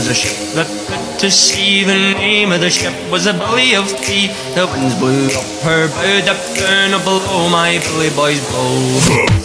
was 0.00 0.08
a 0.08 0.14
ship 0.14 0.32
that 0.56 0.68
put 0.88 1.20
to 1.20 1.30
sea. 1.30 1.84
The 1.84 2.16
name 2.16 2.52
of 2.52 2.60
the 2.60 2.70
ship 2.70 2.94
was 3.12 3.26
a 3.26 3.34
Billy 3.34 3.76
of 3.76 3.84
Tea. 4.00 4.32
The 4.56 4.64
winds 4.72 4.96
blew 4.96 5.28
up 5.36 5.44
her 5.60 5.92
bow, 5.92 6.32
up 6.32 6.40
down, 6.56 6.96
up 6.96 7.04
below 7.04 7.52
my 7.52 7.76
Billy 7.84 8.08
boys 8.16 8.40
blow. 8.48 8.80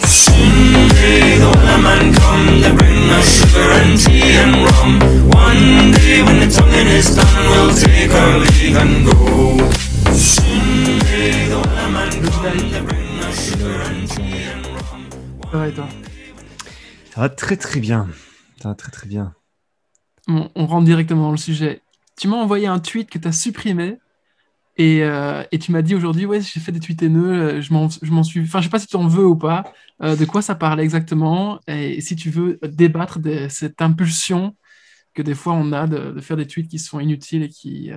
Soon 0.08 0.88
may 0.96 1.36
the 1.36 1.52
man 1.84 2.08
come 2.16 2.64
to 2.64 2.72
bring 2.72 3.04
us 3.12 3.28
sugar 3.36 3.68
and 3.80 4.00
tea 4.00 4.32
and 4.40 4.56
rum. 4.64 4.92
One 5.28 5.92
day 5.92 6.24
when 6.24 6.40
the 6.40 6.48
tonguing 6.48 6.88
is 6.88 7.12
done, 7.12 7.44
we'll 7.52 7.76
take 7.76 8.12
our 8.16 8.40
leave 8.40 8.76
and 8.80 8.96
go. 9.04 9.60
Soon 10.16 10.96
may 11.04 11.52
the 11.52 11.60
man 11.92 12.12
come 12.32 12.60
to 12.72 12.80
bring 12.88 13.12
us 13.28 13.36
sugar 13.44 13.76
and 13.92 14.08
tea 14.08 14.48
and 14.48 14.64
rum. 14.72 15.04
Ça 17.12 17.20
va 17.20 17.28
très 17.28 17.58
très 17.58 17.80
bien. 17.80 18.08
Ça 18.62 18.70
va 18.70 18.74
très 18.74 18.90
très 18.90 19.06
bien. 19.06 19.35
On, 20.26 20.66
rentre 20.66 20.84
directement 20.84 21.24
dans 21.24 21.30
le 21.30 21.36
sujet. 21.36 21.82
Tu 22.18 22.28
m'as 22.28 22.36
envoyé 22.36 22.66
un 22.66 22.78
tweet 22.78 23.10
que 23.10 23.18
tu 23.18 23.28
as 23.28 23.32
supprimé 23.32 23.98
et, 24.76 25.02
euh, 25.02 25.42
et 25.52 25.58
tu 25.58 25.72
m'as 25.72 25.82
dit 25.82 25.94
aujourd'hui, 25.94 26.26
ouais, 26.26 26.40
j'ai 26.40 26.60
fait 26.60 26.72
des 26.72 26.80
tweets 26.80 27.02
haineux, 27.02 27.58
euh, 27.58 27.60
je 27.62 27.72
m'en 27.72 28.22
suis... 28.22 28.42
Enfin, 28.42 28.60
je 28.60 28.64
sais 28.64 28.70
pas 28.70 28.78
si 28.78 28.86
tu 28.86 28.96
en 28.96 29.06
veux 29.06 29.26
ou 29.26 29.36
pas, 29.36 29.72
euh, 30.02 30.16
de 30.16 30.24
quoi 30.24 30.42
ça 30.42 30.54
parlait 30.54 30.84
exactement 30.84 31.60
et 31.66 32.00
si 32.00 32.16
tu 32.16 32.30
veux 32.30 32.58
débattre 32.62 33.18
de 33.18 33.46
cette 33.48 33.80
impulsion 33.80 34.54
que 35.14 35.22
des 35.22 35.34
fois 35.34 35.54
on 35.54 35.72
a 35.72 35.86
de, 35.86 36.20
faire 36.20 36.36
des 36.36 36.46
tweets 36.46 36.68
qui 36.68 36.78
sont 36.78 37.00
inutiles 37.00 37.44
et 37.44 37.48
qui... 37.48 37.90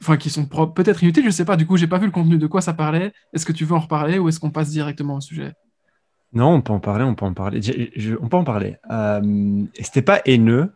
Enfin, 0.00 0.16
qui 0.16 0.30
sont 0.30 0.46
peut-être 0.46 1.02
inutiles, 1.02 1.24
je 1.26 1.30
sais 1.30 1.44
pas. 1.44 1.56
Du 1.56 1.64
coup, 1.64 1.76
j'ai 1.76 1.86
pas 1.86 1.98
vu 1.98 2.06
le 2.06 2.10
contenu 2.10 2.38
de 2.38 2.46
quoi 2.48 2.60
ça 2.60 2.72
parlait. 2.72 3.12
Est-ce 3.32 3.46
que 3.46 3.52
tu 3.52 3.64
veux 3.64 3.74
en 3.74 3.80
reparler 3.80 4.18
ou 4.18 4.28
est-ce 4.28 4.40
qu'on 4.40 4.50
passe 4.50 4.70
directement 4.70 5.16
au 5.16 5.20
sujet? 5.20 5.52
Non, 6.32 6.54
on 6.54 6.60
peut 6.62 6.72
en 6.72 6.80
parler, 6.80 7.04
on 7.04 7.14
peut 7.14 7.26
en 7.26 7.34
parler. 7.34 7.60
Je- 7.62 8.16
on 8.20 8.28
peut 8.28 8.36
en 8.38 8.42
parler. 8.42 8.78
C'était 9.78 10.02
pas 10.02 10.22
haineux. 10.24 10.72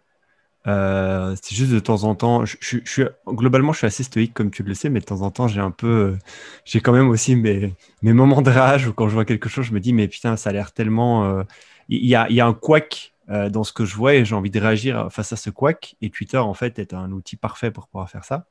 Euh, 0.67 1.35
c'était 1.37 1.55
juste 1.55 1.73
de 1.73 1.79
temps 1.81 2.05
en 2.05 2.15
temps. 2.15 2.45
Je, 2.45 2.57
suis 2.85 3.05
globalement, 3.27 3.73
je 3.73 3.79
suis 3.79 3.87
assez 3.87 4.03
stoïque 4.03 4.35
comme 4.35 4.51
tu 4.51 4.63
le 4.63 4.75
sais, 4.75 4.91
mais 4.91 5.01
de 5.01 5.05
temps 5.07 5.23
en 5.23 5.31
temps, 5.31 5.49
j'ai 5.49 5.61
un 5.61 5.71
peu, 5.71 5.87
euh, 5.87 6.19
j'ai 6.65 6.81
quand 6.81 6.93
même 6.93 7.09
aussi 7.09 7.35
mes, 7.37 7.75
mes 8.03 8.13
moments 8.13 8.43
de 8.43 8.51
rage 8.51 8.87
où 8.87 8.93
quand 8.93 9.09
je 9.09 9.15
vois 9.15 9.25
quelque 9.25 9.49
chose, 9.49 9.65
je 9.67 9.73
me 9.73 9.81
dis 9.81 9.93
mais 9.93 10.09
putain, 10.09 10.37
ça 10.37 10.51
a 10.51 10.53
l'air 10.53 10.73
tellement. 10.73 11.25
euh, 11.25 11.43
Il 11.89 12.05
y, 12.07 12.15
a, 12.15 12.31
y 12.31 12.41
a 12.41 12.47
un 12.47 12.55
couac 12.55 13.13
dans 13.53 13.63
ce 13.63 13.73
que 13.73 13.85
je 13.85 13.95
vois 13.95 14.15
et 14.15 14.25
j'ai 14.25 14.35
envie 14.35 14.51
de 14.51 14.59
réagir 14.59 15.07
face 15.13 15.33
à 15.33 15.37
ce 15.37 15.51
couac. 15.51 15.95
Et 16.03 16.11
Twitter 16.11 16.37
en 16.39 16.53
fait 16.55 16.81
est 16.81 16.95
un 16.95 17.13
outil 17.13 17.37
parfait 17.37 17.71
pour 17.71 17.87
pouvoir 17.87 18.11
faire 18.11 18.25
ça 18.25 18.47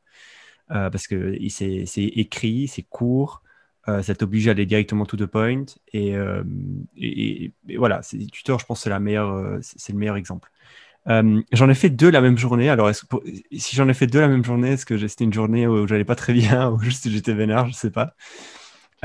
parce 0.70 1.08
que 1.08 1.38
c'est 1.50 1.86
c'est 1.86 2.04
écrit, 2.06 2.68
c'est 2.68 2.84
court. 2.84 3.44
Ça 3.88 4.16
t'oblige 4.16 4.48
à 4.48 4.52
aller 4.52 4.66
directement 4.68 5.06
to 5.06 5.18
the 5.18 5.26
point. 5.26 5.66
Et, 5.94 6.16
et- 6.98 7.54
voilà, 7.78 8.02
c'est- 8.04 8.18
Twitter, 8.32 8.56
je 8.60 8.66
pense, 8.66 8.82
c'est 8.84 8.90
c'est 9.62 9.80
c'est 9.80 9.94
le 9.94 10.00
meilleur 10.00 10.16
exemple. 10.18 10.52
Euh, 11.10 11.42
j'en 11.52 11.70
ai 11.70 11.74
fait 11.76 11.90
deux 11.90 12.12
la 12.12 12.22
même 12.22 12.38
journée. 12.38 12.70
Alors, 12.70 12.92
pour- 13.10 13.24
si 13.52 13.76
j'en 13.76 13.90
ai 13.90 13.94
fait 13.94 14.08
deux 14.08 14.20
la 14.22 14.28
même 14.28 14.44
journée, 14.46 14.72
est-ce 14.74 14.86
que 14.86 14.96
c'était 15.08 15.24
une 15.24 15.34
journée 15.34 15.66
où 15.68 15.88
j'allais 15.88 16.06
pas 16.06 16.16
très 16.16 16.34
bien 16.34 16.70
ou 16.72 16.80
juste 16.80 17.10
j'étais 17.10 17.34
vénère, 17.34 17.68
je 17.68 17.74
sais 17.74 17.92
pas. 17.92 18.14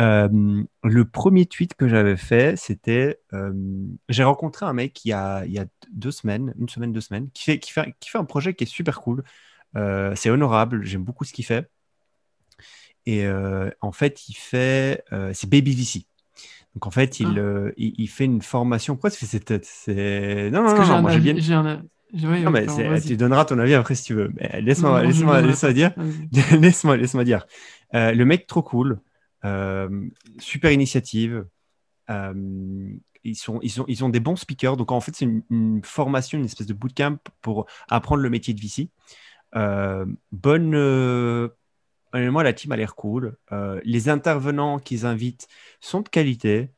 Euh, 0.00 0.62
le 0.82 1.04
premier 1.04 1.46
tweet 1.46 1.74
que 1.74 1.86
j'avais 1.88 2.16
fait, 2.16 2.58
c'était 2.58 3.20
euh, 3.32 3.52
j'ai 4.08 4.24
rencontré 4.24 4.66
un 4.66 4.72
mec 4.72 5.04
il 5.04 5.10
y, 5.10 5.12
a, 5.12 5.44
il 5.46 5.52
y 5.52 5.58
a 5.58 5.66
deux 5.92 6.10
semaines, 6.10 6.52
une 6.58 6.68
semaine, 6.68 6.92
deux 6.92 7.00
semaines, 7.00 7.30
qui 7.32 7.44
fait, 7.44 7.58
qui 7.60 7.72
fait, 7.72 7.94
qui 8.00 8.10
fait 8.10 8.18
un 8.18 8.24
projet 8.24 8.54
qui 8.54 8.64
est 8.64 8.66
super 8.66 9.00
cool. 9.00 9.22
C'est 10.14 10.30
honorable, 10.30 10.84
j'aime 10.84 11.04
beaucoup 11.04 11.24
ce 11.24 11.32
qu'il 11.32 11.44
fait. 11.44 11.68
Et 13.06 13.26
en 13.80 13.92
fait, 13.92 14.28
il 14.28 14.34
fait. 14.34 15.04
c'est 15.32 15.48
Baby 15.48 15.74
VC. 15.74 16.06
Donc 16.74 16.86
en 16.88 16.90
fait, 16.90 17.20
il, 17.20 17.26
Ah. 17.36 17.38
euh, 17.38 17.72
il, 17.76 17.94
il 17.98 18.08
fait 18.08 18.24
une 18.24 18.42
formation. 18.42 18.94
Pourquoi 18.94 19.10
tu 19.10 19.18
fais 19.18 19.26
cette 19.26 19.44
tête? 19.44 19.64
C'est. 19.64 20.50
Non, 20.50 20.64
non, 20.64 20.74
non, 20.74 21.02
moi 21.02 21.10
j'ai 21.12 21.20
bien. 21.20 21.34
un- 21.36 21.82
Non, 22.14 22.50
mais 22.50 22.66
tu 23.00 23.16
donneras 23.16 23.44
ton 23.44 23.58
avis 23.58 23.74
après 23.74 23.94
si 23.94 24.04
tu 24.04 24.14
veux. 24.14 24.32
Laisse-moi 24.60 25.02
laisse-moi 25.04 25.42
pas. 25.42 25.72
dire. 25.72 25.92
Laisse-moi 26.60 26.96
laisse-moi 26.96 27.24
dire. 27.24 27.46
Euh, 27.94 28.12
le 28.12 28.24
mec 28.24 28.46
trop 28.46 28.62
cool, 28.62 29.00
euh, 29.44 29.88
super 30.38 30.70
initiative. 30.70 31.44
euh, 32.10 32.92
ils, 33.24 33.36
sont, 33.36 33.58
ils, 33.62 33.80
ont, 33.80 33.84
ils 33.88 34.04
ont 34.04 34.08
des 34.10 34.20
bons 34.20 34.36
speakers. 34.36 34.76
Donc 34.76 34.92
en 34.92 35.00
fait, 35.00 35.14
c'est 35.16 35.24
une, 35.24 35.42
une 35.50 35.82
formation, 35.82 36.38
une 36.38 36.44
espèce 36.44 36.66
de 36.66 36.74
bootcamp 36.74 37.18
pour 37.40 37.66
apprendre 37.88 38.22
le 38.22 38.30
métier 38.30 38.54
de 38.54 38.60
VC. 38.60 38.90
Bonne. 40.32 40.74
honnêtement, 42.12 42.42
la 42.42 42.52
team 42.52 42.72
a 42.72 42.76
l'air 42.76 42.94
cool. 42.94 43.36
Les 43.84 44.08
intervenants 44.08 44.78
qu'ils 44.78 45.06
invitent 45.06 45.48
sont 45.80 46.02
de 46.02 46.08
qualité. 46.08 46.70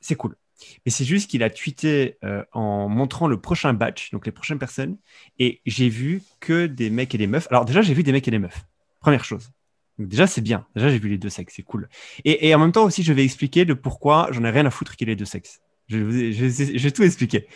C'est 0.00 0.14
cool. 0.16 0.36
Mais 0.84 0.90
c'est 0.90 1.04
juste 1.04 1.30
qu'il 1.30 1.42
a 1.42 1.50
tweeté 1.50 2.18
euh, 2.24 2.44
en 2.52 2.88
montrant 2.88 3.28
le 3.28 3.40
prochain 3.40 3.72
batch, 3.72 4.10
donc 4.10 4.26
les 4.26 4.32
prochaines 4.32 4.58
personnes, 4.58 4.96
et 5.38 5.60
j'ai 5.66 5.88
vu 5.88 6.22
que 6.40 6.66
des 6.66 6.90
mecs 6.90 7.14
et 7.14 7.18
des 7.18 7.26
meufs. 7.26 7.46
Alors 7.50 7.64
déjà, 7.64 7.82
j'ai 7.82 7.94
vu 7.94 8.02
des 8.02 8.12
mecs 8.12 8.26
et 8.28 8.30
des 8.30 8.38
meufs. 8.38 8.64
Première 9.00 9.24
chose. 9.24 9.50
Déjà, 9.98 10.26
c'est 10.26 10.40
bien. 10.40 10.66
Déjà, 10.76 10.88
j'ai 10.90 10.98
vu 10.98 11.08
les 11.08 11.18
deux 11.18 11.28
sexes, 11.28 11.54
c'est 11.56 11.62
cool. 11.62 11.88
Et, 12.24 12.54
en 12.54 12.58
même 12.58 12.72
temps 12.72 12.84
aussi, 12.84 13.02
je 13.02 13.12
vais 13.12 13.24
expliquer 13.24 13.64
le 13.64 13.74
pourquoi 13.74 14.28
j'en 14.30 14.44
ai 14.44 14.50
rien 14.50 14.64
à 14.64 14.70
foutre 14.70 14.96
qu'il 14.96 15.08
y 15.08 15.10
ait 15.10 15.14
les 15.14 15.16
deux 15.16 15.24
sexes. 15.24 15.60
Je, 15.88 15.96
vais- 15.96 16.90
tout 16.90 17.02
expliquer. 17.02 17.46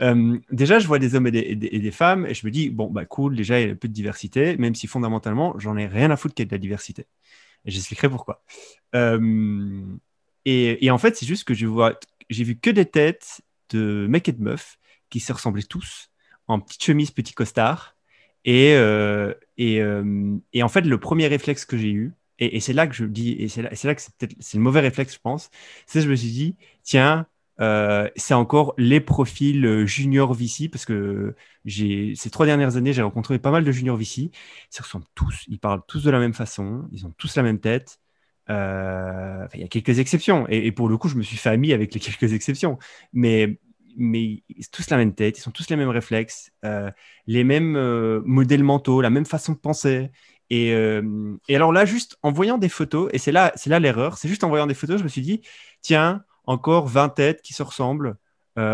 Euh, 0.00 0.38
déjà, 0.50 0.78
je 0.78 0.86
vois 0.86 0.98
des 0.98 1.14
hommes 1.14 1.26
et 1.26 1.30
des, 1.30 1.90
femmes, 1.90 2.26
et 2.26 2.34
je 2.34 2.46
me 2.46 2.50
dis, 2.52 2.70
bon, 2.70 2.88
bah 2.88 3.04
cool, 3.04 3.34
déjà, 3.34 3.60
il 3.60 3.66
y 3.66 3.68
a 3.68 3.72
un 3.72 3.76
peu 3.76 3.88
de 3.88 3.92
diversité, 3.92 4.56
même 4.58 4.74
si 4.74 4.86
fondamentalement, 4.86 5.58
j'en 5.58 5.76
ai 5.76 5.86
rien 5.86 6.10
à 6.10 6.16
foutre 6.16 6.34
qu'il 6.34 6.42
y 6.42 6.46
ait 6.46 6.48
de 6.48 6.54
la 6.54 6.58
diversité. 6.58 7.06
J'expliquerai 7.64 8.08
pourquoi. 8.08 8.42
Euh, 8.94 9.82
et 10.44 10.90
en 10.90 10.98
fait, 10.98 11.16
c'est 11.16 11.26
juste 11.26 11.44
que 11.44 11.54
je 11.54 11.66
vois, 11.66 11.98
j'ai 12.28 12.44
vu 12.44 12.58
que 12.58 12.70
des 12.70 12.86
têtes 12.86 13.42
de 13.70 14.06
mecs 14.08 14.28
et 14.28 14.32
de 14.32 14.42
meufs 14.42 14.78
qui 15.10 15.20
se 15.20 15.32
ressemblaient 15.32 15.62
tous 15.62 16.10
en 16.46 16.60
petite 16.60 16.82
chemise, 16.82 17.10
petit 17.10 17.34
costard. 17.34 17.96
Et, 18.44 18.74
euh, 18.74 19.34
euh, 19.60 20.38
et 20.52 20.62
en 20.62 20.68
fait, 20.68 20.82
le 20.82 20.98
premier 20.98 21.26
réflexe 21.26 21.64
que 21.64 21.76
j'ai 21.76 21.90
eu, 21.90 22.14
et, 22.38 22.60
c'est 22.60 22.72
là 22.72 22.86
que 22.86 22.94
je 22.94 23.04
dis, 23.04 23.32
et 23.32 23.48
c'est 23.48 23.62
là, 23.62 23.94
que 23.94 24.00
c'est 24.00 24.14
peut-être 24.16 24.36
le 24.54 24.60
mauvais 24.60 24.80
réflexe, 24.80 25.14
je 25.14 25.18
pense, 25.20 25.50
c'est 25.86 25.98
que 25.98 26.04
je 26.04 26.10
me 26.10 26.16
suis 26.16 26.30
dit, 26.30 26.56
tiens, 26.84 27.26
euh, 27.60 28.08
c'est 28.16 28.34
encore 28.34 28.74
les 28.78 29.00
profils 29.00 29.84
junior 29.86 30.32
VC, 30.32 30.68
parce 30.70 30.84
que 30.84 31.34
j'ai 31.64 32.14
ces 32.14 32.30
trois 32.30 32.46
dernières 32.46 32.76
années, 32.76 32.92
j'ai 32.92 33.02
rencontré 33.02 33.38
pas 33.40 33.50
mal 33.50 33.64
de 33.64 33.72
junior 33.72 33.96
VC. 33.96 34.18
Ils 34.18 34.32
se 34.70 34.82
ressemblent 34.82 35.06
tous, 35.16 35.44
ils 35.48 35.58
parlent 35.58 35.82
tous 35.88 36.04
de 36.04 36.10
la 36.10 36.20
même 36.20 36.34
façon, 36.34 36.88
ils 36.92 37.06
ont 37.06 37.12
tous 37.18 37.34
la 37.36 37.42
même 37.42 37.58
tête. 37.58 37.98
Euh, 38.50 39.46
il 39.54 39.60
y 39.60 39.64
a 39.64 39.68
quelques 39.68 39.98
exceptions, 39.98 40.46
et, 40.48 40.72
pour 40.72 40.88
le 40.88 40.96
coup, 40.96 41.08
je 41.08 41.16
me 41.16 41.22
suis 41.22 41.36
fait 41.36 41.50
ami 41.50 41.72
avec 41.72 41.94
les 41.94 42.00
quelques 42.00 42.32
exceptions, 42.32 42.78
mais, 43.12 43.58
mais 43.96 44.42
ils 44.48 44.64
ont 44.64 44.68
tous 44.72 44.90
la 44.90 44.96
même 44.96 45.14
tête, 45.14 45.38
ils 45.38 45.48
ont 45.48 45.52
tous 45.52 45.68
les 45.70 45.76
mêmes 45.76 45.88
réflexes, 45.88 46.50
euh, 46.64 46.90
les 47.26 47.44
mêmes 47.44 47.76
euh, 47.76 48.22
modèles 48.24 48.64
mentaux, 48.64 49.00
la 49.00 49.10
même 49.10 49.26
façon 49.26 49.52
de 49.52 49.58
penser. 49.58 50.10
Et, 50.50 50.70
et 50.70 51.56
alors 51.56 51.74
là, 51.74 51.84
juste 51.84 52.16
en 52.22 52.32
voyant 52.32 52.56
des 52.56 52.70
photos, 52.70 53.10
et 53.12 53.18
c'est 53.18 53.32
là, 53.32 53.52
l'erreur, 53.66 54.16
c'est 54.16 54.28
juste 54.28 54.44
en 54.44 54.48
voyant 54.48 54.66
des 54.66 54.72
photos, 54.72 54.98
je 54.98 55.04
me 55.04 55.08
suis 55.08 55.20
dit, 55.20 55.42
tiens, 55.82 56.24
encore 56.46 56.86
20 56.86 57.10
têtes 57.10 57.42
qui 57.42 57.52
se 57.52 57.62
ressemblent, 57.62 58.16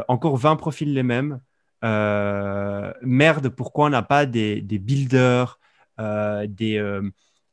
encore 0.06 0.36
20 0.36 0.54
profils 0.54 0.94
les 0.94 1.02
mêmes. 1.02 1.40
Merde, 1.82 3.48
pourquoi 3.48 3.86
on 3.86 3.90
n'a 3.90 4.02
pas 4.02 4.24
des, 4.24 4.60
des 4.60 4.78
builders, 4.78 5.58
des, 5.98 7.00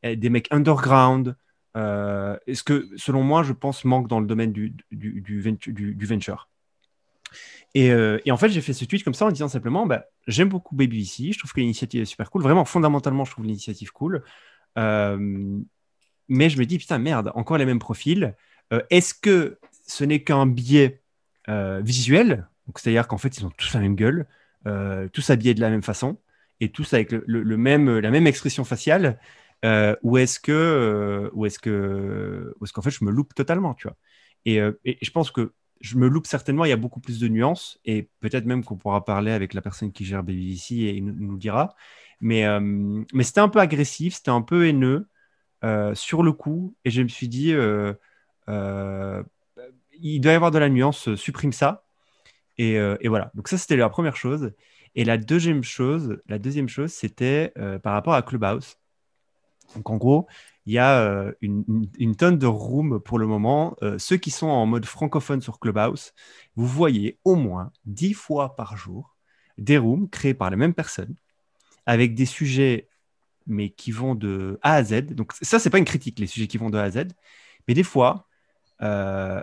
des 0.04 0.30
mecs 0.30 0.52
underground 0.52 1.34
euh, 1.76 2.36
Ce 2.52 2.62
que, 2.62 2.88
selon 2.96 3.22
moi, 3.22 3.42
je 3.42 3.52
pense, 3.52 3.84
manque 3.84 4.08
dans 4.08 4.20
le 4.20 4.26
domaine 4.26 4.52
du, 4.52 4.74
du, 4.90 5.20
du, 5.20 5.94
du- 5.94 6.06
venture? 6.06 6.48
Et, 7.74 7.90
euh, 7.90 8.18
et 8.24 8.30
en 8.32 8.36
fait, 8.36 8.50
j'ai 8.50 8.60
fait 8.60 8.72
ce 8.72 8.84
tweet 8.84 9.02
comme 9.02 9.14
ça 9.14 9.26
en 9.26 9.30
disant 9.30 9.48
simplement 9.48 9.86
bah, 9.86 10.04
J'aime 10.26 10.48
beaucoup 10.48 10.76
Baby 10.76 11.02
VC, 11.02 11.32
je 11.32 11.38
trouve 11.38 11.52
que 11.52 11.60
l'initiative 11.60 12.02
est 12.02 12.06
super 12.06 12.30
cool. 12.30 12.42
Vraiment, 12.42 12.64
fondamentalement, 12.64 13.24
je 13.24 13.30
trouve 13.32 13.46
l'initiative 13.46 13.92
cool. 13.92 14.22
Euh, 14.78 15.58
mais 16.28 16.50
je 16.50 16.58
me 16.58 16.66
dis 16.66 16.78
Putain, 16.78 16.98
merde, 16.98 17.32
encore 17.34 17.58
les 17.58 17.66
mêmes 17.66 17.78
profils. 17.78 18.34
Est-ce 18.88 19.12
que 19.12 19.58
ce 19.86 20.04
n'est 20.04 20.22
qu'un 20.22 20.46
biais 20.46 21.02
visuel? 21.48 22.48
C'est-à-dire 22.76 23.06
qu'en 23.06 23.18
fait, 23.18 23.36
ils 23.36 23.44
ont 23.44 23.50
tous 23.50 23.74
la 23.74 23.80
même 23.80 23.96
gueule, 23.96 24.26
tous 25.12 25.30
habillés 25.30 25.54
de 25.54 25.60
la 25.60 25.68
même 25.70 25.82
façon 25.82 26.18
et 26.60 26.70
tous 26.70 26.94
avec 26.94 27.12
le 27.12 27.56
même, 27.56 27.98
la 27.98 28.10
même 28.10 28.26
expression 28.26 28.64
faciale 28.64 29.18
euh, 29.64 29.94
ou 30.02 30.18
est-ce 30.18 30.40
que, 30.40 30.52
euh, 30.52 31.30
ou 31.34 31.46
est-ce 31.46 31.58
que, 31.58 32.54
ou 32.60 32.64
est-ce 32.64 32.72
qu'en 32.72 32.82
fait 32.82 32.90
je 32.90 33.04
me 33.04 33.10
loupe 33.10 33.34
totalement, 33.34 33.74
tu 33.74 33.86
vois 33.86 33.96
et, 34.44 34.60
euh, 34.60 34.72
et 34.84 34.98
je 35.00 35.10
pense 35.12 35.30
que 35.30 35.52
je 35.80 35.96
me 35.96 36.08
loupe 36.08 36.26
certainement. 36.26 36.64
Il 36.64 36.68
y 36.68 36.72
a 36.72 36.76
beaucoup 36.76 37.00
plus 37.00 37.20
de 37.20 37.28
nuances 37.28 37.78
et 37.84 38.08
peut-être 38.20 38.44
même 38.44 38.64
qu'on 38.64 38.76
pourra 38.76 39.04
parler 39.04 39.32
avec 39.32 39.54
la 39.54 39.62
personne 39.62 39.92
qui 39.92 40.04
gère 40.04 40.22
BBC 40.22 40.74
et 40.76 40.96
il 40.96 41.04
nous, 41.04 41.14
nous 41.14 41.36
dira. 41.36 41.74
Mais, 42.20 42.44
c'était 43.22 43.40
un 43.40 43.48
peu 43.48 43.58
agressif, 43.60 44.14
c'était 44.14 44.30
un 44.30 44.42
peu 44.42 44.66
haineux 44.68 45.08
sur 45.94 46.22
le 46.22 46.32
coup 46.32 46.76
et 46.84 46.90
je 46.90 47.02
me 47.02 47.08
suis 47.08 47.28
dit, 47.28 47.50
il 47.50 47.56
doit 48.46 50.32
y 50.32 50.34
avoir 50.34 50.50
de 50.52 50.58
la 50.58 50.68
nuance, 50.68 51.14
supprime 51.16 51.52
ça. 51.52 51.84
Et, 52.58 52.78
voilà. 53.08 53.32
Donc 53.34 53.48
ça 53.48 53.58
c'était 53.58 53.76
la 53.76 53.88
première 53.88 54.16
chose. 54.16 54.52
Et 54.94 55.04
la 55.04 55.18
deuxième 55.18 55.64
chose, 55.64 56.20
la 56.28 56.38
deuxième 56.38 56.68
chose, 56.68 56.92
c'était 56.92 57.52
par 57.82 57.92
rapport 57.94 58.14
à 58.14 58.22
Clubhouse. 58.22 58.76
Donc 59.76 59.90
en 59.90 59.96
gros, 59.96 60.26
il 60.66 60.74
y 60.74 60.78
a 60.78 61.00
euh, 61.00 61.32
une, 61.40 62.16
tonne 62.16 62.38
de 62.38 62.46
rooms 62.46 63.00
pour 63.00 63.18
le 63.18 63.26
moment. 63.26 63.76
Euh, 63.82 63.98
ceux 63.98 64.16
qui 64.16 64.30
sont 64.30 64.46
en 64.46 64.66
mode 64.66 64.86
francophone 64.86 65.40
sur 65.40 65.58
Clubhouse, 65.58 66.12
vous 66.56 66.66
voyez 66.66 67.18
au 67.24 67.34
moins 67.34 67.72
dix 67.84 68.14
fois 68.14 68.54
par 68.54 68.76
jour 68.76 69.16
des 69.58 69.78
rooms 69.78 70.08
créés 70.08 70.34
par 70.34 70.50
les 70.50 70.56
mêmes 70.56 70.74
personnes, 70.74 71.14
avec 71.86 72.14
des 72.14 72.26
sujets, 72.26 72.88
mais 73.46 73.70
qui 73.70 73.90
vont 73.90 74.14
de 74.14 74.58
A 74.62 74.74
à 74.74 74.84
Z. 74.84 75.06
Donc 75.14 75.32
ça, 75.42 75.58
c'est 75.58 75.70
pas 75.70 75.78
une 75.78 75.84
critique, 75.84 76.18
les 76.18 76.26
sujets 76.26 76.46
qui 76.46 76.58
vont 76.58 76.70
de 76.70 76.78
A 76.78 76.82
à 76.82 76.90
Z. 76.90 77.08
Mais 77.66 77.74
des 77.74 77.82
fois, 77.82 78.28
euh, 78.82 79.42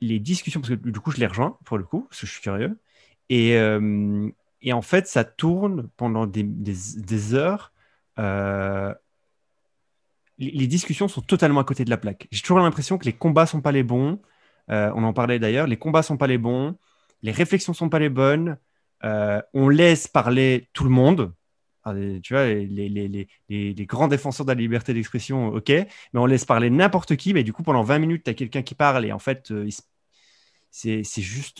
les 0.00 0.20
discussions, 0.20 0.60
parce 0.60 0.70
que 0.70 0.90
du 0.90 1.00
coup, 1.00 1.10
je 1.10 1.18
les 1.18 1.26
rejoins, 1.26 1.58
pour 1.64 1.78
le 1.78 1.84
coup, 1.84 2.02
parce 2.02 2.20
que 2.20 2.26
je 2.26 2.32
suis 2.32 2.42
curieux. 2.42 2.78
Et, 3.30 3.58
en 4.72 4.82
fait, 4.82 5.06
ça 5.06 5.24
tourne 5.24 5.88
pendant 5.96 6.26
des, 6.26 7.34
heures. 7.34 7.72
Les, 10.38 10.66
discussions 10.66 11.08
sont 11.08 11.20
totalement 11.22 11.60
à 11.60 11.64
côté 11.64 11.84
de 11.84 11.90
la 11.90 11.96
plaque. 11.96 12.28
J'ai 12.30 12.42
toujours 12.42 12.58
l'impression 12.58 12.98
que 12.98 13.04
les 13.04 13.12
combats 13.12 13.46
sont 13.46 13.60
pas 13.60 13.72
les 13.72 13.82
bons. 13.82 14.20
Euh, 14.70 14.90
on 14.94 15.04
en 15.04 15.12
parlait 15.12 15.38
d'ailleurs. 15.38 15.66
Les 15.66 15.76
combats 15.76 16.02
sont 16.02 16.16
pas 16.16 16.26
les 16.26 16.38
bons. 16.38 16.76
Les 17.22 17.32
réflexions 17.32 17.72
sont 17.74 17.88
pas 17.88 17.98
les 17.98 18.08
bonnes. 18.08 18.58
Euh, 19.04 19.40
on 19.54 19.68
laisse 19.68 20.08
parler 20.08 20.68
tout 20.72 20.84
le 20.84 20.90
monde. 20.90 21.32
Ah, 21.84 21.94
Tu 22.22 22.32
vois, 22.34 22.46
les, 22.46 22.66
les, 22.66 22.88
les, 23.08 23.28
les- 23.74 23.86
grands 23.86 24.08
défenseurs 24.08 24.46
de 24.46 24.50
la 24.52 24.54
liberté 24.58 24.94
d'expression, 24.94 25.48
ok, 25.48 25.68
mais 25.68 25.86
on 26.20 26.26
laisse 26.26 26.46
parler 26.46 26.70
n'importe 26.70 27.16
qui. 27.16 27.34
Mais 27.34 27.44
du 27.44 27.52
coup, 27.52 27.62
pendant 27.62 27.82
20 27.82 27.98
minutes, 27.98 28.24
tu 28.24 28.30
as 28.30 28.34
quelqu'un 28.34 28.62
qui 28.62 28.74
parle 28.74 29.04
et 29.04 29.12
en 29.12 29.18
fait, 29.18 29.50
euh, 29.50 29.68
c'est 30.70 31.04
juste, 31.22 31.58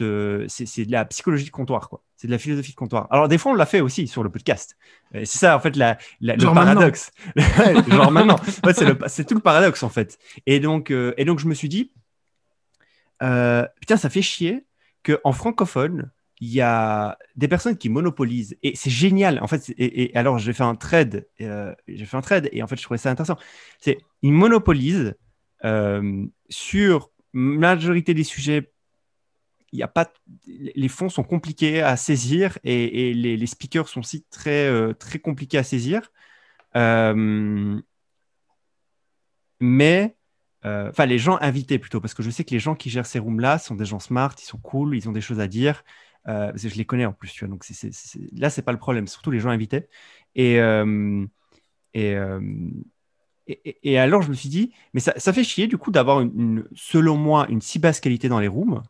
c'est 0.49 0.85
de 0.87 0.93
la 0.93 1.05
psychologie 1.05 1.44
de 1.44 1.50
comptoir, 1.50 1.88
quoi. 1.88 2.03
C'est 2.16 2.26
de 2.28 2.32
la 2.32 2.38
philosophie 2.38 2.70
de 2.70 2.76
comptoir. 2.76 3.08
Alors, 3.11 3.28
des 3.28 3.38
fois, 3.38 3.52
on 3.52 3.55
l'a 3.56 3.66
fait 3.66 3.81
aussi 3.81 4.06
sur 4.06 4.22
le 4.22 4.31
podcast. 4.31 4.76
C'est 5.12 5.26
ça, 5.26 5.56
en 5.56 5.61
fait, 5.61 5.76
la, 5.76 5.99
la- 6.20 6.34
le 6.37 6.40
paradoxe. 6.55 7.11
Genre 7.88 8.11
maintenant. 8.12 8.37
C'est 8.72 8.84
le- 8.84 8.99
c'est 9.08 9.25
tout 9.26 9.34
le 9.34 9.40
paradoxe, 9.40 9.82
en 9.82 9.88
fait. 9.88 10.19
Et 10.46 10.61
donc, 10.61 10.90
euh, 10.90 11.12
et 11.16 11.25
donc 11.25 11.38
je 11.40 11.46
me 11.49 11.55
suis 11.55 11.69
dit, 11.69 11.93
euh, 13.22 13.66
putain, 13.81 13.96
ça 13.96 14.11
fait 14.11 14.22
chier 14.22 14.64
qu'en 15.05 15.32
francophone, 15.32 16.11
il 16.40 16.49
y 16.50 16.61
a 16.61 17.16
des 17.37 17.49
personnes 17.49 17.76
qui 17.76 17.88
monopolisent. 17.88 18.56
Et 18.62 18.75
c'est 18.76 18.90
génial. 18.90 19.38
En 19.43 19.46
fait, 19.46 19.72
et 19.78 20.11
alors, 20.16 20.38
j'ai 20.38 20.52
fait 20.52 20.62
un 20.64 20.75
trade. 20.75 21.26
euh, 21.40 21.75
j'ai 21.88 22.05
fait 22.06 22.16
un 22.16 22.20
trade 22.22 22.49
et 22.52 22.62
en 22.62 22.66
fait, 22.66 22.76
je 22.76 22.82
trouvais 22.82 22.99
ça 22.99 23.11
intéressant. 23.11 23.38
C'est 23.81 23.99
ils 24.22 24.32
monopolisent 24.32 25.14
euh, 25.64 26.25
sur 26.49 27.11
majorité 27.32 28.14
des 28.14 28.25
sujets. 28.25 28.70
Il 29.75 29.82
a 29.82 29.88
pas, 29.88 30.12
les 30.47 30.88
fonds 30.88 31.09
sont 31.09 31.25
compliqués 31.25 31.82
à 31.82 31.97
saisir 31.97 32.59
et, 32.62 33.12
les, 33.12 33.47
speakers 33.47 33.88
sont 33.88 34.00
aussi 34.00 34.25
très, 34.31 34.69
euh, 34.69 34.94
très 34.94 35.19
compliqués 35.19 35.59
à 35.59 35.65
saisir. 35.65 36.12
Euh, 36.76 37.81
mais 39.61 40.17
euh, 40.65 40.91
enfin 40.91 41.06
les 41.06 41.19
gens 41.19 41.38
invités 41.41 41.79
plutôt, 41.81 42.00
parce 42.00 42.15
que 42.15 42.23
je 42.23 42.31
sais 42.31 42.44
que 42.44 42.53
les 42.53 42.61
gens 42.61 42.76
qui 42.76 42.88
gèrent 42.88 43.05
ces 43.06 43.19
rooms-là 43.19 43.59
sont 43.59 43.75
des 43.75 43.85
gens 43.85 43.99
smart, 43.99 44.35
ils 44.38 44.44
sont 44.44 44.59
cool, 44.59 44.97
ils 44.97 45.09
ont 45.09 45.12
des 45.12 45.21
choses 45.21 45.41
à 45.41 45.49
dire, 45.49 45.82
je 46.26 46.75
les 46.76 46.85
connais 46.85 47.06
en 47.06 47.12
plus, 47.12 47.32
tu 47.32 47.41
vois, 47.44 47.49
donc 47.50 47.65
c'est, 47.65 47.75
c'est, 47.75 47.93
c'est- 47.93 48.21
là 48.32 48.50
c'est 48.50 48.62
pas 48.62 48.73
le 48.73 48.79
problème, 48.79 49.09
surtout 49.09 49.32
les 49.32 49.41
gens 49.41 49.50
invités. 49.50 49.88
Et, 50.37 50.59
et, 53.47 53.99
alors 53.99 54.23
je 54.23 54.29
me 54.31 54.35
suis 54.35 54.49
dit, 54.49 54.73
mais 54.94 55.00
ça, 55.00 55.12
ça 55.19 55.32
fait 55.32 55.44
chier 55.44 55.67
du 55.67 55.76
coup 55.76 55.91
d'avoir 55.91 56.21
une- 56.21 56.65
selon 56.75 57.17
moi 57.17 57.47
une 57.50 57.61
si 57.61 57.79
basse 57.79 58.00
qualité 58.00 58.29
dans 58.29 58.41
les 58.41 58.49
rooms. 58.49 58.82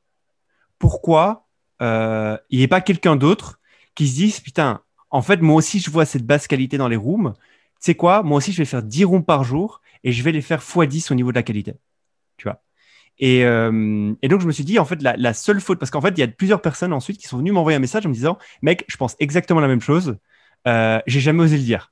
Pourquoi 0.84 1.46
euh, 1.80 2.36
il 2.50 2.58
n'y 2.58 2.64
ait 2.64 2.68
pas 2.68 2.82
quelqu'un 2.82 3.16
d'autre 3.16 3.58
qui 3.94 4.06
se 4.06 4.16
dise, 4.16 4.40
putain, 4.40 4.82
en 5.08 5.22
fait 5.22 5.40
moi 5.40 5.56
aussi 5.56 5.78
je 5.78 5.90
vois 5.90 6.04
cette 6.04 6.26
basse 6.26 6.46
qualité 6.46 6.76
dans 6.76 6.88
les 6.88 6.96
rooms, 6.96 7.32
tu 7.36 7.40
sais 7.80 7.94
quoi, 7.94 8.22
moi 8.22 8.36
aussi 8.36 8.52
je 8.52 8.58
vais 8.58 8.66
faire 8.66 8.82
10 8.82 9.04
rooms 9.06 9.24
par 9.24 9.44
jour 9.44 9.80
et 10.02 10.12
je 10.12 10.22
vais 10.22 10.30
les 10.30 10.42
faire 10.42 10.60
x10 10.60 11.10
au 11.10 11.14
niveau 11.14 11.30
de 11.30 11.36
la 11.36 11.42
qualité. 11.42 11.72
Tu 12.36 12.44
vois? 12.44 12.62
Et, 13.18 13.46
euh, 13.46 14.12
donc, 14.22 14.42
je 14.42 14.46
me 14.46 14.52
suis 14.52 14.64
dit, 14.64 14.78
en 14.78 14.84
fait, 14.84 15.00
la, 15.00 15.32
seule 15.32 15.58
faute, 15.58 15.78
parce 15.78 15.90
qu'en 15.90 16.02
fait, 16.02 16.10
il 16.10 16.18
y 16.18 16.22
a 16.22 16.28
plusieurs 16.28 16.60
personnes 16.60 16.92
ensuite 16.92 17.16
qui 17.16 17.28
sont 17.28 17.38
venues 17.38 17.52
m'envoyer 17.52 17.76
un 17.76 17.80
message 17.80 18.04
en 18.04 18.10
me 18.10 18.14
disant, 18.14 18.36
mec, 18.60 18.84
je 18.86 18.98
pense 18.98 19.16
exactement 19.20 19.60
la 19.60 19.68
même 19.68 19.80
chose, 19.80 20.18
euh, 20.68 21.00
j'ai 21.06 21.20
jamais 21.20 21.44
osé 21.44 21.56
le 21.56 21.62
dire. 21.62 21.90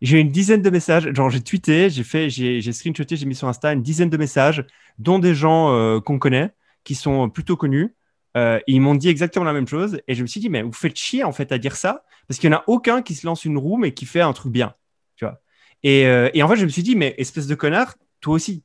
J'ai 0.00 0.20
une 0.20 0.30
dizaine 0.30 0.62
de 0.62 0.70
messages, 0.70 1.12
genre 1.12 1.30
j'ai 1.30 1.40
tweeté, 1.40 1.90
j'ai 1.90 2.04
fait, 2.04 2.30
j'ai 2.30 2.60
j'ai 2.60 2.72
screenshoté, 2.72 3.16
j'ai 3.16 3.26
mis 3.26 3.34
sur 3.34 3.48
Insta 3.48 3.72
une 3.72 3.82
dizaine 3.82 4.10
de 4.10 4.16
messages, 4.16 4.64
dont 4.98 5.18
des 5.18 5.34
gens 5.34 5.72
euh, 5.72 6.00
qu'on 6.00 6.18
connaît, 6.18 6.52
qui 6.86 6.94
sont 6.94 7.28
plutôt 7.28 7.56
connus. 7.56 7.94
Euh, 8.36 8.60
ils 8.66 8.80
m'ont 8.80 8.94
dit 8.94 9.08
exactement 9.08 9.44
la 9.44 9.52
même 9.52 9.66
chose, 9.66 10.00
et 10.06 10.14
je 10.14 10.22
me 10.22 10.26
suis 10.26 10.40
dit, 10.40 10.48
mais 10.48 10.62
vous 10.62 10.72
faites 10.72 10.96
chier 10.96 11.24
en 11.24 11.32
fait 11.32 11.52
à 11.52 11.58
dire 11.58 11.74
ça, 11.74 12.04
parce 12.28 12.38
qu'il 12.38 12.48
n'y 12.48 12.54
en 12.54 12.60
a 12.60 12.64
aucun 12.68 13.02
qui 13.02 13.14
se 13.14 13.26
lance 13.26 13.44
une 13.44 13.58
room 13.58 13.84
et 13.84 13.92
qui 13.92 14.06
fait 14.06 14.20
un 14.20 14.32
truc 14.32 14.52
bien, 14.52 14.74
tu 15.16 15.24
vois. 15.24 15.40
Et, 15.82 16.06
euh, 16.06 16.30
et 16.32 16.42
en 16.42 16.48
fait, 16.48 16.56
je 16.56 16.64
me 16.64 16.70
suis 16.70 16.84
dit, 16.84 16.94
mais 16.94 17.14
espèce 17.18 17.48
de 17.48 17.54
connard, 17.54 17.96
toi 18.20 18.34
aussi, 18.34 18.62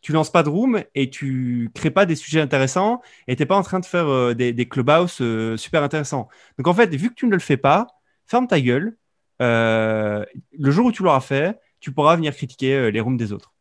tu 0.00 0.12
lances 0.12 0.30
pas 0.30 0.44
de 0.44 0.48
room 0.48 0.82
et 0.94 1.10
tu 1.10 1.70
crées 1.74 1.90
pas 1.90 2.06
des 2.06 2.14
sujets 2.14 2.40
intéressants 2.40 3.02
et 3.26 3.34
t'es 3.34 3.46
pas 3.46 3.56
en 3.56 3.62
train 3.62 3.80
de 3.80 3.86
faire 3.86 4.06
euh, 4.06 4.34
des, 4.34 4.52
des 4.52 4.68
clubhouse 4.68 5.20
super 5.56 5.82
intéressants. 5.82 6.28
Donc 6.58 6.68
en 6.68 6.74
fait, 6.74 6.94
vu 6.94 7.08
que 7.08 7.14
tu 7.14 7.26
ne 7.26 7.32
le 7.32 7.40
fais 7.40 7.56
pas, 7.56 7.88
ferme 8.26 8.46
ta 8.46 8.60
gueule. 8.60 8.96
Le 9.40 10.26
jour 10.70 10.86
où 10.86 10.92
tu 10.92 11.02
l'auras 11.02 11.20
fait, 11.20 11.58
tu 11.80 11.90
pourras 11.90 12.14
venir 12.14 12.32
critiquer 12.34 12.92
les 12.92 13.00
rooms 13.00 13.16
des 13.16 13.32
autres. 13.32 13.55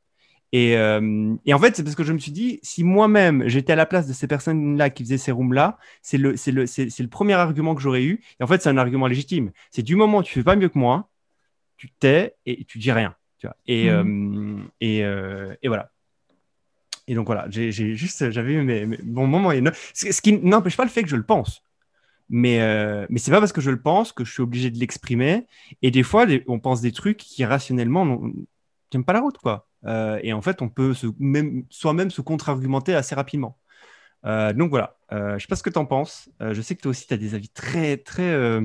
Et, 0.52 0.78
euh, 0.78 1.36
et 1.46 1.54
en 1.54 1.60
fait, 1.60 1.76
c'est 1.76 1.84
parce 1.84 1.96
que 1.96 2.04
je 2.04 2.14
me 2.14 2.18
suis 2.20 2.32
dit, 2.32 2.60
si 2.64 2.84
moi-même 2.84 3.48
j'étais 3.48 3.74
à 3.74 3.76
la 3.76 3.86
place 3.86 4.08
de 4.08 4.14
ces 4.14 4.28
personnes-là 4.28 4.90
qui 4.90 5.04
faisaient 5.04 5.18
ces 5.18 5.32
rooms-là, 5.32 5.78
c'est 6.02 6.18
le, 6.18 6.38
c'est 6.38 6.52
le, 6.52 6.66
c'est, 6.66 6.90
c'est 6.90 7.04
le 7.04 7.10
premier 7.10 7.34
argument 7.34 7.76
que 7.76 7.82
j'aurais 7.82 8.04
eu. 8.04 8.22
Et 8.40 8.44
en 8.44 8.48
fait, 8.48 8.62
c'est 8.62 8.70
un 8.70 8.78
argument 8.78 9.08
légitime. 9.08 9.52
C'est 9.72 9.82
du 9.84 9.96
moment 9.96 10.20
où 10.20 10.24
tu 10.24 10.34
fais 10.34 10.44
pas 10.44 10.56
mieux 10.56 10.70
que 10.70 10.80
moi, 10.80 11.10
tu 11.78 11.90
te 11.90 11.94
tais 12.00 12.36
et 12.46 12.64
tu 12.66 12.80
dis 12.80 12.92
rien. 12.92 13.16
Tu 13.38 13.48
vois. 13.48 13.58
Et, 13.68 13.90
euh, 13.90 14.58
et, 14.80 15.04
euh, 15.04 15.54
et 15.62 15.68
voilà. 15.68 15.92
Et 17.08 17.14
donc 17.16 17.28
voilà, 17.28 17.46
j'ai 17.50 17.72
j'ai 17.72 17.96
juste, 17.96 18.32
j'avais 18.32 18.54
eu 18.54 18.64
mes, 18.64 18.86
mes 18.86 18.98
bons 18.98 19.28
moments. 19.28 19.52
Et 19.52 19.62
ne- 19.62 19.72
ce 19.94 20.12
ce 20.12 20.22
qui 20.22 20.34
n'empêche 20.34 20.78
pas 20.78 20.86
le 20.86 20.90
fait 20.90 21.04
que 21.04 21.10
je 21.10 21.16
le 21.18 21.24
pense. 21.24 21.62
Mais, 22.30 22.58
mais 23.10 23.20
c'est 23.20 23.30
pas 23.32 23.40
parce 23.40 23.52
que 23.54 23.62
je 23.62 23.70
le 23.70 23.80
pense 23.80 24.12
que 24.12 24.26
je 24.26 24.32
suis 24.32 24.42
obligé 24.42 24.72
de 24.72 24.80
l'exprimer. 24.80 25.46
Et 25.84 25.92
des 25.92 26.02
fois, 26.02 26.26
on 26.48 26.60
pense 26.60 26.82
des 26.82 26.92
trucs 26.92 27.18
qui 27.18 27.46
rationnellement 27.46 28.20
tiennent 28.90 29.04
pas 29.04 29.14
la 29.14 29.20
route, 29.22 29.38
quoi. 29.38 29.68
Euh, 29.86 30.20
et 30.24 30.34
en 30.34 30.42
fait, 30.42 30.62
on 30.62 30.70
peut 30.70 30.94
soi-même 31.70 32.12
se 32.12 32.22
contre-argumenter 32.22 32.96
assez 32.96 33.16
rapidement. 33.16 33.58
Euh, 34.26 34.54
donc 34.54 34.70
voilà, 34.72 34.98
euh, 35.12 35.36
je 35.38 35.44
sais 35.44 35.48
pas 35.48 35.56
ce 35.56 35.64
que 35.64 35.70
tu 35.70 35.78
en 35.78 35.86
penses. 35.86 36.30
Je 36.40 36.62
sais 36.62 36.76
que 36.76 36.82
toi 36.82 36.90
aussi, 36.92 37.08
tu 37.08 37.14
as 37.14 37.18
des 37.18 37.36
avis 37.36 37.50
très, 37.50 37.98
très, 37.98 38.60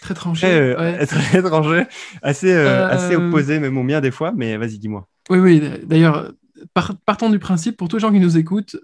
Très 0.00 0.14
tranché. 0.14 0.46
très, 0.46 0.76
ouais. 0.76 1.06
très 1.06 1.38
étrangers, 1.38 1.84
assez, 2.22 2.52
assez 2.52 3.16
opposés, 3.16 3.58
même 3.58 3.76
au 3.78 3.82
mien 3.82 4.00
des 4.00 4.10
fois. 4.10 4.32
Mais 4.36 4.56
vas-y, 4.56 4.78
dis-moi. 4.78 5.08
Oui, 5.30 5.38
oui. 5.38 5.62
D'ailleurs, 5.84 6.32
par- 6.74 6.96
partons 7.04 7.30
du 7.30 7.38
principe, 7.38 7.76
pour 7.76 7.88
tous 7.88 7.96
les 7.96 8.00
gens 8.00 8.12
qui 8.12 8.20
nous 8.20 8.36
écoutent, 8.38 8.76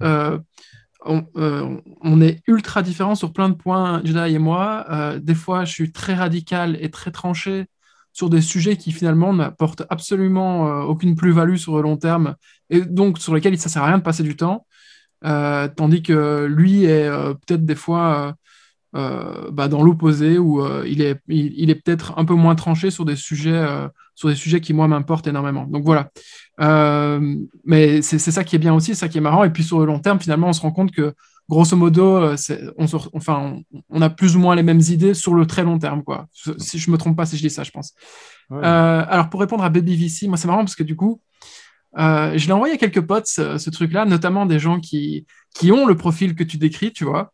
on, 1.04 1.24
euh, 1.36 1.76
on 2.02 2.20
est 2.20 2.42
ultra 2.46 2.82
différents 2.82 3.14
sur 3.14 3.32
plein 3.32 3.48
de 3.48 3.54
points, 3.54 4.00
Jedi 4.04 4.34
et 4.34 4.38
moi. 4.38 4.84
Euh, 4.90 5.18
des 5.18 5.34
fois, 5.34 5.64
je 5.64 5.72
suis 5.72 5.92
très 5.92 6.14
radical 6.14 6.76
et 6.80 6.90
très 6.90 7.10
tranché 7.10 7.66
sur 8.18 8.28
des 8.28 8.40
sujets 8.40 8.76
qui 8.76 8.90
finalement 8.90 9.32
n'apportent 9.32 9.84
absolument 9.90 10.66
euh, 10.66 10.82
aucune 10.82 11.14
plus-value 11.14 11.54
sur 11.54 11.76
le 11.76 11.82
long 11.82 11.96
terme 11.96 12.34
et 12.68 12.80
donc 12.80 13.20
sur 13.20 13.32
lesquels 13.32 13.56
ça 13.60 13.68
sert 13.68 13.84
à 13.84 13.86
rien 13.86 13.98
de 13.98 14.02
passer 14.02 14.24
du 14.24 14.34
temps. 14.34 14.66
Euh, 15.24 15.68
tandis 15.68 16.02
que 16.02 16.44
lui 16.46 16.84
est 16.84 17.06
euh, 17.06 17.34
peut-être 17.34 17.64
des 17.64 17.76
fois 17.76 18.34
bah, 18.92 19.68
dans 19.68 19.84
l'opposé 19.84 20.36
où 20.36 20.66
il 20.84 21.00
est, 21.00 21.14
peut-être 21.76 22.18
un 22.18 22.24
peu 22.24 22.34
moins 22.34 22.56
tranché 22.56 22.90
sur 22.90 23.04
des 23.04 23.14
sujets, 23.14 23.64
sur 24.16 24.28
des 24.28 24.34
sujets 24.34 24.60
qui, 24.60 24.74
moi, 24.74 24.88
m'importent 24.88 25.28
énormément. 25.28 25.66
Donc 25.66 25.84
voilà. 25.84 26.10
Mais 27.64 28.02
c'est 28.02 28.18
c'est 28.18 28.32
ça 28.32 28.42
qui 28.42 28.56
est 28.56 28.58
bien 28.58 28.74
aussi, 28.74 28.96
c'est 28.96 29.00
ça 29.06 29.08
qui 29.08 29.18
est 29.18 29.20
marrant. 29.20 29.44
Et 29.44 29.50
puis 29.50 29.62
sur 29.62 29.78
le 29.78 29.86
long 29.86 30.00
terme, 30.00 30.18
finalement, 30.18 30.48
on 30.48 30.52
se 30.52 30.62
rend 30.62 30.72
compte 30.72 30.90
que, 30.90 31.14
grosso 31.48 31.76
modo, 31.76 32.16
euh, 32.16 32.36
c'est- 32.36 32.62
on, 32.76 32.86
se 32.86 32.96
enfin, 33.14 33.60
on, 33.88 34.02
a 34.02 34.10
plus 34.10 34.36
ou 34.36 34.38
moins 34.38 34.54
les 34.54 34.62
mêmes 34.62 34.80
idées 34.80 35.14
sur 35.14 35.34
le 35.34 35.46
très 35.46 35.62
long 35.64 35.78
terme. 35.78 36.02
Quoi. 36.04 36.26
Si 36.58 36.78
je 36.78 36.90
me 36.90 36.98
trompe 36.98 37.16
pas 37.16 37.26
si 37.26 37.36
je 37.36 37.42
dis 37.42 37.50
ça, 37.50 37.62
je 37.64 37.70
pense. 37.70 37.94
Ouais. 38.50 38.58
Euh, 38.64 39.04
alors 39.08 39.28
pour 39.30 39.40
répondre 39.40 39.64
à 39.64 39.68
Baby 39.70 39.96
VC, 39.96 40.28
moi 40.28 40.36
c'est 40.36 40.46
marrant 40.48 40.60
parce 40.64 40.76
que 40.76 40.82
du 40.82 40.94
coup, 40.96 41.20
euh, 41.98 42.36
je 42.36 42.46
l'ai 42.46 42.52
envoyé 42.52 42.74
à 42.74 42.76
quelques 42.76 43.00
potes, 43.00 43.26
ce, 43.26 43.56
ce 43.58 43.70
truc-là, 43.70 44.04
notamment 44.04 44.44
des 44.46 44.58
gens 44.58 44.78
qui, 44.78 45.26
qui 45.54 45.72
ont 45.72 45.86
le 45.86 45.96
profil 45.96 46.34
que 46.34 46.44
tu 46.44 46.58
décris, 46.58 46.92
tu 46.92 47.04
vois. 47.04 47.32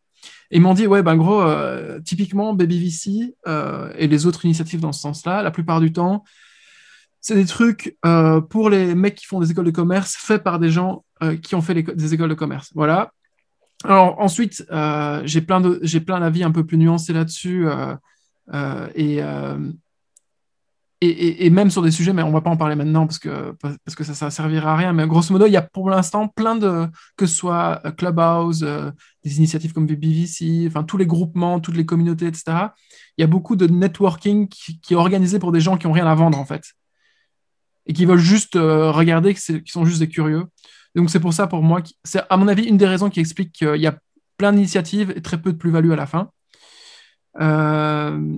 Et 0.50 0.56
ils 0.59 0.61
m'ont 0.62 0.75
dit, 0.75 0.87
ouais, 0.87 1.02
ben 1.02 1.16
gros, 1.16 1.40
euh, 1.42 2.00
typiquement 2.00 2.54
Baby 2.54 2.78
VC 2.85 3.35
euh, 3.49 3.92
et 3.99 4.06
les 4.06 4.26
autres 4.26 4.44
initiatives 4.44 4.80
dans 4.80 4.92
ce 4.92 5.00
sens-là, 5.00 5.42
la 5.42 5.50
plupart 5.50 5.80
du 5.80 5.92
temps, 5.92 6.23
c'est 7.21 7.35
des 7.35 7.47
trucs 7.47 7.97
pour 8.50 8.71
les 8.71 8.94
mecs 8.94 9.14
qui 9.16 9.25
font 9.26 9.40
des 9.40 9.50
écoles 9.50 9.64
de 9.64 9.71
commerce, 9.71 10.14
faits 10.16 10.42
par 10.44 10.59
des 10.59 10.71
gens 10.71 11.04
qui 11.42 11.54
ont 11.54 11.62
fait 11.62 11.73
les- 11.75 11.83
des 11.83 12.12
écoles 12.14 12.28
de 12.28 12.35
commerce. 12.35 12.71
Voilà. 12.75 13.12
Alors 13.85 14.19
ensuite, 14.19 14.64
euh, 14.71 15.21
j'ai 15.25 15.43
plein 15.43 15.61
d'avis 15.61 16.43
un 16.43 16.50
peu 16.50 16.64
plus 16.64 16.79
nuancés 16.79 17.12
là-dessus. 17.12 17.69
euh, 17.69 17.95
euh, 18.55 18.88
et, 18.95 19.21
et, 21.09 21.47
et- 21.47 21.50
même 21.50 21.71
sur 21.71 21.83
des 21.83 21.91
sujets, 21.91 22.14
mais 22.14 22.23
on 22.23 22.31
va 22.31 22.41
pas 22.41 22.50
en 22.50 22.57
parler 22.57 22.76
maintenant 22.76 23.07
parce 23.07 23.19
que, 23.19 23.53
parce 23.61 23.95
que 23.95 24.05
ça, 24.05 24.14
ça 24.14 24.31
servira 24.31 24.73
à 24.73 24.76
rien. 24.76 24.93
Mais 24.95 25.07
grosso 25.07 25.33
modo, 25.33 25.47
il 25.47 25.53
y 25.53 25.57
a 25.57 25.62
pour 25.62 25.91
l'instant 25.91 26.29
plein 26.29 26.57
de, 26.57 26.87
que 27.17 27.26
ce 27.26 27.37
soit 27.37 27.83
Clubhouse, 27.99 28.67
des 29.23 29.37
initiatives 29.37 29.75
comme 29.75 29.87
BBVC, 29.87 30.64
enfin 30.67 30.83
tous 30.83 30.97
les 30.97 31.07
groupements, 31.07 31.61
toutes 31.61 31.76
les 31.76 31.85
communautés, 31.85 32.26
etc. 32.26 32.73
Il 33.19 33.21
y 33.21 33.25
a 33.25 33.26
beaucoup 33.26 33.57
de 33.57 33.67
networking 33.67 34.49
qui, 34.49 34.81
est 34.91 34.97
organisé 34.97 35.38
pour 35.38 35.53
des 35.53 35.61
gens 35.61 35.76
qui 35.76 35.87
ont 35.87 35.93
rien 35.93 36.07
à 36.07 36.14
vendre 36.14 36.38
en 36.38 36.47
fait 36.47 36.73
et 37.87 37.93
qui 37.93 38.07
veulent 38.07 38.19
juste 38.19 38.55
regarder, 38.55 39.35
qui 39.35 39.62
sont 39.67 39.85
juste 39.85 39.99
des 39.99 40.09
curieux. 40.09 40.47
Donc 40.95 41.11
c'est 41.11 41.21
pour 41.21 41.33
ça, 41.33 41.47
pour 41.47 41.63
moi, 41.63 41.81
c'est 42.05 42.23
à 42.31 42.37
mon 42.37 42.47
avis 42.49 42.65
une 42.65 42.77
des 42.77 42.87
raisons 42.87 43.11
qui 43.11 43.21
explique 43.21 43.53
qu'il 43.53 43.77
y 43.81 43.87
a 43.87 43.99
plein 44.37 44.53
d'initiatives 44.53 45.13
et 45.17 45.23
très 45.23 45.41
peu 45.41 45.53
de 45.53 45.59
plus-value 45.59 45.91
à 45.93 45.97
la 45.97 46.07
fin. 46.07 46.31
Euh, 47.41 48.37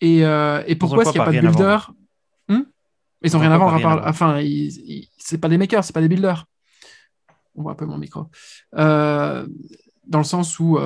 et, 0.00 0.24
euh, 0.24 0.62
et 0.66 0.76
pourquoi 0.76 1.02
est-ce 1.02 1.12
qu'il 1.12 1.20
n'y 1.20 1.22
a 1.22 1.26
pas 1.26 1.32
de 1.32 1.40
builder 1.58 1.78
Hmm? 2.48 2.62
Ils 3.22 3.36
ont 3.36 3.40
Pourquoi 3.40 3.40
rien 3.40 3.52
à 3.52 3.58
vendre. 3.58 3.74
à 3.74 3.80
part- 3.80 4.08
Enfin, 4.08 4.40
c'est 5.18 5.38
pas 5.38 5.48
des 5.48 5.58
makers, 5.58 5.84
c'est 5.84 5.92
pas 5.92 6.00
des 6.00 6.08
builders. 6.08 6.46
On 7.54 7.62
voit 7.62 7.72
un 7.72 7.74
peu 7.74 7.84
mon 7.84 7.98
micro. 7.98 8.26
Euh, 8.76 9.46
dans 10.06 10.18
le 10.18 10.24
sens 10.24 10.58
où. 10.58 10.78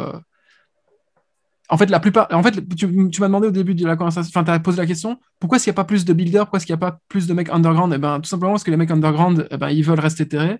en 1.68 1.78
fait, 1.78 1.86
la 1.90 2.00
plupart. 2.00 2.26
En 2.32 2.42
fait, 2.42 2.54
tu, 2.74 3.10
tu 3.10 3.20
m'as 3.20 3.28
demandé 3.28 3.46
au 3.46 3.50
début 3.52 3.74
de 3.74 3.86
la 3.86 3.96
conversation, 3.96 4.28
enfin, 4.34 4.44
tu 4.44 4.50
as 4.50 4.58
posé 4.58 4.78
la 4.78 4.86
question 4.86 5.18
pourquoi 5.38 5.56
est-ce 5.56 5.64
qu'il 5.64 5.70
n'y 5.70 5.74
a 5.74 5.82
pas 5.82 5.84
plus 5.84 6.04
de 6.04 6.12
builders? 6.12 6.42
Pourquoi 6.46 6.56
est-ce 6.58 6.66
qu'il 6.66 6.74
n'y 6.74 6.82
a 6.82 6.90
pas 6.90 6.98
plus 7.08 7.26
de 7.26 7.34
mecs 7.34 7.50
underground? 7.50 7.92
Eh 7.94 7.98
ben, 7.98 8.18
tout 8.20 8.28
simplement 8.28 8.52
parce 8.52 8.64
que 8.64 8.70
les 8.70 8.76
mecs 8.76 8.90
underground, 8.90 9.46
eh 9.50 9.56
ben, 9.56 9.68
ils 9.70 9.82
veulent 9.84 10.00
rester 10.00 10.26
terrés 10.26 10.58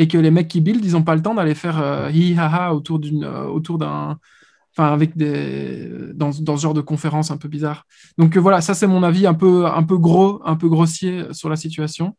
et 0.00 0.06
que 0.08 0.16
les 0.18 0.30
mecs 0.30 0.48
qui 0.48 0.60
build, 0.60 0.84
ils 0.84 0.92
n'ont 0.92 1.02
pas 1.02 1.16
le 1.16 1.22
temps 1.22 1.34
d'aller 1.34 1.54
faire 1.54 1.78
euh, 1.80 2.10
hi 2.10 2.34
ha 2.38 2.46
ha 2.46 2.74
autour 2.74 2.98
d'une, 2.98 3.24
euh, 3.24 3.44
autour 3.46 3.78
d'un, 3.78 4.18
enfin 4.72 4.92
avec 4.92 5.16
des, 5.16 5.88
dans, 6.14 6.30
dans 6.40 6.56
ce 6.56 6.62
genre 6.62 6.74
de 6.74 6.80
conférence 6.80 7.30
un 7.30 7.36
peu 7.36 7.48
bizarre. 7.48 7.84
Donc 8.16 8.36
euh, 8.36 8.40
voilà, 8.40 8.60
ça 8.60 8.74
c'est 8.74 8.86
mon 8.86 9.02
avis 9.02 9.26
un 9.26 9.34
peu, 9.34 9.66
un 9.66 9.82
peu 9.82 9.98
gros, 9.98 10.40
un 10.44 10.56
peu 10.56 10.68
grossier 10.68 11.24
sur 11.32 11.48
la 11.48 11.56
situation. 11.56 12.16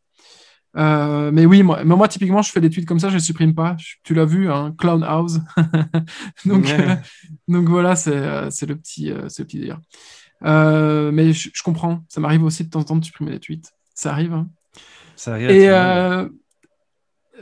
Mais 0.76 1.46
oui, 1.46 1.64
moi, 1.64 1.84
mais 1.84 1.96
moi, 1.96 2.08
typiquement, 2.08 2.42
je 2.42 2.52
fais 2.52 2.62
des 2.62 2.70
tweets 2.70 2.86
comme 2.88 3.00
ça, 3.00 3.10
je 3.10 3.16
les 3.16 3.20
supprime 3.22 3.56
pas. 3.56 3.76
Je- 3.80 3.96
tu 4.04 4.14
l'as 4.14 4.26
vu, 4.26 4.52
hein, 4.52 4.74
Clown 4.78 5.04
House. 5.04 5.40
donc, 6.46 6.66
Ouais. 6.66 6.98
donc 7.48 7.68
voilà, 7.68 7.96
c'est 7.96 8.52
c'est 8.52 8.66
le 8.68 8.76
petit, 8.76 9.12
c'est 9.30 9.42
le 9.44 9.48
petit 9.48 9.58
délire. 9.60 9.80
Mais 10.44 11.34
je, 11.34 11.50
je 11.54 11.64
comprends, 11.64 12.04
ça 12.08 12.22
m'arrive 12.22 12.44
aussi 12.44 12.64
de 12.66 12.70
temps 12.70 12.82
en 12.82 12.84
temps 12.84 12.96
de 12.98 13.04
supprimer 13.06 13.32
des 13.32 13.40
tweets. 13.40 13.72
Ça 13.96 14.12
arrive. 14.12 14.34
hein. 14.34 14.48
Ça 15.16 15.34
arrive 15.34 15.50
Et, 15.50 15.70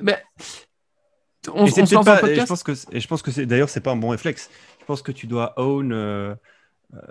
ben, 0.02 0.18
on, 1.54 1.64
on 1.64 1.68
se 1.68 1.94
lance 1.96 2.06
pas- 2.06 2.22
et 2.30 2.36
je 2.36 2.46
pense 2.46 2.64
que 2.64 2.72
et 2.92 3.00
je 3.00 3.08
pense 3.08 3.22
que 3.22 3.32
c'est 3.32 3.46
d'ailleurs 3.46 3.70
c'est 3.70 3.82
pas 3.82 3.92
un 3.92 3.96
bon 3.96 4.10
réflexe. 4.10 4.50
Je 4.80 4.86
pense 4.86 5.02
que 5.02 5.12
tu 5.12 5.28
dois 5.28 5.54
own. 5.58 5.92
euh, 5.94 6.36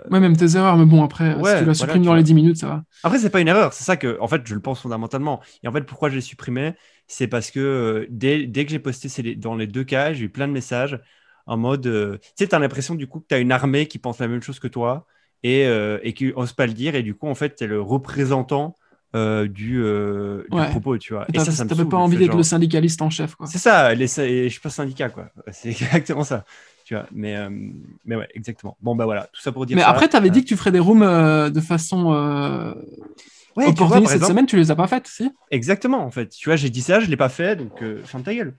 Ouais, 0.09 0.19
même 0.19 0.35
tes 0.35 0.55
erreurs, 0.55 0.75
mais 0.75 0.85
bon, 0.85 1.03
après, 1.03 1.35
si 1.35 1.59
tu 1.59 1.65
la 1.65 1.73
supprimes 1.75 2.03
dans 2.03 2.15
les 2.15 2.23
10 2.23 2.33
minutes, 2.33 2.57
ça 2.57 2.67
va. 2.67 2.83
Après 3.03 3.19
c'est 3.19 3.29
pas 3.29 3.39
une 3.41 3.47
erreur. 3.47 3.73
C'est 3.73 3.83
ça 3.83 3.95
que 3.95 4.17
en 4.19 4.27
fait 4.27 4.41
je 4.45 4.55
le 4.55 4.59
pense 4.59 4.81
fondamentalement. 4.81 5.39
Et 5.63 5.67
en 5.67 5.71
fait 5.71 5.81
pourquoi 5.83 6.09
je 6.09 6.15
l'ai 6.15 6.21
supprimé, 6.21 6.73
c'est 7.07 7.27
parce 7.27 7.51
que 7.51 7.59
euh, 7.59 8.05
dès, 8.09 8.47
dès 8.47 8.65
que 8.65 8.71
j'ai 8.71 8.79
posté 8.79 9.07
c'est 9.09 9.35
dans 9.35 9.55
les 9.55 9.67
deux 9.67 9.83
cas, 9.83 10.13
j'ai 10.13 10.25
eu 10.25 10.29
plein 10.29 10.47
de 10.47 10.53
messages 10.53 10.99
en 11.45 11.57
mode 11.57 11.85
euh, 11.87 12.17
tu 12.17 12.31
sais 12.43 12.47
t'as 12.47 12.59
l'impression 12.59 12.95
du 12.95 13.07
coup 13.07 13.19
que 13.21 13.25
t'as 13.27 13.39
une 13.39 13.51
armée 13.51 13.87
qui 13.87 13.99
pense 13.99 14.19
la 14.19 14.27
même 14.27 14.41
chose 14.41 14.59
que 14.59 14.67
toi 14.67 15.05
et 15.43 15.65
euh, 15.67 15.99
et 16.03 16.13
qui 16.13 16.33
ose 16.35 16.53
pas 16.53 16.65
le 16.67 16.73
dire 16.73 16.95
et 16.95 17.03
du 17.03 17.13
coup 17.15 17.27
en 17.27 17.35
fait 17.35 17.51
t'es 17.55 17.67
le 17.67 17.79
représentant 17.79 18.75
euh, 19.15 19.47
du, 19.47 19.81
euh, 19.81 20.43
du 20.49 20.57
Ouais. 20.57 20.69
propos 20.69 20.97
tu 20.97 21.13
vois. 21.13 21.25
Et 21.33 21.39
ça 21.39 21.51
ça 21.51 21.63
me 21.63 21.69
saoule, 21.69 21.89
pas 21.89 21.97
envie 21.97 22.17
d'être 22.17 22.27
genre- 22.27 22.37
le 22.37 22.43
syndicaliste 22.43 23.01
en 23.01 23.09
chef, 23.09 23.35
quoi. 23.35 23.47
C'est 23.47 23.57
ça, 23.57 23.93
les, 23.93 24.07
je 24.07 24.47
suis 24.49 24.59
pas 24.59 24.69
syndicat, 24.69 25.09
quoi. 25.09 25.29
C'est 25.51 25.69
exactement 25.69 26.23
ça. 26.23 26.45
Tu 26.85 26.93
vois, 26.93 27.05
mais, 27.11 27.35
euh, 27.35 27.49
mais 28.05 28.15
ouais, 28.15 28.27
exactement. 28.33 28.77
Bon, 28.81 28.95
bah 28.95 29.05
voilà, 29.05 29.27
tout 29.33 29.41
ça 29.41 29.51
pour 29.51 29.65
dire 29.65 29.75
Mais 29.75 29.83
ça. 29.83 29.89
après, 29.89 30.07
tu 30.07 30.15
avais 30.15 30.29
Euh, 30.29 30.31
dit 30.31 30.41
que 30.43 30.47
tu 30.47 30.55
ferais 30.55 30.71
des 30.71 30.79
rooms 30.79 31.03
euh, 31.03 31.49
de 31.49 31.59
façon 31.59 32.13
euh, 32.13 32.73
ouais, 32.73 32.75
tu 32.75 33.59
vois, 33.59 33.67
opportuniste 33.67 33.91
par 33.91 33.99
cette 33.99 34.15
exemple, 34.15 34.31
semaine, 34.31 34.45
tu 34.45 34.55
les 34.57 34.71
as 34.71 34.75
pas 34.75 34.87
faites, 34.87 35.07
si? 35.07 35.29
Exactement, 35.51 35.99
en 36.03 36.11
fait. 36.11 36.29
Tu 36.29 36.47
vois, 36.49 36.55
j'ai 36.55 36.69
dit 36.69 36.81
ça, 36.81 36.99
je 37.01 37.09
l'ai 37.09 37.17
pas 37.17 37.29
fait, 37.29 37.55
donc 37.57 37.71
euh, 37.81 38.01
ferme 38.05 38.23
ta 38.23 38.33
gueule. 38.33 38.53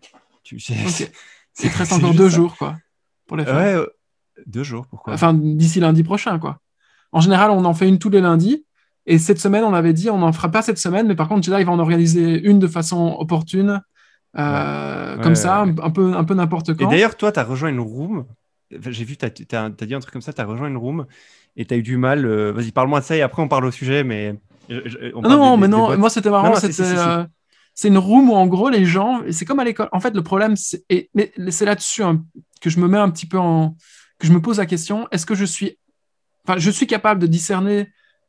Tu, 0.45 0.61
c'est, 0.61 0.75
c'est- 0.89 1.13
c'est 1.55 1.69
encore 1.93 2.15
deux 2.15 2.29
ça. 2.29 2.37
jours, 2.37 2.57
quoi, 2.57 2.77
pour 3.27 3.37
les 3.37 3.45
faire. 3.45 3.55
Ouais, 3.57 3.75
euh, 3.75 3.87
deux 4.47 4.63
jours, 4.63 4.87
pourquoi? 4.89 5.15
Enfin, 5.15 5.33
d'ici 5.35 5.81
lundi 5.81 6.03
prochain, 6.03 6.39
quoi. 6.39 6.61
En 7.13 7.21
général, 7.21 7.51
on 7.51 7.65
en 7.65 7.75
fait 7.75 7.89
une 7.89 7.99
tous 7.99 8.11
les 8.11 8.21
lundis. 8.21 8.65
Et 9.11 9.19
cette 9.19 9.41
semaine, 9.41 9.65
on 9.65 9.73
avait 9.73 9.95
dit, 9.95 10.11
on 10.11 10.19
n'en 10.19 10.33
fera 10.33 10.51
pas 10.51 10.61
cette 10.61 10.77
semaine, 10.79 11.07
mais 11.09 11.15
par 11.17 11.29
contre, 11.29 11.43
Jedi 11.43 11.65
va 11.65 11.73
en 11.73 11.79
organiser 11.79 12.41
une 12.47 12.59
de 12.59 12.67
façon 12.67 13.17
opportune, 13.19 13.81
euh, 14.39 15.17
Ouais. 15.17 15.23
comme 15.23 15.31
Ouais, 15.33 15.35
ça, 15.35 15.65
ouais, 15.65 15.75
un 15.83 15.91
peu, 15.91 16.15
un 16.15 16.25
peu 16.25 16.35
n'importe 16.35 16.69
Et 16.69 16.75
quand. 16.77 16.91
d'ailleurs, 16.91 17.17
toi, 17.17 17.33
tu 17.33 17.41
as 17.41 17.45
rejoint 17.45 17.71
une 17.71 17.81
room. 17.81 18.27
J'ai 18.71 19.05
vu, 19.05 19.17
tu 19.17 19.25
as, 19.25 19.31
dit 19.31 19.47
un 19.95 20.01
truc 20.01 20.13
comme 20.13 20.21
ça, 20.21 20.35
tu 20.35 20.43
as 20.43 20.45
rejoint 20.45 20.69
une 20.69 20.77
room 20.77 21.07
et 21.57 21.65
tu 21.65 21.73
as 21.73 21.79
eu 21.79 21.83
du 21.83 21.97
mal. 21.97 22.27
euh, 22.27 22.53
Vas-y, 22.53 22.71
parle-moi 22.71 23.01
de 23.01 23.05
ça 23.07 23.17
et 23.17 23.23
après 23.23 23.41
on 23.41 23.49
parle 23.49 23.65
au 23.65 23.71
sujet, 23.71 24.05
mais. 24.05 24.39
je- 24.69 24.87
je- 24.87 24.99
on 25.15 25.23
Ah 25.25 25.29
non, 25.31 25.55
des- 25.55 25.63
mais 25.63 25.67
des- 25.69 25.73
non, 25.73 25.97
moi 25.97 26.11
c'était 26.11 26.29
marrant, 26.29 26.49
Non, 26.49 26.55
non, 26.55 26.61
c'était, 26.61 26.83
euh, 26.83 27.25
c'est 27.75 27.89
une 27.89 27.97
room 27.97 28.29
où 28.29 28.35
en 28.35 28.47
gros 28.47 28.69
les 28.69 28.85
gens, 28.85 29.23
et 29.25 29.33
c'est 29.33 29.47
comme 29.47 29.59
à 29.61 29.65
l'école. 29.65 29.89
En 29.93 30.01
fait, 30.01 30.15
le 30.15 30.23
problème, 30.23 30.55
c'est, 30.57 30.85
et- 30.91 31.09
là-dessus 31.39 32.03
hein, 32.03 32.23
que 32.61 32.69
je 32.69 32.79
me 32.79 32.87
mets 32.89 32.99
un 32.99 33.09
petit 33.09 33.25
peu 33.25 33.39
en, 33.39 33.75
que 34.19 34.27
je 34.27 34.33
me 34.35 34.41
pose 34.43 34.59
la 34.59 34.67
question, 34.67 35.09
est-ce 35.13 35.25
que 35.25 35.35
je 35.35 35.47
suis, 35.47 35.79
enfin, 36.47 36.59
je 36.59 36.71
suis 36.71 36.87
capable 36.87 37.23
de 37.23 37.27
discerner 37.27 37.89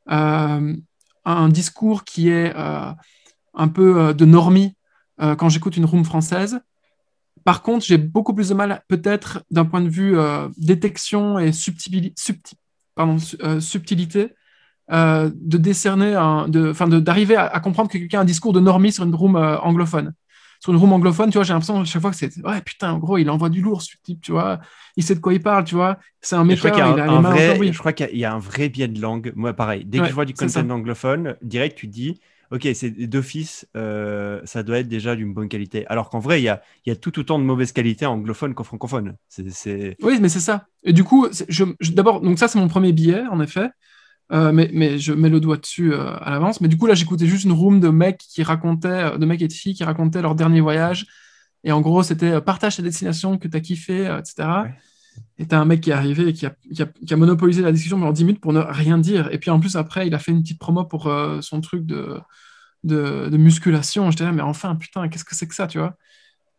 un 0.09 1.49
discours 1.49 2.03
qui 2.03 2.29
est 2.29 2.53
euh, 2.55 2.91
un 3.53 3.67
peu 3.67 3.99
euh, 3.99 4.13
de 4.13 4.25
normie 4.25 4.75
euh, 5.21 5.35
quand 5.35 5.49
j'écoute 5.49 5.77
une 5.77 5.85
room 5.85 6.03
française. 6.03 6.61
Par 7.43 7.61
contre, 7.61 7.85
j'ai 7.85 7.97
beaucoup 7.97 8.33
plus 8.33 8.49
de 8.49 8.53
mal, 8.53 8.83
peut-être 8.87 9.43
d'un 9.51 9.65
point 9.65 9.81
de 9.81 9.89
vue 9.89 10.17
euh, 10.17 10.49
détection 10.57 11.39
et 11.39 11.51
euh, 13.43 13.59
subtilité, 13.59 14.33
euh, 14.91 15.31
de 15.33 15.57
décerner, 15.57 16.13
d'arriver 16.47 17.35
à, 17.35 17.45
à 17.45 17.59
comprendre 17.59 17.89
que 17.89 17.97
quelqu'un 17.97 18.19
a 18.19 18.21
un 18.23 18.25
discours 18.25 18.53
de 18.53 18.59
normie 18.59 18.91
sur 18.91 19.03
une 19.03 19.15
room 19.15 19.35
euh, 19.35 19.57
anglophone. 19.59 20.13
Sur 20.59 20.73
une 20.73 20.77
room 20.79 20.91
anglophone, 20.93 21.29
tu 21.29 21.37
vois, 21.37 21.43
j'ai 21.43 21.53
l'impression 21.53 21.79
à 21.79 21.85
chaque 21.85 22.01
fois 22.01 22.11
que 22.11 22.17
c'est 22.17 22.35
ouais 22.45 22.61
putain, 22.61 22.91
en 22.91 22.97
gros, 22.97 23.17
il 23.17 23.29
envoie 23.29 23.49
du 23.49 23.61
lourd, 23.61 23.81
ce 23.81 23.95
type, 24.03 24.21
tu 24.21 24.31
vois, 24.33 24.59
il 24.97 25.03
sait 25.03 25.15
de 25.15 25.19
quoi 25.21 25.33
il 25.33 25.41
parle, 25.41 25.63
tu 25.63 25.75
vois, 25.75 25.97
c'est 26.21 26.35
un 26.35 26.43
mec, 26.43 26.57
je 26.57 26.67
crois 26.67 26.71
il, 26.71 26.73
qu'il 26.73 26.79
y 26.79 26.99
a 26.99 27.13
un, 27.13 27.21
vrai, 27.21 27.47
cambouis. 27.47 27.73
je 27.73 27.79
crois 27.79 27.93
qu'il 27.93 28.05
y 28.07 28.09
a- 28.09 28.11
il 28.11 28.19
y 28.19 28.25
a 28.25 28.33
un 28.33 28.39
vrai 28.39 28.69
biais 28.69 28.87
de 28.89 28.99
langue. 29.01 29.31
Moi, 29.35 29.53
pareil, 29.53 29.85
dès 29.85 29.99
que 29.99 30.03
Ouais, 30.03 30.09
je 30.09 30.13
vois 30.15 30.25
du 30.25 30.33
content 30.33 30.69
anglophone, 30.69 31.37
direct, 31.41 31.77
tu 31.77 31.87
te 31.87 31.93
dis, 31.93 32.19
ok, 32.51 32.67
c'est 32.73 32.91
d'office, 32.91 33.67
euh, 33.77 34.41
ça 34.45 34.63
doit 34.63 34.79
être 34.79 34.87
déjà 34.89 35.15
d'une 35.15 35.33
bonne 35.33 35.47
qualité. 35.47 35.85
Alors 35.87 36.09
qu'en 36.09 36.19
vrai, 36.19 36.41
il 36.41 36.43
y 36.43 36.49
a, 36.49 36.61
il 36.85 36.89
y 36.89 36.91
a 36.91 36.95
tout 36.95 37.17
autant 37.19 37.39
de 37.39 37.43
mauvaise 37.45 37.71
qualité 37.71 38.05
anglophone 38.05 38.53
qu'en 38.53 38.63
francophone. 38.63 39.15
Oui, 40.01 40.17
mais 40.21 40.29
c'est 40.29 40.39
ça. 40.39 40.65
Et 40.83 40.93
du 40.93 41.03
coup, 41.03 41.27
c'est- 41.31 41.45
je, 41.49 41.65
je- 41.79 41.91
d'abord, 41.91 42.21
donc 42.21 42.39
ça, 42.39 42.47
c'est 42.47 42.59
mon 42.59 42.67
premier 42.69 42.93
billet, 42.93 43.23
en 43.31 43.41
effet. 43.41 43.69
Euh, 44.31 44.51
mais, 44.51 44.69
mais 44.73 44.99
je 44.99 45.11
mets 45.13 45.29
le 45.29 45.39
doigt 45.39 45.57
dessus 45.57 45.91
euh, 45.93 46.15
à 46.19 46.29
l'avance. 46.29 46.61
Mais 46.61 46.67
du 46.67 46.77
coup, 46.77 46.85
là, 46.85 46.93
j'écoutais 46.93 47.25
juste 47.25 47.45
une 47.45 47.51
room 47.51 47.79
de 47.79 47.89
mecs 47.89 48.19
qui 48.19 48.43
racontaient, 48.43 49.17
de 49.17 49.25
mecs 49.25 49.41
et 49.41 49.47
de 49.47 49.53
filles 49.53 49.73
qui 49.73 49.83
racontaient 49.83 50.21
leur 50.21 50.35
dernier 50.35 50.61
voyage. 50.61 51.07
Et 51.63 51.71
en 51.71 51.81
gros, 51.81 52.03
c'était 52.03 52.31
euh, 52.33 52.41
partage 52.41 52.77
ta 52.77 52.83
destination 52.83 53.37
que 53.37 53.47
tu 53.47 53.57
as 53.57 53.59
kiffé, 53.61 54.07
euh, 54.07 54.19
etc. 54.19 54.63
Ouais. 54.63 54.73
Et 55.39 55.47
t'as 55.47 55.59
un 55.59 55.65
mec 55.65 55.81
qui 55.81 55.89
est 55.89 55.93
arrivé 55.93 56.29
et 56.29 56.33
qui 56.33 56.45
a, 56.45 56.55
qui 56.73 56.81
a- 56.83 56.85
qui 56.85 57.13
a 57.13 57.17
monopolisé 57.17 57.61
la 57.61 57.71
discussion 57.71 57.99
pendant 57.99 58.11
10 58.13 58.23
minutes 58.23 58.41
pour 58.41 58.53
ne 58.53 58.59
rien 58.59 58.97
dire. 58.97 59.29
Et 59.33 59.39
puis 59.39 59.49
en 59.49 59.59
plus, 59.59 59.75
après, 59.75 60.07
il 60.07 60.13
a 60.13 60.19
fait 60.19 60.31
une 60.31 60.41
petite 60.43 60.59
promo 60.59 60.85
pour 60.85 61.07
euh, 61.07 61.41
son 61.41 61.59
truc 61.61 61.85
de, 61.85 62.19
de, 62.83 63.29
de 63.29 63.37
musculation. 63.37 64.11
J'étais 64.11 64.25
là, 64.25 64.31
mais 64.31 64.41
enfin, 64.41 64.75
putain, 64.75 65.07
qu'est-ce 65.09 65.25
que 65.25 65.35
c'est 65.35 65.47
que 65.47 65.55
ça, 65.55 65.67
tu 65.67 65.79
vois? 65.79 65.95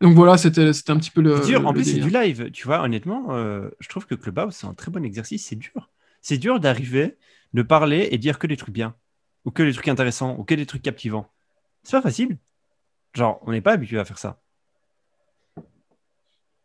Donc 0.01 0.15
voilà, 0.15 0.37
c'était 0.37 0.69
un 0.89 0.97
petit 0.97 1.11
peu 1.11 1.21
le. 1.21 1.37
c'est 1.41 1.47
dur. 1.47 1.65
En 1.65 1.71
le 1.71 1.75
plus, 1.75 1.85
c'est 1.85 1.99
du 1.99 2.09
live. 2.09 2.49
Tu 2.51 2.65
vois, 2.65 2.81
honnêtement, 2.83 3.27
euh, 3.31 3.69
je 3.79 3.87
trouve 3.87 4.05
que 4.07 4.15
Clubhouse, 4.15 4.55
c'est 4.55 4.67
un 4.67 4.73
très 4.73 4.91
bon 4.91 5.03
exercice. 5.05 5.45
C'est 5.47 5.55
dur. 5.55 5.89
C'est 6.21 6.37
dur 6.39 6.59
d'arriver, 6.59 7.17
de 7.53 7.61
parler 7.61 8.09
et 8.11 8.17
dire 8.17 8.39
que 8.39 8.47
des 8.47 8.57
trucs 8.57 8.73
bien, 8.73 8.95
ou 9.45 9.51
que 9.51 9.63
des 9.63 9.73
trucs 9.73 9.87
intéressants, 9.87 10.35
ou 10.37 10.43
que 10.43 10.55
des 10.55 10.65
trucs 10.65 10.81
captivants. 10.81 11.27
C'est 11.83 11.97
pas 11.97 12.01
facile. 12.01 12.37
Genre, 13.13 13.41
on 13.45 13.51
n'est 13.51 13.61
pas 13.61 13.73
habitué 13.73 13.99
à 13.99 14.05
faire 14.05 14.17
ça. 14.17 14.41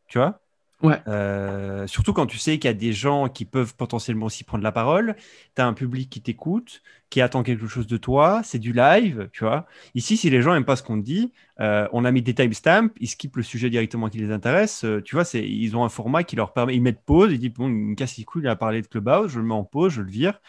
Tu 0.09 0.19
vois? 0.19 0.41
Ouais. 0.83 1.01
Euh, 1.09 1.87
surtout 1.87 2.13
quand 2.13 2.27
tu 2.27 2.37
sais 2.37 2.59
qu'il 2.59 2.69
y 2.69 2.71
a 2.71 2.75
des 2.75 2.93
gens 2.93 3.29
qui 3.31 3.47
peuvent 3.47 3.75
potentiellement 3.77 4.27
aussi 4.27 4.45
prendre 4.45 4.63
la 4.63 4.73
parole, 4.73 5.17
tu 5.55 5.63
as 5.63 5.67
un 5.67 5.73
public 5.73 6.11
qui 6.11 6.21
t'écoute, 6.21 6.83
qui 7.09 7.23
attend 7.23 7.43
quelque 7.43 7.67
chose 7.67 7.87
de 7.87 7.97
toi, 7.97 8.43
c'est 8.45 8.59
du 8.59 8.73
live, 8.75 9.31
tu 9.33 9.45
vois. 9.45 9.67
Ici, 9.95 10.19
si 10.19 10.29
les 10.29 10.43
gens 10.43 10.53
n'aiment 10.53 10.67
pas 10.67 10.77
ce 10.77 10.83
qu'on 10.83 10.99
dit, 10.99 11.33
euh, 11.61 11.89
on 11.93 12.05
a 12.05 12.13
mis 12.13 12.21
des 12.21 12.35
timestamps, 12.35 12.91
ils 13.01 13.09
skippent 13.09 13.37
le 13.39 13.43
sujet 13.43 13.71
directement 13.71 14.11
qui 14.11 14.19
les 14.19 14.31
intéresse, 14.31 14.85
euh, 14.85 15.01
tu 15.03 15.15
vois, 15.15 15.25
c'est, 15.25 15.49
ils 15.49 15.75
ont 15.77 15.85
un 15.85 15.89
format 15.89 16.25
qui 16.25 16.37
leur 16.37 16.53
permet, 16.53 16.77
ils 16.77 16.83
mettent 16.83 17.05
pause, 17.05 17.33
ils 17.33 17.39
disent, 17.39 17.55
bon, 17.55 17.69
il 17.69 17.75
me 17.75 17.95
casse 17.95 18.19
les 18.19 18.25
couilles, 18.25 18.43
il 18.43 18.49
a 18.49 18.57
parlé 18.57 18.83
de 18.83 18.87
Clubhouse, 18.87 19.33
je 19.33 19.41
le 19.41 19.47
mets 19.47 19.55
en 19.55 19.65
pause, 19.65 19.95
je 19.95 20.03
le 20.03 20.11
vire. 20.11 20.41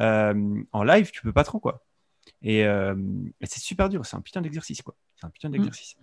Euh, 0.00 0.62
en 0.72 0.82
live, 0.82 1.10
tu 1.10 1.22
peux 1.22 1.32
pas 1.32 1.44
trop, 1.44 1.60
quoi. 1.60 1.84
Et, 2.42 2.64
euh, 2.64 2.94
et 3.40 3.46
c'est 3.46 3.60
super 3.60 3.88
dur, 3.88 4.04
c'est 4.06 4.16
un 4.16 4.20
putain 4.20 4.40
d'exercice, 4.40 4.82
quoi. 4.82 4.94
C'est 5.16 5.26
un 5.26 5.30
putain 5.30 5.50
d'exercice. 5.50 5.94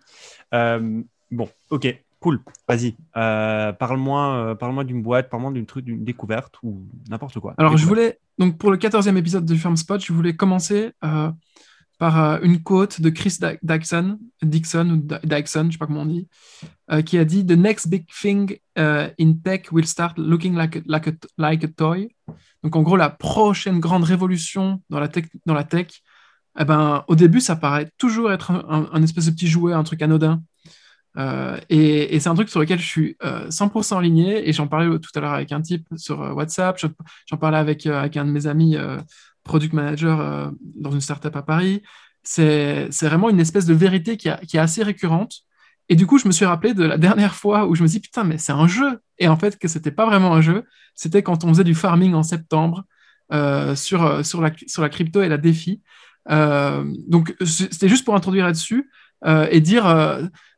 Euh, 0.53 1.01
bon, 1.31 1.49
ok, 1.69 2.03
cool. 2.19 2.41
Vas-y, 2.67 2.95
parle-moi, 3.13 4.55
parle-moi 4.59 4.83
d'une 4.83 5.01
boîte, 5.01 5.29
parle-moi 5.29 5.51
d'une 5.51 5.65
truc, 5.65 5.85
d'une 5.85 6.03
découverte 6.03 6.55
ou 6.63 6.87
n'importe 7.09 7.39
quoi. 7.39 7.55
Alors, 7.57 7.77
je 7.77 7.85
voulais, 7.85 8.19
donc 8.37 8.57
pour 8.57 8.71
le 8.71 8.77
14e 8.77 9.17
épisode 9.17 9.45
de 9.45 9.55
Firm 9.55 9.75
Spot, 9.75 10.03
je 10.03 10.13
voulais 10.13 10.35
commencer 10.35 10.91
par 11.97 12.43
une 12.43 12.61
quote 12.61 13.01
de 13.01 13.09
Chris 13.09 13.39
Dixon, 13.63 14.19
Dixon 14.43 14.89
ou 14.89 15.27
Dixon, 15.27 15.65
je 15.67 15.71
sais 15.71 15.77
pas 15.77 15.87
comment 15.87 16.01
on 16.01 16.05
dit, 16.05 16.27
euh, 16.91 17.01
qui 17.01 17.17
a 17.17 17.25
dit 17.25 17.45
The 17.45 17.57
next 17.57 17.89
big 17.89 18.05
thing 18.09 18.57
uh, 18.77 19.09
in 19.19 19.33
tech 19.43 19.71
will 19.71 19.85
start 19.85 20.17
looking 20.17 20.55
like 20.55 20.75
a, 20.75 20.81
like, 20.85 21.07
a, 21.07 21.13
like 21.37 21.63
a 21.63 21.67
toy. 21.67 22.09
Donc, 22.67 22.75
en 22.75 22.81
gros, 22.81 22.97
la 22.97 23.09
prochaine 23.09 23.79
grande 23.79 24.03
révolution 24.03 24.81
dans 24.89 24.99
la 24.99 25.07
tech, 25.07 25.23
dans 25.45 25.53
la 25.53 25.65
eh 26.59 26.65
ben, 26.65 27.05
au 27.07 27.15
début, 27.15 27.39
ça 27.39 27.55
paraît 27.55 27.89
toujours 27.97 28.29
être 28.29 28.51
un, 28.51 29.01
espèce 29.03 29.27
de 29.27 29.31
petit 29.31 29.47
jouet, 29.47 29.71
un 29.71 29.83
truc 29.83 30.01
anodin. 30.01 30.43
Euh, 31.17 31.57
et 31.69 32.19
c'est 32.19 32.27
un 32.27 32.35
truc 32.35 32.49
sur 32.49 32.59
lequel 32.59 32.77
je 32.79 32.85
suis 32.85 33.15
euh, 33.23 33.49
100% 33.49 33.97
aligné. 33.99 34.49
Et 34.49 34.51
j'en 34.51 34.67
parlais 34.67 34.99
tout 34.99 35.11
à 35.15 35.21
l'heure 35.21 35.31
avec 35.31 35.53
un 35.53 35.61
type 35.61 35.87
sur 35.95 36.21
euh, 36.21 36.33
WhatsApp. 36.33 36.77
Je- 36.77 36.87
J'en 37.27 37.37
parlais 37.37 37.57
avec, 37.57 37.85
euh, 37.85 38.01
un 38.13 38.25
de 38.25 38.31
mes 38.31 38.47
amis 38.47 38.75
euh, 38.75 38.97
product 39.45 39.71
manager 39.71 40.19
euh, 40.19 40.49
dans 40.75 40.91
une 40.91 40.99
startup 40.99 41.33
à 41.37 41.41
Paris. 41.41 41.83
C'est 42.21 42.89
vraiment 43.03 43.29
une 43.29 43.39
espèce 43.39 43.65
de 43.65 43.73
vérité 43.73 44.17
qui 44.17 44.27
est 44.27 44.57
assez 44.57 44.83
récurrente. 44.83 45.43
Et 45.89 45.95
du 45.95 46.05
coup, 46.05 46.17
je 46.17 46.27
me 46.27 46.33
suis 46.33 46.45
rappelé 46.45 46.73
de 46.73 46.83
la 46.83 46.97
dernière 47.07 47.35
fois 47.35 47.67
où 47.67 47.75
je 47.75 47.83
me 47.83 47.87
dis 47.87 47.99
putain, 47.99 48.23
mais 48.23 48.37
c'est 48.37 48.51
un 48.51 48.67
jeu. 48.67 48.99
Et 49.19 49.27
en 49.27 49.37
fait, 49.37 49.57
que 49.57 49.67
c'était 49.67 49.91
pas 49.91 50.05
vraiment 50.05 50.33
un 50.33 50.41
jeu. 50.41 50.65
C'était 50.95 51.23
quand 51.23 51.43
on 51.43 51.49
faisait 51.49 51.63
du 51.63 51.75
farming 51.75 52.13
en 52.13 52.23
septembre 52.23 52.85
euh, 53.33 53.75
sur, 53.75 54.03
euh, 54.03 54.23
sur, 54.23 54.41
la, 54.41 54.51
sur 54.67 54.81
la 54.81 54.89
crypto 54.89 55.21
et 55.21 55.29
la 55.29 55.37
défi. 55.37 55.81
Euh, 56.29 56.83
donc, 57.07 57.35
c'était 57.45 57.89
juste 57.89 58.05
pour 58.05 58.15
introduire 58.15 58.45
là-dessus 58.45 58.89
et 59.25 59.61
dire. 59.61 59.85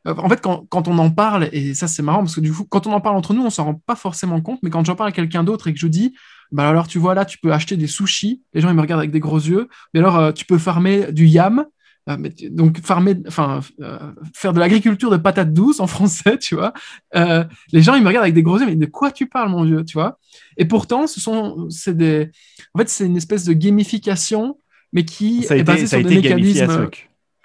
en 0.05 0.29
fait, 0.29 0.41
quand, 0.41 0.65
quand, 0.69 0.89
on 0.89 0.97
en 0.97 1.09
parle, 1.09 1.47
et 1.53 1.73
ça 1.73 1.87
c'est 1.87 2.01
marrant 2.01 2.19
parce 2.19 2.35
que 2.35 2.41
du 2.41 2.51
coup, 2.51 2.65
quand 2.65 2.87
on 2.87 2.91
en 2.91 2.99
parle 2.99 3.15
entre 3.15 3.33
nous, 3.33 3.41
on 3.41 3.49
s'en 3.49 3.65
rend 3.65 3.73
pas 3.75 3.95
forcément 3.95 4.41
compte, 4.41 4.59
mais 4.63 4.69
quand 4.69 4.83
j'en 4.83 4.95
parle 4.95 5.09
à 5.09 5.13
quelqu'un 5.13 5.45
d'autre 5.45 5.69
et 5.69 5.73
que 5.73 5.79
je 5.79 5.87
dis, 5.87 6.13
bah 6.51 6.67
alors 6.67 6.87
tu 6.87 6.99
vois 6.99 7.13
là, 7.15 7.23
tu 7.23 7.37
peux 7.37 7.53
acheter 7.53 7.77
des 7.77 7.87
sushis, 7.87 8.43
les 8.53 8.59
gens 8.59 8.69
ils 8.69 8.75
me 8.75 8.81
regardent 8.81 8.99
avec 8.99 9.11
des 9.11 9.21
gros 9.21 9.37
yeux, 9.37 9.69
mais 9.93 10.01
alors 10.01 10.33
tu 10.33 10.43
peux 10.43 10.57
farmer 10.57 11.13
du 11.13 11.25
yam, 11.25 11.59
euh, 11.59 11.63
donc 12.07 12.79
farmer, 12.81 13.15
enfin 13.27 13.61
euh, 13.81 13.99
faire 14.33 14.53
de 14.53 14.59
l'agriculture 14.59 15.11
de 15.11 15.17
patates 15.17 15.53
douces 15.53 15.79
en 15.79 15.87
français, 15.87 16.37
tu 16.39 16.55
vois. 16.55 16.73
Euh, 17.15 17.43
les 17.71 17.81
gens 17.81 17.95
ils 17.95 18.01
me 18.01 18.07
regardent 18.07 18.23
avec 18.23 18.33
des 18.33 18.43
gros 18.43 18.59
yeux, 18.59 18.65
mais 18.65 18.75
de 18.75 18.85
quoi 18.85 19.11
tu 19.11 19.27
parles, 19.27 19.49
mon 19.49 19.63
vieux, 19.63 19.83
tu 19.83 19.93
vois? 19.93 20.17
Et 20.57 20.65
pourtant, 20.65 21.07
ce 21.07 21.19
sont, 21.19 21.69
c'est 21.69 21.95
des, 21.95 22.31
en 22.73 22.79
fait, 22.79 22.89
c'est 22.89 23.05
une 23.05 23.17
espèce 23.17 23.43
de 23.45 23.53
gamification, 23.53 24.57
mais 24.91 25.05
qui 25.05 25.45
est 25.49 25.63
basée 25.63 25.87
sur 25.87 26.01
des 26.03 26.15
mécanismes. 26.15 26.89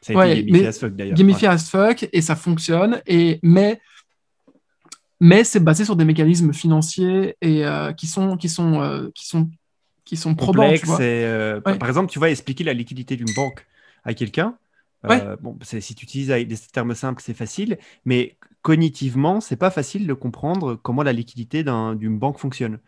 Ça 0.03 0.21
a 0.21 0.27
été 0.35 0.45
gamifié 0.45 0.67
as 0.67 0.79
fuck 0.79 0.95
d'ailleurs. 0.95 1.17
Gamifié 1.17 1.49
as 1.49 1.71
fuck 1.71 2.09
et 2.13 2.23
ça 2.23 2.37
fonctionne. 2.37 3.03
Et 3.07 3.41
mais 3.43 3.81
mais 5.21 5.45
c'est 5.45 5.61
basé 5.61 5.85
sur 5.85 5.97
des 5.97 6.05
mécanismes 6.05 6.53
financiers 6.53 7.37
et 7.43 7.65
qui 7.97 8.07
sont 8.07 8.37
qui 8.37 8.49
sont 8.49 9.11
qui 9.15 9.27
sont 9.27 9.51
qui 10.05 10.17
sont 10.17 10.35
probants. 10.35 10.73
Tu 10.75 10.87
vois. 10.87 11.61
Par 11.61 11.89
exemple, 11.89 12.11
tu 12.11 12.19
vas 12.19 12.31
expliquer 12.31 12.65
la 12.65 12.73
liquidité 12.73 13.17
d'une 13.17 13.33
banque 13.35 13.67
à 14.05 14.15
quelqu'un. 14.15 14.59
Euh, 15.11 15.37
bon, 15.41 15.59
si 15.63 15.95
tu 15.95 16.05
utilises 16.05 16.29
des 16.29 16.57
termes 16.73 16.95
simples, 16.95 17.23
c'est 17.23 17.35
facile, 17.35 17.79
mais 18.05 18.37
cognitivement, 18.63 19.41
c'est 19.41 19.57
pas 19.57 19.71
facile 19.71 20.07
de 20.07 20.15
comprendre 20.15 20.77
comment 20.77 21.03
la 21.03 21.13
liquidité 21.13 21.63
d'une 21.63 22.19
banque 22.19 22.39
fonctionne. 22.39 22.81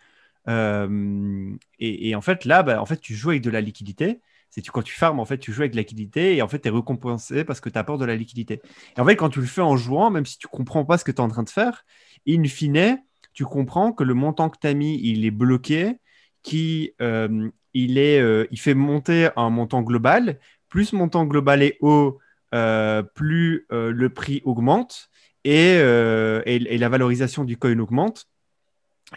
Euh, 0.49 1.55
et, 1.79 2.15
en 2.15 2.21
fait, 2.21 2.45
là, 2.45 2.63
bah, 2.63 2.81
en 2.81 2.87
fait, 2.87 3.01
tu 3.01 3.15
joues 3.15 3.31
avec 3.31 3.43
de 3.43 3.51
la 3.51 3.61
liquidité. 3.61 4.21
C'est 4.49 4.63
tu, 4.63 4.71
quand 4.71 4.83
tu 4.83 4.95
farmes, 4.95 5.21
en 5.21 5.25
fait, 5.25 5.39
tu 5.39 5.53
joues 5.53 5.63
avec 5.63 5.73
de 5.73 5.77
la 5.77 5.83
liquidité 5.83 6.37
et 6.37 6.43
en 6.43 6.49
fait, 6.49 6.61
tu 6.61 6.69
es 6.69 6.71
récompensé 6.71 7.45
parce 7.45 7.61
que 7.61 7.69
tu 7.69 7.79
apportes 7.79 8.01
de 8.01 8.07
la 8.07 8.17
liquidité. 8.17 8.63
Et 8.97 9.01
en 9.01 9.05
fait, 9.05 9.17
quand 9.17 9.29
tu 9.29 9.41
le 9.41 9.47
fais 9.47 9.61
en 9.61 9.77
jouant, 9.77 10.11
même 10.11 10.25
si 10.25 10.39
tu 10.39 10.47
comprends 10.47 10.85
pas 10.85 10.99
ce 10.99 11.05
que 11.05 11.11
tu 11.11 11.17
es 11.17 11.21
en 11.21 11.29
train 11.29 11.43
de 11.43 11.51
faire, 11.51 11.85
in 12.27 12.45
fine, 12.45 12.99
tu 13.35 13.45
comprends 13.45 13.93
que 13.93 14.05
le 14.05 14.15
montant 14.15 14.49
que 14.49 14.59
tu 14.59 14.67
as 14.67 14.73
mis, 14.73 14.99
il 15.03 15.27
est 15.27 15.31
bloqué, 15.31 15.99
qui 16.43 16.93
euh, 17.03 17.51
il, 17.75 17.99
est, 17.99 18.23
il 18.51 18.59
fait 18.59 18.75
monter 18.75 19.29
un 19.37 19.51
montant 19.51 19.83
global, 19.83 20.39
plus 20.77 20.93
montant 20.93 21.25
global 21.25 21.63
est 21.63 21.79
haut, 21.81 22.19
euh, 22.55 23.03
plus 23.03 23.65
euh, 23.73 23.91
le 23.91 24.11
prix 24.11 24.43
augmente 24.45 25.09
euh, 25.47 26.43
et, 26.45 26.57
et, 26.57 26.77
la 26.77 26.91
valorisation 26.91 27.45
du 27.45 27.57
coin 27.57 27.79
augmente. 27.79 28.29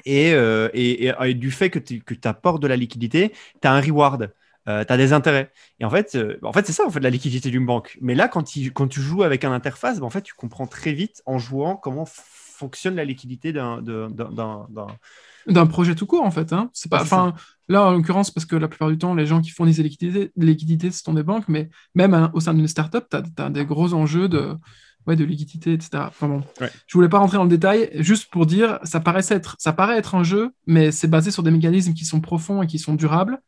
Et, 0.06 0.30
et 0.74 1.34
du 1.34 1.52
fait 1.52 1.70
que 1.70 1.80
tu 1.80 2.02
apportes 2.24 2.62
de 2.62 2.68
la 2.68 2.78
liquidité, 2.78 3.34
tu 3.62 3.68
as 3.68 3.74
un 3.74 3.82
reward. 3.82 4.32
tu 4.66 4.72
as 4.72 4.98
des 4.98 5.12
intérêts. 5.12 5.52
Et 5.82 5.84
en 5.84 5.90
fait, 5.90 6.18
en 6.44 6.54
fait 6.54 6.66
c'est 6.66 6.72
ça 6.72 6.86
en 6.86 6.92
fait, 6.92 7.02
la 7.02 7.10
liquidité 7.10 7.50
d'une 7.50 7.66
banque. 7.66 7.98
Mais 8.00 8.16
là, 8.16 8.30
quand, 8.30 8.46
quand 8.74 8.88
tu 8.88 9.02
joues 9.02 9.24
avec 9.24 9.44
un 9.44 9.52
interface, 9.52 10.00
ben, 10.00 10.06
en 10.06 10.10
fait, 10.10 10.22
tu 10.22 10.36
comprends 10.36 10.66
très 10.68 10.94
vite 10.94 11.22
en 11.26 11.40
jouant 11.40 11.76
comment 11.76 12.06
fonctionne 12.06 12.96
la 12.96 13.04
liquidité 13.04 13.52
d'un 13.52 13.82
d'un 15.50 15.66
projet 15.66 15.96
tout 15.96 16.06
court 16.06 16.24
en 16.24 16.32
fait. 16.32 16.54
Hein. 16.54 16.70
C'est 16.74 16.90
pas, 16.90 17.02
enfin, 17.02 17.34
là 17.68 17.86
en 17.86 17.92
l'occurrence 17.92 18.32
parce 18.32 18.46
que 18.46 18.56
la 18.56 18.68
plupart 18.68 18.90
du 18.90 18.98
temps 18.98 19.14
les 19.14 19.26
gens 19.26 19.42
qui 19.42 19.50
fournissent 19.52 19.78
des 19.78 19.84
liquidités, 19.84 20.32
liquidités 20.38 20.92
ce 20.92 21.04
sont 21.04 21.14
des 21.14 21.24
banques, 21.24 21.48
mais 21.48 21.70
même 21.96 22.14
hein, 22.14 22.32
au 22.34 22.40
sein 22.40 22.54
d'une 22.54 22.68
startup, 22.68 23.06
tu 23.10 23.18
as, 23.42 23.50
des 23.50 23.66
gros 23.66 23.94
enjeux 23.94 24.30
de, 24.30 24.56
ouais, 25.08 25.16
de 25.16 25.24
liquidité, 25.24 25.74
etc. 25.74 26.04
Enfin 26.08 26.28
bon, 26.28 26.44
je 26.60 26.94
voulais 26.94 27.10
pas 27.10 27.20
rentrer 27.20 27.38
dans 27.38 27.44
le 27.44 27.50
détail, 27.50 27.90
juste 27.96 28.32
pour 28.32 28.46
dire, 28.46 28.80
ça 28.84 29.00
paraît 29.00 29.24
être, 29.30 29.56
ça 29.60 29.74
paraît 29.74 29.98
être 29.98 30.16
un 30.16 30.24
jeu, 30.24 30.52
mais 30.68 30.92
c'est 30.92 31.08
basé 31.08 31.32
sur 31.32 31.44
des 31.44 31.52
mécanismes 31.52 31.94
qui 31.94 32.06
sont 32.06 32.22
profonds 32.22 32.62
et 32.62 32.68
qui 32.68 32.80
sont 32.80 32.96
durables. 32.96 33.40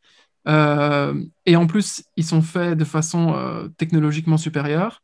Euh, 0.48 1.24
et 1.46 1.56
en 1.56 1.68
plus, 1.68 2.04
ils 2.18 2.26
sont 2.26 2.42
faits 2.42 2.78
de 2.78 2.84
façon 2.84 3.34
euh, 3.36 3.68
technologiquement 3.78 4.38
supérieure 4.38 5.02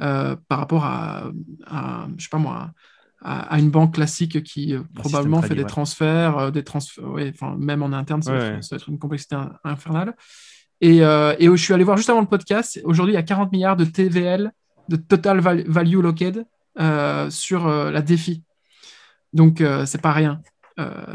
euh, 0.00 0.36
par 0.48 0.58
rapport 0.58 0.84
à, 0.84 1.30
à, 1.66 2.08
je 2.16 2.24
sais 2.24 2.30
pas 2.30 2.38
moi, 2.38 2.54
à, 2.56 2.72
une 3.24 3.70
banque 3.70 3.94
classique 3.94 4.42
qui 4.42 4.74
euh, 4.74 4.82
probablement 4.94 5.42
fait 5.42 5.54
des 5.54 5.64
transferts, 5.64 6.38
euh, 6.38 6.50
des 6.50 6.64
transferts 6.64 7.04
enfin, 7.04 7.56
même 7.58 7.82
en 7.82 7.92
interne, 7.92 8.22
ça, 8.22 8.32
va 8.32 8.56
être 8.56 8.88
une 8.88 8.98
complexité 8.98 9.36
infernale. 9.64 10.14
Et, 10.80 11.02
euh, 11.02 11.34
et, 11.38 11.46
je 11.46 11.56
suis 11.56 11.72
allé 11.72 11.84
voir 11.84 11.96
juste 11.96 12.10
avant 12.10 12.20
le 12.20 12.26
podcast, 12.26 12.80
aujourd'hui 12.84 13.14
il 13.14 13.16
y 13.16 13.20
a 13.20 13.22
40 13.22 13.52
milliards 13.52 13.76
de 13.76 13.84
TVL, 13.84 14.52
de 14.88 14.96
Total 14.96 15.38
Value 15.40 16.00
Locked, 16.00 16.44
sur 17.30 17.68
la 17.68 18.02
défi. 18.02 18.42
Donc 19.32 19.62
c'est 19.86 20.00
pas 20.00 20.12
rien. 20.12 20.40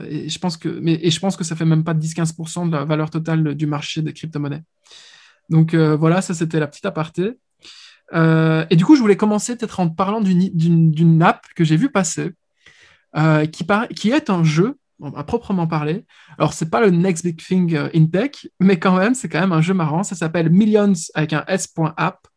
et, 0.10 0.30
je 0.30 0.40
pense 0.40 0.56
que, 0.56 0.70
mais, 0.70 0.98
et 1.02 1.12
je 1.12 1.20
pense 1.20 1.36
que 1.36 1.44
ça 1.44 1.56
fait 1.56 1.66
même 1.66 1.84
pas 1.84 1.94
10-15% 1.94 2.68
de 2.68 2.72
la 2.72 2.86
valeur 2.86 3.10
totale 3.10 3.56
du 3.56 3.68
marché 3.68 4.02
des 4.02 4.14
crypto-monnaies. 4.14 4.64
Donc 5.50 5.76
voilà, 5.76 6.22
ça 6.22 6.34
c'était 6.34 6.60
la 6.60 6.68
petite 6.68 6.86
aparté. 6.86 7.38
Euh, 8.14 8.66
et 8.70 8.76
du 8.76 8.86
coup, 8.86 8.96
je 8.96 9.02
voulais 9.02 9.18
commencer 9.18 9.56
peut-être 9.56 9.80
en 9.80 9.90
parlant 9.90 10.22
d'une 10.22 11.24
app 11.24 11.46
que 11.56 11.64
j'ai 11.64 11.78
vu 11.78 11.92
passer, 11.92 12.32
euh, 13.16 13.46
qui, 13.46 13.66
qui, 13.96 14.12
est 14.12 14.30
un 14.30 14.44
jeu, 14.44 14.78
à 15.16 15.24
proprement 15.24 15.68
parler. 15.68 16.06
Alors, 16.38 16.54
c'est 16.54 16.70
pas 16.70 16.82
le 16.82 16.90
next 16.90 17.26
big 17.26 17.38
thing 17.38 17.76
euh, 17.76 17.90
in 17.94 18.06
tech, 18.06 18.48
mais 18.60 18.80
quand 18.80 18.98
même, 18.98 19.14
c'est 19.14 19.30
quand 19.30 19.40
même 19.40 19.52
un 19.52 19.62
jeu 19.62 19.74
marrant. 19.74 20.04
Ça 20.04 20.16
s'appelle 20.16 20.50
Millions 20.50 20.94
avec 21.14 21.34
un 21.34 21.44
S.app. 21.48 22.28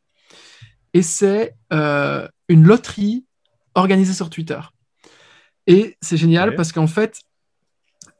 Et 0.93 1.03
c'est 1.03 1.55
une 1.71 2.65
loterie 2.65 3.25
organisée 3.75 4.13
sur 4.13 4.29
Twitter. 4.29 4.61
Et 5.69 5.97
c'est 6.01 6.17
génial 6.17 6.57
parce 6.57 6.73
qu'en 6.73 6.89
fait, 6.89 7.21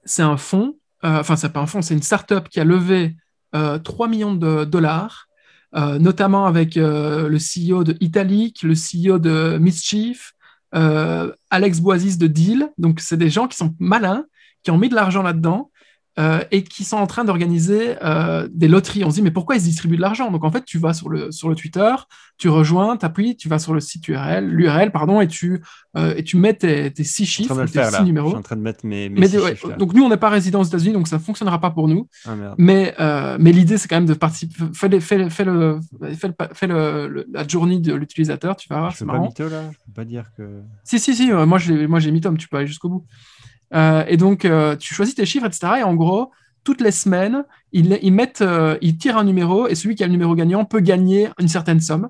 c'est 0.05 0.23
un 0.23 0.37
fonds, 0.37 0.79
enfin, 1.03 1.35
c'est 1.35 1.49
pas 1.49 1.59
un 1.59 1.67
fonds, 1.67 1.83
c'est 1.83 1.95
une 1.95 2.03
startup 2.03 2.49
qui 2.49 2.61
a 2.61 2.65
levé 2.65 3.17
3 3.53 4.07
millions 4.07 4.35
de 4.35 4.65
dollars 4.65 5.27
notamment 5.73 6.47
avec 6.47 6.77
euh, 6.77 7.29
le 7.29 7.39
CEO 7.39 7.85
de 7.85 7.97
Italic, 8.01 8.63
le 8.63 8.75
CEO 8.75 9.19
de 9.19 9.59
Mischief, 9.59 10.33
euh, 10.75 11.33
Alex 11.51 11.81
Boisis 11.81 12.19
de 12.19 12.27
Deal. 12.27 12.71
Donc, 12.79 13.01
c'est 13.01 13.17
des 13.17 13.31
gens 13.31 13.49
qui 13.49 13.57
sont 13.57 13.75
malins, 13.79 14.25
qui 14.63 14.71
ont 14.71 14.79
mis 14.79 14.89
de 14.89 14.95
l'argent 14.95 15.23
là-dedans 15.23 15.71
euh, 16.19 16.41
et 16.51 16.65
qui 16.65 16.83
sont 16.83 16.97
en 16.97 17.07
train 17.07 17.25
d'organiser 17.25 17.95
euh, 18.03 18.49
des 18.53 18.67
loteries. 18.67 19.05
On 19.05 19.11
se 19.11 19.15
dit, 19.15 19.23
mais 19.23 19.31
pourquoi 19.31 19.55
ils 19.55 19.63
distribuent 19.63 19.97
de 19.97 20.03
l'argent? 20.03 20.33
Donc 20.33 20.45
en 20.45 20.51
fait, 20.51 20.65
tu 20.65 20.77
vas 20.77 20.93
sur 20.93 21.09
le, 21.09 21.31
sur 21.31 21.49
le 21.49 21.55
Twitter, 21.55 21.95
tu 22.37 22.49
rejoins, 22.49 22.97
tu 22.97 23.07
appuies, 23.07 23.37
tu 23.37 23.49
vas 23.49 23.61
sur 23.61 23.73
le 23.75 23.81
site 23.81 24.09
URL, 24.09 24.45
l'URL, 24.45 24.91
pardon, 24.91 25.21
et 25.21 25.29
tu, 25.29 25.63
euh, 25.97 26.15
et 26.17 26.25
tu 26.25 26.37
mets 26.37 26.55
tes, 26.55 26.93
tes 26.93 27.05
six 27.05 27.27
chiffres, 27.27 27.65
tes 27.65 27.85
six 27.85 28.03
numéros. 28.03 28.27
Je 28.27 28.33
suis 28.33 28.39
en 28.39 28.43
train 28.43 28.57
de 28.57 28.61
mettre 28.61 28.85
mes, 28.85 29.09
mes 29.09 29.29
six 29.29 29.39
chiffres, 29.39 29.77
Donc 29.79 29.95
nous, 29.95 30.03
on 30.03 30.09
n'est 30.09 30.17
pas 30.17 30.31
résident 30.31 30.61
aux 30.61 30.65
États-Unis, 30.65 30.95
donc 30.95 31.07
ça 31.07 31.17
ne 31.17 31.23
fonctionnera 31.23 31.61
pas 31.61 31.71
pour 31.71 31.87
nous. 31.87 32.09
Ah, 32.27 32.35
mais 32.59 32.95
mais 33.39 33.53
l'idée, 33.53 33.79
c'est 33.79 33.87
quand 33.87 33.97
même 33.97 34.07
de 34.07 34.15
participer. 34.15 34.55
Fais, 34.75 35.01
fais, 35.01 35.31
fais, 35.31 35.45
le, 35.45 35.79
fais, 36.53 36.67
le, 36.67 37.27
la 37.33 37.47
journée 37.47 37.79
de 37.79 37.95
l'utilisateur, 37.95 38.57
tu 38.57 38.69
vas 38.69 38.81
voir, 38.81 38.97
c'est 38.97 39.05
marrant. 39.05 39.29
Pas 39.31 39.45
mytho, 39.45 39.49
là 39.49 39.63
Je 39.71 39.79
peux 39.87 39.93
pas 39.95 40.05
dire 40.05 40.25
que. 40.37 40.61
Si, 40.83 40.99
si, 40.99 41.15
si, 41.15 41.31
moi 41.31 41.59
j'ai 41.59 42.11
mis 42.11 42.21
Tom, 42.21 42.37
tu 42.37 42.49
peux 42.49 42.57
aller 42.57 42.67
jusqu'au 42.67 42.89
bout. 42.89 43.07
Euh, 43.75 44.05
et 44.09 44.17
donc, 44.17 44.45
euh, 44.45 44.77
tu 44.77 44.95
choisis 44.95 45.15
tes 45.15 45.27
chiffres, 45.27 45.47
etc. 45.47 45.75
Et 45.81 45.83
en 45.83 45.95
gros, 45.95 46.31
toutes 46.65 46.81
les 46.81 46.91
semaines, 46.91 47.45
ils, 47.73 47.99
ils, 48.03 48.13
mettent, 48.13 48.43
euh, 48.43 48.77
ils 48.81 48.97
tirent 48.97 49.17
un 49.17 49.25
numéro 49.25 49.69
et 49.69 49.75
celui 49.75 49.95
qui 49.95 50.03
a 50.03 50.07
le 50.07 50.13
numéro 50.13 50.35
gagnant 50.35 50.65
peut 50.65 50.81
gagner 50.81 51.29
une 51.39 51.49
certaine 51.49 51.81
somme. 51.81 52.09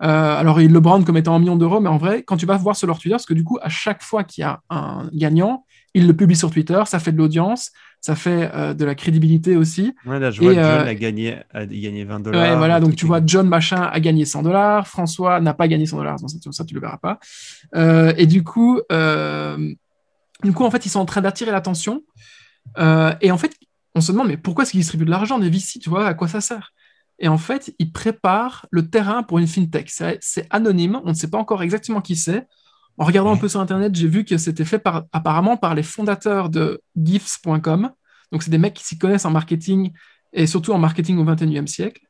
alors, 0.00 0.60
ils 0.60 0.72
le 0.72 0.80
brandent 0.80 1.04
comme 1.04 1.16
étant 1.16 1.34
un 1.34 1.38
million 1.38 1.56
d'euros, 1.56 1.80
mais 1.80 1.88
en 1.88 1.98
vrai, 1.98 2.22
quand 2.22 2.36
tu 2.36 2.46
vas 2.46 2.56
voir 2.56 2.76
sur 2.76 2.86
leur 2.86 2.98
Twitter, 2.98 3.14
parce 3.14 3.26
que 3.26 3.34
du 3.34 3.44
coup, 3.44 3.58
à 3.62 3.68
chaque 3.68 4.02
fois 4.02 4.24
qu'il 4.24 4.42
y 4.42 4.44
a 4.44 4.60
un 4.70 5.08
gagnant, 5.12 5.64
ils 5.94 6.06
le 6.06 6.14
publient 6.14 6.36
sur 6.36 6.50
Twitter, 6.50 6.80
ça 6.86 7.00
fait 7.00 7.10
de 7.10 7.18
l'audience, 7.18 7.72
ça 8.00 8.14
fait 8.14 8.74
de 8.76 8.84
la 8.84 8.94
crédibilité 8.94 9.56
aussi. 9.56 9.94
Ouais, 10.06 10.20
là, 10.20 10.30
je 10.30 10.40
vois 10.40 10.52
et, 10.52 10.54
John 10.54 10.86
a 10.86 10.94
gagné, 10.94 11.38
a 11.52 11.66
gagné 11.66 12.04
20 12.04 12.20
dollars. 12.20 12.40
Ouais, 12.40 12.56
voilà, 12.56 12.78
donc 12.78 12.94
tu 12.94 13.06
vois, 13.06 13.20
John 13.24 13.48
Machin 13.48 13.82
a 13.82 13.98
gagné 13.98 14.24
100 14.24 14.42
dollars, 14.44 14.86
François 14.86 15.40
n'a 15.40 15.54
pas 15.54 15.66
gagné 15.66 15.86
100 15.86 15.96
dollars, 15.96 16.20
ça, 16.20 16.26
ça, 16.52 16.64
tu 16.64 16.74
le 16.74 16.80
verras 16.80 16.98
pas. 16.98 17.18
et 18.16 18.26
du 18.26 18.44
coup, 18.44 18.80
du 20.44 20.52
coup, 20.52 20.64
en 20.64 20.70
fait, 20.70 20.86
ils 20.86 20.90
sont 20.90 21.00
en 21.00 21.06
train 21.06 21.20
d'attirer 21.20 21.50
l'attention. 21.50 22.02
Euh, 22.78 23.14
et 23.20 23.30
en 23.30 23.38
fait, 23.38 23.54
on 23.94 24.00
se 24.00 24.12
demande, 24.12 24.28
mais 24.28 24.36
pourquoi 24.36 24.62
est-ce 24.62 24.72
qu'ils 24.72 24.80
distribuent 24.80 25.04
de 25.04 25.10
l'argent 25.10 25.38
des 25.38 25.50
VC 25.50 25.78
Tu 25.80 25.88
vois, 25.88 26.06
à 26.06 26.14
quoi 26.14 26.28
ça 26.28 26.40
sert? 26.40 26.72
Et 27.18 27.28
en 27.28 27.38
fait, 27.38 27.74
ils 27.78 27.92
préparent 27.92 28.66
le 28.70 28.88
terrain 28.88 29.22
pour 29.22 29.38
une 29.38 29.48
fintech. 29.48 29.90
C'est 30.20 30.46
anonyme, 30.50 31.00
on 31.04 31.08
ne 31.08 31.14
sait 31.14 31.28
pas 31.28 31.38
encore 31.38 31.62
exactement 31.62 32.00
qui 32.00 32.14
c'est. 32.14 32.46
En 32.96 33.04
regardant 33.04 33.32
un 33.32 33.36
peu 33.36 33.48
sur 33.48 33.60
Internet, 33.60 33.94
j'ai 33.94 34.08
vu 34.08 34.24
que 34.24 34.38
c'était 34.38 34.64
fait 34.64 34.78
par, 34.78 35.04
apparemment 35.12 35.56
par 35.56 35.74
les 35.74 35.82
fondateurs 35.82 36.48
de 36.48 36.80
gifs.com. 36.96 37.90
Donc, 38.30 38.42
c'est 38.42 38.50
des 38.50 38.58
mecs 38.58 38.74
qui 38.74 38.84
s'y 38.84 38.98
connaissent 38.98 39.24
en 39.24 39.30
marketing 39.30 39.92
et 40.32 40.46
surtout 40.46 40.72
en 40.72 40.78
marketing 40.78 41.18
au 41.18 41.24
21e 41.24 41.66
siècle. 41.66 42.02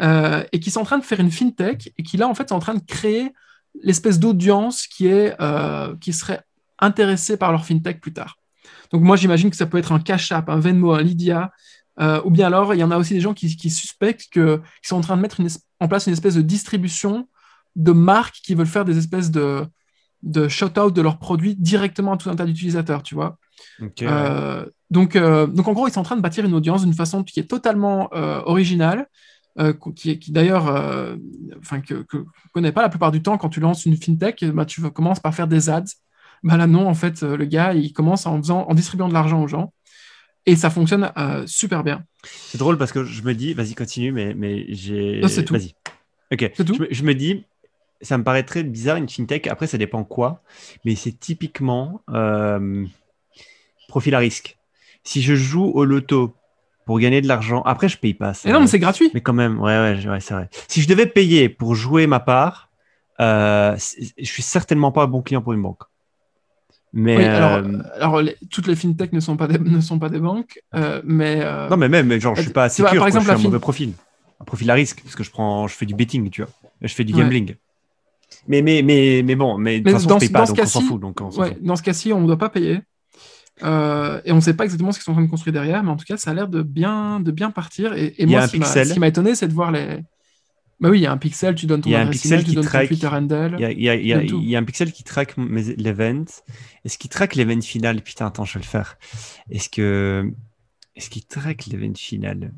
Euh, 0.00 0.44
et 0.52 0.60
qui 0.60 0.70
sont 0.70 0.80
en 0.80 0.84
train 0.84 0.98
de 0.98 1.04
faire 1.04 1.18
une 1.18 1.30
fintech 1.30 1.92
et 1.98 2.02
qui, 2.02 2.16
là, 2.16 2.28
en 2.28 2.34
fait, 2.34 2.50
sont 2.50 2.54
en 2.54 2.60
train 2.60 2.74
de 2.74 2.84
créer 2.86 3.32
l'espèce 3.82 4.18
d'audience 4.18 4.86
qui, 4.86 5.08
est, 5.08 5.34
euh, 5.40 5.94
qui 6.00 6.12
serait 6.12 6.40
intéressés 6.78 7.36
par 7.36 7.52
leur 7.52 7.64
fintech 7.64 8.00
plus 8.00 8.12
tard. 8.12 8.36
Donc 8.90 9.02
moi, 9.02 9.16
j'imagine 9.16 9.50
que 9.50 9.56
ça 9.56 9.66
peut 9.66 9.78
être 9.78 9.92
un 9.92 10.00
Cash 10.00 10.32
App, 10.32 10.48
un 10.48 10.58
Venmo, 10.58 10.92
un 10.92 11.02
Lydia, 11.02 11.52
euh, 12.00 12.20
ou 12.24 12.30
bien 12.30 12.46
alors, 12.46 12.74
il 12.74 12.78
y 12.78 12.84
en 12.84 12.90
a 12.90 12.96
aussi 12.96 13.14
des 13.14 13.20
gens 13.20 13.34
qui, 13.34 13.48
suspectent 13.70 14.28
qu'ils 14.32 14.60
sont 14.82 14.96
en 14.96 15.00
train 15.00 15.16
de 15.16 15.22
mettre 15.22 15.40
en 15.80 15.88
place 15.88 16.06
une 16.06 16.12
espèce 16.12 16.34
de 16.34 16.42
distribution 16.42 17.28
de 17.76 17.92
marques 17.92 18.36
qui 18.42 18.54
veulent 18.54 18.66
faire 18.66 18.84
des 18.84 18.98
espèces 18.98 19.30
de, 19.30 19.66
de 20.22 20.48
shout-out 20.48 20.94
de 20.94 21.02
leurs 21.02 21.18
produits 21.18 21.56
directement 21.56 22.12
à 22.12 22.16
tout 22.16 22.30
un 22.30 22.36
tas 22.36 22.44
d'utilisateurs, 22.44 23.02
tu 23.02 23.14
vois. 23.14 23.38
Euh, 24.02 24.64
donc, 24.90 25.16
euh, 25.16 25.46
donc, 25.46 25.66
en 25.68 25.72
gros, 25.72 25.88
ils 25.88 25.92
sont 25.92 26.00
en 26.00 26.04
train 26.04 26.16
de 26.16 26.22
bâtir 26.22 26.44
une 26.44 26.54
audience 26.54 26.84
d'une 26.84 26.94
façon 26.94 27.24
qui 27.24 27.40
est 27.40 27.50
totalement 27.50 28.10
originale, 28.46 29.08
qui, 29.96 30.18
qui 30.20 30.30
d'ailleurs, 30.30 30.66
enfin, 31.58 31.80
que, 31.80 32.06
je 32.12 32.18
connais 32.54 32.72
pas 32.72 32.82
la 32.82 32.88
plupart 32.88 33.10
du 33.10 33.22
temps. 33.22 33.36
Quand 33.38 33.48
tu 33.48 33.58
lances 33.58 33.86
une 33.86 33.96
fintech, 33.96 34.44
bah, 34.44 34.64
tu 34.64 34.80
commences 34.90 35.20
par 35.20 35.34
faire 35.34 35.48
des 35.48 35.68
ads. 35.68 35.84
Bah 36.42 36.56
là, 36.56 36.66
non, 36.66 36.86
en 36.88 36.94
fait, 36.94 37.22
euh, 37.22 37.36
le 37.36 37.44
gars, 37.44 37.72
il 37.74 37.92
commence 37.92 38.26
en, 38.26 38.38
faisant, 38.38 38.66
en 38.68 38.74
distribuant 38.74 39.08
de 39.08 39.14
l'argent 39.14 39.42
aux 39.42 39.48
gens. 39.48 39.72
Et 40.46 40.56
ça 40.56 40.70
fonctionne 40.70 41.12
euh, 41.18 41.44
super 41.46 41.84
bien. 41.84 42.04
C'est 42.24 42.58
drôle 42.58 42.78
parce 42.78 42.92
que 42.92 43.04
je 43.04 43.22
me 43.22 43.34
dis, 43.34 43.52
vas-y, 43.54 43.74
continue, 43.74 44.12
mais, 44.12 44.34
mais 44.34 44.66
j'ai. 44.68 45.20
C'est 45.28 45.44
tout. 45.44 45.54
Vas-y. 45.54 45.74
Ok. 46.32 46.52
Tout. 46.54 46.74
Je, 46.74 46.82
me, 46.82 46.88
je 46.90 47.02
me 47.02 47.14
dis, 47.14 47.44
ça 48.00 48.16
me 48.16 48.24
paraît 48.24 48.44
très 48.44 48.62
bizarre 48.62 48.96
une 48.96 49.08
fintech. 49.08 49.46
Après, 49.46 49.66
ça 49.66 49.78
dépend 49.78 50.04
quoi, 50.04 50.42
mais 50.84 50.94
c'est 50.94 51.12
typiquement 51.12 52.00
euh, 52.10 52.84
profil 53.88 54.14
à 54.14 54.18
risque. 54.18 54.56
Si 55.04 55.22
je 55.22 55.34
joue 55.34 55.64
au 55.64 55.84
loto 55.84 56.34
pour 56.86 56.98
gagner 56.98 57.20
de 57.20 57.28
l'argent, 57.28 57.62
après, 57.62 57.88
je 57.88 57.98
paye 57.98 58.14
pas. 58.14 58.32
ça. 58.32 58.48
Et 58.48 58.52
non, 58.52 58.60
mais 58.60 58.66
c'est 58.66 58.78
gratuit. 58.78 59.10
Mais 59.12 59.20
quand 59.20 59.34
même, 59.34 59.60
ouais, 59.60 59.78
ouais, 59.78 60.06
ouais, 60.08 60.20
c'est 60.20 60.34
vrai. 60.34 60.48
Si 60.68 60.80
je 60.80 60.88
devais 60.88 61.06
payer 61.06 61.48
pour 61.48 61.74
jouer 61.74 62.06
ma 62.06 62.20
part, 62.20 62.70
euh, 63.20 63.76
je 63.76 64.24
suis 64.24 64.42
certainement 64.42 64.92
pas 64.92 65.02
un 65.02 65.08
bon 65.08 65.22
client 65.22 65.42
pour 65.42 65.52
une 65.52 65.62
banque. 65.62 65.82
Mais 66.92 67.16
Oui, 67.18 67.24
alors, 67.24 67.52
euh, 67.58 67.78
alors 68.00 68.22
les- 68.22 68.36
toutes 68.50 68.66
les 68.66 68.74
fintechs 68.76 69.12
ne 69.12 69.20
sont 69.20 69.36
pas 69.36 69.46
des, 69.46 69.58
ne 69.58 69.80
sont 69.80 69.98
pas 69.98 70.08
des 70.08 70.20
banques, 70.20 70.60
euh, 70.74 71.00
mais, 71.04 71.40
euh, 71.42 71.68
non, 71.68 71.76
mais 71.76 71.88
même, 71.88 72.10
genre, 72.18 72.34
je 72.34 72.42
suis 72.42 72.50
pas 72.50 72.62
vois, 72.62 72.68
sécure, 72.70 72.88
par 72.90 72.98
quoi, 72.98 73.08
exemple, 73.08 73.26
je 73.26 73.36
suis 73.36 73.46
un 73.46 73.50
mauvais 73.50 73.60
profil, 73.60 73.92
un 74.40 74.44
profil 74.44 74.70
à 74.70 74.74
risque, 74.74 75.02
parce 75.02 75.14
que 75.14 75.22
je 75.22 75.30
prends, 75.30 75.68
je 75.68 75.74
fais 75.74 75.86
du 75.86 75.94
betting, 75.94 76.30
tu 76.30 76.42
vois, 76.42 76.50
je 76.80 76.94
fais 76.94 77.04
du 77.04 77.12
Ouais. 77.14 77.20
gambling. 77.22 77.54
Mais, 78.46 78.62
mais, 78.62 78.82
mais, 78.82 79.22
mais 79.24 79.34
bon, 79.36 79.58
mais 79.58 79.80
de 79.80 79.84
toute 79.84 79.92
façon, 79.92 80.08
dans 80.08 80.18
je 80.18 80.26
paye 80.26 80.32
pas, 80.32 80.46
donc 80.46 80.58
on 80.60 80.66
s'en 80.66 80.80
fout. 80.80 81.00
Donc 81.00 81.20
on 81.20 81.30
s'en 81.30 81.42
ouais, 81.42 81.52
fout. 81.54 81.62
dans 81.62 81.76
ce 81.76 81.82
cas-ci, 81.82 82.12
on 82.12 82.20
ne 82.20 82.26
doit 82.26 82.38
pas 82.38 82.48
payer. 82.48 82.80
Et 83.60 84.32
on 84.32 84.36
ne 84.36 84.40
sait 84.40 84.54
pas 84.54 84.64
exactement 84.64 84.92
ce 84.92 84.98
qu'ils 84.98 85.04
sont 85.04 85.10
en 85.12 85.14
train 85.14 85.24
de 85.24 85.30
construire 85.30 85.52
derrière, 85.52 85.82
mais 85.82 85.90
en 85.90 85.96
tout 85.96 86.04
cas, 86.06 86.16
ça 86.16 86.30
a 86.30 86.34
l'air 86.34 86.48
de 86.48 86.62
bien, 86.62 87.20
de 87.20 87.30
bien 87.30 87.50
partir. 87.50 87.92
Et, 87.94 88.14
moi, 88.26 88.46
ce 88.46 88.92
qui 88.92 88.98
m'a 89.00 89.08
étonné, 89.08 89.34
c'est 89.34 89.48
de 89.48 89.52
voir 89.54 89.72
les. 89.72 90.00
Bah 90.80 90.90
oui, 90.90 90.98
il 91.00 91.02
y 91.02 91.06
a 91.06 91.12
un 91.12 91.16
pixel, 91.18 91.54
tu 91.56 91.66
donnes 91.66 91.80
ton 91.80 91.90
adresse 92.02 92.20
pixel 92.22 92.32
email, 92.34 92.44
tu 92.44 92.50
qui 92.50 92.54
donnes 92.56 92.64
traque- 92.64 92.88
ton 92.88 92.94
Twitter 92.94 93.06
handle. 93.08 93.56
Il 93.58 93.80
y 93.82 93.88
a, 93.88 93.94
y 93.96 94.12
y 94.12 94.50
y 94.50 94.56
un 94.56 94.62
pixel 94.64 94.92
qui 94.92 95.02
traque 95.02 95.34
l'event. 95.36 96.24
Est-ce 96.84 96.98
qu'il 96.98 97.10
traque 97.10 97.34
l'event 97.34 97.60
final? 97.60 98.00
Putain, 98.02 98.26
attends, 98.26 98.44
je 98.44 98.54
vais 98.54 98.60
le 98.60 98.66
faire. 98.66 98.96
Est-ce 99.50 99.68
que 99.68 100.30
est-ce 100.94 101.10
qu'il 101.10 101.24
traque 101.26 101.66
l'event 101.66 101.94
final? 101.96 102.52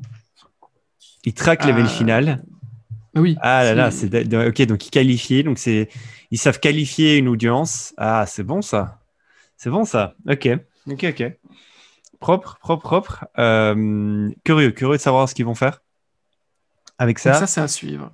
Il 1.25 1.33
traque 1.33 1.65
l'event 1.65 1.85
Euh, 1.85 1.87
final? 1.87 2.43
Bah 3.13 3.21
oui. 3.21 3.35
Ah 3.41 3.63
là 3.63 3.73
là, 3.75 3.91
c'est- 3.91 4.35
ok. 4.47 4.61
Donc 4.67 4.85
ils 4.85 4.91
qualifient. 4.91 5.43
Donc 5.43 5.57
c'est 5.57 5.89
ils 6.29 6.37
savent 6.37 6.59
qualifier 6.59 7.17
une 7.17 7.27
audience. 7.27 7.93
Ah, 7.97 8.25
c'est 8.27 8.43
bon 8.43 8.61
ça. 8.61 9.01
C'est 9.57 9.69
bon 9.71 9.83
ça. 9.83 10.15
Ok, 10.29 10.47
ok, 10.87 11.05
ok. 11.09 11.33
Propre, 12.19 12.57
propre, 12.59 12.83
propre. 12.83 13.25
Euh, 13.39 14.29
curieux, 14.43 14.71
curieux 14.71 14.97
de 14.97 15.01
savoir 15.01 15.27
ce 15.27 15.33
qu'ils 15.35 15.45
vont 15.45 15.55
faire 15.55 15.81
avec 17.01 17.17
Donc 17.17 17.23
ça. 17.23 17.33
ça, 17.33 17.47
c'est 17.47 17.61
à 17.61 17.67
suivre. 17.67 18.11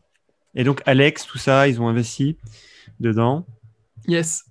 Et 0.56 0.64
donc 0.64 0.82
Alex, 0.86 1.26
tout 1.26 1.38
ça, 1.38 1.68
ils 1.68 1.82
ont 1.82 1.88
investi 1.88 2.38
dedans. 3.00 3.46
Yes. 4.08 4.46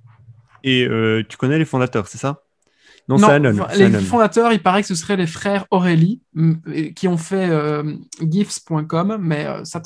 Et 0.63 0.85
euh, 0.87 1.23
tu 1.29 1.37
connais 1.37 1.59
les 1.59 1.65
fondateurs, 1.65 2.07
c'est 2.09 2.19
ça? 2.19 2.43
Non, 3.09 3.19
Non, 3.19 3.29
c'est 3.29 3.35
Anon. 3.35 3.59
enfin, 3.61 3.75
les 3.77 3.85
Anon. 3.85 4.01
fondateurs, 4.01 4.53
il 4.53 4.61
paraît 4.63 4.83
que 4.83 4.89
ce 4.89 4.95
seraient 4.95 5.17
les 5.17 5.27
frères 5.29 5.65
Aurélie, 5.71 6.23
qui 6.97 7.09
ont 7.09 7.17
fait 7.17 7.49
euh, 7.49 7.95
gifs.com, 8.21 9.19
mais 9.21 9.47
euh, 9.47 9.65
ça 9.65 9.81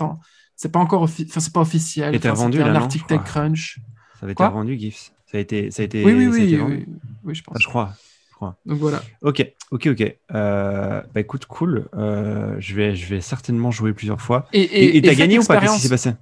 c'est 0.57 0.73
pas 0.73 0.79
encore 0.81 1.03
enfin, 1.03 1.25
c'est 1.41 1.53
pas 1.53 1.61
officiel. 1.61 2.15
Et 2.15 2.21
t'as 2.21 2.33
Enfin, 2.33 2.47
c'était 2.51 2.59
là, 2.65 2.71
un 2.71 2.75
article. 2.75 3.07
TechCrunch. 3.07 3.79
Ça 4.19 4.25
avait 4.27 4.33
été 4.33 4.43
vendu, 4.45 4.79
GIFs. 4.79 5.13
Ça 5.27 5.39
a 5.39 5.41
été, 5.41 5.71
ça 5.71 5.83
a 5.83 5.85
été, 5.85 6.05
Oui, 6.05 6.13
oui, 6.13 6.27
oui, 6.27 6.57
vendu. 6.57 6.75
oui, 6.89 6.95
oui, 7.25 7.35
je 7.35 7.43
pense. 7.43 7.55
Ah, 7.57 7.61
je 7.63 7.69
crois. 7.69 7.95
Donc 8.41 8.79
voilà. 8.79 9.03
Ok, 9.23 9.47
ok, 9.71 9.89
ok. 9.89 10.17
Euh, 10.35 11.03
bah 11.15 11.21
écoute, 11.21 11.47
cool. 11.47 11.89
Euh, 11.95 12.57
je, 12.59 12.75
vais, 12.75 12.97
je 12.97 13.07
vais 13.09 13.21
certainement 13.21 13.71
jouer 13.71 13.93
plusieurs 13.93 14.21
fois. 14.21 14.47
Et 14.53 15.01
t'as 15.03 15.15
gagné 15.15 15.39
ou 15.39 15.45
pas? 15.45 15.61
Qu'est-ce 15.61 15.75
qui 15.77 15.81
s'est 15.83 15.89
passé? 15.89 16.13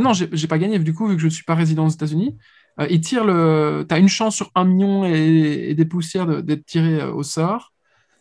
Non, 0.00 0.12
j'ai 0.12 0.46
pas 0.46 0.58
gagné, 0.58 0.78
du 0.78 0.94
coup, 0.94 1.06
vu 1.08 1.16
que 1.16 1.20
je 1.20 1.26
ne 1.26 1.30
suis 1.30 1.44
pas 1.44 1.54
résident 1.54 1.86
aux 1.86 1.90
États-Unis. 1.90 2.36
Euh, 2.80 2.86
ils 2.88 3.00
tirent 3.00 3.24
le. 3.24 3.84
Tu 3.86 3.94
as 3.94 3.98
une 3.98 4.08
chance 4.08 4.34
sur 4.34 4.50
un 4.54 4.64
million 4.64 5.04
et, 5.04 5.70
et 5.70 5.74
des 5.74 5.84
poussières 5.84 6.42
d'être 6.42 6.64
tiré 6.64 7.00
euh, 7.00 7.12
au 7.12 7.22
sort. 7.22 7.72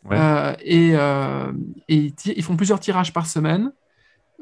Ouais. 0.10 0.18
Et 0.66 0.90
et 0.92 1.96
ils, 1.96 2.14
tirent- 2.14 2.34
ils 2.36 2.44
font 2.44 2.58
plusieurs 2.58 2.80
tirages 2.80 3.14
par 3.14 3.26
semaine. 3.28 3.72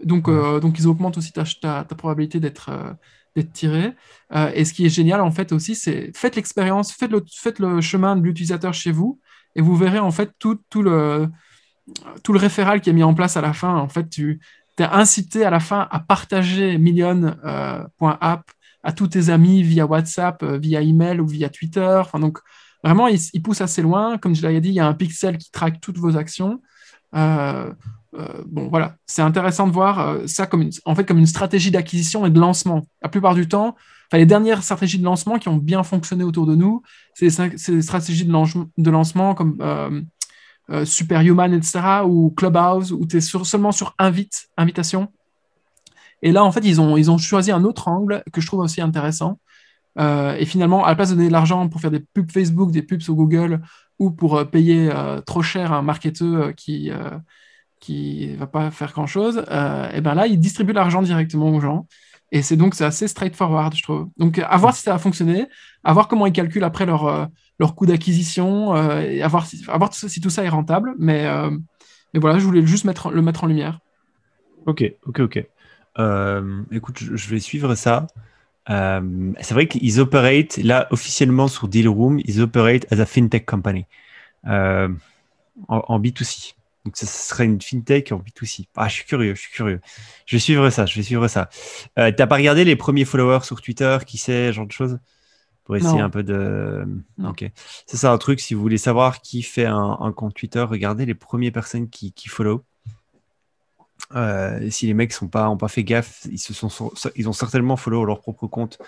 Donc, 0.04 0.28
Ouais. 0.28 0.60
donc 0.62 0.80
ils 0.80 0.88
augmentent 0.88 1.18
aussi 1.18 1.34
ta, 1.34 1.44
ta, 1.44 1.84
ta 1.84 1.96
probabilité 1.96 2.40
d'être 2.40 2.72
d'être 3.36 3.52
tiré. 3.54 3.96
Euh, 4.36 4.52
et 4.54 4.66
ce 4.66 4.74
qui 4.74 4.86
est 4.86 4.90
génial, 4.90 5.22
en 5.22 5.32
fait, 5.32 5.52
aussi, 5.52 5.76
c'est 5.76 6.12
faites 6.16 6.36
l'expérience, 6.36 6.92
faites 6.92 7.12
le, 7.12 7.24
faites 7.36 7.60
le 7.60 7.82
chemin 7.82 8.16
de 8.16 8.24
l'utilisateur 8.24 8.74
chez 8.74 8.92
vous, 8.92 9.20
et 9.56 9.62
vous 9.62 9.76
verrez, 9.76 10.00
en 10.00 10.12
fait, 10.12 10.32
tout, 10.40 10.60
tout, 10.70 10.84
le, 10.84 11.28
tout 12.24 12.34
le 12.34 12.40
référal 12.40 12.82
qui 12.82 12.90
est 12.90 12.94
mis 12.94 13.04
en 13.04 13.14
place 13.14 13.38
à 13.38 13.42
la 13.42 13.54
fin. 13.54 13.76
En 13.76 13.90
fait, 13.90 14.10
tu 14.10 14.40
es 14.78 14.84
incité 14.84 15.46
à 15.46 15.50
la 15.50 15.60
fin 15.60 15.88
à 15.92 16.00
partager 16.00 16.78
million.app 16.78 18.52
à 18.84 18.94
tous 18.94 19.08
tes 19.10 19.30
amis 19.30 19.62
via 19.64 19.86
WhatsApp, 19.86 20.42
euh, 20.44 20.58
via 20.58 20.82
email 20.82 21.20
ou 21.20 21.28
via 21.28 21.50
Twitter. 21.50 21.98
Enfin, 22.00 22.20
donc, 22.20 22.40
vraiment, 22.84 23.08
il, 23.08 23.20
il 23.34 23.42
pousse 23.42 23.62
assez 23.62 23.82
loin. 23.82 24.18
Comme 24.18 24.36
je 24.36 24.42
l'avais 24.42 24.62
dit, 24.62 24.70
il 24.70 24.76
y 24.76 24.80
a 24.80 24.88
un 24.88 24.94
pixel 24.94 25.38
qui 25.38 25.52
traque 25.52 25.82
toutes 25.82 25.98
vos 25.98 26.16
actions. 26.16 26.62
Euh, 27.16 27.72
euh, 28.16 28.44
bon, 28.46 28.70
voilà, 28.70 28.96
c'est 29.06 29.22
intéressant 29.22 29.68
de 29.68 29.72
voir 29.72 30.00
euh, 30.00 30.28
ça 30.28 30.48
comme 30.48 30.64
une, 30.64 30.72
en 30.86 30.96
fait 30.96 31.06
comme 31.06 31.20
une 31.20 31.28
stratégie 31.28 31.72
d'acquisition 31.72 32.26
et 32.26 32.30
de 32.30 32.40
lancement. 32.40 32.88
La 33.02 33.10
plupart 33.10 33.36
du 33.36 33.48
temps, 33.48 33.76
les 34.12 34.26
dernières 34.26 34.64
stratégies 34.64 34.98
de 34.98 35.06
lancement 35.06 35.38
qui 35.38 35.50
ont 35.50 35.58
bien 35.58 35.84
fonctionné 35.84 36.24
autour 36.24 36.48
de 36.48 36.56
nous, 36.56 36.82
c'est 37.14 37.28
des, 37.28 37.82
stratégies 37.82 38.26
de, 38.26 38.90
lancement 38.90 39.36
comme 39.36 40.08
Superhuman, 40.84 41.54
etc., 41.54 41.80
ou 42.06 42.34
Clubhouse, 42.36 42.92
où 42.92 43.06
tu 43.06 43.18
es 43.18 43.22
sur, 43.22 43.46
seulement 43.46 43.72
sur 43.72 43.94
invite, 44.00 44.50
invitation. 44.58 45.10
Et 46.24 46.32
là, 46.32 46.44
en 46.44 46.52
fait, 46.52 46.62
ils 46.66 46.82
ont, 46.82 46.98
ils 46.98 47.12
ont 47.12 47.20
choisi 47.20 47.52
un 47.52 47.64
autre 47.64 47.88
angle 47.88 48.24
que 48.34 48.42
je 48.42 48.48
trouve 48.48 48.62
aussi 48.62 48.82
intéressant. 48.82 49.40
Et 50.00 50.46
finalement, 50.46 50.84
à 50.86 50.90
la 50.90 50.96
place 50.96 51.12
de 51.12 51.16
donner 51.16 51.28
de 51.28 51.34
l'argent 51.34 51.70
pour 51.70 51.80
faire 51.80 51.92
des 51.92 52.00
pubs 52.00 52.32
Facebook, 52.32 52.72
des 52.72 52.82
pubs 52.82 53.02
sur 53.02 53.14
Google, 53.14 53.62
ou 54.00 54.12
pour 54.12 54.38
euh, 54.38 54.46
payer 54.46 54.90
euh, 54.92 55.22
trop 55.22 55.42
cher 55.42 55.74
un 55.74 55.82
marketeur 55.82 56.48
euh, 56.48 56.52
qui 56.54 56.92
qui 57.80 58.36
va 58.36 58.46
pas 58.46 58.72
faire 58.72 58.92
grand 58.92 59.08
chose, 59.08 59.38
et 59.38 60.02
ben 60.02 60.14
là, 60.14 60.28
ils 60.28 60.38
distribuent 60.38 60.74
l'argent 60.74 61.02
directement 61.02 61.50
aux 61.50 61.62
gens. 61.62 61.88
Et 62.34 62.42
c'est 62.42 62.58
donc 62.58 62.80
assez 62.82 63.08
straightforward, 63.08 63.74
je 63.74 63.84
trouve. 63.84 64.10
Donc, 64.18 64.38
à 64.38 64.58
voir 64.58 64.76
si 64.76 64.84
ça 64.84 64.92
va 64.92 64.98
fonctionner, 64.98 65.48
à 65.86 65.94
voir 65.94 66.10
comment 66.10 66.26
ils 66.26 66.34
calculent 66.34 66.66
après 66.66 66.86
leur, 66.86 67.30
leur 67.58 67.76
coût 67.76 67.86
d'acquisition, 67.86 68.76
et 69.00 69.22
à 69.22 69.30
voir, 69.30 69.48
si, 69.48 70.20
tout 70.20 70.30
ça 70.30 70.44
est 70.44 70.50
rentable. 70.50 70.94
Mais, 71.00 71.26
mais 72.14 72.20
voilà, 72.20 72.38
je 72.38 72.44
voulais 72.44 72.66
juste 72.66 72.84
mettre, 72.84 73.12
le 73.12 73.22
mettre 73.22 73.46
en 73.46 73.48
lumière. 73.48 73.80
Ok, 74.66 74.84
ok, 75.06 75.22
ok. 75.22 75.38
Écoute, 76.72 76.98
je 77.00 77.30
vais 77.30 77.40
suivre 77.40 77.76
ça. 77.76 78.08
Euh, 78.70 79.34
c'est 79.42 79.54
vrai 79.54 79.68
qu'ils 79.68 80.00
operate, 80.00 80.58
là, 80.58 80.88
officiellement 80.92 81.48
sur 81.48 81.68
Dealroom, 81.68 82.20
ils 82.26 82.42
operate 82.42 82.86
as 82.92 83.00
a 83.00 83.06
fintech 83.06 83.46
company 83.46 83.86
euh, 84.48 84.90
en, 85.68 85.84
en 85.88 86.00
B2C. 86.00 86.54
Donc, 86.86 86.98
ça, 86.98 87.06
ça 87.06 87.30
serait 87.36 87.46
une 87.46 87.62
fintech 87.62 88.12
en 88.12 88.20
B2C. 88.20 88.68
Ah, 88.76 88.88
je 88.88 88.96
suis 88.96 89.06
curieux, 89.06 89.36
je 89.36 89.42
suis 89.42 89.52
curieux. 89.52 89.82
Je 90.26 90.36
vais 90.36 90.40
suivre 90.40 90.70
ça, 90.70 90.86
je 90.86 90.96
vais 90.96 91.04
suivre 91.04 91.28
ça. 91.28 91.50
Euh, 92.00 92.12
T'as 92.16 92.28
pas 92.28 92.36
regardé 92.38 92.64
les 92.66 92.76
premiers 92.76 93.06
followers 93.06 93.44
sur 93.44 93.62
Twitter, 93.62 93.98
qui 94.06 94.18
sait, 94.18 94.48
ce 94.48 94.54
genre 94.54 94.68
de 94.68 94.72
choses? 94.72 95.00
Pour 95.66 95.76
essayer 95.78 96.00
Non. 96.00 96.06
un 96.06 96.10
peu 96.10 96.24
de. 96.24 96.86
Non. 97.18 97.30
Ok. 97.30 97.46
C'est 97.86 97.98
ça 97.98 98.12
un 98.12 98.18
truc, 98.18 98.40
si 98.40 98.56
vous 98.56 98.62
voulez 98.62 98.80
savoir 98.80 99.22
qui 99.22 99.44
fait 99.44 99.66
un, 99.66 99.98
un 100.00 100.12
compte 100.12 100.34
Twitter, 100.36 100.62
regardez 100.62 101.06
les 101.06 101.14
premières 101.16 101.52
personnes 101.52 101.90
qui, 101.90 102.12
qui 102.14 102.28
follow. 102.30 102.64
Euh, 104.16 104.70
si 104.70 104.88
les 104.88 104.94
mecs 104.94 105.14
sont 105.14 105.28
pas, 105.28 105.56
pas 105.56 105.68
fait 105.68 105.84
gaffe, 105.84 106.26
ils, 106.32 106.40
se 106.40 106.54
sont, 106.54 106.92
ils 107.16 107.30
ont 107.30 107.34
certainement 107.34 107.78
follow 107.78 108.06
leur 108.06 108.22
propre 108.22 108.48
compte 108.48 108.80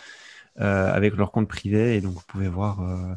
euh, 0.59 0.91
avec 0.91 1.15
leur 1.15 1.31
compte 1.31 1.47
privé. 1.47 1.95
Et 1.95 2.01
donc, 2.01 2.13
vous 2.13 2.23
pouvez 2.27 2.47
voir, 2.47 2.81
euh, 2.81 3.13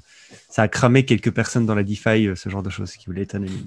ça 0.48 0.62
a 0.62 0.68
cramé 0.68 1.04
quelques 1.04 1.30
personnes 1.32 1.66
dans 1.66 1.74
la 1.74 1.82
DeFi, 1.82 2.30
ce 2.34 2.48
genre 2.48 2.62
de 2.62 2.70
choses 2.70 2.92
qui 2.92 3.06
voulaient 3.06 3.22
être 3.22 3.36
anonymes. 3.36 3.66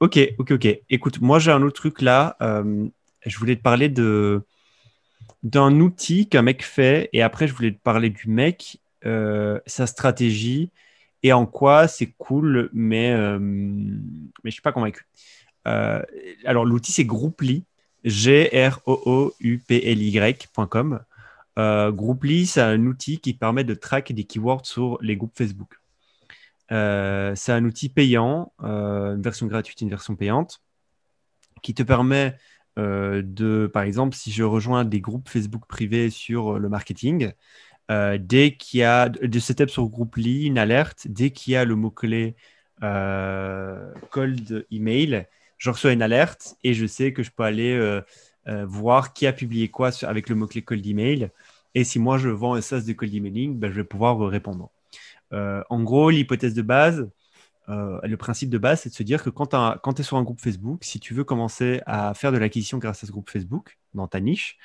Ok, 0.00 0.18
ok, 0.38 0.50
ok. 0.52 0.78
Écoute, 0.90 1.20
moi, 1.20 1.38
j'ai 1.38 1.50
un 1.50 1.62
autre 1.62 1.76
truc 1.76 2.02
là. 2.02 2.36
Je 2.40 3.38
voulais 3.38 3.56
te 3.56 3.62
parler 3.62 3.88
de 3.88 4.42
d'un 5.42 5.78
outil 5.80 6.26
qu'un 6.26 6.42
mec 6.42 6.64
fait. 6.64 7.10
Et 7.12 7.20
après, 7.20 7.46
je 7.46 7.54
voulais 7.54 7.72
te 7.72 7.80
parler 7.80 8.10
du 8.10 8.28
mec, 8.28 8.80
sa 9.02 9.86
stratégie 9.86 10.70
et 11.22 11.32
en 11.32 11.46
quoi 11.46 11.88
c'est 11.88 12.12
cool, 12.18 12.70
mais, 12.72 13.14
mais 13.38 14.00
je 14.44 14.50
suis 14.50 14.62
pas 14.62 14.72
convaincu. 14.72 15.06
Euh, 15.66 16.02
alors, 16.44 16.64
l'outil, 16.64 16.92
c'est 16.92 17.04
Grouply, 17.04 17.64
G-R-O-O-U-P-L-Y.com. 18.04 21.00
Euh, 21.58 21.90
Grouply, 21.92 22.46
c'est 22.46 22.60
un 22.60 22.84
outil 22.86 23.18
qui 23.20 23.34
permet 23.34 23.64
de 23.64 23.74
track 23.74 24.12
des 24.12 24.24
keywords 24.24 24.66
sur 24.66 24.98
les 25.00 25.16
groupes 25.16 25.36
Facebook. 25.36 25.80
Euh, 26.72 27.34
c'est 27.36 27.52
un 27.52 27.64
outil 27.64 27.88
payant, 27.88 28.52
une 28.60 29.22
version 29.22 29.46
gratuite, 29.46 29.80
une 29.80 29.90
version 29.90 30.16
payante, 30.16 30.60
qui 31.62 31.74
te 31.74 31.82
permet 31.82 32.36
de, 32.76 33.70
par 33.72 33.84
exemple, 33.84 34.16
si 34.16 34.32
je 34.32 34.42
rejoins 34.42 34.84
des 34.84 35.00
groupes 35.00 35.28
Facebook 35.28 35.66
privés 35.66 36.10
sur 36.10 36.58
le 36.58 36.68
marketing, 36.68 37.32
dès 37.88 38.56
qu'il 38.56 38.80
y 38.80 38.82
a 38.82 39.08
de 39.08 39.38
setup 39.38 39.70
sur 39.70 39.88
Grouply, 39.88 40.46
une 40.46 40.58
alerte, 40.58 41.06
dès 41.08 41.30
qu'il 41.30 41.52
y 41.52 41.56
a 41.56 41.64
le 41.64 41.76
mot-clé 41.76 42.34
cold 44.10 44.66
email, 44.72 45.26
je 45.64 45.70
reçois 45.70 45.92
une 45.92 46.02
alerte 46.02 46.56
et 46.62 46.74
je 46.74 46.86
sais 46.86 47.14
que 47.14 47.22
je 47.22 47.30
peux 47.30 47.42
aller 47.42 48.00
voir 48.66 49.14
qui 49.14 49.26
a 49.26 49.32
publié 49.32 49.70
quoi 49.70 49.90
avec 50.02 50.28
le 50.28 50.34
mot-clé 50.34 50.60
cold 50.60 50.86
email. 50.86 51.30
Et 51.74 51.84
si 51.84 51.98
moi 51.98 52.18
je 52.18 52.28
vends 52.28 52.54
un 52.54 52.60
SaaS 52.60 52.82
de 52.82 52.92
cold 52.92 53.14
emailing, 53.14 53.58
ben, 53.58 53.70
je 53.70 53.76
vais 53.76 53.84
pouvoir 53.84 54.18
répondre. 54.18 54.70
en 55.32 55.82
gros, 55.82 56.10
l'hypothèse 56.10 56.52
de 56.52 56.60
base, 56.60 57.08
euh, 57.68 57.98
le 58.02 58.16
principe 58.16 58.50
de 58.50 58.58
base, 58.58 58.82
c'est 58.82 58.90
de 58.90 58.94
se 58.94 59.02
dire 59.02 59.22
que 59.22 59.30
quand 59.30 59.46
tu 59.46 60.00
es 60.00 60.04
sur 60.04 60.16
un 60.16 60.22
groupe 60.22 60.40
Facebook, 60.40 60.84
si 60.84 61.00
tu 61.00 61.14
veux 61.14 61.24
commencer 61.24 61.80
à 61.86 62.14
faire 62.14 62.32
de 62.32 62.38
l'acquisition 62.38 62.78
grâce 62.78 63.02
à 63.02 63.06
ce 63.06 63.12
groupe 63.12 63.30
Facebook, 63.30 63.78
dans 63.94 64.06
ta 64.06 64.20
niche, 64.20 64.58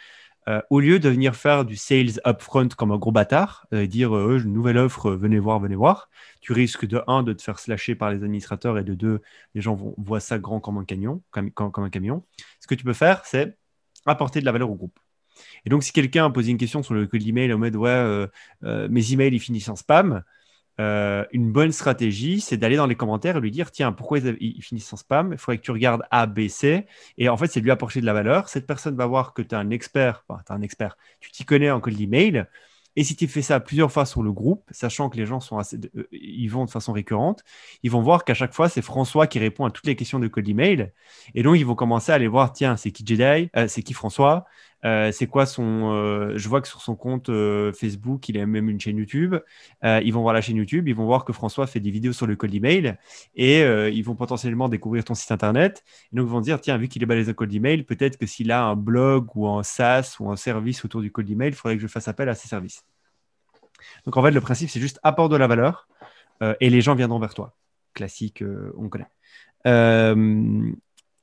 euh, 0.47 0.61
au 0.69 0.79
lieu 0.79 0.99
de 0.99 1.09
venir 1.09 1.35
faire 1.35 1.65
du 1.65 1.75
sales 1.75 2.19
upfront 2.25 2.69
comme 2.69 2.91
un 2.91 2.97
gros 2.97 3.11
bâtard, 3.11 3.67
et 3.71 3.75
euh, 3.75 3.87
dire 3.87 4.13
une 4.13 4.53
nouvelle 4.53 4.77
offre, 4.77 5.11
venez 5.11 5.39
voir, 5.39 5.59
venez 5.59 5.75
voir, 5.75 6.09
tu 6.41 6.53
risques 6.53 6.85
de 6.85 7.01
un 7.07 7.23
de 7.23 7.33
te 7.33 7.41
faire 7.41 7.59
slasher 7.59 7.95
par 7.95 8.09
les 8.09 8.23
administrateurs 8.23 8.77
et 8.77 8.83
de 8.83 8.93
deux, 8.93 9.21
les 9.53 9.61
gens 9.61 9.75
vont 9.75 9.93
voir 9.97 10.21
ça 10.21 10.39
grand 10.39 10.59
comme 10.59 10.77
un 10.77 10.85
camion, 10.85 11.21
comme, 11.31 11.51
un 11.55 11.89
camion. 11.89 12.23
Ce 12.59 12.67
que 12.67 12.75
tu 12.75 12.83
peux 12.83 12.93
faire, 12.93 13.23
c'est 13.25 13.57
apporter 14.05 14.39
de 14.39 14.45
la 14.45 14.51
valeur 14.51 14.71
au 14.71 14.75
groupe. 14.75 14.99
Et 15.65 15.69
donc, 15.69 15.83
si 15.83 15.91
quelqu'un 15.93 16.25
a 16.25 16.29
posé 16.29 16.51
une 16.51 16.57
question 16.57 16.83
sur 16.83 16.93
le 16.93 17.05
code 17.05 17.25
email 17.25 17.53
en 17.53 17.57
mode 17.57 17.75
ouais, 17.75 18.27
mes 18.61 19.13
emails 19.13 19.33
ils 19.33 19.39
finissent 19.39 19.69
en 19.69 19.75
spam, 19.75 20.23
euh, 20.79 21.25
une 21.31 21.51
bonne 21.51 21.71
stratégie, 21.71 22.39
c'est 22.39 22.57
d'aller 22.57 22.77
dans 22.77 22.87
les 22.87 22.95
commentaires 22.95 23.37
et 23.37 23.41
lui 23.41 23.51
dire 23.51 23.71
tiens, 23.71 23.91
pourquoi 23.91 24.19
ils, 24.19 24.61
finissent 24.61 24.91
en 24.93 24.97
spam? 24.97 25.33
Il 25.33 25.37
faudrait 25.37 25.57
que 25.57 25.63
tu 25.63 25.71
regardes 25.71 26.03
A, 26.09 26.25
B, 26.25 26.47
C. 26.47 26.87
Et 27.17 27.27
en 27.27 27.37
fait, 27.37 27.47
c'est 27.47 27.59
lui 27.59 27.71
apporter 27.71 27.99
de 28.01 28.05
la 28.05 28.13
valeur. 28.13 28.47
Cette 28.49 28.65
personne 28.65 28.95
va 28.95 29.05
voir 29.05 29.33
que 29.33 29.41
tu 29.41 29.49
es 29.49 29.55
un 29.55 29.71
expert, 29.71 30.23
tu 30.27 30.53
un 30.53 30.61
expert, 30.61 30.97
tu 31.19 31.31
t'y 31.31 31.45
connais 31.45 31.69
en 31.69 31.81
cold 31.81 31.99
email. 31.99 32.45
Et 32.95 33.03
si 33.03 33.15
tu 33.15 33.27
fais 33.27 33.41
ça 33.41 33.59
plusieurs 33.59 33.91
fois 33.91 34.05
sur 34.05 34.23
le 34.23 34.31
groupe, 34.31 34.63
sachant 34.71 35.09
que 35.09 35.17
les 35.17 35.25
gens 35.25 35.39
sont 35.39 35.57
assez, 35.57 35.77
euh, 35.95 36.07
ils 36.11 36.47
vont 36.47 36.65
de 36.65 36.69
façon 36.69 36.91
récurrente, 36.91 37.43
ils 37.83 37.91
vont 37.91 38.01
voir 38.01 38.25
qu'à 38.25 38.33
chaque 38.33 38.53
fois, 38.53 38.67
c'est 38.67 38.81
François 38.81 39.27
qui 39.27 39.39
répond 39.39 39.65
à 39.65 39.71
toutes 39.71 39.85
les 39.85 39.95
questions 39.95 40.19
de 40.19 40.27
cold 40.27 40.47
email. 40.49 40.91
Et 41.35 41.43
donc, 41.43 41.57
ils 41.57 41.65
vont 41.65 41.75
commencer 41.75 42.11
à 42.11 42.15
aller 42.15 42.27
voir, 42.27 42.51
tiens, 42.51 42.77
c'est 42.77 42.91
qui 42.91 43.05
Jedi, 43.05 43.49
euh, 43.55 43.67
c'est 43.67 43.83
qui 43.83 43.93
François, 43.93 44.45
euh, 44.85 45.11
c'est 45.11 45.27
quoi 45.27 45.45
son. 45.45 45.91
Euh, 45.91 46.37
je 46.37 46.47
vois 46.47 46.61
que 46.61 46.67
sur 46.67 46.81
son 46.81 46.95
compte 46.95 47.29
euh, 47.29 47.73
Facebook, 47.73 48.29
il 48.29 48.39
a 48.39 48.45
même 48.45 48.69
une 48.69 48.79
chaîne 48.79 48.97
YouTube. 48.97 49.35
ils 49.83 50.13
vont 50.13 50.21
voir 50.21 50.33
la 50.33 50.41
chaîne 50.41 50.55
YouTube, 50.55 50.87
ils 50.87 50.95
vont 50.95 51.05
voir 51.05 51.25
que 51.25 51.33
François 51.33 51.67
fait 51.67 51.79
des 51.79 51.91
vidéos 51.91 52.13
sur 52.13 52.27
le 52.27 52.35
cold 52.35 52.53
email 52.53 52.97
et 53.35 53.61
ils 53.61 54.03
vont 54.03 54.15
potentiellement 54.15 54.69
découvrir 54.69 55.03
ton 55.03 55.15
site 55.15 55.31
internet. 55.31 55.83
Et 56.11 56.15
donc, 56.15 56.27
ils 56.27 56.31
vont 56.31 56.41
dire 56.41 56.61
tiens, 56.61 56.77
vu 56.77 56.87
qu'il 56.87 57.03
est 57.03 57.05
balèze 57.05 57.29
au 57.29 57.33
cold 57.33 57.53
email, 57.53 57.83
peut-être 57.83 58.17
que 58.17 58.25
s'il 58.25 58.51
a 58.51 58.63
un 58.63 58.75
blog 58.75 59.35
ou 59.35 59.47
un 59.47 59.63
SaaS 59.63 60.17
ou 60.19 60.31
un 60.31 60.35
service 60.35 60.85
autour 60.85 61.01
du 61.01 61.11
cold 61.11 61.29
email, 61.29 61.49
il 61.49 61.55
faudrait 61.55 61.75
que 61.75 61.81
je 61.81 61.87
fasse 61.87 62.07
appel 62.07 62.29
à 62.29 62.35
ces 62.35 62.47
services. 62.47 62.83
Donc, 64.05 64.17
en 64.17 64.23
fait, 64.23 64.31
le 64.31 64.41
principe, 64.41 64.69
c'est 64.69 64.79
juste 64.79 64.99
apporte 65.03 65.31
de 65.31 65.37
la 65.37 65.47
valeur 65.47 65.87
et 66.61 66.69
les 66.69 66.81
gens 66.81 66.95
viendront 66.95 67.19
vers 67.19 67.33
toi. 67.33 67.53
Classique, 67.93 68.43
on 68.77 68.87
connaît. 68.87 69.09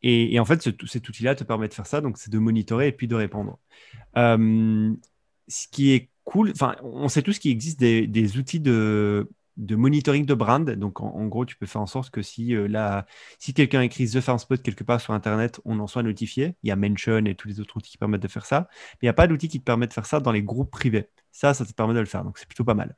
Et, 0.09 0.39
en 0.39 0.45
fait, 0.45 0.63
cet 0.63 1.09
outil-là 1.09 1.35
te 1.35 1.43
permet 1.43 1.67
de 1.67 1.75
faire 1.75 1.87
ça, 1.87 2.01
donc 2.01 2.17
c'est 2.17 2.31
de 2.31 2.39
monitorer 2.39 2.87
et 2.87 2.93
puis 2.93 3.09
de 3.09 3.17
répondre. 3.17 3.59
Euh, 4.17 4.95
ce 5.49 5.67
qui 5.67 5.95
est 5.95 6.11
cool, 6.23 6.53
enfin, 6.53 6.77
on 6.85 7.09
sait 7.09 7.23
tous 7.23 7.41
qu'il 7.41 7.51
existe 7.51 7.81
des, 7.81 8.39
outils 8.39 8.61
de, 8.61 9.29
monitoring 9.57 10.25
de 10.25 10.35
brand. 10.35 10.71
Donc, 10.71 11.01
en, 11.01 11.27
gros, 11.27 11.45
tu 11.45 11.57
peux 11.57 11.67
faire 11.67 11.81
en 11.81 11.89
sorte 11.89 12.11
que 12.11 12.23
si, 12.23 12.55
euh, 12.55 13.03
si 13.41 13.53
quelqu'un 13.53 13.81
écrit 13.81 14.09
The 14.09 14.21
Farm 14.21 14.39
Spot 14.39 14.63
quelque 14.63 14.85
part 14.85 15.01
sur 15.01 15.13
Internet, 15.13 15.61
on 15.65 15.81
en 15.81 15.89
soit 15.89 16.05
notifié. 16.05 16.55
Il 16.63 16.69
y 16.69 16.71
a 16.71 16.77
Mention 16.77 17.25
et 17.27 17.35
tous 17.35 17.49
les 17.49 17.59
autres 17.59 17.77
outils 17.77 17.91
qui 17.91 17.99
permettent 17.99 18.23
de 18.23 18.29
faire 18.29 18.47
ça. 18.47 18.69
Mais 18.71 18.99
il 19.03 19.07
n'y 19.07 19.11
a 19.11 19.15
pas 19.15 19.27
d'outil 19.27 19.49
qui 19.49 19.59
te 19.59 19.65
permet 19.65 19.89
de 19.89 19.93
faire 19.93 20.07
ça 20.07 20.21
dans 20.21 20.31
les 20.31 20.43
groupes 20.43 20.71
privés. 20.71 21.09
Ça, 21.33 21.53
ça 21.53 21.65
te 21.65 21.73
permet 21.73 21.95
de 21.95 22.01
le 22.01 22.07
faire. 22.07 22.23
Donc, 22.23 22.39
c'est 22.39 22.47
plutôt 22.47 22.65
pas 22.65 22.75
mal. 22.75 22.95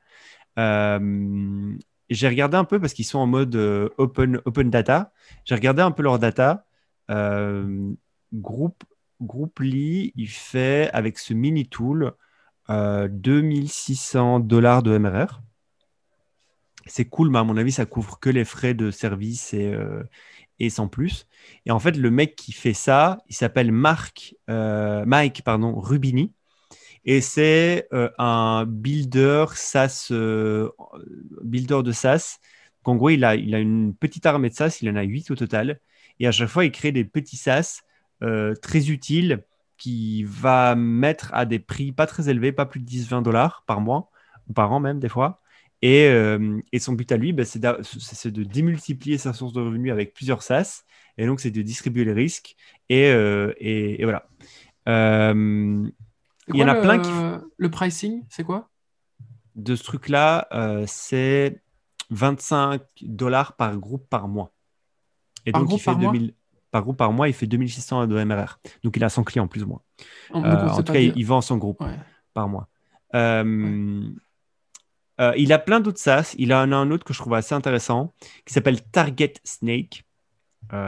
Euh, 0.59 1.75
j'ai 2.11 2.29
regardé 2.29 2.59
un 2.59 2.65
peu 2.65 2.79
parce 2.79 2.93
qu'ils 2.93 3.07
sont 3.07 3.19
en 3.19 3.27
mode 3.27 3.57
open, 3.97 4.43
open 4.45 4.69
data. 4.69 5.15
J'ai 5.47 5.55
regardé 5.55 5.81
un 5.81 5.91
peu 5.91 6.03
leur 6.03 6.19
data. 6.19 6.67
Euh, 7.11 7.93
groupe, 8.33 8.85
Grouply, 9.21 10.13
il 10.17 10.29
fait 10.29 10.91
avec 10.93 11.19
ce 11.19 11.35
mini 11.35 11.69
tool 11.69 12.13
2600 12.69 14.37
euh, 14.37 14.39
dollars 14.41 14.83
de 14.83 14.97
MRR. 14.97 15.41
C'est 16.87 17.07
cool, 17.07 17.31
mais 17.31 17.39
à 17.39 17.45
mon 17.45 17.57
avis, 17.57 17.73
ça 17.73 17.87
couvre 17.87 18.19
que 18.21 18.31
les 18.31 18.45
frais 18.45 18.75
de 18.75 18.91
service 18.91 19.53
et, 19.55 19.73
euh, 19.73 20.05
sans 20.71 20.89
plus. 20.89 21.27
Et 21.67 21.71
en 21.71 21.79
fait, 21.79 21.97
le 21.97 22.11
mec 22.11 22.37
qui 22.37 22.53
fait 22.53 22.75
ça, 22.75 23.19
il 23.29 23.35
s'appelle 23.35 23.73
Mike 23.73 24.35
pardon, 25.45 25.79
Rubini. 25.79 26.33
Et 27.05 27.21
c'est 27.21 27.89
un 28.19 28.65
builder 28.67 29.47
SaaS, 29.55 30.13
builder 31.43 31.83
de 31.83 31.93
SaaS. 31.93 32.39
en 32.85 32.97
gros, 32.97 33.11
il 33.11 33.25
a, 33.25 33.35
il 33.35 33.55
a 33.55 33.59
une 33.59 33.95
petite 33.95 34.27
armée 34.27 34.51
de 34.51 34.55
SaaS, 34.55 34.79
il 34.83 34.91
en 34.91 34.97
a 34.97 35.03
8 35.03 35.31
au 35.31 35.37
total. 35.37 35.81
Et 36.21 36.27
à 36.27 36.33
chaque 36.33 36.49
fois, 36.49 36.65
il 36.65 36.73
crée 36.73 36.93
des 36.93 37.05
petits 37.05 37.37
SaaS 37.37 37.83
euh, 38.23 38.55
très 38.55 38.91
utiles 38.91 39.45
qui 39.77 40.25
va 40.25 40.75
mettre 40.75 41.33
à 41.35 41.45
des 41.45 41.61
prix 41.61 41.93
pas 41.93 42.07
très 42.07 42.29
élevés, 42.29 42.51
pas 42.51 42.67
plus 42.67 42.81
de 42.81 42.87
10-20 42.87 43.23
dollars 43.23 43.63
par 43.67 43.81
mois, 43.81 44.11
ou 44.49 44.53
par 44.53 44.73
an 44.73 44.81
même 44.81 44.99
des 44.99 45.09
fois. 45.09 45.41
Et, 45.83 46.09
euh, 46.09 46.61
et 46.73 46.81
son 46.81 46.95
but 46.95 47.13
à 47.13 47.17
lui, 47.17 47.33
bah, 47.33 47.45
c'est 47.45 47.61
de 47.61 48.43
démultiplier 48.43 49.19
sa 49.19 49.33
source 49.33 49.53
de 49.53 49.61
revenus 49.61 49.93
avec 49.93 50.13
plusieurs 50.13 50.43
SaaS. 50.43 50.83
Et 51.17 51.27
donc, 51.27 51.39
c'est 51.39 51.53
de 51.53 51.63
distribuer 51.63 52.05
les 52.05 52.13
risques. 52.13 52.57
Et, 52.89 53.11
euh, 53.11 53.53
et, 53.59 54.03
voilà. 54.03 54.29
il 54.87 56.57
y 56.57 56.65
en 56.65 56.69
a 56.69 56.75
plein 56.75 56.99
qui. 56.99 57.11
Le 57.57 57.71
pricing, 57.71 58.25
c'est 58.29 58.43
quoi? 58.43 58.69
De 59.55 59.77
ce 59.77 59.85
truc-là, 59.85 60.49
c'est 60.87 61.61
25 62.11 62.83
dollars 63.03 63.55
par 63.55 63.77
groupe 63.77 64.09
par 64.09 64.27
mois. 64.27 64.53
Et 65.47 65.53
par 65.53 65.63
donc, 65.63 65.73
il 65.73 65.79
fait 65.79 65.85
par 65.85 65.97
2000 65.99 66.35
par 66.71 66.83
groupe 66.83 66.97
par 66.97 67.13
mois, 67.13 67.29
il 67.29 67.35
fait 67.35 67.47
2600 67.47 68.07
de 68.07 68.25
MRR. 68.25 68.59
Donc, 68.85 68.97
il 68.97 69.05
a 69.05 69.09
100 69.09 69.25
clients 69.25 69.49
plus 69.49 69.63
ou 69.63 69.69
moins. 69.69 69.81
en 70.33 70.45
euh, 70.45 70.83
tout 70.83 70.93
cas, 70.93 71.01
il, 71.01 71.27
vend 71.27 71.41
son 71.41 71.57
groupe 71.57 71.83
par 72.35 72.49
mois. 72.49 72.69
Euh, 73.15 74.03
euh, 75.21 75.33
il 75.37 75.53
a 75.53 75.59
plein 75.59 75.81
d'autres 75.81 75.99
SaaS. 75.99 76.35
Il 76.39 76.53
en 76.53 76.71
a 76.73 76.77
un 76.77 76.91
autre 76.91 77.05
que 77.05 77.13
je 77.13 77.19
trouve 77.19 77.35
assez 77.35 77.55
intéressant 77.55 78.13
qui 78.45 78.53
s'appelle 78.53 78.83
Target 78.83 79.35
Snake. 79.45 80.05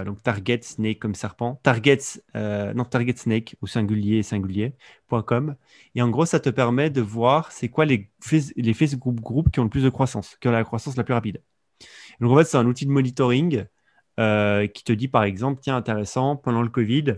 donc 0.04 0.22
Target 0.22 0.60
Snake 0.62 0.98
comme 0.98 1.14
serpent. 1.14 1.58
Target, 1.62 1.98
non, 2.34 2.84
Target 2.84 3.16
Snake 3.16 3.56
au 3.62 3.66
singulier 3.66 4.22
singulier.com. 4.22 5.56
Et 5.94 6.02
en 6.02 6.10
gros, 6.10 6.26
ça 6.26 6.40
te 6.40 6.50
permet 6.50 6.90
de 6.90 7.00
voir 7.00 7.52
c'est 7.52 7.68
quoi 7.68 7.86
les, 7.86 8.10
les 8.56 8.74
Facebook 8.74 9.14
groupes 9.14 9.50
qui 9.50 9.60
ont 9.60 9.64
le 9.64 9.70
plus 9.70 9.84
de 9.84 9.90
croissance, 9.90 10.36
qui 10.40 10.48
ont 10.48 10.52
la 10.52 10.64
croissance 10.64 10.96
la 10.96 11.04
plus 11.04 11.14
rapide. 11.14 11.42
Donc 12.20 12.32
en 12.32 12.36
fait, 12.36 12.44
c'est 12.44 12.58
un 12.58 12.66
outil 12.66 12.84
de 12.84 12.90
monitoring 12.90 13.64
euh, 14.20 14.66
qui 14.66 14.84
te 14.84 14.92
dit 14.92 15.08
par 15.08 15.24
exemple, 15.24 15.60
tiens, 15.62 15.76
intéressant, 15.76 16.36
pendant 16.36 16.62
le 16.62 16.68
Covid, 16.68 17.16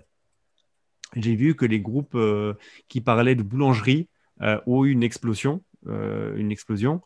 j'ai 1.16 1.34
vu 1.34 1.56
que 1.56 1.66
les 1.66 1.80
groupes 1.80 2.14
euh, 2.14 2.54
qui 2.88 3.00
parlaient 3.00 3.34
de 3.34 3.42
boulangerie 3.42 4.08
euh, 4.40 4.60
ont 4.66 4.84
eu 4.84 4.92
une 4.92 5.02
explosion. 5.02 5.62
une 5.86 6.52
explosion. 6.52 7.02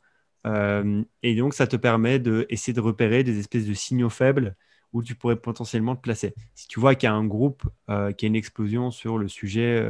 et 1.22 1.34
donc, 1.34 1.54
ça 1.54 1.66
te 1.66 1.76
permet 1.76 2.18
d'essayer 2.18 2.74
de, 2.74 2.80
de 2.80 2.86
repérer 2.86 3.24
des 3.24 3.38
espèces 3.38 3.66
de 3.66 3.74
signaux 3.74 4.10
faibles 4.10 4.54
où 4.92 5.02
tu 5.02 5.14
pourrais 5.14 5.36
potentiellement 5.36 5.96
te 5.96 6.02
placer. 6.02 6.34
Si 6.54 6.68
tu 6.68 6.78
vois 6.78 6.94
qu'il 6.94 7.08
y 7.08 7.10
a 7.10 7.14
un 7.14 7.24
groupe 7.24 7.62
qui 7.88 8.26
a 8.26 8.28
une 8.28 8.36
explosion 8.36 8.90
sur 8.90 9.18
le 9.18 9.28
sujet 9.28 9.82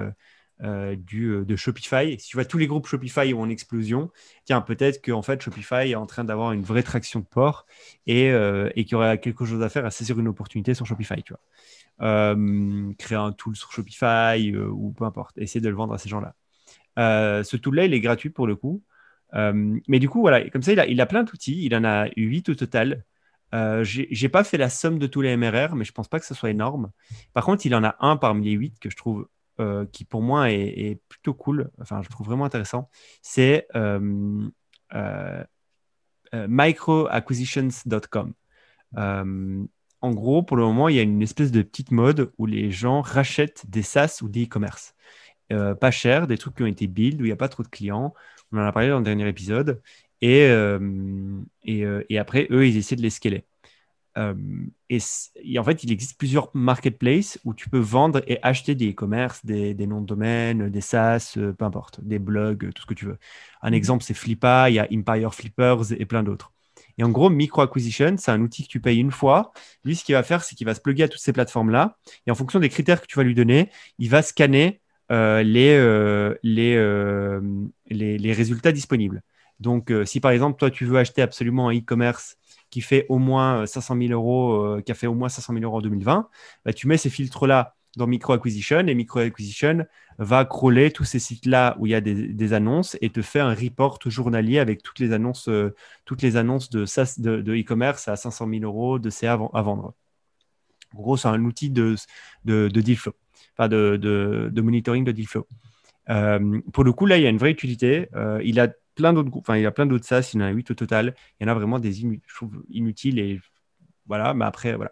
euh, 0.62 0.97
du, 0.97 1.27
euh, 1.27 1.45
de 1.45 1.55
Shopify. 1.57 2.19
Si 2.19 2.29
tu 2.29 2.37
vois 2.37 2.45
tous 2.45 2.59
les 2.59 2.66
groupes 2.66 2.87
Shopify 2.87 3.35
ont 3.35 3.42
en 3.42 3.49
explosion, 3.51 4.11
tiens, 4.45 4.61
peut-être 4.61 5.03
que 5.03 5.12
en 5.12 5.23
fait, 5.23 5.42
Shopify 5.42 5.90
est 5.90 5.95
en 5.95 6.07
train 6.07 6.25
d'avoir 6.25 6.53
une 6.53 6.62
vraie 6.62 6.83
traction 6.83 7.21
de 7.21 7.27
port 7.27 7.66
et, 8.07 8.31
euh, 8.31 8.71
et 8.75 8.85
qu'il 8.85 8.92
y 8.92 8.95
aurait 8.95 9.21
quelque 9.21 9.45
chose 9.45 9.62
à 9.62 9.69
faire 9.69 9.85
à 9.85 9.90
saisir 9.90 10.19
une 10.19 10.29
opportunité 10.29 10.75
sur 10.75 10.87
Shopify. 10.87 11.23
Tu 11.23 11.35
vois. 11.35 12.35
créer 12.99 13.19
un 13.19 13.33
tool 13.33 13.57
sur 13.57 13.73
Shopify 13.73 14.55
ou 14.57 14.92
peu 14.92 15.05
importe, 15.05 15.37
essayer 15.38 15.61
de 15.61 15.69
le 15.69 15.77
vendre 15.77 15.95
à 15.95 15.99
ces 15.99 16.09
gens-là. 16.09 16.35
ce 16.97 17.57
tool-là, 17.57 17.85
il 17.85 17.95
est 17.95 18.01
gratuit 18.01 18.31
pour 18.31 18.47
le 18.47 18.57
coup. 18.57 18.83
mais 19.35 19.99
du 19.99 20.09
coup, 20.09 20.21
voilà, 20.21 20.49
comme 20.51 20.62
ça, 20.62 20.73
il 20.73 20.81
a, 20.81 20.87
il 20.87 21.01
a 21.01 21.07
plein 21.07 21.25
d'outils. 21.25 21.64
Il 21.64 21.75
en 21.77 21.85
a 21.85 22.09
8 22.16 22.49
au 22.51 22.55
total. 22.55 23.05
Euh, 23.55 23.85
j'ai 23.85 24.29
pas 24.29 24.45
fait 24.45 24.59
la 24.59 24.69
somme 24.69 24.99
de 24.99 25.07
tous 25.07 25.21
les 25.21 25.37
MRR, 25.37 25.77
mais 25.77 25.85
je 25.85 25.92
pense 25.92 26.09
pas 26.09 26.19
que 26.21 26.27
ce 26.27 26.35
soit 26.35 26.51
énorme. 26.51 26.90
Par 27.33 27.45
contre, 27.45 27.66
il 27.66 27.75
en 27.75 27.85
a 27.85 27.97
un 28.01 28.16
parmi 28.16 28.47
les 28.47 28.53
8 28.53 28.79
que 28.81 28.90
je 28.90 28.97
trouve 28.97 29.29
euh, 29.59 29.87
qui 29.87 30.05
pour 30.05 30.21
moi 30.21 30.51
est, 30.51 31.01
plutôt 31.09 31.33
cool, 31.33 31.71
enfin 31.81 32.03
je 32.03 32.11
trouve 32.11 32.27
vraiment 32.27 32.45
intéressant, 32.45 32.90
c'est 33.23 33.66
euh, 33.75 34.47
euh, 34.95 35.45
microacquisitions.com. 36.33 38.35
en 38.95 40.11
gros, 40.11 40.42
pour 40.42 40.59
le 40.59 40.62
moment, 40.62 40.88
il 40.88 40.97
y 40.97 40.99
a 40.99 41.03
une 41.03 41.23
espèce 41.23 41.53
de 41.53 41.62
petite 41.62 41.90
mode 41.90 42.31
où 42.37 42.45
les 42.45 42.71
gens 42.71 43.01
rachètent 43.01 43.64
des 43.69 43.83
SaaS 43.83 44.21
ou 44.23 44.29
des 44.29 44.45
e-commerce. 44.45 44.95
pas 45.49 45.90
cher, 45.90 46.27
des 46.27 46.38
trucs 46.38 46.57
qui 46.57 46.62
ont 46.62 46.66
été 46.66 46.87
build, 46.87 47.21
où 47.21 47.25
il 47.25 47.29
n'y 47.29 47.33
a 47.33 47.37
pas 47.37 47.49
trop 47.49 47.62
de 47.62 47.69
clients. 47.69 48.14
On 48.53 48.59
en 48.59 48.66
a 48.66 48.73
parlé 48.73 48.90
dans 48.90 48.99
le 48.99 49.05
dernier 49.05 49.29
épisode. 49.29 49.81
Et, 50.21 50.42
et, 51.64 51.85
et, 52.11 52.19
après, 52.19 52.47
eux, 52.51 52.66
ils 52.66 52.77
essaient 52.77 52.97
de 52.97 53.03
les 53.03 53.11
scaler. 53.11 53.45
Euh, 54.18 54.35
et, 54.88 55.59
en 55.59 55.64
fait, 55.64 55.85
il 55.85 55.92
existe 55.92 56.18
plusieurs 56.18 56.50
marketplaces 56.55 57.38
où 57.44 57.55
tu 57.55 57.68
peux 57.68 57.79
vendre 57.79 58.22
et 58.26 58.38
acheter 58.42 58.74
des 58.74 58.90
e-commerce, 58.90 59.44
des, 59.44 59.74
noms 59.87 60.00
de 60.00 60.07
domaine, 60.07 60.70
des 60.70 60.81
SaaS, 60.81 61.35
euh, 61.37 61.52
peu 61.52 61.64
importe, 61.64 62.00
des 62.02 62.18
blogs, 62.18 62.72
tout 62.72 62.83
ce 62.83 62.87
que 62.87 62.94
tu 62.94 63.05
veux. 63.07 63.18
Un 63.62 63.70
mhm. 63.70 63.74
exemple, 63.74 64.05
c'est 64.05 64.14
Flippa, 64.14 64.70
il 64.70 64.74
y 64.74 64.79
a 64.79 64.88
Empire 64.92 65.35
Flippers 65.35 65.92
et 65.92 66.07
plein 66.07 66.22
d'autres. 66.22 66.52
Et 66.98 67.05
en 67.05 67.11
gros, 67.11 67.29
Micro 67.29 67.61
Acquisition, 67.61 68.16
c'est 68.16 68.31
un 68.31 68.40
outil 68.40 68.62
que 68.62 68.68
tu 68.68 68.81
payes 68.81 68.98
une 68.98 69.11
fois. 69.11 69.52
Lui, 69.85 69.96
ce 69.96 70.05
qu'il 70.05 70.14
va 70.14 70.22
faire, 70.22 70.42
c'est 70.42 70.55
qu'il 70.55 70.66
va 70.66 70.74
se 70.74 70.81
plugger 70.81 71.05
à 71.05 71.09
toutes 71.09 71.20
ces 71.20 71.33
plateformes-là. 71.33 71.98
Et 72.26 72.31
en 72.31 72.35
fonction 72.35 72.59
des 72.59 72.70
critères 72.70 73.02
que 73.02 73.07
tu 73.07 73.16
vas 73.16 73.22
lui 73.22 73.35
donner, 73.35 73.70
il 73.98 74.09
va 74.09 74.22
scanner 74.22 74.81
euh, 75.12 75.42
les, 75.42 75.79
les, 76.42 76.76
les, 77.90 78.18
les, 78.18 78.33
résultats 78.33 78.72
disponibles. 78.72 79.22
Donc, 79.61 79.92
si 80.07 80.20
par 80.20 80.31
exemple, 80.31 80.59
toi, 80.59 80.70
tu 80.70 80.87
veux 80.87 80.96
acheter 80.98 81.20
absolument 81.20 81.68
un 81.68 81.76
e-commerce 81.76 82.38
qui 82.70 82.81
fait 82.81 83.07
au 83.09 83.18
moins 83.18 83.66
500 83.66 83.96
euh, 83.96 84.09
000 84.09 84.12
euros, 84.12 84.62
euh, 84.62 84.83
qui 84.83 84.92
a 84.92 84.94
fait 84.94 85.07
au 85.07 85.14
moins 85.14 85.29
500 85.29 85.52
000 85.55 85.64
euros 85.64 85.79
en 85.79 85.83
2020, 85.83 86.29
bah, 86.64 86.72
tu 86.72 86.87
mets 86.88 86.96
ces 86.96 87.11
filtres-là 87.11 87.74
dans 87.96 88.07
Micro 88.07 88.35
Acquisition 88.35 88.81
et 88.81 88.94
Micro 88.94 89.20
Acquisition 89.20 89.87
va 90.18 90.44
crawler 90.44 90.90
tous 90.90 91.05
ces 91.05 91.18
sites-là 91.18 91.76
où 91.79 91.87
il 91.87 91.90
y 91.90 91.94
a 91.94 92.00
des, 92.02 92.52
annonces 92.52 92.96
et 93.00 93.11
te 93.11 93.22
fait 93.22 93.40
un 93.40 93.55
report 93.55 93.98
journalier 94.07 94.59
avec 94.59 94.83
toutes 94.83 94.98
les 94.98 95.12
annonces, 95.12 95.48
euh, 95.48 95.74
toutes 96.05 96.22
les 96.22 96.37
annonces 96.37 96.70
de 96.70 96.85
de 97.40 97.55
e-commerce 97.55 98.09
à 98.09 98.16
500 98.16 98.48
000 98.50 98.64
euros 98.64 98.98
de 98.98 99.09
CA 99.09 99.33
à, 99.33 99.62
vendre. 99.62 99.94
En 100.94 101.00
gros, 101.00 101.16
c'est 101.16 101.29
un 101.29 101.42
outil 101.44 101.70
de, 101.70 101.96
de, 102.44 102.68
deal 102.68 102.96
flow, 102.96 103.12
de, 103.59 103.96
de, 103.96 104.61
monitoring 104.61 105.05
de 105.05 105.12
deal 105.12 105.26
flow. 105.26 105.46
pour 106.72 106.85
le 106.85 106.92
coup, 106.92 107.07
là, 107.07 107.16
il 107.18 107.22
y 107.22 107.26
a 107.26 107.31
une 107.31 107.38
vraie 107.38 107.50
utilité. 107.50 108.09
il 108.42 108.61
a 108.61 108.68
plein 108.97 109.13
d'autres 109.13 109.31
enfin, 109.37 109.57
il 109.57 109.63
y 109.63 109.67
a 109.67 109.71
plein 109.71 109.87
d'autres 109.87 110.07
SaaS, 110.07 110.31
il 110.35 110.41
y 110.41 110.43
en 110.43 110.47
a 110.47 110.51
8 110.51 110.73
au 110.73 110.75
total. 110.75 111.15
Il 111.39 111.47
y 111.47 111.49
en 111.49 111.53
a 111.53 111.55
vraiment 111.55 111.79
des 111.79 112.03
inutiles 112.71 113.21
et 113.21 113.41
voilà, 114.07 114.35
mais 114.35 114.45
après, 114.45 114.75
voilà. 114.75 114.91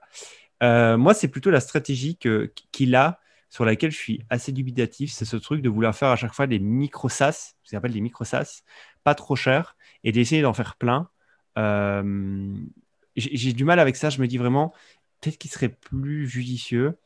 Euh, 0.63 0.97
moi, 0.97 1.15
c'est 1.15 1.29
plutôt 1.29 1.51
la 1.51 1.61
stratégie 1.61 2.17
qu'il 2.17 2.95
a 2.95 3.21
sur 3.51 3.65
laquelle 3.65 3.93
je 3.93 3.97
suis 3.97 4.21
assez 4.31 4.53
dubitatif, 4.53 5.13
c'est 5.13 5.25
ce 5.25 5.37
truc 5.37 5.63
de 5.63 5.69
vouloir 5.69 5.95
faire 5.95 6.09
à 6.09 6.17
chaque 6.17 6.35
fois 6.35 6.47
des 6.47 6.59
micro 6.59 7.09
SaaS, 7.09 7.55
ce 7.63 7.71
qu'on 7.71 7.79
appelle 7.79 7.93
des 7.93 8.01
micro 8.01 8.25
SaaS, 8.25 8.63
pas 9.05 9.15
trop 9.15 9.37
cher, 9.37 9.77
et 10.03 10.11
d'essayer 10.11 10.43
d'en 10.43 10.55
faire 10.55 10.75
plein. 10.77 11.09
Euh, 11.57 12.53
j'ai 13.17 13.53
du 13.53 13.65
mal 13.65 13.79
avec 13.79 13.95
ça, 13.95 14.11
je 14.11 14.21
me 14.21 14.27
dis 14.27 14.39
vraiment, 14.39 14.75
peut-être 15.21 15.39
qu'il 15.39 15.53
serait 15.53 15.69
plus 15.69 16.27
judicieux 16.27 16.97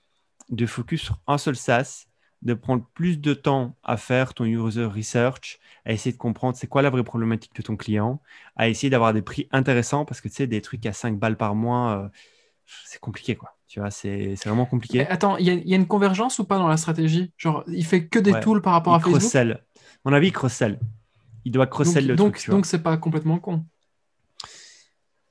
de 0.48 0.64
focus 0.64 1.02
sur 1.02 1.20
un 1.26 1.36
seul 1.36 1.56
SaaS 1.56 2.06
de 2.42 2.54
prendre 2.54 2.86
plus 2.94 3.18
de 3.20 3.34
temps 3.34 3.76
à 3.82 3.96
faire 3.96 4.32
ton 4.32 4.44
user 4.44 4.84
research, 4.84 5.58
à 5.88 5.92
essayer 5.92 6.12
de 6.12 6.18
comprendre 6.18 6.56
c'est 6.56 6.66
quoi 6.66 6.82
la 6.82 6.90
vraie 6.90 7.02
problématique 7.02 7.54
de 7.56 7.62
ton 7.62 7.74
client, 7.74 8.20
à 8.56 8.68
essayer 8.68 8.90
d'avoir 8.90 9.14
des 9.14 9.22
prix 9.22 9.48
intéressants 9.52 10.04
parce 10.04 10.20
que 10.20 10.28
tu 10.28 10.34
sais, 10.34 10.46
des 10.46 10.60
trucs 10.60 10.84
à 10.84 10.92
5 10.92 11.18
balles 11.18 11.36
par 11.36 11.54
mois, 11.54 12.02
euh, 12.04 12.08
c'est 12.84 13.00
compliqué 13.00 13.34
quoi. 13.34 13.56
Tu 13.66 13.80
vois, 13.80 13.90
c'est 13.90 14.34
vraiment 14.44 14.64
compliqué. 14.64 15.06
attends, 15.08 15.36
il 15.36 15.46
y, 15.46 15.72
a 15.74 15.76
une 15.76 15.86
convergence 15.86 16.38
ou 16.38 16.44
pas 16.44 16.56
dans 16.56 16.68
la 16.68 16.78
stratégie? 16.78 17.32
Genre, 17.36 17.64
il 17.66 17.84
fait 17.84 18.06
que 18.06 18.18
des 18.18 18.38
tools 18.40 18.62
par 18.62 18.72
rapport 18.72 18.94
à 18.94 19.00
Facebook? 19.00 19.20
cross 19.20 19.36
Mon 20.06 20.12
avis, 20.14 20.28
il 20.28 20.32
cross-sell. 20.32 20.78
Il 21.44 21.52
doit 21.52 21.66
cross-sell 21.66 22.06
le 22.06 22.16
donc, 22.16 22.38
truc. 22.38 22.48
Donc, 22.48 22.64
c'est 22.64 22.82
pas 22.82 22.96
complètement 22.96 23.38
con. 23.38 23.66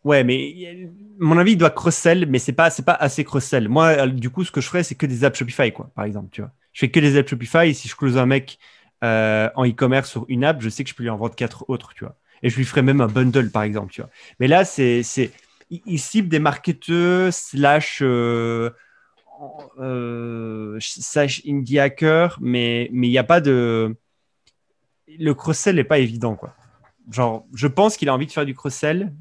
Ouais, 0.03 0.23
mais 0.23 0.91
mon 1.17 1.39
avis, 1.39 1.53
il 1.53 1.57
doit 1.57 1.71
cross-sell, 1.71 2.27
mais 2.27 2.37
c'est 2.37 2.53
pas, 2.53 2.69
pas 2.69 2.93
assez 2.93 3.23
cross-sell. 3.23 3.69
Moi, 3.69 4.05
du 4.05 4.29
coup, 4.29 4.43
ce 4.43 4.51
que 4.51 4.61
je 4.61 4.67
ferais, 4.67 4.83
c'est 4.83 4.93
que 4.93 5.07
des 5.07 5.23
apps 5.23 5.39
Shopify, 5.39 5.71
quoi, 5.71 5.89
par 5.95 6.05
exemple, 6.05 6.29
tu 6.31 6.41
vois 6.41 6.51
je 6.77 6.81
fais 6.81 6.91
que 6.91 6.99
des 6.99 7.17
apps 7.17 7.27
Shopify. 7.27 7.73
Si 7.73 7.87
je 7.87 7.95
close 7.95 8.19
un 8.19 8.27
mec 8.27 8.59
euh, 9.03 9.49
en 9.55 9.65
e-commerce 9.65 10.09
sur 10.09 10.25
une 10.27 10.43
app, 10.43 10.61
je 10.61 10.69
sais 10.69 10.83
que 10.83 10.89
je 10.89 10.95
peux 10.95 11.03
lui 11.03 11.09
en 11.09 11.17
vendre 11.17 11.35
quatre 11.35 11.69
autres, 11.69 11.93
tu 11.93 12.03
vois. 12.03 12.17
Et 12.43 12.49
je 12.49 12.57
lui 12.57 12.65
ferai 12.65 12.81
même 12.81 13.01
un 13.01 13.07
bundle, 13.07 13.51
par 13.51 13.63
exemple, 13.63 13.91
tu 13.91 14.01
vois. 14.01 14.09
Mais 14.39 14.47
là, 14.47 14.65
c'est, 14.65 15.03
c'est, 15.03 15.31
il 15.69 15.99
cible 15.99 16.29
des 16.29 16.39
marketeurs 16.39 17.33
slash 17.33 17.99
euh, 18.01 18.69
euh, 19.79 20.77
slash 20.79 21.41
indie 21.47 21.79
hacker, 21.79 22.37
mais 22.41 22.89
mais 22.91 23.07
il 23.07 23.11
n'y 23.11 23.17
a 23.17 23.23
pas 23.23 23.41
de 23.41 23.95
le 25.19 25.33
cross-sell 25.33 25.75
n'est 25.75 25.83
pas 25.83 25.99
évident, 25.99 26.35
quoi. 26.35 26.55
Genre, 27.11 27.45
je 27.53 27.67
pense 27.67 27.97
qu'il 27.97 28.09
a 28.09 28.13
envie 28.13 28.27
de 28.27 28.31
faire 28.31 28.45
du 28.45 28.53
cross-sell. 28.53 29.13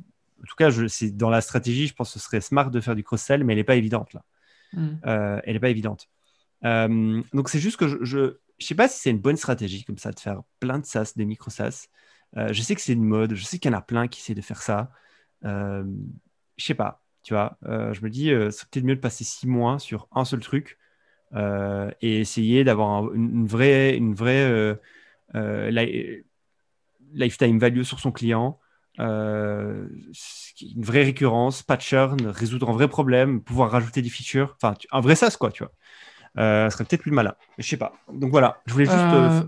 En 0.43 0.47
tout 0.47 0.57
cas, 0.57 0.71
je, 0.71 0.89
c'est 0.89 1.17
dans 1.17 1.31
la 1.31 1.41
stratégie, 1.41 1.87
je 1.87 1.95
pense 1.95 2.13
que 2.13 2.19
ce 2.19 2.25
serait 2.25 2.41
smart 2.41 2.71
de 2.71 2.81
faire 2.81 2.97
du 2.97 3.05
cross-sell, 3.05 3.45
mais 3.45 3.53
elle 3.53 3.59
n'est 3.59 3.65
pas 3.65 3.77
évidente 3.77 4.13
là. 4.13 4.23
Hmm. 4.73 4.97
elle 5.05 5.55
n'est 5.55 5.61
pas 5.61 5.71
évidente. 5.71 6.09
Euh, 6.65 7.23
donc 7.33 7.49
c'est 7.49 7.59
juste 7.59 7.77
que 7.77 7.89
je, 7.89 7.97
je, 8.03 8.37
sais 8.65 8.75
pas 8.75 8.89
si 8.89 9.01
c'est 9.01 9.11
une 9.11 9.21
bonne 9.21 9.37
stratégie 9.37 9.85
comme 9.85 9.99
ça 9.99 10.13
de 10.13 10.21
faire 10.21 10.43
plein 10.61 10.79
de 10.79 10.87
SaaS, 10.87 11.13
des 11.17 11.25
micro 11.25 11.51
SaaS. 11.51 11.89
Euh, 12.37 12.53
je 12.53 12.63
sais 12.63 12.75
que 12.75 12.81
c'est 12.81 12.93
une 12.93 13.05
mode, 13.05 13.35
je 13.35 13.45
sais 13.45 13.59
qu'il 13.59 13.71
y 13.71 13.75
en 13.75 13.79
a 13.79 13.83
plein 13.83 14.09
qui 14.09 14.21
essaient 14.21 14.35
de 14.35 14.43
faire 14.43 14.63
ça. 14.63 14.91
Euh, 15.45 15.85
je 16.57 16.65
sais 16.65 16.75
pas, 16.75 17.03
tu 17.23 17.35
vois. 17.35 17.59
Euh, 17.67 17.93
je 17.93 18.03
me 18.03 18.11
dis, 18.11 18.31
c'est 18.51 18.69
peut-être 18.69 18.85
mieux 18.85 18.97
de 18.97 19.01
passer 19.01 19.25
six 19.25 19.47
mois 19.47 19.79
sur 19.79 20.09
un 20.13 20.25
seul 20.25 20.41
truc 20.41 20.79
et 22.01 22.21
essayer 22.21 22.65
d'avoir 22.65 23.13
une, 23.13 23.47
vraie, 23.47 23.97
une 23.97 24.15
vraie 24.15 24.79
lifetime 27.13 27.59
value 27.59 27.83
sur 27.83 28.01
son 28.01 28.13
client. 28.13 28.59
une 28.99 29.89
vraie 30.77 31.05
récurrence, 31.05 31.63
pas 31.63 31.77
de 31.77 31.83
churn, 31.83 32.27
résoudre 32.27 32.71
un 32.71 32.73
vrai 32.73 32.89
problème, 32.89 33.43
pouvoir 33.43 33.71
rajouter 33.71 34.03
des 34.03 34.09
features, 34.09 34.57
enfin 34.57 34.75
un 34.93 35.01
vrai 35.01 35.15
SaaS 35.15 35.37
quoi, 35.39 35.51
tu 35.51 35.63
vois 35.63 35.73
euh, 36.39 36.69
serait 36.71 36.85
peut-être 36.85 37.03
plus 37.03 37.13
malin. 37.13 37.35
Je 37.59 37.67
sais 37.67 37.77
pas. 37.77 37.95
Donc 38.13 38.31
voilà, 38.31 38.59
je 38.67 38.73
voulais 38.73 38.85
juste. 38.85 38.97
Euh, 38.97 39.41
euh, 39.41 39.43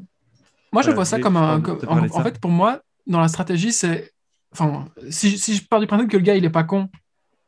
moi, 0.72 0.82
je 0.82 0.90
vois 0.90 1.04
ça 1.04 1.18
comme 1.18 1.36
un. 1.36 1.62
en, 1.86 2.22
fait, 2.22 2.40
pour 2.40 2.50
moi, 2.50 2.80
dans 3.06 3.20
la 3.20 3.28
stratégie, 3.28 3.72
c'est. 3.72 4.12
Enfin, 4.52 4.86
si, 5.10 5.38
si, 5.38 5.54
je 5.54 5.66
pars 5.66 5.80
du 5.80 5.86
principe 5.86 6.08
que 6.08 6.16
le 6.16 6.22
gars, 6.22 6.34
il 6.34 6.44
est 6.44 6.50
pas 6.50 6.64
con 6.64 6.88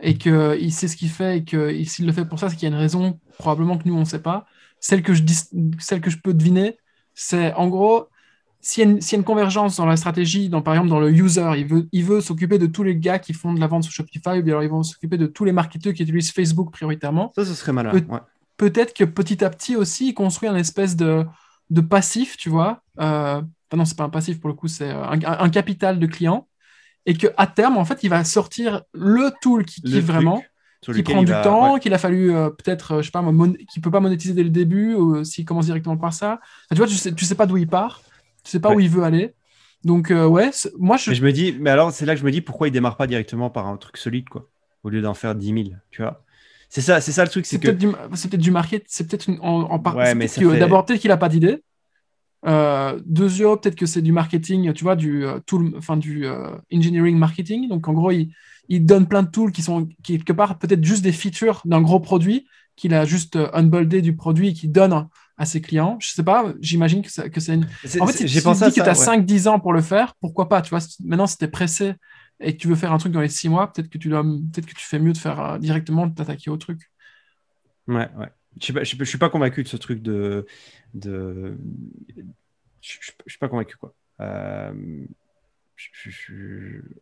et 0.02 0.16
qu'il 0.18 0.72
sait 0.72 0.88
ce 0.88 0.96
qu'il 0.96 1.08
fait 1.08 1.38
et 1.38 1.44
que 1.44 1.82
s'il 1.84 2.06
le 2.06 2.12
fait 2.12 2.24
pour 2.24 2.38
ça, 2.38 2.48
c'est 2.48 2.56
qu'il 2.56 2.68
y 2.68 2.72
a 2.72 2.74
une 2.74 2.80
raison, 2.80 3.18
probablement 3.38 3.78
que 3.78 3.88
nous, 3.88 3.94
on 3.94 4.00
ne 4.00 4.04
sait 4.04 4.22
pas. 4.22 4.46
Celle 4.80 5.02
que 5.02 5.14
je, 5.14 5.22
dis, 5.22 5.38
celle 5.78 6.00
que 6.00 6.10
je 6.10 6.18
peux 6.18 6.34
deviner, 6.34 6.78
c'est 7.14 7.52
en 7.54 7.68
gros, 7.68 8.08
s'il 8.60 8.84
y, 8.84 8.92
y, 8.92 9.14
a 9.14 9.16
une 9.16 9.24
convergence 9.24 9.76
dans 9.76 9.86
la 9.86 9.96
stratégie, 9.96 10.48
dans, 10.48 10.62
par 10.62 10.74
exemple 10.74 10.90
dans 10.90 11.00
le 11.00 11.10
user, 11.10 11.50
il 11.56 11.66
veut, 11.66 11.88
il 11.92 12.04
veut 12.04 12.20
s'occuper 12.20 12.58
de 12.58 12.66
tous 12.66 12.82
les 12.82 12.96
gars 12.96 13.18
qui 13.18 13.32
font 13.32 13.52
de 13.52 13.60
la 13.60 13.66
vente 13.66 13.84
sur 13.84 13.92
Shopify, 13.92 14.38
ou 14.38 14.42
bien 14.42 14.54
alors 14.54 14.62
ils 14.62 14.70
vont 14.70 14.82
s'occuper 14.82 15.18
de 15.18 15.26
tous 15.26 15.44
les 15.44 15.52
marketeurs 15.52 15.92
qui 15.92 16.02
utilisent 16.02 16.32
Facebook 16.32 16.70
prioritairement. 16.70 17.32
Ça, 17.34 17.44
ce 17.44 17.54
serait 17.54 17.72
malin 17.72 17.92
peut-être 18.60 18.92
que 18.92 19.04
petit 19.04 19.42
à 19.42 19.48
petit 19.48 19.74
aussi, 19.74 20.08
il 20.08 20.14
construit 20.14 20.46
un 20.46 20.54
espèce 20.54 20.94
de, 20.94 21.24
de 21.70 21.80
passif, 21.80 22.36
tu 22.36 22.50
vois. 22.50 22.82
Euh, 23.00 23.40
non, 23.74 23.86
c'est 23.86 23.96
pas 23.96 24.04
un 24.04 24.10
passif 24.10 24.38
pour 24.38 24.48
le 24.48 24.54
coup, 24.54 24.68
c'est 24.68 24.90
un, 24.90 25.18
un, 25.24 25.48
capital 25.48 25.98
de 25.98 26.06
clients. 26.06 26.46
Et 27.06 27.14
qu'à 27.14 27.46
terme, 27.46 27.78
en 27.78 27.86
fait, 27.86 28.00
il 28.02 28.10
va 28.10 28.22
sortir 28.22 28.82
le 28.92 29.30
tool 29.40 29.64
qui 29.64 29.80
kiffe 29.80 30.04
vraiment, 30.04 30.42
qui 30.82 31.02
prend 31.02 31.22
du 31.22 31.32
temps, 31.32 31.78
qu'il 31.78 31.94
a 31.94 31.98
fallu 31.98 32.34
euh, 32.34 32.50
peut-être, 32.50 32.96
euh, 32.96 33.00
je 33.00 33.06
sais 33.06 33.10
pas, 33.10 33.24
qui 33.72 33.80
peut 33.80 33.90
pas 33.90 34.00
monétiser 34.00 34.34
dès 34.34 34.44
le 34.44 34.50
début, 34.50 34.92
ou 34.92 35.24
s'il 35.24 35.46
commence 35.46 35.64
directement 35.64 35.96
par 35.96 36.12
ça. 36.12 36.38
tu 36.70 36.76
vois, 36.76 36.86
tu 36.86 36.96
sais, 36.96 37.14
tu 37.14 37.24
sais 37.24 37.34
pas 37.34 37.46
d'où 37.46 37.56
il 37.56 37.66
part, 37.66 38.02
tu 38.44 38.50
sais 38.50 38.60
pas 38.60 38.74
où 38.74 38.80
il 38.80 38.90
veut 38.90 39.04
aller. 39.04 39.34
Donc, 39.84 40.10
euh, 40.10 40.26
ouais, 40.26 40.50
moi 40.78 40.98
je... 40.98 41.08
Mais 41.08 41.16
je 41.16 41.24
me 41.24 41.32
dis, 41.32 41.56
mais 41.58 41.70
alors 41.70 41.92
c'est 41.92 42.04
là 42.04 42.12
que 42.12 42.20
je 42.20 42.26
me 42.26 42.30
dis 42.30 42.42
pourquoi 42.42 42.68
il 42.68 42.72
démarre 42.72 42.98
pas 42.98 43.06
directement 43.06 43.48
par 43.48 43.66
un 43.66 43.78
truc 43.78 43.96
solide, 43.96 44.28
quoi, 44.28 44.50
au 44.82 44.90
lieu 44.90 45.00
d'en 45.00 45.14
faire 45.14 45.34
10 45.34 45.46
000, 45.46 45.58
tu 45.90 46.02
vois. 46.02 46.22
C'est 46.70 46.80
ça, 46.80 47.00
c'est 47.00 47.12
ça 47.12 47.24
le 47.24 47.30
truc. 47.30 47.44
C'est 47.46 47.58
peut-être 47.58 47.78
du, 47.78 47.88
c'est 48.14 48.30
peut-être 48.30 48.40
du 48.40 48.52
market, 48.52 48.84
c'est 48.86 49.06
peut-être 49.06 49.28
en, 49.42 49.62
en 49.62 49.94
ouais, 49.94 50.14
mais 50.14 50.28
D'abord, 50.58 50.86
peut-être 50.86 51.00
qu'il 51.00 51.10
a 51.10 51.16
pas 51.16 51.28
d'idée. 51.28 51.62
Euh, 52.46 52.98
deuxièmement, 53.04 53.56
peut-être 53.56 53.74
que 53.74 53.86
c'est 53.86 54.00
du 54.00 54.12
marketing, 54.12 54.72
tu 54.72 54.84
vois, 54.84 54.96
du 54.96 55.26
euh, 55.26 55.40
tool, 55.44 55.72
enfin 55.76 55.96
du 55.96 56.24
euh, 56.24 56.48
engineering 56.72 57.18
marketing. 57.18 57.68
Donc 57.68 57.88
en 57.88 57.92
gros, 57.92 58.12
il, 58.12 58.32
il, 58.68 58.86
donne 58.86 59.06
plein 59.06 59.24
de 59.24 59.28
tools 59.28 59.52
qui 59.52 59.62
sont 59.62 59.88
quelque 60.04 60.32
part 60.32 60.58
peut-être 60.58 60.82
juste 60.82 61.02
des 61.02 61.12
features 61.12 61.60
d'un 61.64 61.82
gros 61.82 62.00
produit 62.00 62.46
qu'il 62.76 62.94
a 62.94 63.04
juste 63.04 63.36
euh, 63.36 63.50
unboldé 63.52 64.00
du 64.00 64.14
produit 64.14 64.48
et 64.48 64.52
qu'il 64.54 64.72
donne 64.72 65.08
à 65.36 65.44
ses 65.44 65.60
clients. 65.60 65.98
Je 66.00 66.08
sais 66.08 66.22
pas, 66.22 66.54
j'imagine 66.60 67.02
que, 67.02 67.28
que 67.28 67.40
c'est 67.40 67.54
une. 67.54 67.66
En 68.00 68.06
fait, 68.06 68.12
si 68.12 68.24
tu 68.24 68.26
dis 68.26 68.42
que 68.42 68.70
tu 68.72 68.80
as 68.80 68.92
5-10 68.92 69.48
ans 69.48 69.60
pour 69.60 69.72
le 69.72 69.82
faire, 69.82 70.14
pourquoi 70.20 70.48
pas 70.48 70.62
Tu 70.62 70.70
vois, 70.70 70.80
maintenant, 71.04 71.26
si 71.26 71.36
tu 71.36 71.44
es 71.44 71.48
pressé 71.48 71.94
et 72.40 72.56
que 72.56 72.60
tu 72.60 72.68
veux 72.68 72.74
faire 72.74 72.92
un 72.92 72.98
truc 72.98 73.12
dans 73.12 73.20
les 73.20 73.28
six 73.28 73.48
mois, 73.48 73.72
peut-être 73.72 73.88
que 73.88 73.98
tu 73.98 74.08
dois, 74.08 74.22
peut-être 74.22 74.66
que 74.66 74.74
tu 74.74 74.84
fais 74.84 74.98
mieux 74.98 75.12
de 75.12 75.18
faire 75.18 75.40
euh, 75.40 75.58
directement 75.58 76.06
de 76.06 76.14
t'attaquer 76.14 76.50
au 76.50 76.56
truc. 76.56 76.90
Ouais, 77.86 78.08
ouais. 78.16 78.28
Je 78.60 78.72
ne 78.72 79.04
suis, 79.04 79.18
pas 79.18 79.28
convaincu 79.28 79.62
de 79.62 79.68
ce 79.68 79.76
truc 79.76 80.02
de. 80.02 80.46
Je 80.94 81.08
ne 81.08 81.56
suis 83.26 83.38
pas 83.38 83.48
convaincu, 83.48 83.76
quoi. 83.76 83.94
Euh... 84.20 85.04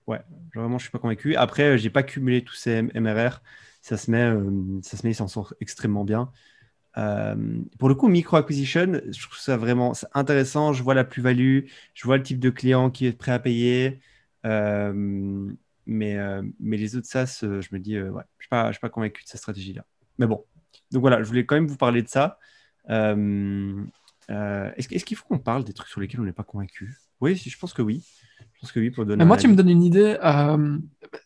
Ouais, 0.06 0.20
vraiment, 0.54 0.78
je 0.78 0.84
suis 0.84 0.90
pas 0.90 0.98
convaincu. 0.98 1.34
Après, 1.36 1.78
j'ai 1.78 1.90
pas 1.90 2.02
cumulé 2.02 2.42
tous 2.42 2.54
ces 2.54 2.82
MRR. 2.82 3.40
Ça 3.80 3.96
se 3.96 4.10
met, 4.10 4.22
euh, 4.22 4.80
ça 4.82 4.96
se 4.96 5.06
met, 5.06 5.12
ils 5.12 5.16
s'en 5.16 5.28
sort 5.28 5.54
extrêmement 5.60 6.04
bien. 6.04 6.30
Euh, 6.96 7.34
pour 7.78 7.88
le 7.88 7.94
coup, 7.94 8.08
micro 8.08 8.36
acquisition, 8.36 9.00
je 9.08 9.22
trouve 9.22 9.38
ça 9.38 9.56
vraiment 9.56 9.92
intéressant. 10.14 10.72
Je 10.72 10.82
vois 10.82 10.94
la 10.94 11.04
plus-value, 11.04 11.60
je 11.94 12.04
vois 12.04 12.16
le 12.16 12.22
type 12.22 12.40
de 12.40 12.50
client 12.50 12.90
qui 12.90 13.06
est 13.06 13.12
prêt 13.12 13.32
à 13.32 13.38
payer. 13.38 14.00
Euh, 14.48 14.92
mais, 15.86 16.16
euh, 16.16 16.42
mais 16.60 16.76
les 16.76 16.96
autres 16.96 17.06
SaaS, 17.06 17.40
euh, 17.44 17.60
je 17.60 17.68
me 17.72 17.78
dis, 17.78 17.98
ouais, 17.98 18.06
je 18.06 18.08
ne 18.08 18.22
suis, 18.40 18.48
pas, 18.50 18.72
suis 18.72 18.80
pas 18.80 18.88
convaincu 18.88 19.22
de 19.22 19.28
cette 19.28 19.40
stratégie-là. 19.40 19.84
Mais 20.18 20.26
bon, 20.26 20.44
donc 20.90 21.00
voilà, 21.00 21.22
je 21.22 21.28
voulais 21.28 21.46
quand 21.46 21.54
même 21.54 21.66
vous 21.66 21.76
parler 21.76 22.02
de 22.02 22.08
ça. 22.08 22.38
est-ce, 22.88 25.04
qu'il 25.04 25.16
faut 25.16 25.26
qu'on 25.26 25.38
parle 25.38 25.64
des 25.64 25.72
trucs 25.72 25.88
sur 25.88 26.00
lesquels 26.00 26.20
on 26.20 26.24
n'est 26.24 26.32
pas 26.32 26.44
convaincu? 26.44 26.96
Oui, 27.20 27.36
je 27.36 27.58
pense 27.58 27.72
que 27.72 27.82
oui. 27.82 28.04
Je 28.54 28.60
pense 28.60 28.72
que 28.72 28.80
oui, 28.80 28.90
pour 28.90 29.06
donner 29.06 29.24
moi, 29.24 29.36
tu 29.36 29.48
me 29.48 29.54
donnes 29.54 29.70
une 29.70 29.82
idée. 29.82 30.16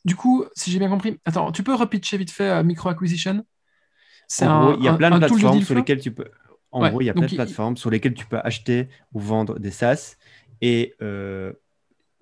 du 0.05 0.17
coup, 0.17 0.45
si 0.55 0.71
j'ai 0.71 0.79
bien 0.79 0.89
compris, 0.89 1.19
attends, 1.25 1.53
tu 1.53 1.63
peux 1.63 1.75
repitcher 1.75 2.17
vite 2.17 2.31
fait 2.31 2.63
Micro 2.63 2.89
Acquisition? 2.89 3.45
C'est 4.29 4.47
un, 4.47 4.75
il 4.79 4.85
y 4.85 4.89
a 4.89 4.97
plein 4.97 5.11
de 5.11 5.19
plateformes 5.19 5.63
sur 5.63 5.75
lesquelles 5.75 6.01
tu 6.01 6.13
peux. 6.13 6.31
En 6.71 6.81
Ouais, 6.81 6.91
gros, 6.91 7.03
il 7.03 7.05
y 7.05 7.11
a 7.11 7.15
plein 7.15 7.27
de 7.27 7.33
il- 7.33 7.37
plateformes 7.37 7.77
sur 7.77 7.91
lesquelles 7.91 8.15
tu 8.15 8.27
peux 8.27 8.39
acheter 8.39 8.89
ou 9.13 9.21
vendre 9.21 9.59
des 9.59 9.71
SaaS. 9.71 10.17
Et 10.63 10.95
euh, 11.03 11.53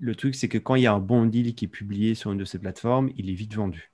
le 0.01 0.15
truc, 0.15 0.35
c'est 0.35 0.49
que 0.49 0.59
quand 0.59 0.75
il 0.75 0.83
y 0.83 0.87
a 0.87 0.93
un 0.93 0.99
bon 0.99 1.27
deal 1.27 1.55
qui 1.55 1.67
est 1.67 1.69
publié 1.69 2.15
sur 2.15 2.33
une 2.33 2.39
de 2.39 2.45
ces 2.45 2.59
plateformes, 2.59 3.11
il 3.17 3.31
est 3.31 3.35
vite 3.35 3.55
vendu. 3.55 3.93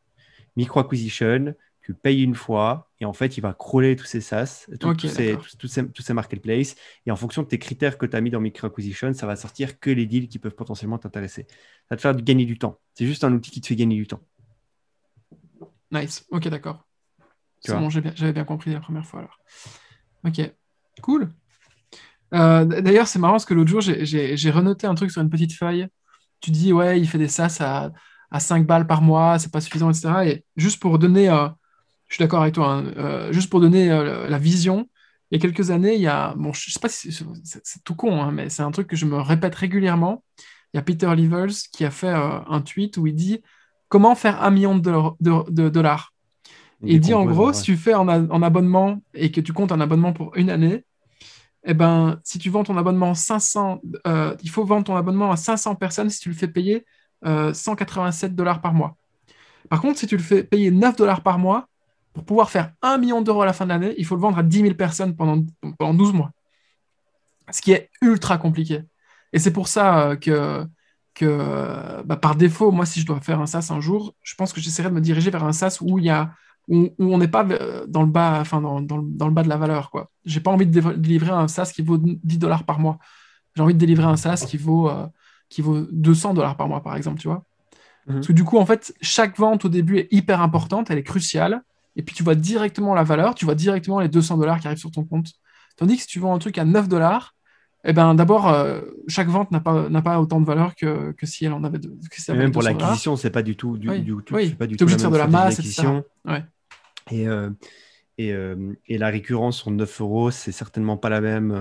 Micro 0.55 0.81
acquisition, 0.81 1.55
tu 1.83 1.95
payes 1.95 2.23
une 2.23 2.35
fois 2.35 2.91
et 3.01 3.05
en 3.05 3.13
fait, 3.13 3.37
il 3.37 3.41
va 3.41 3.53
crawler 3.53 3.97
tous 3.97 4.07
ces 4.07 4.21
SaaS, 4.21 4.67
tous, 4.81 5.09
ces, 5.09 5.29
d'accord. 5.29 5.45
tous, 5.45 5.57
tous 5.59 5.69
ces, 5.69 5.89
tous 5.89 6.03
ces 6.03 6.15
marketplaces. 6.15 6.77
Et 7.05 7.11
en 7.11 7.17
fonction 7.17 7.43
de 7.43 7.49
tes 7.49 7.59
critères 7.59 7.99
que 7.99 8.07
tu 8.07 8.17
as 8.17 8.21
mis 8.21 8.31
dans 8.31 8.41
micro 8.41 8.67
acquisition, 8.67 9.13
ça 9.13 9.27
va 9.27 9.37
sortir 9.37 9.79
que 9.79 9.91
les 9.91 10.07
deals 10.07 10.29
qui 10.29 10.39
peuvent 10.39 10.55
potentiellement 10.55 10.99
t'intéresser. 10.99 11.47
Ça 11.49 11.91
va 11.91 11.97
te 11.97 12.03
faire 12.03 12.17
gagner 12.17 12.47
du 12.47 12.59
temps. 12.59 12.79
C'est 12.95 13.07
juste 13.07 13.25
un 13.25 13.33
outil 13.33 13.51
qui 13.51 13.61
te 13.61 13.67
fait 13.67 13.77
gagner 13.77 13.97
du 13.97 14.07
temps. 14.07 14.21
Nice. 15.91 16.27
Ok, 16.31 16.49
d'accord. 16.49 16.87
C'est 17.61 17.75
bon, 17.75 17.91
j'avais 17.91 18.33
bien 18.33 18.45
compris 18.45 18.73
la 18.73 18.81
première 18.81 19.05
fois 19.05 19.21
alors. 19.21 19.39
Ok, 20.25 20.41
cool. 21.03 21.33
Euh, 22.37 22.65
D'ailleurs, 22.65 23.09
c'est 23.09 23.19
marrant 23.19 23.35
parce 23.35 23.45
que 23.45 23.55
l'autre 23.55 23.71
jour, 23.71 23.81
j'ai- 23.81 24.51
renoté 24.51 24.87
un 24.87 24.95
truc 24.95 25.11
sur 25.11 25.23
une 25.23 25.31
petite 25.31 25.53
feuille. 25.53 25.89
Tu 26.41 26.51
dis, 26.51 26.73
ouais, 26.73 27.01
il 27.01 27.09
fait 27.09 27.19
des 27.19 27.29
SaaS 27.29 27.59
à, 27.61 27.93
à 28.31 28.41
5 28.41 28.67
balles 28.67 28.87
par 28.87 29.03
mois, 29.03 29.39
c'est 29.39 29.53
pas 29.53 29.61
suffisant, 29.61 29.91
etc. 29.91 30.27
Et 30.27 30.45
juste 30.57 30.81
pour 30.81 30.99
donner, 30.99 31.29
euh, 31.31 31.49
je 32.09 32.15
suis 32.17 32.23
d'accord 32.25 32.43
avec 32.43 32.55
toi, 32.55 32.73
hein, 32.75 32.85
euh, 32.99 33.33
juste 33.33 33.51
pour 33.51 33.61
donner 33.61 33.89
la 33.89 34.39
vision, 34.39 34.89
il 35.31 35.37
y 35.37 35.39
a 35.39 35.43
quelques 35.43 35.71
années, 35.71 35.95
il 35.97 36.01
y 36.03 36.07
a, 36.07 36.35
bon, 36.37 36.53
je 36.53 36.71
sais 36.71 36.79
pas 36.81 36.89
si 36.89 37.11
c'est 37.13 37.85
tout 37.85 37.95
con, 37.97 38.23
hein, 38.23 38.31
mais 38.33 38.49
c'est 38.51 38.63
un 38.63 38.71
truc 38.71 38.87
que 38.87 38.97
je 38.97 39.07
me 39.07 39.17
répète 39.21 39.55
régulièrement. 39.55 40.23
Il 40.73 40.77
y 40.77 40.81
a 40.81 40.83
Peter 40.83 41.15
Levels 41.17 41.55
qui 41.73 41.85
a 41.85 41.91
fait 41.91 42.11
un 42.13 42.61
tweet 42.61 42.97
où 42.99 43.07
il 43.07 43.15
dit 43.15 43.41
comment 43.89 44.15
faire 44.15 44.43
un 44.43 44.51
million 44.51 44.77
de, 44.77 44.83
dollars- 44.83 45.17
de- 45.21 45.51
de 45.51 45.69
dollars? 45.69 46.13
Et 46.87 46.95
il 46.95 47.01
dit 47.01 47.15
en 47.15 47.25
gros, 47.25 47.49
ouais. 47.49 47.55
si 47.55 47.63
tu 47.65 47.77
fais 47.77 47.95
en, 47.95 48.09
en 48.09 48.43
abonnement 48.43 49.01
et 49.15 49.33
que 49.33 49.41
tu 49.41 49.53
comptes 49.53 49.73
un 49.73 49.81
abonnement 49.81 50.13
pour 50.13 50.37
une 50.37 50.51
année, 50.51 50.85
eh 51.67 51.75
ben, 51.75 52.21
si 52.25 52.39
tu 52.39 52.49
vends 52.49 52.65
ton 52.65 52.77
abonnement 52.77 53.15
500, 53.15 53.81
euh, 54.07 54.37
il 54.43 54.51
faut 54.51 54.65
vendre 54.65 54.85
ton 54.85 54.97
abonnement 54.97 55.33
à 55.33 55.37
500 55.37 55.75
personnes 55.75 56.11
si 56.11 56.21
tu 56.21 56.29
le 56.29 56.35
fais 56.35 56.49
payer 56.49 56.87
euh, 57.25 57.53
187 57.53 58.35
dollars 58.35 58.61
par 58.61 58.73
mois. 58.73 58.97
Par 59.69 59.81
contre, 59.81 59.99
si 59.99 60.07
tu 60.07 60.17
le 60.17 60.23
fais 60.23 60.45
payer 60.45 60.71
9 60.71 60.97
dollars 60.97 61.23
par 61.23 61.39
mois, 61.39 61.69
pour 62.13 62.25
pouvoir 62.25 62.51
faire 62.51 62.73
1 62.83 62.99
million 62.99 63.21
d'euros 63.21 63.43
à 63.43 63.47
la 63.47 63.53
fin 63.53 63.65
de 63.65 63.71
l'année, 63.71 63.95
il 63.99 64.07
faut 64.07 64.15
le 64.15 64.21
vendre 64.21 64.39
à 64.39 64.43
10 64.43 64.61
000 64.61 64.75
personnes 64.75 65.17
pendant, 65.17 65.45
pendant 65.79 65.93
12 65.93 66.13
mois. 66.13 66.31
Ce 67.51 67.61
qui 67.61 67.73
est 67.73 67.91
ultra 68.01 68.39
compliqué. 68.39 68.83
Et 69.33 69.39
c'est 69.39 69.53
pour 69.53 69.69
ça 69.69 70.11
euh, 70.11 70.17
que, 70.17 70.65
que 71.15 71.27
euh, 71.27 72.03
bah, 72.05 72.17
par 72.17 72.37
défaut, 72.37 72.71
moi, 72.71 72.87
si 72.87 73.01
je 73.01 73.07
dois 73.07 73.21
faire 73.21 73.41
un 73.41 73.47
SaaS 73.47 73.69
un 73.71 73.81
jour, 73.81 74.15
je 74.23 74.35
pense 74.35 74.53
que 74.53 74.61
j'essaierai 74.61 74.89
de 74.89 74.95
me 74.95 75.01
diriger 75.01 75.31
vers 75.31 75.45
un 75.45 75.53
SaaS 75.53 75.79
où 75.81 75.99
il 75.99 76.05
y 76.05 76.11
a 76.11 76.33
où, 76.69 76.89
où 76.99 77.15
on 77.15 77.19
n'est 77.19 77.29
pas 77.29 77.45
euh, 77.49 77.87
dans 77.87 78.03
le 78.03 78.09
bas, 78.09 78.39
enfin 78.41 78.61
dans, 78.61 78.81
dans 78.81 78.97
le, 78.99 79.05
dans 79.07 79.27
le 79.27 79.33
bas 79.33 79.43
de 79.43 79.49
la 79.49 79.57
valeur. 79.57 79.91
quoi. 79.91 80.11
J'ai 80.25 80.41
pas 80.41 80.51
envie 80.51 80.67
de 80.67 80.81
délivrer 80.97 81.31
un 81.31 81.49
SaaS 81.49 81.71
qui 81.75 81.83
vaut 81.83 81.99
10 81.99 82.39
dollars 82.39 82.65
par 82.65 82.79
mois. 82.79 82.99
J'ai 83.55 83.63
envie 83.63 83.75
de 83.75 83.79
délivrer 83.79 84.07
un 84.07 84.17
SaaS 84.17 84.45
qui 84.49 84.57
vaut, 84.57 84.89
euh, 84.91 85.07
qui 85.49 85.63
vaut 85.63 85.87
200 85.93 86.35
dollars 86.35 86.57
par 86.57 86.69
mois, 86.69 86.83
par 86.83 86.97
exemple, 86.97 87.21
tu 87.21 87.29
vois. 87.29 87.45
Mhm. 88.07 88.15
Parce 88.17 88.27
que 88.27 88.33
du 88.33 88.45
coup, 88.45 88.59
en 88.59 88.67
fait, 88.67 88.95
chaque 89.01 89.37
vente 89.39 89.65
au 89.65 89.69
début 89.69 89.99
est 89.99 90.09
hyper 90.13 90.41
importante, 90.43 90.91
elle 90.91 90.99
est 90.99 91.03
cruciale. 91.05 91.63
Et 91.99 92.03
puis 92.03 92.15
tu 92.15 92.23
vois 92.23 92.35
directement 92.35 92.95
la 92.95 93.05
valeur, 93.05 93.35
tu 93.35 93.47
vois 93.47 93.55
directement 93.55 94.01
les 94.01 94.09
200 94.09 94.37
dollars 94.37 94.61
qui 94.61 94.67
arrivent 94.67 94.79
sur 94.79 94.91
ton 94.91 95.05
compte. 95.05 95.29
Tandis 95.77 95.97
que 95.97 96.03
si 96.03 96.09
tu 96.09 96.21
vends 96.21 96.35
un 96.35 96.39
truc 96.39 96.59
à 96.59 96.65
9 96.67 96.89
dollars, 96.89 97.35
eh 97.89 97.93
ben 97.93 98.15
d'abord, 98.15 98.49
euh, 98.49 98.81
chaque 99.09 99.29
vente 99.29 99.51
n'a 99.51 99.61
pas, 99.61 99.89
n'a 99.89 100.03
pas 100.03 100.21
autant 100.21 100.41
de 100.41 100.45
valeur 100.47 100.75
que, 100.75 101.13
que 101.13 101.25
si 101.25 101.45
elle 101.47 101.53
en 101.53 101.63
avait, 101.65 101.79
de, 101.79 101.89
que 102.11 102.21
si 102.21 102.31
elle 102.31 102.37
Et 102.37 102.39
avait 102.39 102.45
même 102.47 102.53
pour 102.53 102.63
200 102.63 102.73
dollars. 102.75 102.89
l'acquisition, 102.89 103.17
c'est 103.17 103.31
pas 103.31 103.43
du 103.43 103.57
tout 103.57 103.79
du, 103.79 103.89
Oui, 103.89 104.01
du 104.03 104.57
pas 104.57 104.67
du 104.67 104.77
tout 104.77 104.83
obligé 104.83 104.97
de 104.97 105.01
faire 105.01 105.11
de 105.11 105.17
la 105.17 105.27
masse, 105.29 105.59
etc. 105.61 105.87
Ouais. 106.27 106.45
Et, 107.11 107.29
euh, 107.29 107.51
euh, 108.21 108.75
et 108.89 108.99
la 108.99 109.09
récurrence 109.09 109.59
sur 109.59 109.71
9 109.71 110.01
euros, 110.01 110.31
c'est 110.31 110.53
certainement 110.53 110.97
pas 110.97 111.09
la 111.09 111.21
même. 111.21 111.53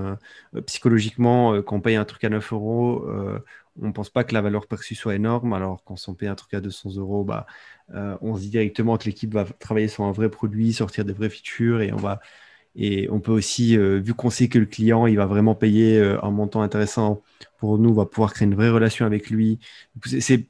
euh, 0.55 0.61
psychologiquement, 0.63 1.61
quand 1.63 1.77
on 1.77 1.81
paye 1.81 1.95
un 1.95 2.05
truc 2.05 2.23
à 2.23 2.29
9 2.29 2.51
euros, 2.53 3.05
on 3.81 3.91
pense 3.91 4.09
pas 4.09 4.23
que 4.23 4.33
la 4.33 4.41
valeur 4.41 4.67
perçue 4.67 4.95
soit 4.95 5.15
énorme. 5.15 5.53
Alors 5.53 5.83
quand 5.83 5.95
on 6.07 6.13
paye 6.15 6.29
un 6.29 6.35
truc 6.35 6.53
à 6.53 6.61
200 6.61 6.91
euros, 6.97 7.23
bah, 7.25 7.45
on 8.21 8.35
se 8.35 8.41
dit 8.41 8.49
directement 8.49 8.97
que 8.97 9.05
l'équipe 9.05 9.33
va 9.33 9.45
travailler 9.45 9.87
sur 9.89 10.03
un 10.05 10.11
vrai 10.11 10.29
produit, 10.29 10.73
sortir 10.73 11.05
des 11.05 11.13
vraies 11.13 11.29
features 11.29 11.81
et 11.81 11.91
on 11.93 11.97
va. 11.97 12.19
Et 12.75 13.09
on 13.11 13.19
peut 13.21 13.31
aussi, 13.33 13.77
vu 13.77 14.13
qu'on 14.15 14.29
sait 14.31 14.49
que 14.49 14.59
le 14.59 14.65
client, 14.67 15.07
il 15.07 15.17
va 15.17 15.25
vraiment 15.27 15.55
payer 15.55 16.01
un 16.23 16.31
montant 16.31 16.61
intéressant 16.61 17.23
pour 17.59 17.79
nous, 17.79 17.91
on 17.91 17.93
va 17.93 18.05
pouvoir 18.07 18.33
créer 18.33 18.47
une 18.47 18.55
vraie 18.55 18.69
relation 18.71 19.05
avec 19.05 19.29
lui. 19.31 19.59
C'est- 20.05 20.47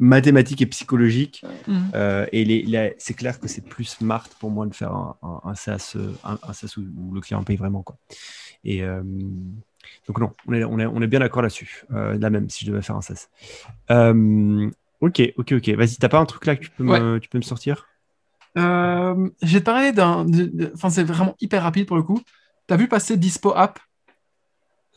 C'est 0.00 0.04
c'est- 0.04 0.04
c'est 0.04 0.04
mathématique 0.04 0.62
et 0.62 0.66
psychologique. 0.66 1.44
Mhm. 1.66 1.90
Euh, 1.94 2.26
et 2.32 2.94
c'est 2.98 3.14
clair 3.14 3.38
que 3.40 3.48
c'est 3.48 3.60
plus 3.64 3.84
smart 3.84 4.28
pour 4.40 4.50
moi 4.50 4.66
de 4.66 4.74
faire 4.74 4.92
un, 4.92 5.16
un, 5.22 5.40
un 5.44 5.54
SaaS, 5.54 5.96
un, 6.24 6.38
un 6.42 6.52
SaaS 6.52 6.76
où, 6.78 6.82
où 6.96 7.14
le 7.14 7.20
client 7.20 7.42
paye 7.42 7.56
vraiment. 7.56 7.82
Quoi. 7.82 7.96
Et 8.64 8.82
euh, 8.82 9.02
donc, 10.06 10.18
non, 10.18 10.32
on 10.46 10.52
est, 10.54 10.64
on 10.64 10.78
est, 10.78 10.86
on 10.86 11.02
est 11.02 11.06
bien 11.08 11.20
d'accord 11.20 11.42
là-dessus. 11.42 11.84
Euh, 11.92 12.18
là 12.18 12.30
même, 12.30 12.48
si 12.50 12.64
je 12.64 12.70
devais 12.70 12.82
faire 12.82 12.96
un 12.96 13.02
SaaS. 13.02 13.28
Euh, 13.90 14.70
ok, 15.00 15.22
ok, 15.36 15.52
ok. 15.52 15.68
Vas-y, 15.70 15.96
t'as 15.96 16.08
pas 16.08 16.18
un 16.20 16.26
truc 16.26 16.46
là 16.46 16.56
que 16.56 16.62
tu 16.64 16.70
peux 16.70 16.84
me, 16.84 17.18
tu 17.18 17.28
peux 17.28 17.38
me 17.38 17.42
sortir? 17.42 17.86
Euh, 18.56 19.28
j'ai 19.42 19.60
parlé 19.60 19.92
d'un. 19.92 20.26
Enfin, 20.74 20.90
c'est 20.90 21.04
vraiment 21.04 21.36
hyper 21.40 21.62
rapide 21.62 21.86
pour 21.86 21.96
le 21.96 22.02
coup. 22.02 22.20
Tu 22.66 22.74
as 22.74 22.76
vu 22.76 22.88
passer 22.88 23.16
Dispo 23.16 23.52
App? 23.54 23.78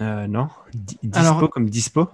Euh, 0.01 0.27
Non 0.27 0.49
Di- 0.73 0.97
Dispo 1.03 1.19
Alors- 1.19 1.49
comme 1.49 1.69
dispo? 1.69 2.07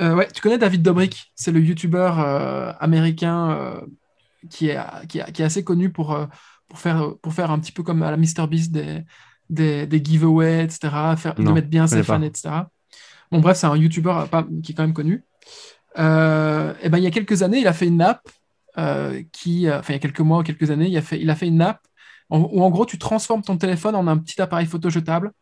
Euh, 0.00 0.14
ouais, 0.14 0.28
tu 0.32 0.40
connais 0.40 0.58
David 0.58 0.82
Dobrik, 0.82 1.30
c'est 1.34 1.52
le 1.52 1.60
youtubeur 1.60 2.18
euh, 2.20 2.72
américain 2.80 3.50
euh, 3.50 3.80
qui, 4.48 4.68
est, 4.68 4.78
qui, 5.08 5.18
est, 5.18 5.32
qui 5.32 5.42
est 5.42 5.44
assez 5.44 5.62
connu 5.64 5.90
pour, 5.90 6.18
pour, 6.68 6.78
faire, 6.78 7.12
pour 7.20 7.34
faire 7.34 7.50
un 7.50 7.58
petit 7.58 7.72
peu 7.72 7.82
comme 7.82 8.02
à 8.02 8.10
la 8.10 8.16
MrBeast 8.16 8.72
des, 8.72 9.02
des, 9.50 9.86
des 9.86 10.02
giveaways, 10.04 10.64
etc., 10.64 11.16
faire, 11.16 11.34
de 11.34 11.42
mettre 11.52 11.68
bien 11.68 11.86
ses 11.86 11.96
fans, 12.02 12.22
etc. 12.22 12.54
Bon, 13.30 13.40
bref, 13.40 13.58
c'est 13.58 13.66
un 13.66 13.76
youtubeur 13.76 14.28
qui 14.62 14.72
est 14.72 14.74
quand 14.74 14.82
même 14.84 14.94
connu. 14.94 15.24
Et 15.96 16.88
ben, 16.88 16.98
il 16.98 17.02
y 17.04 17.06
a 17.06 17.10
quelques 17.10 17.42
années, 17.42 17.58
il 17.60 17.66
a 17.66 17.72
fait 17.72 17.86
une 17.86 18.00
app 18.00 18.22
qui, 19.32 19.70
enfin, 19.70 19.92
il 19.92 19.92
y 19.92 19.96
a 19.96 19.98
quelques 19.98 20.20
mois 20.20 20.38
ou 20.38 20.42
quelques 20.42 20.70
années, 20.70 20.88
il 20.88 20.96
a 20.96 21.02
fait, 21.02 21.20
il 21.20 21.28
a 21.28 21.34
fait 21.36 21.46
une 21.48 21.60
app 21.60 21.80
en- 22.30 22.40
où 22.40 22.62
en 22.62 22.70
gros, 22.70 22.86
tu 22.86 22.96
transformes 22.98 23.42
ton 23.42 23.56
téléphone 23.58 23.94
en 23.96 24.06
un 24.06 24.16
petit 24.16 24.40
appareil 24.40 24.66
photo 24.66 24.88
jetable. 24.88 25.32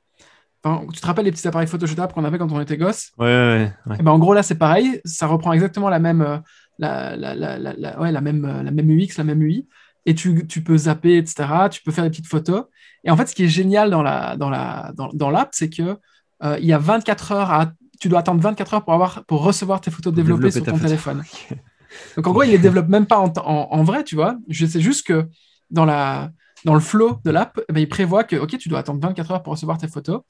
Enfin, 0.64 0.84
tu 0.92 1.00
te 1.00 1.06
rappelles 1.06 1.24
les 1.24 1.30
petits 1.32 1.46
appareils 1.46 1.68
photo 1.68 1.86
jetables 1.86 2.12
qu'on 2.12 2.24
avait 2.24 2.38
quand 2.38 2.50
on 2.50 2.61
était 2.61 2.76
gosse 2.76 3.12
Ouais, 3.18 3.26
ouais, 3.26 3.72
ouais. 3.86 3.96
eh 4.00 4.02
ben, 4.02 4.11
en 4.11 4.18
gros, 4.18 4.34
là, 4.34 4.42
c'est 4.42 4.56
pareil. 4.56 5.00
Ça 5.04 5.26
reprend 5.26 5.52
exactement 5.52 5.88
la 5.88 5.98
même, 6.00 6.20
euh, 6.20 6.38
la, 6.78 7.16
la, 7.16 7.34
la, 7.34 7.59
la, 7.59 7.72
la- 7.74 8.00
ouais, 8.00 8.11
la 8.12 8.20
même, 8.20 8.44
euh, 8.44 8.62
la 8.62 8.70
même 8.70 8.90
UX, 8.90 9.16
la 9.18 9.24
même 9.24 9.42
UI. 9.42 9.68
Et 10.06 10.14
tu, 10.14 10.46
tu 10.46 10.62
peux 10.62 10.76
zapper, 10.76 11.18
etc. 11.18 11.68
Tu 11.70 11.82
peux 11.82 11.92
faire 11.92 12.04
des 12.04 12.11
petites 12.11 12.26
photos. 12.26 12.64
Et 13.04 13.11
en 13.11 13.16
fait, 13.16 13.26
ce 13.26 13.34
qui 13.34 13.44
est 13.44 13.48
génial 13.48 13.90
dans 13.90 14.02
la, 14.02 14.36
dans 14.36 14.50
la, 14.50 14.92
dans, 14.96 15.09
dans 15.12 15.30
l'app, 15.30 15.50
c'est 15.52 15.70
que 15.70 15.96
euh, 16.42 16.56
il 16.61 16.66
y 16.66 16.72
a 16.72 16.78
24 16.78 17.32
heures 17.32 17.50
à, 17.50 17.72
tu 18.00 18.09
dois 18.09 18.20
attendre 18.20 18.40
24 18.40 18.74
heures 18.74 18.84
pour 18.84 18.94
avoir, 18.94 19.24
pour 19.26 19.42
recevoir 19.42 19.80
tes 19.80 19.90
photos 19.90 20.12
développées 20.14 20.50
sur 20.50 20.64
ton 20.64 20.72
photo. 20.72 20.84
téléphone. 20.86 21.22
Donc, 22.16 22.26
en 22.26 22.32
gros, 22.32 22.42
il 22.42 22.50
les 22.50 22.59
développe 22.59 22.88
même 22.88 23.06
pas 23.06 23.18
en, 23.18 23.32
en, 23.36 23.68
en 23.70 23.82
vrai, 23.84 24.04
tu 24.04 24.14
vois. 24.14 24.36
Sais 24.50 24.80
juste 24.80 25.06
que 25.06 25.26
dans 25.70 25.84
la, 25.84 26.30
dans 26.64 26.74
le 26.74 26.80
flow 26.80 27.20
de 27.24 27.30
l'app, 27.30 27.61
eh 27.68 27.72
ben, 27.72 27.80
il 27.80 27.88
prévoit 27.88 28.24
que, 28.24 28.36
OK, 28.36 28.56
tu 28.59 28.68
dois 28.68 28.80
attendre 28.80 29.00
24 29.00 29.30
heures 29.30 29.42
pour 29.42 29.52
recevoir 29.52 29.78
tes 29.78 29.88
photos. 29.88 30.22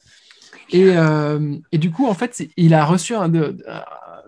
Et, 0.70 0.96
euh, 0.96 1.56
et 1.72 1.78
du 1.78 1.90
coup, 1.90 2.06
en 2.06 2.14
fait, 2.14 2.46
il 2.56 2.74
a 2.74 2.84
reçu, 2.84 3.14
un 3.14 3.28
de, 3.28 3.56
euh, 3.66 3.80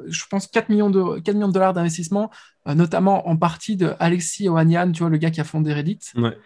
je 0.06 0.24
pense, 0.30 0.46
4 0.46 0.68
millions 0.68 0.90
de, 0.90 1.20
4 1.20 1.34
millions 1.34 1.48
de 1.48 1.52
dollars 1.52 1.74
d'investissement, 1.74 2.30
euh, 2.68 2.74
notamment 2.74 3.28
en 3.28 3.36
partie 3.36 3.76
de 3.76 3.94
Alexis 3.98 4.48
Ohanian, 4.48 4.92
tu 4.92 5.00
vois, 5.00 5.10
le 5.10 5.18
gars 5.18 5.30
qui 5.30 5.40
a 5.40 5.44
fondé 5.44 5.72
Reddit. 5.72 6.00
Ouais. 6.16 6.36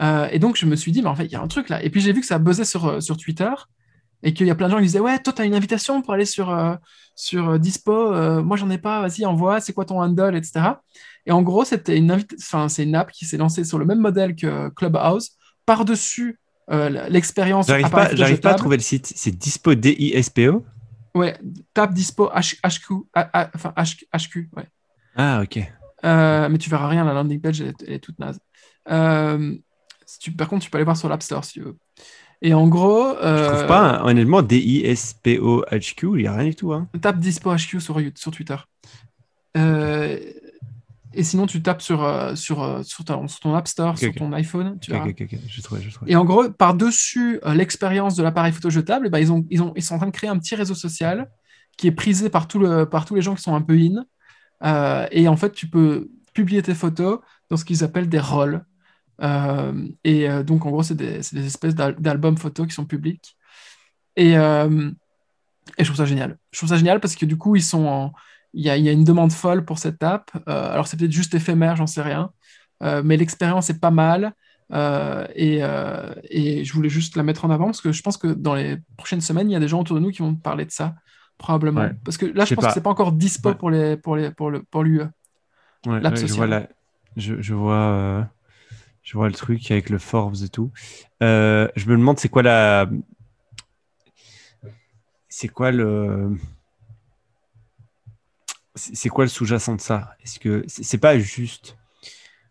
Euh, 0.00 0.28
et 0.30 0.38
donc, 0.38 0.56
je 0.56 0.66
me 0.66 0.76
suis 0.76 0.92
dit, 0.92 1.02
mais 1.02 1.08
en 1.08 1.14
fait, 1.14 1.26
il 1.26 1.32
y 1.32 1.36
a 1.36 1.42
un 1.42 1.48
truc 1.48 1.68
là. 1.68 1.82
Et 1.82 1.90
puis, 1.90 2.00
j'ai 2.00 2.12
vu 2.12 2.20
que 2.20 2.26
ça 2.26 2.38
buzzait 2.38 2.64
sur, 2.64 3.02
sur 3.02 3.16
Twitter 3.16 3.50
et 4.22 4.34
qu'il 4.34 4.46
y 4.46 4.50
a 4.50 4.54
plein 4.54 4.66
de 4.66 4.72
gens 4.72 4.78
qui 4.78 4.84
disaient, 4.84 5.00
ouais, 5.00 5.18
toi, 5.20 5.32
tu 5.32 5.42
as 5.42 5.44
une 5.44 5.54
invitation 5.54 6.02
pour 6.02 6.14
aller 6.14 6.24
sur, 6.24 6.78
sur 7.14 7.58
Dispo. 7.58 8.42
moi, 8.42 8.56
j'en 8.56 8.68
ai 8.70 8.78
pas. 8.78 9.00
Vas-y, 9.00 9.24
envoie. 9.24 9.60
C'est 9.60 9.72
quoi 9.72 9.84
ton 9.84 10.02
handle, 10.02 10.36
etc. 10.36 10.70
Et 11.26 11.32
en 11.32 11.42
gros, 11.42 11.64
c'était 11.64 11.98
une, 11.98 12.16
enfin, 12.38 12.68
c'est 12.68 12.84
une 12.84 12.94
app 12.94 13.10
qui 13.10 13.24
s'est 13.26 13.36
lancée 13.36 13.64
sur 13.64 13.78
le 13.78 13.84
même 13.84 13.98
modèle 13.98 14.36
que 14.36 14.68
Clubhouse, 14.70 15.32
par-dessus 15.66 16.38
euh, 16.70 17.08
l'expérience. 17.08 17.66
J'arrive 17.66 17.90
pas, 17.90 18.14
j'arrive 18.14 18.40
pas 18.40 18.50
à 18.50 18.54
trouver 18.54 18.76
le 18.76 18.82
site. 18.82 19.12
C'est 19.14 19.32
dispo, 19.36 19.74
D-I-S-P-O? 19.74 20.64
Ouais, 21.14 21.36
tape 21.74 21.94
dispo 21.94 22.28
H- 22.30 22.60
HQ, 22.62 23.06
enfin 23.14 23.72
H- 23.76 24.04
HQ, 24.12 24.50
ouais. 24.56 24.66
Ah, 25.16 25.40
ok. 25.42 25.58
Euh, 26.04 26.48
mais 26.48 26.58
tu 26.58 26.68
verras 26.68 26.88
rien, 26.88 27.04
la 27.04 27.14
landing 27.14 27.40
page 27.40 27.60
elle 27.60 27.68
est, 27.68 27.82
elle 27.86 27.94
est 27.94 27.98
toute 27.98 28.18
naze. 28.18 28.38
Euh, 28.90 29.56
si 30.04 30.18
tu, 30.18 30.32
par 30.32 30.48
contre, 30.48 30.64
tu 30.64 30.70
peux 30.70 30.76
aller 30.76 30.84
voir 30.84 30.96
sur 30.96 31.08
l'App 31.08 31.22
Store 31.22 31.44
si 31.44 31.54
tu 31.54 31.60
veux. 31.62 31.76
Et 32.42 32.52
en 32.52 32.68
gros, 32.68 33.14
Je 33.14 33.24
euh, 33.24 33.48
trouve 33.48 33.66
pas, 33.66 33.98
hein, 33.98 34.04
honnêtement, 34.04 34.42
D-I-S-P-O-H-Q, 34.42 36.06
il 36.16 36.22
y 36.22 36.26
a 36.26 36.34
rien 36.34 36.48
du 36.48 36.54
tout. 36.54 36.72
Hein. 36.72 36.86
tape 37.00 37.18
dispo 37.18 37.54
HQ 37.54 37.80
sur, 37.80 37.98
sur 38.14 38.30
Twitter. 38.30 38.56
Euh, 39.56 40.18
et 41.16 41.24
sinon, 41.24 41.46
tu 41.46 41.62
tapes 41.62 41.80
sur, 41.80 42.04
euh, 42.04 42.34
sur, 42.34 42.62
euh, 42.62 42.82
sur, 42.82 43.04
ton, 43.04 43.26
sur 43.26 43.40
ton 43.40 43.54
App 43.54 43.66
Store, 43.66 43.96
sur 43.96 44.14
ton 44.14 44.32
iPhone, 44.34 44.78
tu 44.80 44.92
Ok, 44.92 44.98
verras. 44.98 45.08
ok, 45.08 45.22
ok, 45.22 45.38
je 45.48 45.62
trouve, 45.62 45.80
je 45.80 45.90
trouve. 45.90 46.08
Et 46.08 46.14
en 46.14 46.26
gros, 46.26 46.50
par-dessus 46.50 47.40
euh, 47.46 47.54
l'expérience 47.54 48.16
de 48.16 48.22
l'appareil 48.22 48.52
photo 48.52 48.68
jetable, 48.68 49.06
eh 49.06 49.10
ben, 49.10 49.18
ils, 49.18 49.32
ont, 49.32 49.46
ils, 49.50 49.62
ont, 49.62 49.72
ils 49.76 49.82
sont 49.82 49.94
en 49.94 49.98
train 49.98 50.06
de 50.06 50.12
créer 50.12 50.28
un 50.28 50.38
petit 50.38 50.54
réseau 50.54 50.74
social 50.74 51.30
qui 51.78 51.86
est 51.86 51.92
prisé 51.92 52.28
par, 52.28 52.48
tout 52.48 52.58
le, 52.58 52.84
par 52.84 53.06
tous 53.06 53.14
les 53.14 53.22
gens 53.22 53.34
qui 53.34 53.42
sont 53.42 53.54
un 53.54 53.62
peu 53.62 53.74
in. 53.74 54.04
Euh, 54.62 55.06
et 55.10 55.26
en 55.26 55.36
fait, 55.36 55.52
tu 55.52 55.68
peux 55.68 56.10
publier 56.34 56.62
tes 56.62 56.74
photos 56.74 57.20
dans 57.48 57.56
ce 57.56 57.64
qu'ils 57.64 57.82
appellent 57.82 58.10
des. 58.10 58.20
Euh, 59.22 59.88
et 60.04 60.28
donc, 60.44 60.66
en 60.66 60.70
gros, 60.70 60.82
c'est 60.82 60.94
des, 60.94 61.20
des, 61.32 61.46
espèces 61.46 61.74
d'albums 61.74 62.36
photos 62.36 62.66
qui 62.66 62.74
sont 62.74 62.84
publics. 62.84 63.36
Et, 64.16 64.32
et, 64.32 64.36
je 64.36 65.84
trouve 65.84 65.96
ça 65.96 66.04
génial. 66.04 66.38
Je 66.50 66.58
trouve 66.58 66.68
ça 66.68 66.76
génial 66.76 67.00
parce 67.00 67.16
que 67.16 67.24
du 67.24 67.38
coup, 67.38 67.56
ils 67.56 67.62
sont 67.62 68.12
il, 68.54 68.62
y 68.62 68.68
y 68.68 68.88
a 68.88 68.92
une 68.92 69.04
demande 69.04 69.32
folle 69.32 69.64
pour 69.64 69.78
cette 69.78 70.02
app. 70.02 70.30
alors, 70.46 70.86
c'est 70.86 70.96
peut-être 70.96 71.12
juste 71.12 71.34
éphémère, 71.34 71.76
j'en 71.76 71.86
sais 71.86 72.02
rien. 72.02 72.30
mais 72.80 73.16
l'expérience 73.16 73.70
est 73.70 73.80
pas 73.80 73.90
mal. 73.90 74.32
et, 74.72 75.60
et, 76.30 76.64
je 76.64 76.72
voulais 76.72 76.88
juste 76.88 77.16
la 77.16 77.22
mettre 77.22 77.44
en 77.44 77.50
avant 77.50 77.66
parce 77.66 77.80
que 77.80 77.92
je 77.92 78.02
pense 78.02 78.16
que 78.16 78.28
dans 78.28 78.54
les 78.54 78.78
prochaines 78.96 79.20
semaines, 79.20 79.50
il 79.50 79.52
y 79.52 79.56
a 79.56 79.60
des 79.60 79.68
gens 79.68 79.80
autour 79.80 79.96
de 79.96 80.00
nous 80.00 80.10
qui 80.10 80.22
vont 80.22 80.34
parler 80.34 80.64
de 80.64 80.72
ça 80.72 80.94
probablement. 81.38 81.88
Parce 82.04 82.16
que 82.16 82.26
là, 82.26 82.44
je, 82.44 82.54
pense 82.54 82.66
que 82.66 82.72
c'est 82.72 82.82
pas 82.82 82.90
encore 82.90 83.12
dispo 83.12 83.54
pour 83.54 83.70
les 83.70 83.96
pour 83.96 84.16
les 84.16 84.30
pour 84.30 84.50
le 84.50 84.62
pour 84.62 84.82
l'UE. 84.82 85.02
Ouais, 85.86 86.00
je 86.16 86.34
vois 86.34 86.46
la... 86.46 86.68
je, 87.16 87.40
je, 87.40 87.54
vois 87.54 87.74
euh... 87.74 88.24
je 89.02 89.16
vois 89.16 89.28
le 89.28 89.34
truc 89.34 89.70
avec 89.70 89.90
le 89.90 89.98
Forbes 89.98 90.36
et 90.44 90.48
tout. 90.48 90.72
Euh, 91.22 91.68
je 91.76 91.86
me 91.86 91.96
demande 91.96 92.18
c'est 92.18 92.28
quoi 92.28 92.42
la 92.42 92.88
c'est 95.28 95.48
quoi 95.48 95.70
le 95.70 96.36
c'est 98.76 99.08
quoi 99.08 99.24
le 99.24 99.30
sous-jacent 99.30 99.74
de 99.74 99.80
ça? 99.80 100.14
Est-ce 100.22 100.38
que 100.38 100.64
c'est 100.68 100.98
pas 100.98 101.18
juste 101.18 101.76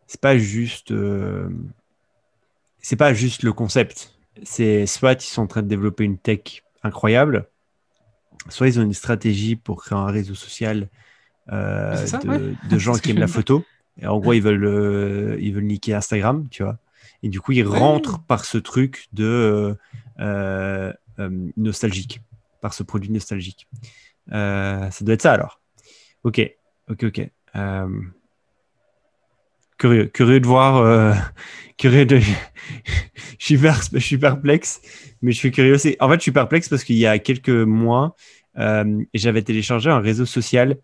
c'est 0.08 0.22
pas 0.22 0.38
juste 0.38 0.92
euh... 0.92 1.50
c'est 2.80 2.96
pas 2.96 3.14
juste 3.14 3.44
le 3.44 3.54
concept. 3.54 4.18
C'est 4.44 4.86
soit 4.86 5.24
ils 5.24 5.28
sont 5.28 5.44
en 5.44 5.48
train 5.48 5.62
de 5.62 5.68
développer 5.68 6.04
une 6.04 6.18
tech 6.18 6.64
incroyable, 6.84 7.48
soit 8.50 8.68
ils 8.68 8.80
ont 8.80 8.84
une 8.84 8.94
stratégie 8.94 9.56
pour 9.56 9.84
créer 9.84 9.98
un 9.98 10.06
réseau 10.06 10.36
social 10.36 10.90
euh, 11.52 12.06
de, 12.70 12.78
gens 12.78 12.94
qui 13.00 13.12
aiment 13.12 13.20
la 13.20 13.28
photo. 13.28 13.64
Et 14.02 14.08
en 14.08 14.20
gros, 14.20 14.34
ils 14.34 14.42
veulent, 14.42 14.66
euh, 14.66 15.38
ils 15.40 15.54
veulent 15.54 15.64
niquer 15.64 15.94
Instagram, 15.94 16.48
tu 16.50 16.64
vois. 16.64 16.78
Et 17.24 17.30
du 17.30 17.40
coup, 17.40 17.54
ils 17.54 17.66
rentrent 17.66 18.20
par 18.20 18.46
ce 18.46 18.58
truc 18.58 19.08
de 19.14 19.78
euh, 20.20 20.94
nostalgique, 21.56 22.22
par 22.62 22.74
ce 22.74 22.84
produit 22.84 23.10
nostalgique. 23.10 23.68
ça 24.30 24.90
doit 25.02 25.14
être 25.14 25.22
ça 25.22 25.34
alors. 25.34 25.62
Ok, 26.26 26.42
ok, 26.90 27.04
ok. 27.06 27.30
curieux, 29.78 30.06
curieux 30.08 30.40
de 30.42 30.48
voir, 30.48 31.16
curieux 31.78 32.06
de. 32.06 32.20
je, 33.40 34.00
suis 34.00 34.18
perplexe, 34.18 34.82
mais 35.22 35.32
je 35.32 35.38
suis 35.38 35.52
curieux. 35.52 35.76
En 36.00 36.10
fait, 36.10 36.16
je 36.16 36.22
suis 36.22 36.32
perplexe 36.32 36.68
parce 36.68 36.84
qu'il 36.84 36.98
y 36.98 37.06
a 37.06 37.20
quelques 37.20 37.50
mois, 37.50 38.16
euh, 38.58 39.04
j'avais 39.14 39.42
téléchargé 39.42 39.90
un 39.90 40.00
réseau 40.00 40.26
social. 40.26 40.78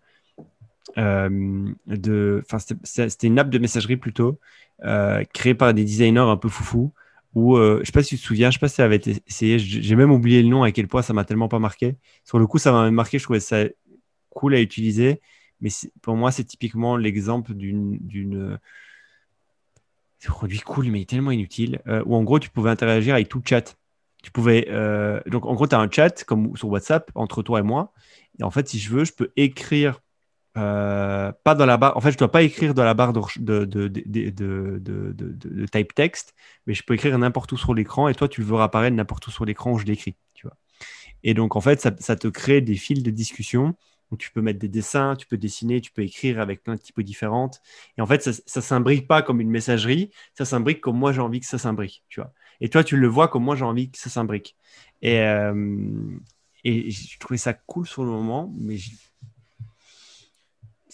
Euh, 0.98 1.72
de, 1.86 2.44
c'était 2.84 3.26
une 3.26 3.38
app 3.38 3.50
de 3.50 3.58
messagerie 3.58 3.96
plutôt, 3.96 4.38
euh, 4.84 5.24
créée 5.32 5.54
par 5.54 5.72
des 5.74 5.84
designers 5.84 6.20
un 6.20 6.36
peu 6.36 6.48
foufou. 6.48 6.92
Où, 7.34 7.56
je 7.56 7.80
sais 7.84 7.92
pas 7.92 8.02
si 8.02 8.16
tu 8.16 8.20
te 8.20 8.26
souviens, 8.26 8.50
je 8.50 8.58
sais 8.58 8.60
pas 8.60 8.68
si 8.68 8.74
ça 8.74 8.84
avait 8.84 8.96
été 8.96 9.16
essayé. 9.26 9.58
J'ai 9.58 9.96
même 9.96 10.12
oublié 10.12 10.42
le 10.42 10.48
nom, 10.48 10.64
à 10.64 10.70
quel 10.70 10.86
point 10.86 11.00
ça 11.00 11.14
m'a 11.14 11.24
tellement 11.24 11.48
pas 11.48 11.58
marqué. 11.58 11.96
Sur 12.24 12.38
le 12.38 12.46
coup, 12.46 12.58
ça 12.58 12.72
m'a 12.72 12.90
marqué. 12.90 13.18
Je 13.18 13.24
trouvais 13.24 13.40
ça 13.40 13.64
cool 14.34 14.54
à 14.54 14.60
utiliser. 14.60 15.20
Mais 15.60 15.70
pour 16.00 16.16
moi, 16.16 16.32
c'est 16.32 16.44
typiquement 16.44 16.96
l'exemple 16.96 17.54
d'une 17.54 18.58
produit 20.28 20.60
cool 20.60 20.86
mais 20.88 21.04
tellement 21.04 21.30
inutile, 21.30 21.80
euh, 21.86 22.02
où 22.06 22.14
en 22.14 22.22
gros 22.22 22.38
tu 22.38 22.50
pouvais 22.50 22.70
interagir 22.70 23.14
avec 23.14 23.28
tout 23.28 23.38
le 23.38 23.44
chat. 23.48 23.76
Tu 24.22 24.30
pouvais, 24.30 24.68
euh, 24.70 25.20
donc 25.26 25.46
en 25.46 25.54
gros, 25.54 25.66
tu 25.66 25.74
as 25.74 25.80
un 25.80 25.90
chat 25.90 26.22
comme 26.24 26.56
sur 26.56 26.68
WhatsApp 26.68 27.10
entre 27.16 27.42
toi 27.42 27.58
et 27.58 27.62
moi. 27.62 27.92
Et 28.38 28.44
en 28.44 28.50
fait, 28.50 28.68
si 28.68 28.78
je 28.78 28.90
veux, 28.90 29.04
je 29.04 29.12
peux 29.12 29.32
écrire, 29.36 30.00
euh, 30.56 31.32
pas 31.42 31.56
dans 31.56 31.66
la 31.66 31.76
barre, 31.76 31.96
en 31.96 32.00
fait, 32.00 32.10
je 32.10 32.16
ne 32.16 32.20
dois 32.20 32.30
pas 32.30 32.42
écrire 32.42 32.72
dans 32.72 32.84
la 32.84 32.94
barre 32.94 33.12
de, 33.12 33.64
de, 33.64 33.64
de, 33.64 34.78
de, 34.78 35.66
type 35.66 35.94
text, 35.94 36.34
mais 36.66 36.74
je 36.74 36.84
peux 36.84 36.94
écrire 36.94 37.18
n'importe 37.18 37.50
où 37.50 37.56
sur 37.56 37.74
l'écran 37.74 38.06
et 38.06 38.14
toi, 38.14 38.28
tu 38.28 38.42
le 38.42 38.46
veux 38.46 38.60
apparaître 38.60 38.94
n'importe 38.94 39.26
où 39.26 39.32
sur 39.32 39.44
l'écran 39.44 39.72
où 39.72 39.78
je 39.78 39.86
l'écris. 39.86 40.14
Et 41.24 41.34
donc, 41.34 41.54
en 41.56 41.60
fait, 41.60 41.80
ça 41.80 42.16
te 42.16 42.28
crée 42.28 42.60
des 42.60 42.74
fils 42.74 43.02
de 43.02 43.10
discussion 43.10 43.76
tu 44.16 44.30
peux 44.30 44.40
mettre 44.40 44.58
des 44.58 44.68
dessins, 44.68 45.16
tu 45.16 45.26
peux 45.26 45.36
dessiner, 45.36 45.80
tu 45.80 45.90
peux 45.90 46.02
écrire 46.02 46.40
avec 46.40 46.62
plein 46.62 46.74
de 46.74 46.80
typos 46.80 47.02
différentes. 47.02 47.60
Et 47.98 48.02
en 48.02 48.06
fait, 48.06 48.22
ça 48.22 48.30
ne 48.30 48.60
s'imbrique 48.62 49.06
pas 49.06 49.22
comme 49.22 49.40
une 49.40 49.50
messagerie, 49.50 50.10
ça 50.34 50.44
s'imbrique 50.44 50.80
comme 50.80 50.98
moi 50.98 51.12
j'ai 51.12 51.20
envie 51.20 51.40
que 51.40 51.46
ça 51.46 51.58
s'imbrique. 51.58 52.04
Tu 52.08 52.20
vois. 52.20 52.32
Et 52.60 52.68
toi, 52.68 52.84
tu 52.84 52.96
le 52.96 53.08
vois 53.08 53.28
comme 53.28 53.44
moi 53.44 53.56
j'ai 53.56 53.64
envie 53.64 53.90
que 53.90 53.98
ça 53.98 54.10
s'imbrique. 54.10 54.56
Et, 55.02 55.18
euh, 55.20 55.86
et 56.64 56.90
je 56.90 57.18
trouvais 57.18 57.38
ça 57.38 57.52
cool 57.52 57.86
sur 57.86 58.04
le 58.04 58.10
moment, 58.10 58.52
mais. 58.56 58.76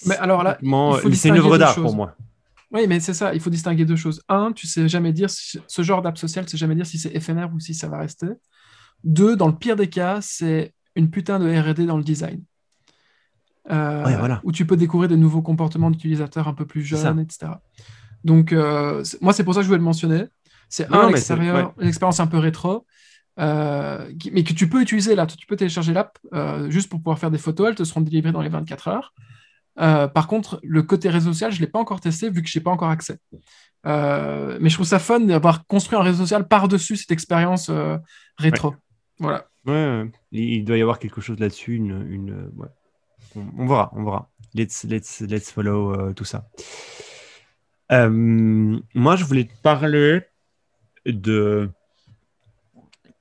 Mais 0.07 0.17
alors 0.17 0.43
là, 0.43 0.59
c'est 1.13 1.29
une 1.29 1.37
œuvre 1.37 1.59
d'art 1.59 1.75
pour 1.75 1.95
moi. 1.95 2.17
Oui, 2.71 2.87
mais 2.87 3.01
c'est 3.01 3.15
ça, 3.15 3.35
il 3.35 3.41
faut 3.41 3.51
distinguer 3.51 3.85
deux 3.85 3.97
choses. 3.97 4.23
Un, 4.29 4.53
tu 4.53 4.67
sais 4.67 4.89
jamais 4.89 5.13
dire 5.13 5.31
si 5.31 5.59
ce 5.67 5.83
genre 5.83 6.03
d'app 6.03 6.19
social, 6.19 6.45
tu 6.45 6.53
sais 6.53 6.57
jamais 6.59 6.75
dire 6.75 6.87
si 6.87 6.99
c'est 6.99 7.15
éphémère 7.15 7.51
ou 7.55 7.61
si 7.61 7.75
ça 7.75 7.89
va 7.89 7.99
rester. 7.99 8.27
Deux, 9.05 9.37
dans 9.37 9.47
le 9.47 9.57
pire 9.57 9.77
des 9.77 9.89
cas, 9.89 10.21
c'est 10.21 10.75
une 10.95 11.11
putain 11.11 11.39
de 11.39 11.49
R&D 11.49 11.87
dans 11.87 11.97
le 11.97 12.05
design. 12.05 12.43
Euh, 13.71 14.37
où 14.45 14.53
tu 14.53 14.67
peux 14.67 14.77
découvrir 14.77 15.11
de 15.11 15.17
nouveaux 15.17 15.43
comportements 15.43 15.91
d'utilisateurs 15.91 16.49
un 16.49 16.55
peu 16.55 16.65
plus 16.65 16.83
jeunes, 16.83 17.21
etc. 17.21 17.53
Donc, 18.25 18.53
euh, 18.53 19.05
moi, 19.21 19.33
c'est 19.33 19.45
pour 19.45 19.55
ça 19.55 19.61
que 19.61 19.65
je 19.65 19.69
voulais 19.69 19.79
le 19.79 19.85
mentionner. 19.85 20.25
C'est 20.69 20.87
un, 20.93 21.11
l'expérience 21.11 22.21
un 22.21 22.27
peu 22.27 22.39
rétro, 22.39 22.87
euh, 23.39 24.11
mais 24.33 24.43
que 24.43 24.53
tu 24.53 24.69
peux 24.69 24.83
utiliser 24.83 25.15
là. 25.15 25.27
Tu 25.27 25.47
peux 25.47 25.57
télécharger 25.57 25.93
l'app 25.93 26.19
juste 26.69 26.89
pour 26.89 27.01
pouvoir 27.01 27.19
faire 27.19 27.31
des 27.31 27.39
photos. 27.39 27.69
Elles 27.69 27.75
te 27.75 27.85
seront 27.85 28.01
délivrées 28.01 28.33
dans 28.33 28.43
les 28.43 28.49
24 28.49 28.89
heures. 28.89 29.15
par 29.77 30.27
contre, 30.27 30.61
le 30.63 30.83
côté 30.83 31.11
réseau 31.11 31.33
social, 31.33 31.53
je 31.53 31.57
ne 31.57 31.67
l'ai 31.67 31.71
pas 31.71 31.79
encore 31.79 32.01
testé 32.01 32.31
vu 32.31 32.43
que 32.43 32.49
je 32.49 32.59
n'ai 32.59 32.63
pas 32.63 32.71
encore 32.71 32.91
accès. 32.91 33.19
mais 33.85 34.69
je 34.69 34.75
trouve 34.75 34.87
ça 34.87 34.99
fun 34.99 35.21
d'avoir 35.21 35.67
construit 35.67 35.99
un 35.99 36.03
réseau 36.03 36.23
social 36.23 36.49
par-dessus 36.49 36.97
cette 36.97 37.13
expérience 37.13 37.71
rétro. 38.39 38.75
Voilà. 39.19 39.47
Ouais, 39.67 40.11
il 40.33 40.65
doit 40.65 40.79
y 40.79 40.83
avoir 40.83 40.99
quelque 40.99 41.21
chose 41.21 41.39
là-dessus, 41.39 41.75
une, 41.75 42.07
une 42.11 42.51
on, 43.37 43.67
verra, 43.67 43.91
on 43.95 44.05
verra. 44.05 44.29
Let's, 44.55 44.85
let's, 44.85 45.21
let's 45.21 45.51
follow 45.51 45.93
euh, 45.93 46.13
tout 46.13 46.25
ça. 46.25 46.49
Euh, 47.93 48.09
moi, 48.95 49.17
je 49.17 49.25
voulais 49.25 49.45
te 49.45 49.57
parler 49.63 50.23
de 51.07 51.71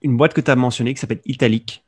une 0.02 0.18
boîte 0.18 0.34
que 0.34 0.42
tu 0.42 0.52
as 0.52 0.56
mentionnée 0.56 0.94
qui 0.94 1.00
s'appelle 1.00 1.22
Italic. 1.26 1.84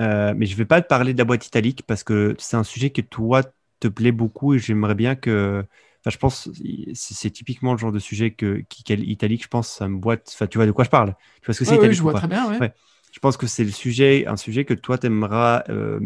Euh, 0.00 0.32
mais 0.36 0.46
je 0.46 0.52
ne 0.52 0.58
vais 0.58 0.64
pas 0.64 0.80
te 0.80 0.88
parler 0.88 1.12
de 1.12 1.18
la 1.18 1.24
boîte 1.24 1.46
Italic 1.46 1.82
parce 1.86 2.02
que 2.02 2.34
c'est 2.38 2.56
un 2.56 2.64
sujet 2.64 2.90
que 2.90 3.02
toi 3.02 3.42
te 3.80 3.88
plaît 3.88 4.12
beaucoup 4.12 4.54
et 4.54 4.58
j'aimerais 4.58 4.94
bien 4.94 5.14
que. 5.14 5.64
Enfin, 6.00 6.10
je 6.10 6.18
pense 6.18 6.50
c'est 6.94 7.30
typiquement 7.30 7.72
le 7.72 7.78
genre 7.78 7.92
de 7.92 7.98
sujet 7.98 8.32
que 8.32 8.64
qui, 8.68 8.82
Italic, 8.92 9.44
je 9.44 9.48
pense, 9.48 9.68
ça 9.68 9.88
me 9.88 9.98
boîte. 9.98 10.30
Enfin, 10.32 10.46
tu 10.46 10.58
vois 10.58 10.66
de 10.66 10.72
quoi 10.72 10.84
je 10.84 10.90
parle. 10.90 11.14
Tu 11.40 11.46
vois 11.46 11.54
ce 11.54 11.60
que 11.60 11.64
c'est 11.64 11.78
Oui, 11.78 11.92
je 11.92 12.02
vois 12.02 12.14
très 12.14 12.26
bien. 12.26 12.58
Ouais. 12.58 12.72
Je 13.12 13.18
pense 13.20 13.36
que 13.36 13.46
c'est 13.46 13.64
le 13.64 13.70
sujet, 13.70 14.26
un 14.26 14.36
sujet 14.36 14.64
que 14.64 14.74
toi 14.74 14.98
t'aimeras 14.98 15.62
euh, 15.68 16.00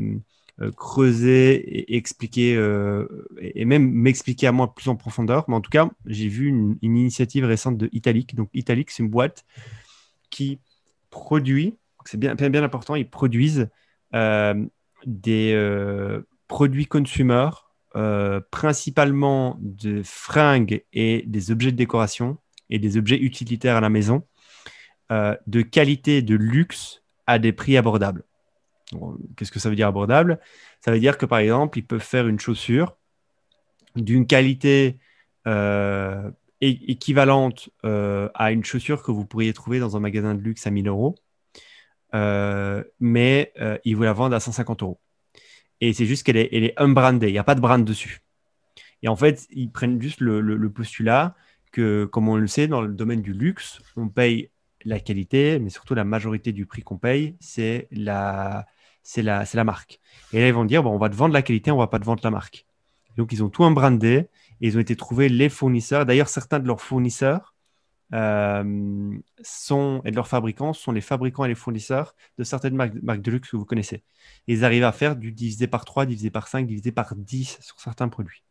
creuser 0.75 1.55
et 1.55 1.97
expliquer, 1.97 2.57
euh, 2.57 3.07
et 3.41 3.65
même 3.65 3.91
m'expliquer 3.91 4.47
à 4.47 4.53
moi 4.53 4.75
plus 4.75 4.89
en 4.89 4.97
profondeur. 4.97 5.45
Mais 5.49 5.55
en 5.55 5.61
tout 5.61 5.71
cas, 5.71 5.89
j'ai 6.07 6.29
vu 6.29 6.49
une, 6.49 6.79
initiative 6.83 7.45
récente 7.45 7.77
de 7.77 7.89
Italic. 7.93 8.35
Donc, 8.35 8.49
Italic, 8.55 8.91
c'est 8.91 9.03
une 9.03 9.11
boîte 9.11 9.45
qui 10.31 10.61
produit, 11.11 11.77
c'est 12.05 12.19
bien, 12.19 12.35
bien, 12.35 12.63
important, 12.63 12.95
ils 12.95 13.09
produisent 13.09 13.69
euh, 14.15 14.55
des 15.05 15.55
produits 16.49 16.87
consumer, 16.87 17.51
principalement 18.51 19.59
de 19.61 20.03
fringues 20.05 20.85
et 20.93 21.25
des 21.27 21.51
objets 21.51 21.73
de 21.73 21.77
décoration 21.77 22.39
et 22.71 22.79
des 22.79 22.97
objets 22.97 23.19
utilitaires 23.19 23.77
à 23.77 23.81
la 23.81 23.89
maison, 23.89 24.23
de 25.11 25.63
qualité, 25.63 26.23
de 26.23 26.35
luxe 26.35 27.03
à 27.27 27.39
des 27.39 27.53
prix 27.53 27.77
abordables. 27.77 28.25
Qu'est-ce 29.37 29.51
que 29.51 29.59
ça 29.59 29.69
veut 29.69 29.77
dire 29.77 29.89
abordable? 29.89 30.39
Ça 30.81 30.93
veut 30.93 31.01
dire 31.01 31.19
que 31.19 31.27
par 31.27 31.39
exemple, 31.39 31.79
ils 31.79 31.87
peuvent 31.87 32.01
faire 32.01 32.29
une 32.29 32.39
chaussure 32.39 32.97
d'une 33.97 34.27
qualité 34.27 34.99
euh, 35.47 36.31
équivalente 36.61 37.71
euh, 37.85 38.29
à 38.35 38.53
une 38.53 38.65
chaussure 38.65 39.03
que 39.03 39.11
vous 39.11 39.25
pourriez 39.25 39.53
trouver 39.53 39.79
dans 39.79 39.97
un 39.97 40.01
magasin 40.01 40.35
de 40.35 40.41
luxe 40.41 40.67
à 40.67 40.71
1000 40.71 40.89
euros, 40.89 41.15
euh, 42.15 42.83
mais 43.01 43.53
ils 43.85 43.97
vous 43.97 44.03
la 44.05 44.13
vendent 44.13 44.35
à 44.35 44.41
150 44.41 44.83
euros. 44.83 45.01
Et 45.81 45.93
c'est 45.93 46.07
juste 46.07 46.25
qu'elle 46.25 46.39
est, 46.39 46.49
elle 46.53 46.65
est 46.65 46.75
unbrandée, 46.81 47.29
il 47.29 47.33
n'y 47.33 47.39
a 47.39 47.45
pas 47.45 47.55
de 47.55 47.61
brand 47.61 47.85
dessus. 47.85 48.23
Et 49.03 49.09
en 49.09 49.17
fait, 49.17 49.47
ils 49.51 49.71
prennent 49.71 50.01
juste 50.01 50.21
le, 50.21 50.41
le 50.41 50.71
postulat 50.71 51.35
que, 51.71 52.07
comme 52.07 52.29
on 52.29 52.37
le 52.37 52.47
sait, 52.47 52.67
dans 52.67 52.81
le 52.81 52.89
domaine 52.89 53.21
du 53.21 53.35
luxe, 53.35 53.83
on 53.97 54.09
paye 54.09 54.51
la 54.87 55.01
qualité, 55.01 55.59
mais 55.59 55.69
surtout 55.69 55.95
la 55.95 56.05
majorité 56.05 56.53
du 56.53 56.65
prix 56.65 56.83
qu'on 56.83 56.97
paye, 56.97 57.37
c'est 57.41 57.89
la, 57.91 58.67
c'est 59.07 59.23
la, 59.23 59.45
la 59.55 59.65
marque. 59.65 60.01
Et 60.33 60.41
là, 60.41 60.49
ils 60.49 60.53
vont 60.53 60.65
dire, 60.65 60.83
bon, 60.83 60.91
on 60.91 60.99
va 60.99 61.09
te 61.09 61.15
vendre 61.15 61.33
la 61.33 61.43
qualité, 61.43 61.71
on 61.71 61.77
va 61.77 61.87
pas 61.87 62.01
te 62.01 62.05
vendre 62.05 62.21
la 62.25 62.31
marque. 62.31 62.67
Donc, 63.17 63.33
ils 63.33 63.43
ont 63.45 63.49
tout 63.49 63.65
un 63.65 63.71
brandé 63.71 64.29
et 64.61 64.67
ils 64.67 64.77
ont 64.77 64.81
été 64.81 64.97
trouvés 64.97 65.29
les 65.29 65.49
fournisseurs. 65.49 66.05
D'ailleurs, 66.05 66.29
certains 66.29 66.59
de 66.59 66.67
leurs 66.67 66.81
fournisseurs 66.81 67.55
euh, 68.13 69.17
sont, 69.43 70.03
et 70.05 70.11
de 70.11 70.17
leurs 70.17 70.27
fabricants 70.27 70.73
sont 70.73 70.91
les 70.91 71.01
fabricants 71.01 71.45
et 71.45 71.49
les 71.49 71.55
fournisseurs 71.55 72.17
de 72.37 72.43
certaines 72.43 72.75
marques, 72.75 73.23
de 73.23 73.31
luxe 73.31 73.49
que 73.49 73.57
vous 73.57 73.65
connaissez. 73.65 74.03
ils 74.49 74.65
arrivent 74.65 74.85
à 74.85 74.93
faire 74.93 75.15
du 75.15 75.31
divisé 75.31 75.69
par 75.69 75.85
3, 75.85 76.07
divisé 76.07 76.31
par 76.31 76.49
5, 76.49 76.67
divisé 76.67 76.91
par 76.91 77.15
10 77.15 77.59
sur 77.61 77.79
certains 77.79 78.09
produits. 78.09 78.43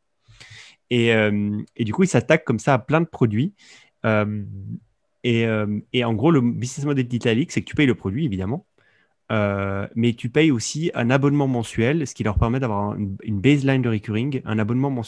Et, 0.90 1.14
euh, 1.14 1.62
et 1.76 1.84
du 1.84 1.94
coup, 1.94 2.04
ils 2.04 2.08
s'attaquent 2.08 2.46
comme 2.46 2.60
ça 2.60 2.76
à 2.76 2.80
plein 2.80 3.02
de 3.02 3.08
produits. 3.08 3.54
Euh, 4.06 4.44
et, 5.24 5.46
et, 5.92 6.06
en 6.06 6.14
gros, 6.14 6.30
le 6.30 6.40
business 6.40 6.86
model 6.86 7.08
d'Italic, 7.08 7.52
c'est 7.52 7.62
que 7.62 7.66
tu 7.68 7.76
payes 7.76 7.88
le 7.88 7.96
produit, 7.96 8.26
évidemment. 8.26 8.68
Mais 9.30 10.14
tu 10.14 10.30
payes 10.30 10.52
aussi 10.52 10.92
un 10.94 11.10
abonnement 11.10 11.48
mensuel, 11.48 12.08
ce 12.08 12.14
qui 12.16 12.24
leur 12.24 12.38
permet 12.38 12.60
d'avoir 12.60 12.96
une, 12.96 13.40
baseline 13.40 13.82
de 13.82 13.90
recurring, 13.90 14.42
un 14.46 14.60
abonnement 14.60 15.02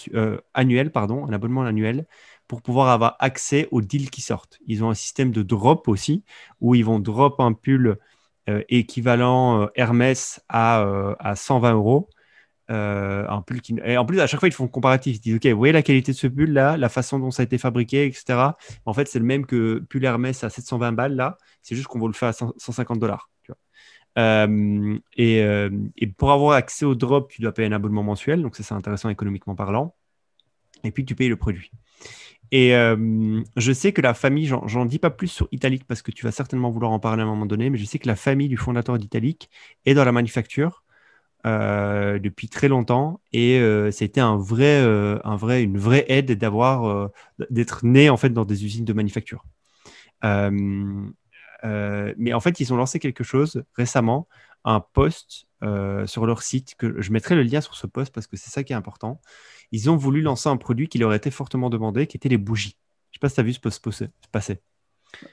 annuel, 0.54 0.92
pardon, 0.92 1.26
un 1.28 1.34
abonnement 1.34 1.64
annuel 1.64 2.06
pour 2.48 2.62
pouvoir 2.62 2.90
avoir 2.90 3.16
accès 3.20 3.68
aux 3.72 3.82
deals 3.82 4.10
qui 4.10 4.22
sortent. 4.22 4.60
Ils 4.68 4.84
ont 4.84 4.90
un 4.90 4.96
système 4.96 5.32
de 5.32 5.44
drop 5.44 5.88
aussi, 5.88 6.24
où 6.62 6.76
ils 6.76 6.86
vont 6.86 7.00
drop 7.00 7.40
un 7.40 7.54
pull 7.54 7.98
euh, 8.50 8.64
équivalent 8.70 9.64
euh, 9.64 9.68
Hermès 9.76 10.42
à, 10.48 10.82
euh, 10.82 11.16
à 11.20 11.36
120 11.36 11.74
euros. 11.74 12.10
un 12.70 13.42
pull 13.46 13.62
qui... 13.62 13.76
Et 13.84 13.98
en 13.98 14.06
plus, 14.06 14.20
à 14.22 14.28
chaque 14.28 14.40
fois, 14.40 14.48
ils 14.48 14.54
font 14.54 14.68
comparatif. 14.68 15.18
Ils 15.18 15.20
disent, 15.20 15.36
OK, 15.36 15.46
vous 15.48 15.58
voyez 15.58 15.74
la 15.74 15.82
qualité 15.82 16.12
de 16.14 16.18
ce 16.18 16.28
pull 16.28 16.52
là, 16.54 16.78
la 16.78 16.90
façon 16.90 17.20
dont 17.20 17.32
ça 17.32 17.44
a 17.44 17.46
été 17.46 17.58
fabriqué, 17.58 18.06
etc. 18.06 18.40
En 18.86 18.94
fait, 18.94 19.08
c'est 19.08 19.20
le 19.20 19.26
même 19.26 19.46
que 19.46 19.80
pull 19.90 20.04
Hermès 20.06 20.44
à 20.44 20.50
720 20.50 20.94
balles 20.94 21.16
là. 21.16 21.38
C'est 21.62 21.76
juste 21.76 21.88
qu'on 21.88 22.00
va 22.00 22.08
le 22.08 22.14
faire 22.14 22.30
à 22.30 22.34
150 22.34 23.00
dollars. 23.00 23.30
Et, 24.18 25.38
et, 25.98 26.08
pour 26.08 26.32
avoir 26.32 26.54
accès 26.54 26.86
au 26.86 26.96
drop, 26.96 27.30
tu 27.30 27.42
dois 27.42 27.54
payer 27.54 27.68
un 27.68 27.72
abonnement 27.72 28.04
mensuel. 28.04 28.42
Donc, 28.42 28.56
ça, 28.56 28.64
c'est 28.64 28.74
intéressant 28.74 29.10
économiquement 29.10 29.56
parlant. 29.56 29.96
Et 30.84 30.92
puis, 30.92 31.06
tu 31.06 31.16
payes 31.16 31.30
le 31.30 31.36
produit. 31.36 31.72
Et 32.52 32.76
euh, 32.76 33.42
je 33.58 33.72
sais 33.74 33.92
que 33.92 34.02
la 34.02 34.14
famille, 34.14 34.46
j'en 34.66 34.86
dis 34.86 35.00
pas 35.00 35.10
plus 35.10 35.28
sur 35.28 35.48
Italic 35.52 35.86
parce 35.86 36.02
que 36.02 36.12
tu 36.12 36.24
vas 36.26 36.32
certainement 36.32 36.70
vouloir 36.70 36.92
en 36.92 37.00
parler 37.00 37.22
à 37.22 37.26
un 37.26 37.30
moment 37.30 37.46
donné, 37.46 37.70
mais 37.70 37.78
je 37.78 37.86
sais 37.86 38.00
que 38.00 38.08
la 38.08 38.16
famille 38.16 38.48
du 38.48 38.58
fondateur 38.58 38.98
d'Italic 38.98 39.50
est 39.86 39.94
dans 39.94 40.06
la 40.06 40.14
manufacture 40.14 40.84
euh, 41.46 42.20
depuis 42.20 42.48
très 42.48 42.68
longtemps 42.68 43.20
et 43.34 43.60
euh, 43.60 43.92
c'était 43.92 44.22
un 44.22 44.38
vrai, 44.38 44.78
un 44.78 45.36
vrai, 45.36 45.64
une 45.64 45.78
vraie 45.78 46.06
aide 46.08 46.32
d'avoir, 46.34 47.10
d'être 47.50 47.86
né 47.86 48.10
en 48.10 48.18
fait 48.18 48.30
dans 48.30 48.46
des 48.46 48.64
usines 48.64 48.86
de 48.86 48.94
manufacture. 48.94 49.44
Mais 51.64 52.34
en 52.34 52.40
fait, 52.40 52.60
ils 52.60 52.74
ont 52.74 52.78
lancé 52.78 53.00
quelque 53.00 53.24
chose 53.24 53.64
récemment, 53.76 54.28
un 54.64 54.80
post 54.80 55.46
sur 56.06 56.26
leur 56.26 56.42
site 56.42 56.76
que 56.76 57.02
je 57.02 57.12
mettrai 57.12 57.36
le 57.36 57.44
lien 57.44 57.62
sur 57.62 57.76
ce 57.76 57.88
post 57.88 58.14
parce 58.14 58.28
que 58.28 58.38
c'est 58.38 58.50
ça 58.50 58.64
qui 58.64 58.74
est 58.74 58.76
important 58.76 59.22
ils 59.72 59.90
ont 59.90 59.96
voulu 59.96 60.22
lancer 60.22 60.50
un 60.50 60.58
produit 60.58 60.88
qui 60.88 60.98
leur 60.98 61.14
était 61.14 61.32
fortement 61.32 61.70
demandé, 61.70 62.08
qui 62.08 62.18
était 62.18 62.30
les 62.30 62.38
bougies. 62.38 62.78
Je 63.12 63.12
ne 63.12 63.14
sais 63.16 63.20
pas 63.22 63.30
si 63.30 63.36
tu 63.36 63.42
as 63.42 63.44
vu 63.44 63.54
ce 63.54 63.60
post 63.60 64.06
passer. 64.32 64.60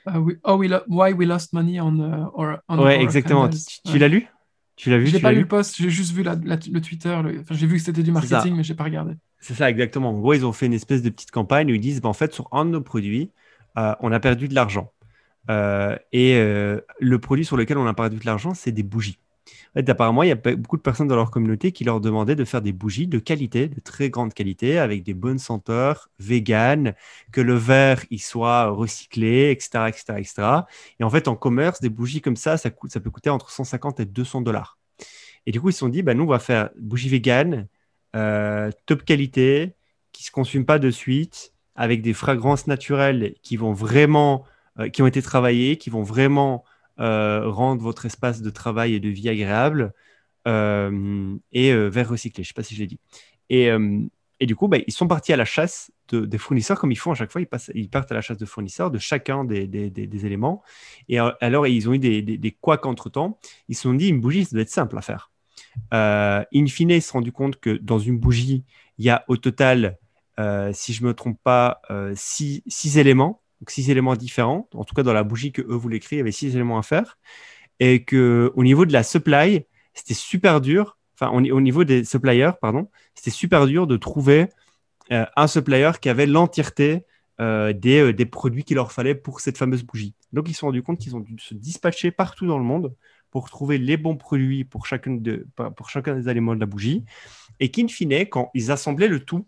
Uh, 0.07 0.39
oh, 0.45 0.63
Why 0.89 1.13
We 1.13 1.27
Lost 1.27 1.53
Money 1.53 1.81
on, 1.81 1.99
uh, 1.99 2.27
or, 2.35 2.59
Ouais, 2.69 3.01
exactement. 3.01 3.49
Tu, 3.85 3.99
l'as 3.99 4.09
lu? 4.09 4.29
Tu 4.77 4.91
l'as 4.91 4.99
vu? 4.99 5.07
Je 5.07 5.17
n'ai 5.17 5.23
pas 5.23 5.33
lu 5.33 5.41
le 5.41 5.49
post, 5.49 5.77
j'ai 5.77 5.91
juste 5.91 6.13
vu 6.13 6.23
le 6.23 6.81
Twitter. 6.81 7.11
Enfin, 7.11 7.55
j'ai 7.55 7.67
vu 7.67 7.77
que 7.77 7.83
c'était 7.83 8.03
du 8.03 8.13
marketing, 8.13 8.55
mais 8.57 8.63
je 8.63 8.73
n'ai 8.73 8.77
pas 8.77 8.85
regardé. 8.85 9.15
C'est 9.41 9.55
ça, 9.55 9.69
exactement. 9.69 10.11
En 10.11 10.21
gros, 10.21 10.33
ils 10.33 10.47
ont 10.47 10.53
fait 10.53 10.67
une 10.67 10.73
espèce 10.73 11.03
de 11.03 11.11
petite 11.11 11.31
campagne 11.31 11.71
où 11.71 11.75
ils 11.75 11.81
disent 11.81 12.01
bah, 12.01 12.09
en 12.09 12.15
fait, 12.15 12.33
sur 12.33 12.49
un 12.53 12.65
de 12.65 12.71
nos 12.71 12.81
produits, 12.81 13.31
euh, 13.77 13.95
on 14.01 14.13
a 14.13 14.21
perdu 14.21 14.49
de 14.49 14.55
l'argent. 14.55 14.93
Euh, 15.51 15.97
et 16.13 16.37
euh, 16.37 16.81
le 17.01 17.19
produit 17.19 17.45
sur 17.45 17.57
lequel 17.57 17.79
on 17.79 17.87
a 17.87 17.95
perdu 17.95 18.17
de 18.17 18.27
l'argent, 18.27 18.55
c'est 18.55 18.73
des 18.73 18.83
bougies 18.83 19.19
apparemment, 19.77 20.23
il 20.23 20.29
y 20.29 20.33
a 20.33 20.37
beaucoup 20.37 20.77
de 20.77 20.83
personnes 20.83 21.09
dans 21.09 21.17
leur 21.17 21.31
communauté 21.31 21.73
qui 21.73 21.85
leur 21.85 22.01
demandaient 22.01 22.37
de 22.37 22.45
faire 22.45 22.63
des 22.63 22.73
bougies 22.73 23.07
de 23.07 23.19
qualité, 23.19 23.69
de 23.69 23.81
très 23.81 24.11
grande 24.11 24.33
qualité, 24.33 24.79
avec 24.79 25.03
des 25.03 25.15
bonnes 25.15 25.39
senteurs, 25.39 26.11
vegan, 26.19 26.95
que 27.33 27.41
le 27.41 27.55
verre 27.55 28.05
il 28.11 28.21
soit 28.21 28.69
recyclé, 28.69 29.51
etc., 29.51 29.87
etc., 29.89 30.05
etc. 30.19 30.35
Et 31.01 31.05
en 31.05 31.11
fait, 31.11 31.29
en 31.29 31.37
commerce, 31.37 31.81
des 31.81 31.89
bougies 31.89 32.21
comme 32.21 32.37
ça, 32.37 32.57
ça, 32.57 32.71
coûte, 32.71 32.93
ça 32.93 33.01
peut 33.01 33.11
coûter 33.11 33.31
entre 33.31 33.51
150 33.51 34.01
et 34.01 34.05
200 34.05 34.43
dollars. 34.43 34.79
Et 35.47 35.53
du 35.53 35.61
coup, 35.61 35.71
ils 35.71 35.73
se 35.73 35.81
sont 35.81 35.89
dit, 35.89 36.03
bah, 36.03 36.15
nous, 36.15 36.25
on 36.25 36.29
va 36.29 36.39
faire 36.39 36.71
bougies 36.79 37.09
vegan, 37.09 37.67
euh, 38.17 38.71
top 38.87 39.05
qualité, 39.05 39.75
qui 40.13 40.23
ne 40.23 40.27
se 40.27 40.31
consument 40.31 40.65
pas 40.65 40.79
de 40.79 40.91
suite, 40.91 41.53
avec 41.75 42.03
des 42.03 42.13
fragrances 42.13 42.69
naturelles 42.69 43.35
qui 43.43 43.57
vont 43.57 43.73
vraiment, 43.73 44.45
euh, 44.79 44.89
qui 44.89 45.03
ont 45.03 45.07
été 45.07 45.23
travaillées, 45.23 45.77
qui 45.77 45.91
vont 45.91 46.03
vraiment 46.03 46.65
euh, 47.01 47.49
rendre 47.49 47.83
votre 47.83 48.07
espace 48.07 48.41
de 48.41 48.51
travail 48.51 48.95
et 48.95 49.01
de 49.01 49.09
vie 49.09 49.29
agréable 49.29 49.93
euh, 50.47 51.35
et 51.53 51.73
euh, 51.73 51.89
vers 51.89 52.09
recyclé. 52.09 52.45
Je 52.45 52.49
ne 52.49 52.53
sais 52.53 52.55
pas 52.55 52.63
si 52.63 52.77
je 52.77 52.81
l'ai 52.81 52.87
dit. 52.87 53.01
Et, 53.51 53.69
et, 54.41 54.47
du 54.47 54.57
coup, 54.57 54.69
bah, 54.69 54.79
ils 54.87 54.93
sont 54.93 55.09
partis 55.09 55.33
à 55.33 55.37
la 55.37 55.45
chasse 55.45 55.91
des 56.13 56.39
fournisseurs, 56.39 56.79
comme 56.79 56.93
ils 56.93 56.97
font 56.97 57.11
à 57.11 57.15
chaque 57.15 57.33
fois. 57.33 57.41
Ils, 57.41 57.47
passent, 57.47 57.71
ils 57.75 57.91
partent 57.91 58.13
à 58.13 58.15
la 58.15 58.21
chasse 58.21 58.39
de 58.39 58.47
fournisseurs 58.47 58.91
de 58.91 58.99
chacun 58.99 59.45
des, 59.45 59.67
des, 59.67 60.27
éléments. 60.27 60.63
Et 61.09 61.19
alors, 61.19 61.67
ils 61.67 61.89
ont 61.89 61.93
eu 61.93 61.99
des, 61.99 62.23
des, 62.23 62.53
couacs 62.53 62.87
entre-temps. 62.87 63.39
Ils 63.69 63.75
se 63.75 63.83
sont 63.83 63.93
dit, 63.93 64.09
une 64.09 64.21
bougie, 64.21 64.45
ça 64.45 64.53
doit 64.53 64.63
être 64.63 64.71
simple 64.71 64.97
à 64.97 65.03
faire. 65.03 65.31
in 65.93 66.67
fine, 66.69 66.91
ils 66.91 67.03
se 67.03 67.09
sont 67.09 67.19
rendus 67.19 67.33
compte 67.33 67.61
que 67.61 67.71
dans 67.71 67.99
une 67.99 68.19
bougie, 68.19 68.65
il 68.99 69.05
y 69.05 69.11
a 69.11 69.25
au 69.29 69.37
total, 69.37 69.99
si 70.73 70.95
je 70.95 71.03
ne 71.03 71.09
me 71.09 71.15
trompe 71.15 71.39
pas, 71.43 71.83
six, 72.15 72.63
six 72.67 72.99
éléments 72.99 73.43
donc 73.65 73.71
six 73.71 73.91
éléments 73.91 74.15
différents. 74.15 74.69
En 74.75 74.85
tout 74.85 74.95
cas, 74.95 75.03
dans 75.03 75.15
la 75.15 75.23
bougie 75.23 75.51
que 75.51 75.63
eux 75.63 75.75
voulaient 75.75 75.99
créer, 75.99 76.19
il 76.19 76.21
y 76.21 76.21
avait 76.21 76.33
six 76.33 76.55
éléments 76.55 76.79
à 76.79 76.83
faire. 76.83 77.17
Et 77.81 78.05
que 78.05 78.53
au 78.57 78.63
niveau 78.63 78.85
de 78.85 78.93
la 78.93 79.03
supply, 79.03 79.65
c'était 79.95 80.13
super 80.13 80.61
dur. 80.61 80.99
Enfin, 81.15 81.31
au 81.31 81.61
niveau 81.63 81.85
des 81.85 82.05
suppliers, 82.05 82.51
pardon, 82.61 82.91
c'était 83.15 83.31
super 83.31 83.67
dur 83.67 83.87
de 83.87 83.97
trouver 83.97 84.51
euh, 85.13 85.25
un 85.35 85.47
supplier 85.47 85.93
qui 85.99 86.11
avait 86.11 86.27
l'entièreté 86.27 87.07
euh, 87.41 87.73
des, 87.73 88.01
euh, 88.01 88.13
des, 88.13 88.27
produits 88.27 88.65
qu'il 88.65 88.75
leur 88.75 88.93
fallait 88.93 89.15
pour 89.15 89.41
cette 89.41 89.57
fameuse 89.57 89.83
bougie. 89.83 90.15
Donc, 90.35 90.51
ils 90.51 90.53
se 90.53 90.59
sont 90.59 90.67
rendus 90.67 90.83
compte 90.83 90.99
qu'ils 90.99 91.17
ont 91.17 91.21
dû 91.21 91.39
se 91.39 91.55
dispatcher 91.55 92.11
partout 92.11 92.47
dans 92.47 92.59
le 92.59 92.65
monde 92.65 92.95
pour 93.31 93.49
trouver 93.49 93.79
les 93.79 93.97
bons 93.97 94.17
produits 94.17 94.65
pour 94.65 94.85
chacun, 94.85 95.19
pour 95.75 95.89
chacun 95.89 96.17
des 96.17 96.29
éléments 96.29 96.55
de 96.55 96.61
la 96.61 96.67
bougie. 96.67 97.03
Et 97.61 97.71
qu'in 97.71 97.89
fine, 97.89 98.13
quand 98.27 98.51
ils 98.53 98.71
assemblaient 98.71 99.09
le 99.09 99.25
tout 99.25 99.47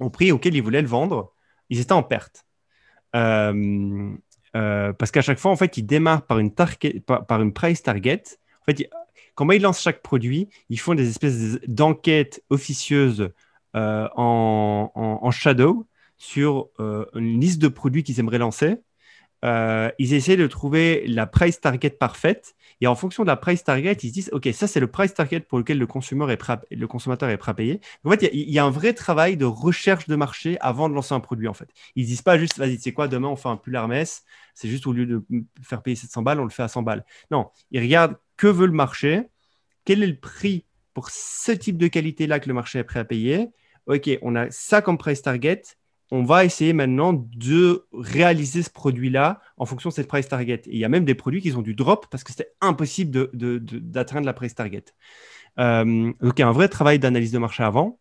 au 0.00 0.08
prix 0.08 0.32
auquel 0.32 0.54
ils 0.54 0.62
voulaient 0.62 0.82
le 0.82 0.88
vendre, 0.88 1.34
ils 1.68 1.80
étaient 1.80 1.92
en 1.92 2.02
perte. 2.02 2.46
Euh, 3.14 4.14
euh, 4.56 4.92
parce 4.92 5.10
qu'à 5.10 5.22
chaque 5.22 5.38
fois, 5.38 5.50
en 5.50 5.56
fait, 5.56 5.76
ils 5.76 5.86
démarrent 5.86 6.26
par 6.26 6.38
une, 6.38 6.52
price 7.52 7.82
target. 7.82 8.22
En 8.62 8.64
fait, 8.64 8.88
quand 9.34 9.50
ils 9.50 9.62
lancent 9.62 9.82
chaque 9.82 10.02
produit, 10.02 10.48
ils 10.68 10.78
font 10.78 10.94
des 10.94 11.08
espèces 11.08 11.58
d'enquêtes 11.66 12.42
officieuses 12.50 13.30
euh, 13.74 14.08
en, 14.16 15.30
shadow 15.30 15.86
sur 16.16 16.68
une 16.78 17.40
liste 17.40 17.60
de 17.60 17.68
produits 17.68 18.04
qu'ils 18.04 18.20
aimeraient 18.20 18.38
lancer. 18.38 18.76
Ils 19.44 20.14
essaient 20.14 20.36
de 20.36 20.46
trouver 20.46 21.04
la 21.06 21.26
price 21.26 21.60
target 21.60 21.90
parfaite 21.90 22.54
et 22.80 22.86
en 22.86 22.94
fonction 22.94 23.22
de 23.22 23.28
la 23.28 23.36
price 23.36 23.64
target, 23.64 23.92
ils 24.02 24.08
se 24.08 24.12
disent, 24.12 24.30
OK, 24.32 24.48
ça, 24.52 24.66
c'est 24.66 24.80
le 24.80 24.88
price 24.88 25.14
target 25.14 25.40
pour 25.40 25.58
lequel 25.58 25.78
le, 25.78 25.86
consommateur 25.86 26.28
est 26.28 27.36
prêt 27.36 27.50
à 27.50 27.54
payer. 27.54 27.80
En 28.04 28.10
fait, 28.10 28.28
il 28.32 28.50
y, 28.50 28.58
a 28.58 28.64
un 28.64 28.70
vrai 28.70 28.92
travail 28.92 29.36
de 29.36 29.44
recherche 29.44 30.06
de 30.06 30.16
marché 30.16 30.58
avant 30.60 30.88
de 30.88 30.94
lancer 30.94 31.14
un 31.14 31.20
produit, 31.20 31.48
en 31.48 31.54
fait. 31.54 31.68
Ils 31.94 32.02
ne 32.02 32.08
disent 32.08 32.22
pas 32.22 32.38
juste, 32.38 32.58
vas-y, 32.58 32.76
tu 32.76 32.82
sais 32.82 32.92
quoi, 32.92 33.08
demain, 33.08 33.28
on 33.28 33.36
fait 33.36 33.48
un 33.48 33.56
pull 33.56 33.74
Hermès. 33.74 34.24
C'est 34.54 34.68
juste 34.68 34.86
au 34.86 34.92
lieu 34.92 35.06
de 35.06 35.24
faire 35.62 35.82
payer 35.82 35.96
700 35.96 36.22
balles, 36.22 36.40
on 36.40 36.44
le 36.44 36.50
fait 36.50 36.62
à 36.62 36.68
100 36.68 36.82
balles. 36.82 37.04
Non, 37.30 37.50
ils 37.70 37.80
regardent 37.80 38.16
que 38.36 38.48
veut 38.48 38.66
le 38.66 38.72
marché, 38.72 39.22
quel 39.84 40.02
est 40.02 40.08
le 40.08 40.18
prix 40.18 40.64
pour 40.92 41.10
ce 41.10 41.52
type 41.52 41.78
de 41.78 41.88
qualité-là 41.88 42.40
que 42.40 42.48
le 42.48 42.54
marché 42.54 42.78
est 42.80 42.84
prêt 42.84 43.00
à 43.00 43.04
payer. 43.04 43.48
OK, 43.86 44.10
on 44.22 44.34
a 44.34 44.50
ça 44.50 44.82
comme 44.82 44.98
price 44.98 45.22
target 45.22 45.62
on 46.14 46.22
va 46.22 46.44
essayer 46.44 46.72
maintenant 46.72 47.12
de 47.12 47.86
réaliser 47.92 48.62
ce 48.62 48.70
produit-là 48.70 49.40
en 49.56 49.66
fonction 49.66 49.90
de 49.90 49.94
cette 49.94 50.06
price 50.06 50.28
target. 50.28 50.62
il 50.66 50.78
y 50.78 50.84
a 50.84 50.88
même 50.88 51.04
des 51.04 51.16
produits 51.16 51.42
qui 51.42 51.52
ont 51.54 51.62
du 51.62 51.74
drop 51.74 52.06
parce 52.08 52.22
que 52.22 52.30
c'était 52.30 52.52
impossible 52.60 53.30
d'atteindre 53.32 54.24
la 54.24 54.32
price 54.32 54.54
target. 54.54 54.84
Donc 55.56 56.16
il 56.22 56.38
y 56.38 56.42
a 56.42 56.48
un 56.48 56.52
vrai 56.52 56.68
travail 56.68 57.00
d'analyse 57.00 57.32
de 57.32 57.38
marché 57.38 57.64
avant. 57.64 57.98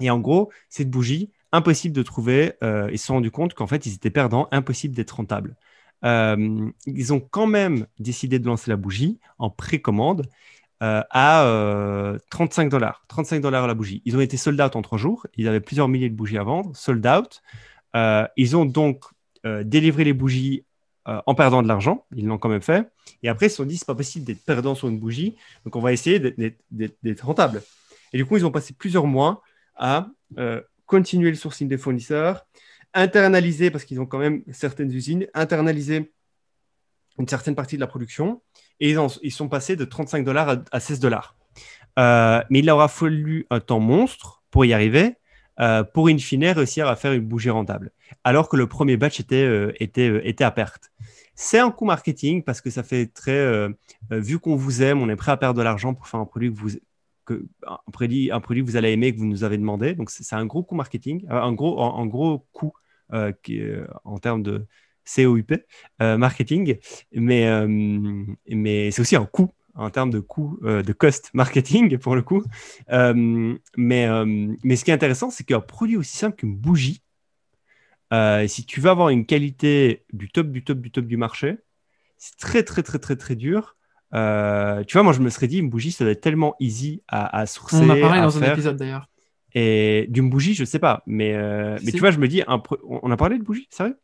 Et 0.00 0.10
en 0.10 0.20
gros, 0.20 0.52
cette 0.68 0.90
bougie, 0.90 1.32
impossible 1.52 1.94
de 1.94 2.02
trouver. 2.02 2.52
Euh, 2.62 2.88
ils 2.92 2.98
se 2.98 3.06
sont 3.06 3.14
rendus 3.14 3.30
compte 3.30 3.54
qu'en 3.54 3.66
fait, 3.66 3.86
ils 3.86 3.94
étaient 3.94 4.10
perdants, 4.10 4.48
impossible 4.52 4.94
d'être 4.94 5.12
rentable. 5.12 5.56
Euh, 6.04 6.70
ils 6.86 7.12
ont 7.12 7.20
quand 7.20 7.46
même 7.46 7.86
décidé 7.98 8.38
de 8.38 8.46
lancer 8.46 8.70
la 8.70 8.76
bougie 8.76 9.18
en 9.38 9.50
précommande 9.50 10.28
euh, 10.80 11.02
à 11.10 12.18
35 12.30 12.66
euh, 12.66 12.70
dollars. 12.70 13.04
35 13.08 13.40
dollars 13.40 13.66
la 13.66 13.74
bougie. 13.74 14.00
Ils 14.04 14.16
ont 14.16 14.20
été 14.20 14.36
sold 14.36 14.60
out 14.60 14.76
en 14.76 14.82
trois 14.82 14.98
jours. 14.98 15.26
Ils 15.36 15.48
avaient 15.48 15.60
plusieurs 15.60 15.88
milliers 15.88 16.08
de 16.08 16.14
bougies 16.14 16.38
à 16.38 16.44
vendre, 16.44 16.76
sold 16.76 17.04
out. 17.06 17.42
Euh, 17.96 18.26
ils 18.36 18.56
ont 18.56 18.64
donc 18.64 19.04
délivré 19.64 20.04
les 20.04 20.12
bougies 20.12 20.64
en 21.06 21.34
perdant 21.34 21.62
de 21.62 21.68
l'argent. 21.68 22.04
Ils 22.14 22.26
l'ont 22.26 22.36
quand 22.36 22.50
même 22.50 22.60
fait. 22.60 22.86
Et 23.22 23.30
après, 23.30 23.46
ils 23.46 23.50
se 23.50 23.56
sont 23.56 23.64
dit, 23.64 23.78
c'est 23.78 23.86
pas 23.86 23.94
possible 23.94 24.26
d'être 24.26 24.44
perdant 24.44 24.74
sur 24.74 24.88
une 24.88 24.98
bougie. 24.98 25.36
Donc, 25.64 25.74
on 25.74 25.80
va 25.80 25.92
essayer 25.92 26.20
d'être 26.20 27.24
rentable. 27.24 27.62
Et 28.12 28.18
du 28.18 28.26
coup, 28.26 28.36
ils 28.36 28.44
ont 28.44 28.50
passé 28.50 28.74
plusieurs 28.74 29.06
mois 29.06 29.40
à 29.74 30.08
continuer 30.84 31.30
le 31.30 31.36
sourcing 31.36 31.66
des 31.66 31.78
fournisseurs, 31.78 32.46
internaliser, 32.92 33.70
parce 33.70 33.84
qu'ils 33.84 34.00
ont 34.00 34.06
quand 34.06 34.18
même 34.18 34.42
certaines 34.52 34.92
usines, 34.92 35.26
internaliser 35.32 36.12
une 37.18 37.28
certaine 37.28 37.54
partie 37.54 37.76
de 37.76 37.80
la 37.80 37.86
production 37.86 38.42
et 38.80 38.94
ils, 39.22 39.32
sont 39.32 39.48
passés 39.48 39.76
de 39.76 39.84
35 39.84 40.24
dollars 40.24 40.58
à, 40.70 40.80
16 40.80 41.00
dollars. 41.00 41.36
Euh, 41.98 42.42
mais 42.50 42.60
il 42.60 42.70
aura 42.70 42.88
fallu 42.88 43.46
un 43.50 43.60
temps 43.60 43.80
monstre 43.80 44.42
pour 44.50 44.64
y 44.64 44.72
arriver. 44.72 45.16
euh, 45.60 45.82
pour 45.82 46.08
in 46.08 46.18
fine 46.18 46.46
réussir 46.46 46.86
à 46.86 46.94
faire 46.94 47.12
une 47.12 47.26
bougie 47.26 47.50
rentable, 47.50 47.90
alors 48.22 48.48
que 48.48 48.56
le 48.56 48.68
premier 48.68 48.96
batch 48.96 49.18
était, 49.18 49.42
euh, 49.42 50.34
à 50.38 50.50
perte. 50.52 50.92
C'est 51.34 51.58
un 51.58 51.72
coût 51.72 51.84
marketing 51.84 52.44
parce 52.44 52.60
que 52.60 52.70
ça 52.70 52.84
fait 52.84 53.06
très, 53.06 53.68
vu 54.10 54.38
qu'on 54.38 54.54
vous 54.54 54.82
aime, 54.82 55.02
on 55.02 55.08
est 55.08 55.16
prêt 55.16 55.32
à 55.32 55.36
perdre 55.36 55.58
de 55.58 55.64
l'argent 55.64 55.94
pour 55.94 56.06
faire 56.06 56.20
un 56.20 56.26
produit 56.26 56.52
que 56.52 56.60
vous, 56.60 56.70
un, 57.66 57.78
produit, 57.92 58.30
un 58.30 58.40
que 58.40 58.62
vous 58.62 58.76
allez 58.76 58.92
aimer, 58.92 59.12
que 59.12 59.18
vous 59.18 59.26
nous 59.26 59.42
avez 59.42 59.58
demandé. 59.58 59.94
Donc 59.94 60.10
c'est 60.10 60.36
un 60.36 60.46
gros 60.46 60.62
coût 60.62 60.76
marketing, 60.76 61.26
un 61.28 61.52
gros, 61.52 61.82
un, 61.82 62.06
gros 62.06 62.46
coût 62.52 62.72
qui, 63.42 63.60
en 64.04 64.18
termes 64.18 64.44
de 64.44 64.66
COUP 65.14 65.52
marketing, 66.00 66.76
mais, 67.12 67.66
mais 68.48 68.90
c'est 68.90 69.00
aussi 69.00 69.16
un 69.16 69.26
coût 69.26 69.50
en 69.78 69.90
termes 69.90 70.10
de 70.10 70.18
coût, 70.18 70.58
euh, 70.64 70.82
de 70.82 70.92
cost 70.92 71.30
marketing 71.34 71.98
pour 71.98 72.16
le 72.16 72.22
coup. 72.22 72.42
Euh, 72.90 73.56
mais, 73.76 74.06
euh, 74.06 74.24
mais 74.64 74.76
ce 74.76 74.84
qui 74.84 74.90
est 74.90 74.94
intéressant, 74.94 75.30
c'est 75.30 75.44
qu'un 75.44 75.60
produit 75.60 75.96
aussi 75.96 76.16
simple 76.16 76.36
qu'une 76.36 76.56
bougie, 76.56 77.02
si 78.46 78.66
tu 78.66 78.80
veux 78.80 78.90
avoir 78.90 79.10
une 79.10 79.24
qualité 79.24 80.04
du 80.12 80.28
top, 80.28 80.48
du 80.50 80.64
top, 80.64 80.80
du 80.80 80.90
top 80.90 81.06
du 81.06 81.16
marché, 81.16 81.58
c'est 82.16 82.36
très, 82.36 82.64
très, 82.64 82.82
très, 82.82 82.98
très, 82.98 83.16
très 83.16 83.36
dur. 83.36 83.76
tu 84.12 84.92
vois, 84.92 85.02
moi, 85.04 85.12
je 85.12 85.20
me 85.20 85.30
serais 85.30 85.46
dit, 85.46 85.58
une 85.58 85.70
bougie, 85.70 85.92
ça 85.92 86.04
doit 86.04 86.12
être 86.12 86.20
tellement 86.20 86.56
easy 86.58 87.02
à, 87.06 87.38
à 87.38 87.46
sourcer. 87.46 87.76
On 87.76 87.84
en 87.84 87.90
a 87.90 87.96
parlé 87.96 88.20
dans 88.20 88.42
un 88.42 88.52
épisode 88.52 88.76
d'ailleurs. 88.76 89.08
Et 89.54 90.06
d'une 90.10 90.28
bougie, 90.28 90.54
je 90.54 90.64
sais 90.64 90.78
pas. 90.78 91.02
Mais, 91.06 91.34
mais 91.84 91.92
tu 91.92 91.98
vois, 91.98 92.10
je 92.10 92.18
me 92.18 92.26
dis, 92.26 92.42
on 92.48 93.10
a 93.10 93.16
parlé 93.16 93.38
de 93.38 93.44
bougie, 93.44 93.68
sérieux? 93.70 93.96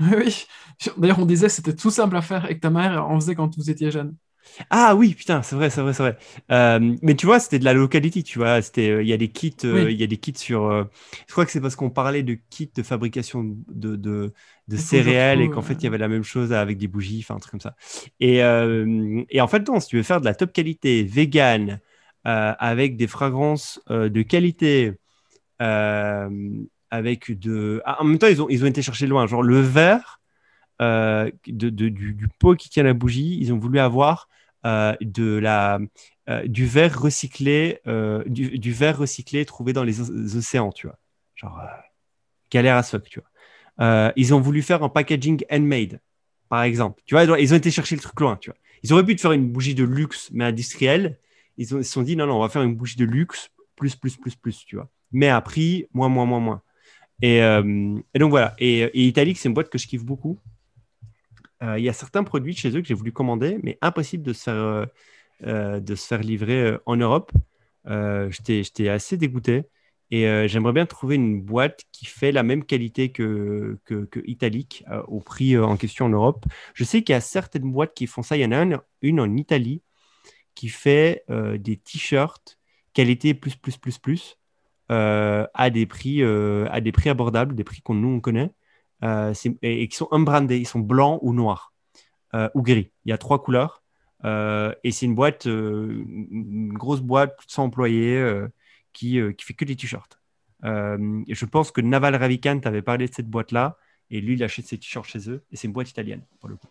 Oui. 0.16 0.46
D'ailleurs, 0.96 1.18
on 1.18 1.26
disait 1.26 1.48
c'était 1.48 1.74
tout 1.76 1.90
simple 1.90 2.16
à 2.16 2.22
faire 2.22 2.50
et 2.50 2.56
que 2.56 2.60
ta 2.60 2.70
mère 2.70 3.06
en 3.06 3.20
faisait 3.20 3.34
quand 3.34 3.56
vous 3.56 3.70
étiez 3.70 3.90
jeune. 3.90 4.16
Ah 4.70 4.94
oui, 4.96 5.14
putain, 5.14 5.42
c'est 5.42 5.54
vrai, 5.56 5.70
c'est 5.70 5.80
vrai, 5.80 5.92
c'est 5.92 6.02
vrai. 6.02 6.18
Euh, 6.50 6.96
mais 7.02 7.14
tu 7.14 7.26
vois, 7.26 7.38
c'était 7.40 7.58
de 7.58 7.64
la 7.64 7.72
localité, 7.72 8.22
tu 8.22 8.38
vois. 8.38 8.60
C'était, 8.62 8.90
euh, 8.90 9.02
il 9.02 9.08
y 9.08 9.12
a 9.12 9.16
des 9.16 9.28
kits, 9.28 9.54
euh, 9.64 9.90
il 9.90 9.98
y 10.00 10.02
a 10.02 10.06
des 10.06 10.16
kits 10.16 10.34
sur. 10.36 10.70
je 11.26 11.32
crois 11.32 11.44
que 11.46 11.52
c'est 11.52 11.60
parce 11.60 11.76
qu'on 11.76 11.90
parlait 11.90 12.22
de 12.22 12.34
kits 12.50 12.70
de 12.74 12.82
fabrication 12.82 13.44
de, 13.68 13.96
de, 13.96 14.32
de 14.68 14.76
céréales 14.76 15.40
et 15.40 15.50
qu'en 15.50 15.62
fait 15.62 15.74
il 15.74 15.84
y 15.84 15.86
avait 15.86 15.98
la 15.98 16.08
même 16.08 16.24
chose 16.24 16.52
avec 16.52 16.78
des 16.78 16.88
bougies, 16.88 17.20
enfin 17.22 17.36
un 17.36 17.38
truc 17.38 17.52
comme 17.52 17.60
ça. 17.60 17.76
Et, 18.20 18.36
et 18.38 19.40
en 19.40 19.48
fait, 19.48 19.66
non, 19.68 19.80
si 19.80 19.88
tu 19.88 19.96
veux 19.96 20.02
faire 20.02 20.20
de 20.20 20.24
la 20.26 20.34
top 20.34 20.52
qualité, 20.52 21.04
vegan, 21.04 21.80
avec 22.24 22.96
des 22.96 23.06
fragrances 23.06 23.80
de 23.88 24.22
qualité, 24.22 24.92
avec 26.90 27.38
de. 27.38 27.82
Ah, 27.84 28.00
en 28.00 28.04
même 28.04 28.18
temps, 28.18 28.26
ils 28.28 28.42
ont, 28.42 28.48
ils 28.48 28.64
ont 28.64 28.66
été 28.66 28.82
chercher 28.82 29.06
loin. 29.06 29.26
Genre 29.26 29.42
le 29.42 29.60
verre 29.60 30.20
de, 30.80 31.30
de, 31.46 31.88
du, 31.88 32.28
pot 32.38 32.56
qui 32.56 32.70
tient 32.70 32.82
la 32.82 32.94
bougie, 32.94 33.36
ils 33.38 33.52
ont 33.52 33.58
voulu 33.58 33.78
avoir 33.78 34.28
euh, 34.66 34.94
de 35.00 35.38
la, 35.38 35.78
euh, 36.28 36.46
du 36.46 36.66
verre 36.66 37.00
recyclé, 37.00 37.80
euh, 37.86 38.22
du, 38.26 38.58
du, 38.58 38.72
verre 38.72 38.98
recyclé 38.98 39.46
trouvé 39.46 39.72
dans 39.72 39.84
les, 39.84 40.36
océans, 40.36 40.70
tu 40.70 40.86
vois. 40.86 40.98
Genre, 41.34 41.58
galère 42.50 42.76
à 42.76 42.82
fuck, 42.82 43.08
tu 43.08 43.20
vois. 43.20 44.12
ils 44.16 44.34
ont 44.34 44.40
voulu 44.40 44.60
faire 44.60 44.82
un 44.82 44.90
packaging 44.90 45.42
handmade, 45.50 46.00
par 46.50 46.62
exemple. 46.62 47.00
Tu 47.06 47.14
vois, 47.14 47.24
ils 47.40 47.54
ont 47.54 47.56
été 47.56 47.70
chercher 47.70 47.96
le 47.96 48.02
truc 48.02 48.20
loin, 48.20 48.36
tu 48.36 48.50
vois. 48.50 48.58
Ils 48.82 48.92
auraient 48.92 49.04
pu 49.04 49.16
te 49.16 49.22
faire 49.22 49.32
une 49.32 49.50
bougie 49.50 49.74
de 49.74 49.84
luxe, 49.84 50.28
mais 50.32 50.44
industrielle. 50.44 51.18
Ils, 51.56 51.66
se 51.66 51.82
sont 51.82 52.02
dit, 52.02 52.16
non, 52.16 52.26
non, 52.26 52.36
on 52.36 52.40
va 52.40 52.50
faire 52.50 52.62
une 52.62 52.74
bougie 52.74 52.96
de 52.96 53.06
luxe, 53.06 53.50
plus, 53.76 53.96
plus, 53.96 54.16
plus, 54.18 54.36
plus, 54.36 54.64
tu 54.66 54.76
vois. 54.76 54.90
Mais 55.12 55.28
à 55.28 55.40
prix, 55.40 55.86
moins, 55.94 56.10
moins, 56.10 56.26
moins, 56.26 56.40
moins. 56.40 56.62
Et, 57.22 57.38
et 57.38 58.18
donc 58.18 58.30
voilà. 58.30 58.54
Et, 58.58 58.80
et 58.80 59.34
c'est 59.34 59.48
une 59.48 59.54
boîte 59.54 59.68
que 59.70 59.78
je 59.78 59.86
kiffe 59.86 60.04
beaucoup. 60.04 60.38
Euh, 61.62 61.78
il 61.78 61.84
y 61.84 61.88
a 61.88 61.92
certains 61.92 62.24
produits 62.24 62.54
chez 62.54 62.70
eux 62.76 62.80
que 62.80 62.88
j'ai 62.88 62.94
voulu 62.94 63.12
commander, 63.12 63.58
mais 63.62 63.78
impossible 63.82 64.22
de 64.22 64.32
se 64.32 64.44
faire, 64.44 64.54
euh, 64.54 64.86
euh, 65.46 66.18
livrer 66.20 66.76
en 66.86 66.96
Europe. 66.96 67.32
J'étais 67.86 68.88
assez 68.88 69.16
dégoûté. 69.16 69.64
Et 70.12 70.48
j'aimerais 70.48 70.72
bien 70.72 70.86
trouver 70.86 71.14
une 71.14 71.40
boîte 71.40 71.84
qui 71.92 72.04
fait 72.04 72.32
la 72.32 72.42
même 72.42 72.64
qualité 72.64 73.12
que, 73.12 73.78
que, 73.84 74.08
au 75.06 75.20
prix 75.20 75.56
en 75.56 75.76
question 75.76 76.06
en 76.06 76.08
Europe. 76.08 76.46
Je 76.74 76.82
sais 76.82 77.02
qu'il 77.04 77.12
y 77.12 77.16
a 77.16 77.20
certaines 77.20 77.70
boîtes 77.70 77.94
qui 77.94 78.08
font 78.08 78.22
ça. 78.22 78.36
Il 78.36 78.40
y 78.40 78.44
en 78.44 78.50
a 78.50 78.82
une, 79.02 79.20
en 79.20 79.36
Italie 79.36 79.82
qui 80.56 80.68
fait 80.68 81.24
des 81.28 81.76
t-shirts 81.76 82.58
qualité 82.92 83.34
plus, 83.34 83.54
plus, 83.54 83.76
plus, 83.76 83.98
plus 83.98 84.39
à, 84.90 85.70
des 85.70 85.86
prix, 85.86 86.22
à 86.22 86.80
des 86.80 86.92
prix 86.92 87.10
abordables, 87.10 87.54
des 87.54 87.64
prix 87.64 87.80
qu'on 87.80 87.94
nous 87.94 88.08
on 88.08 88.20
connaît. 88.20 88.52
Euh, 89.02 89.32
et, 89.62 89.88
qui 89.88 89.96
sont 89.96 90.08
unbrandés, 90.10 90.58
ils 90.58 90.66
sont 90.66 90.80
blancs 90.80 91.18
ou 91.22 91.32
noirs 91.32 91.72
euh, 92.34 92.48
ou 92.54 92.62
gris. 92.62 92.90
Il 93.04 93.10
y 93.10 93.12
a 93.12 93.18
trois 93.18 93.42
couleurs. 93.42 93.82
Euh, 94.24 94.74
et 94.84 94.90
c'est 94.90 95.06
une 95.06 95.14
boîte, 95.14 95.46
une 95.46 96.74
grosse 96.74 97.00
boîte, 97.00 97.36
sans 97.46 97.64
employés, 97.64 98.22
qui, 98.92 99.18
qui 99.36 99.44
fait 99.44 99.54
que 99.54 99.64
des 99.64 99.76
t-shirts. 99.76 100.20
je 100.62 101.44
pense 101.46 101.70
que 101.70 101.80
Naval 101.80 102.16
Ravikant 102.16 102.60
avait 102.64 102.82
parlé 102.82 103.08
de 103.08 103.14
cette 103.14 103.28
boîte-là, 103.28 103.78
et 104.10 104.20
lui, 104.20 104.34
il 104.34 104.42
achète 104.42 104.66
ses 104.66 104.76
t-shirts 104.76 105.06
chez 105.06 105.30
eux, 105.30 105.42
et 105.52 105.56
c'est 105.56 105.68
une 105.68 105.72
boîte 105.72 105.88
italienne, 105.88 106.22
pour 106.40 106.50
le 106.50 106.56
coup. 106.56 106.68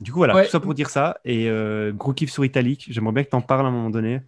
du 0.00 0.12
coup, 0.12 0.18
voilà, 0.18 0.44
tout 0.44 0.50
ça 0.50 0.60
pour 0.60 0.72
dire 0.72 0.88
ça. 0.88 1.18
Et 1.26 1.50
gros 1.92 2.14
kiff 2.14 2.30
sur 2.30 2.46
Italique. 2.46 2.86
J'aimerais 2.88 3.12
bien 3.12 3.24
que 3.24 3.30
tu 3.30 3.36
en 3.36 3.42
parles 3.42 3.66
à 3.66 3.68
un 3.68 3.72
moment 3.72 3.90
donné. 3.90 4.22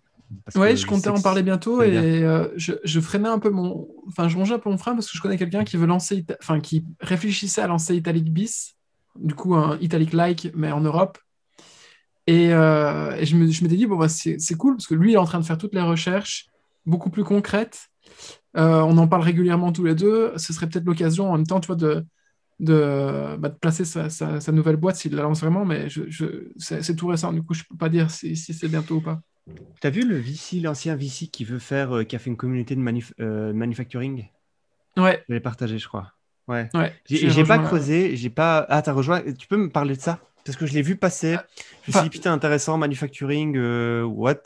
Ouais, 0.55 0.77
je 0.77 0.87
comptais 0.87 1.09
en 1.09 1.21
parler 1.21 1.43
bientôt 1.43 1.83
et 1.83 1.97
euh, 1.97 2.49
je, 2.57 2.73
je, 2.83 3.01
freinais 3.01 3.29
un 3.29 3.39
peu 3.39 3.51
mon. 3.51 3.89
Enfin, 4.09 4.29
je 4.29 4.37
mangeais 4.37 4.55
un 4.55 4.59
peu 4.59 4.71
mon 4.71 4.79
frein 4.79 4.95
parce 4.95 5.11
que 5.11 5.17
je 5.17 5.23
connais 5.23 5.37
quelqu'un 5.37 5.65
qui 5.65 5.77
veut 5.77 5.87
lancer. 5.87 6.25
Enfin, 6.41 6.61
qui 6.61 6.85
réfléchissait 7.01 7.61
à 7.61 7.67
lancer 7.67 7.95
Italic 7.95 8.33
bis, 8.33 8.77
du 9.17 9.35
coup, 9.35 9.55
un 9.55 9.79
Italic 9.81 10.13
like, 10.13 10.51
mais 10.55 10.73
en 10.73 10.81
Europe. 10.81 11.19
Et, 12.27 12.53
euh, 12.53 13.15
et 13.17 13.27
je 13.27 13.37
me, 13.37 13.51
je 13.51 13.63
m'étais 13.63 13.77
dit, 13.77 13.87
bon, 13.87 13.97
bah, 13.97 14.09
c'est, 14.09 14.39
cool 14.57 14.77
parce 14.77 14.87
que 14.87 14.95
lui, 14.95 15.13
il 15.13 15.15
est 15.15 15.19
en 15.19 15.25
train 15.25 15.41
de 15.41 15.45
faire 15.45 15.59
toutes 15.59 15.75
les 15.75 15.83
recherches 15.83 16.47
beaucoup 16.87 17.11
plus 17.11 17.25
concrètes. 17.25 17.89
Euh, 18.57 18.81
on 18.81 18.97
en 18.99 19.09
parle 19.09 19.23
régulièrement 19.23 19.73
tous 19.73 19.85
les 19.85 19.95
deux. 19.95 20.33
Ce 20.37 20.53
serait 20.53 20.69
peut-être 20.69 20.87
l'occasion 20.87 21.31
en 21.31 21.37
même 21.37 21.47
temps, 21.47 21.61
tu 21.61 21.67
vois, 21.67 21.77
de, 21.77 22.05
de, 22.61 23.37
bah, 23.39 23.49
de 23.51 23.57
placer 23.57 23.85
sa, 23.85 24.09
sa, 24.11 24.41
sa, 24.41 24.53
nouvelle 24.53 24.77
boîte 24.77 24.97
s'il 24.97 25.15
la 25.15 25.23
lance 25.23 25.41
vraiment, 25.41 25.65
mais 25.65 25.89
je, 25.89 26.03
je, 26.09 26.49
c'est, 26.57 26.97
tout 26.97 27.09
récent, 27.09 27.33
du 27.33 27.43
coup, 27.43 27.55
je 27.55 27.65
peux 27.69 27.77
pas 27.77 27.89
dire 27.89 28.11
si, 28.11 28.37
si 28.37 28.55
c'est 28.55 28.69
bientôt 28.69 28.97
ou 28.97 29.01
pas. 29.01 29.21
T'as 29.81 29.91
vu 29.91 30.07
le 30.07 30.17
VC, 30.17 30.61
l'ancien 30.61 30.97
VC 30.97 31.29
qui 31.29 31.45
veut 31.45 31.59
faire, 31.59 31.97
euh, 31.97 32.05
qui 32.05 32.17
a 32.17 32.19
fait 32.19 32.31
une 32.31 32.37
communauté 32.37 32.75
de 32.75 32.83
euh, 33.21 33.53
manufacturing? 33.53 34.27
Ouais. 34.97 35.23
Je 35.29 35.35
l'ai 35.35 35.41
partagé, 35.41 35.79
je 35.79 35.87
crois. 35.87 36.13
Ouais. 36.49 36.69
ouais 36.75 36.93
j'ai 37.09 37.45
pas 37.45 37.59
creusé, 37.59 38.17
j'ai 38.17 38.31
pas. 38.31 38.67
Ah, 38.69 38.83
t'as 38.83 38.93
rejoint. 38.93 39.23
Tu 39.39 39.47
peux 39.47 39.57
me 39.57 39.71
parler 39.71 39.97
de 39.97 40.01
ça? 40.01 40.21
Parce 40.45 40.59
que 40.59 40.67
je 40.67 40.75
l'ai 40.75 40.83
vu 40.83 40.97
passer. 40.97 41.37
Je 41.85 41.91
me 41.91 41.93
suis 41.93 42.03
dit, 42.03 42.11
putain, 42.11 42.33
intéressant, 42.33 42.77
manufacturing, 42.77 43.57
euh, 43.57 44.03
what? 44.03 44.43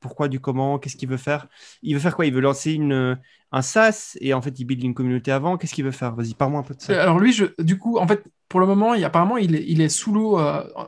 Pourquoi, 0.00 0.28
du 0.28 0.40
comment? 0.40 0.78
Qu'est-ce 0.78 0.96
qu'il 0.96 1.08
veut 1.08 1.16
faire? 1.16 1.46
Il 1.82 1.94
veut 1.94 2.00
faire 2.00 2.16
quoi? 2.16 2.26
Il 2.26 2.34
veut 2.34 2.40
lancer 2.40 2.72
une, 2.72 3.16
un 3.52 3.62
SaaS 3.62 4.16
et 4.20 4.34
en 4.34 4.42
fait, 4.42 4.58
il 4.58 4.64
build 4.64 4.82
une 4.82 4.94
communauté 4.94 5.30
avant. 5.30 5.56
Qu'est-ce 5.56 5.74
qu'il 5.74 5.84
veut 5.84 5.92
faire? 5.92 6.16
Vas-y, 6.16 6.34
parle-moi 6.34 6.60
un 6.60 6.64
peu 6.64 6.74
de 6.74 6.82
ça. 6.82 7.00
Alors, 7.00 7.20
lui, 7.20 7.32
je, 7.32 7.44
du 7.62 7.78
coup, 7.78 7.98
en 7.98 8.08
fait, 8.08 8.24
pour 8.48 8.58
le 8.58 8.66
moment, 8.66 8.94
il, 8.94 9.04
apparemment, 9.04 9.36
il 9.36 9.54
est, 9.54 9.64
il 9.68 9.80
est 9.80 9.88
sous 9.88 10.12
l'eau 10.12 10.38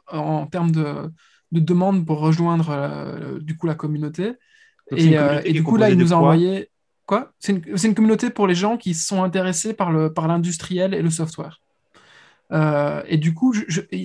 en 0.09 0.47
termes 0.47 0.73
de 0.73 1.09
de 1.53 1.61
demandes 1.61 2.07
pour 2.07 2.19
rejoindre 2.19 2.71
euh, 2.71 3.39
du 3.41 3.57
coup 3.57 3.67
la 3.67 3.75
communauté. 3.75 4.33
et, 4.91 5.19
euh, 5.19 5.41
du 5.43 5.63
coup, 5.63 5.77
là, 5.77 5.91
il 5.91 5.99
nous 5.99 6.13
a 6.13 6.17
envoyé. 6.17 6.71
Quoi? 7.07 7.33
C'est 7.39 7.53
une, 7.53 7.63
une, 7.85 7.95
communauté 7.95 8.29
pour 8.29 8.47
les 8.47 8.55
gens 8.55 8.77
qui 8.77 8.93
sont 8.93 9.23
intéressés 9.23 9.73
par 9.73 9.91
l'industriel 9.93 10.91
par 10.91 11.01
et 11.01 11.03
le 11.03 11.11
software. 11.11 11.61
Euh, 12.53 13.03
et 13.07 13.17
du 13.17 13.33
coup, 13.33 13.55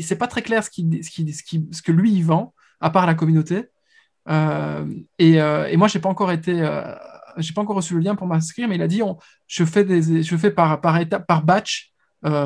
c'est 0.01 0.17
pas 0.17 0.27
très 0.27 0.41
clair 0.41 0.63
ce, 0.63 0.69
qui, 0.69 1.03
ce, 1.03 1.09
qui, 1.09 1.33
ce, 1.33 1.43
qui, 1.43 1.67
ce, 1.71 1.81
que 1.81 1.91
lui 1.91 2.13
il 2.13 2.23
vend, 2.23 2.53
à 2.79 2.89
part 2.89 3.05
la 3.05 3.13
communauté. 3.13 3.65
et, 4.29 5.33
et, 5.33 5.77
moi, 5.77 5.89
j'ai 5.89 5.99
pas 5.99 6.07
encore 6.07 6.31
été, 6.31 6.53
j'ai 7.37 7.53
pas 7.53 7.61
encore 7.61 7.75
reçu 7.75 7.93
le 7.93 7.99
lien 7.99 8.15
pour 8.15 8.27
m'inscrire, 8.27 8.69
mais 8.69 8.75
il 8.75 8.81
a 8.81 8.87
dit, 8.87 9.03
on, 9.03 9.17
je 9.47 9.65
fais 9.65 9.83
des, 9.83 10.23
je 10.23 10.37
fais 10.37 10.51
par 10.51 10.79
par 10.79 10.97
étape, 10.97 11.27
par 11.27 11.43
batch, 11.43 11.91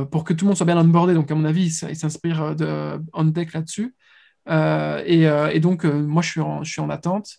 pour 0.09 0.23
que 0.23 0.33
tout 0.33 0.45
le 0.45 0.49
monde 0.49 0.57
soit 0.57 0.65
bien 0.65 0.77
onboardé. 0.77 1.13
Donc, 1.13 1.29
à 1.29 1.35
mon 1.35 1.45
avis, 1.45 1.67
il 1.67 1.95
s'inspire 1.95 2.55
de 2.55 2.99
on 3.13 3.25
deck 3.25 3.53
là-dessus. 3.53 3.93
Euh, 4.49 5.03
euh, 5.07 5.49
et, 5.49 5.59
donc, 5.59 5.85
euh, 5.85 5.91
moi, 5.91 6.21
je 6.21 6.29
suis 6.63 6.81
en, 6.81 6.89
attente. 6.89 7.37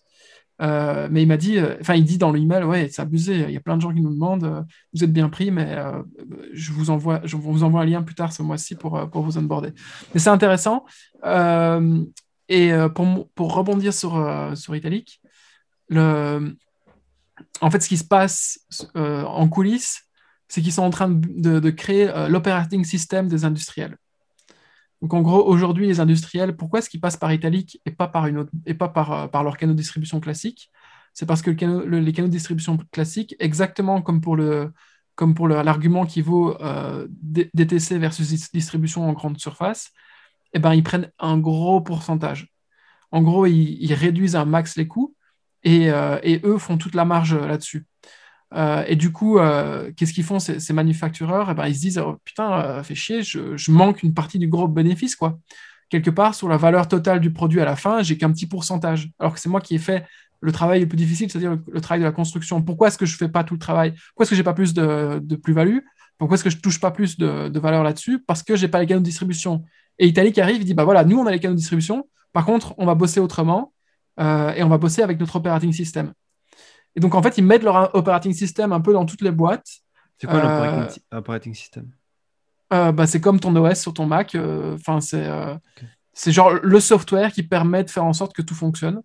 mais 0.61 1.23
il 1.23 1.29
m'a 1.29 1.37
dit, 1.37 1.59
enfin, 1.81 1.95
il 1.95 2.05
dit 2.05 2.19
dans 2.19 2.33
l'email, 2.33 2.65
ouais, 2.65 2.89
c'est 2.91 3.03
abusé. 3.03 3.45
Il 3.49 3.51
y 3.51 3.57
a 3.57 3.61
plein 3.61 3.77
de 3.77 3.83
gens 3.83 3.93
qui 3.93 4.01
nous 4.01 4.13
demandent, 4.13 4.67
vous 4.93 5.05
êtes 5.05 5.13
bien 5.13 5.29
pris, 5.29 5.51
mais 5.51 5.77
je 6.53 6.73
vous 6.73 6.91
envoie, 6.91 7.21
je 7.25 7.37
vous 7.37 7.65
envoie 7.65 7.83
un 7.83 7.87
lien 7.87 8.03
plus 8.03 8.15
tard 8.15 8.33
ce 8.33 8.43
mois-ci 8.43 8.75
pour, 8.75 9.09
pour 9.11 9.23
vous 9.23 9.39
onboarder. 9.39 9.73
Mais 10.15 10.21
c'est 10.21 10.31
intéressant. 10.31 10.85
et 12.49 12.73
pour, 12.95 13.29
pour 13.35 13.55
rebondir 13.55 13.95
sur, 13.95 14.53
sur 14.57 14.77
Italic, 14.77 15.21
en 17.61 17.71
fait, 17.71 17.81
ce 17.81 17.89
qui 17.89 17.97
se 17.97 18.05
passe 18.05 18.61
en 18.95 19.49
coulisses, 19.49 20.05
c'est 20.49 20.63
qu'ils 20.63 20.73
sont 20.73 20.83
en 20.83 20.91
train 20.91 21.11
de, 21.11 21.61
de 21.61 21.71
créer 21.71 22.11
l'operating 22.29 22.85
system 22.85 23.29
des 23.29 23.45
industriels. 23.45 23.97
Donc 25.03 25.15
en 25.15 25.23
gros, 25.23 25.47
aujourd'hui, 25.47 25.87
les 25.87 26.01
industriels, 26.01 26.57
pourquoi 26.57 26.81
est-ce 26.81 26.91
qu'ils 26.91 27.01
passent 27.01 27.17
par 27.17 27.33
Italique 27.33 27.81
et 27.87 27.91
pas 27.91 28.09
par, 28.09 28.27
une 28.27 28.39
autre, 28.39 28.51
et 28.67 28.75
pas 28.75 28.89
par, 28.89 29.13
euh, 29.13 29.43
leur 29.43 29.57
canaux 29.57 29.73
de 29.73 29.79
distribution 29.79 30.21
classique? 30.21 30.71
C'est 31.15 31.27
parce 31.27 31.43
que 31.43 31.51
les 31.51 31.57
canaux 31.57 32.29
de 32.29 32.33
distribution 32.33 32.79
classiques, 32.93 33.35
exactement 33.39 34.03
comme 34.03 34.21
pour 34.21 34.37
l'argument 35.49 36.07
qui 36.07 36.23
vaut 36.23 36.61
euh, 36.61 37.07
DTC 37.11 37.99
versus 37.99 38.51
distribution 38.53 39.09
en 39.09 39.13
grande 39.13 39.39
surface, 39.39 39.91
eh 40.53 40.59
ben, 40.59 40.75
ils 40.75 40.83
prennent 40.83 41.11
un 41.19 41.39
gros 41.39 41.81
pourcentage. 41.81 42.53
En 43.11 43.23
gros, 43.23 43.47
ils, 43.47 43.95
réduisent 43.95 44.37
un 44.37 44.45
max 44.45 44.77
les 44.77 44.87
coûts 44.87 45.15
euh, 45.67 46.21
et, 46.23 46.41
eux 46.45 46.59
font 46.59 46.79
toute 46.79 46.95
la 46.95 47.05
marge 47.05 47.35
là-dessus. 47.35 47.87
Euh, 48.55 48.85
et 48.87 48.97
du 48.97 49.13
coup, 49.13 49.39
euh, 49.39 49.93
qu'est-ce 49.97 50.13
qu'ils 50.13 50.25
font 50.25 50.39
ces, 50.39 50.61
ces 50.61 50.73
manufactureurs? 50.73 51.51
Eh 51.51 51.55
ben, 51.55 51.67
Ils 51.67 51.75
se 51.75 51.81
disent 51.81 51.99
oh, 51.99 52.17
Putain, 52.25 52.53
euh, 52.53 52.83
fait 52.83 52.95
chier, 52.95 53.23
je, 53.23 53.71
manque 53.71 54.03
une 54.03 54.15
partie 54.15 54.39
du 54.39 54.49
gros 54.49 54.69
bénéfice. 54.69 55.17
quoi. 55.17 55.39
Quelque 55.91 56.11
part, 56.11 56.35
sur 56.35 56.49
la 56.49 56.57
valeur 56.57 56.89
totale 56.89 57.21
du 57.21 57.33
produit 57.33 57.61
à 57.61 57.65
la 57.65 57.77
fin, 57.77 58.03
j'ai 58.03 58.17
qu'un 58.17 58.31
petit 58.33 58.47
pourcentage. 58.47 59.11
Alors 59.19 59.35
que 59.35 59.41
c'est 59.41 59.49
moi 59.49 59.61
qui 59.61 59.75
ai 59.75 59.79
fait 59.79 60.05
le 60.41 60.53
travail 60.53 60.81
le 60.81 60.89
plus 60.89 60.97
difficile, 60.97 61.31
c'est-à-dire 61.31 61.59
le, 61.67 61.81
travail 61.81 62.01
de 62.01 62.05
la 62.05 62.13
construction. 62.13 62.63
Pourquoi 62.63 62.89
est-ce 62.89 62.99
que 62.99 63.07
je 63.07 63.15
ne 63.15 63.19
fais 63.19 63.29
pas 63.29 63.45
tout 63.45 63.55
le 63.55 63.61
travail? 63.61 63.93
Pourquoi 64.09 64.25
est-ce 64.25 64.31
que 64.31 64.37
je 64.37 64.41
n'ai 64.41 64.45
pas 64.45 64.55
plus 64.55 64.75
de, 64.75 65.37
plus-value? 65.37 65.79
Pourquoi 66.19 66.35
est-ce 66.35 66.45
que 66.45 66.51
je 66.51 66.57
ne 66.57 66.61
touche 66.61 66.81
pas 66.81 66.91
plus 66.91 67.17
de, 67.19 67.49
de 67.49 67.61
valeur 67.61 67.83
là-dessus? 67.83 68.21
Parce 68.21 68.43
que 68.43 68.57
je 68.57 68.63
n'ai 68.63 68.69
pas 68.69 68.81
les 68.81 68.87
canaux 68.87 69.01
de 69.01 69.05
distribution. 69.05 69.65
Et 69.99 70.07
Italie 70.07 70.33
qui 70.33 70.41
arrive, 70.41 70.61
il 70.61 70.65
dit 70.65 70.75
Bah 70.75 70.85
voilà, 70.85 71.05
nous, 71.05 71.19
on 71.19 71.27
a 71.27 71.31
les 71.31 71.41
canaux 71.41 71.55
de 71.55 71.59
distribution. 71.59 72.09
Par 72.33 72.45
contre, 72.45 72.75
on 72.79 72.87
va 72.87 72.95
bosser 72.95 73.21
autrement 73.21 73.73
euh, 74.21 74.53
et 74.55 74.63
on 74.63 74.69
va 74.69 74.79
bosser 74.79 75.03
avec 75.03 75.19
notre 75.19 75.37
operating 75.37 75.73
system. 75.73 76.13
Et 76.97 77.01
donc, 77.01 77.15
en 77.15 77.23
fait, 77.23 77.39
ils 77.39 77.45
mettent 77.45 77.63
leur 77.63 77.95
operating 77.95 78.33
system 78.33 78.73
un 78.73 78.81
peu 78.81 78.93
dans 78.93 79.07
toutes 79.07 79.23
les 79.23 79.31
boîtes. 79.31 79.69
C'est 80.19 80.27
quoi 80.27 80.41
Euh, 80.41 80.43
l'operating 80.43 81.03
operating 81.13 81.55
system? 81.55 81.91
Euh, 82.73 82.93
bah, 82.93 83.07
c'est 83.07 83.21
comme 83.21 83.41
ton 83.41 83.55
OS 83.57 83.81
sur 83.81 83.95
ton 83.95 84.07
Mac. 84.07 84.35
euh, 84.35 84.75
Enfin, 84.75 85.01
c'est 85.01 85.27
Ok. 85.29 85.85
c'est 86.13 86.33
genre 86.33 86.53
le 86.53 86.81
software 86.81 87.33
qui 87.33 87.43
permet 87.45 87.85
de 87.85 87.91
faire 87.91 88.05
en 88.05 88.13
sorte 88.13 88.35
que 88.35 88.43
tout 88.43 88.55
fonctionne. 88.55 89.03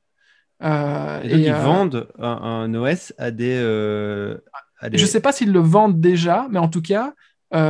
Euh, 0.63 1.21
Et 1.23 1.29
donc, 1.29 1.39
ils 1.39 1.53
euh, 1.53 1.63
vendent 1.63 2.07
un, 2.19 2.27
un 2.27 2.73
OS 2.73 3.13
à 3.17 3.31
des. 3.31 3.55
euh, 3.55 4.37
à 4.79 4.89
des... 4.89 4.97
Je 4.97 5.05
sais 5.05 5.21
pas 5.21 5.31
s'ils 5.31 5.51
le 5.51 5.59
vendent 5.59 5.99
déjà, 6.01 6.47
mais 6.49 6.59
en 6.59 6.67
tout 6.69 6.81
cas, 6.81 7.13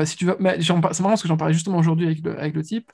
si 0.05 0.15
tu 0.15 0.25
par- 0.25 0.35
c'est 0.59 0.73
marrant 0.73 1.09
parce 1.09 1.21
que 1.21 1.27
j'en 1.27 1.37
parlais 1.37 1.53
justement 1.53 1.77
aujourd'hui 1.77 2.05
avec 2.05 2.23
le, 2.23 2.39
avec 2.39 2.55
le 2.55 2.63
type. 2.63 2.91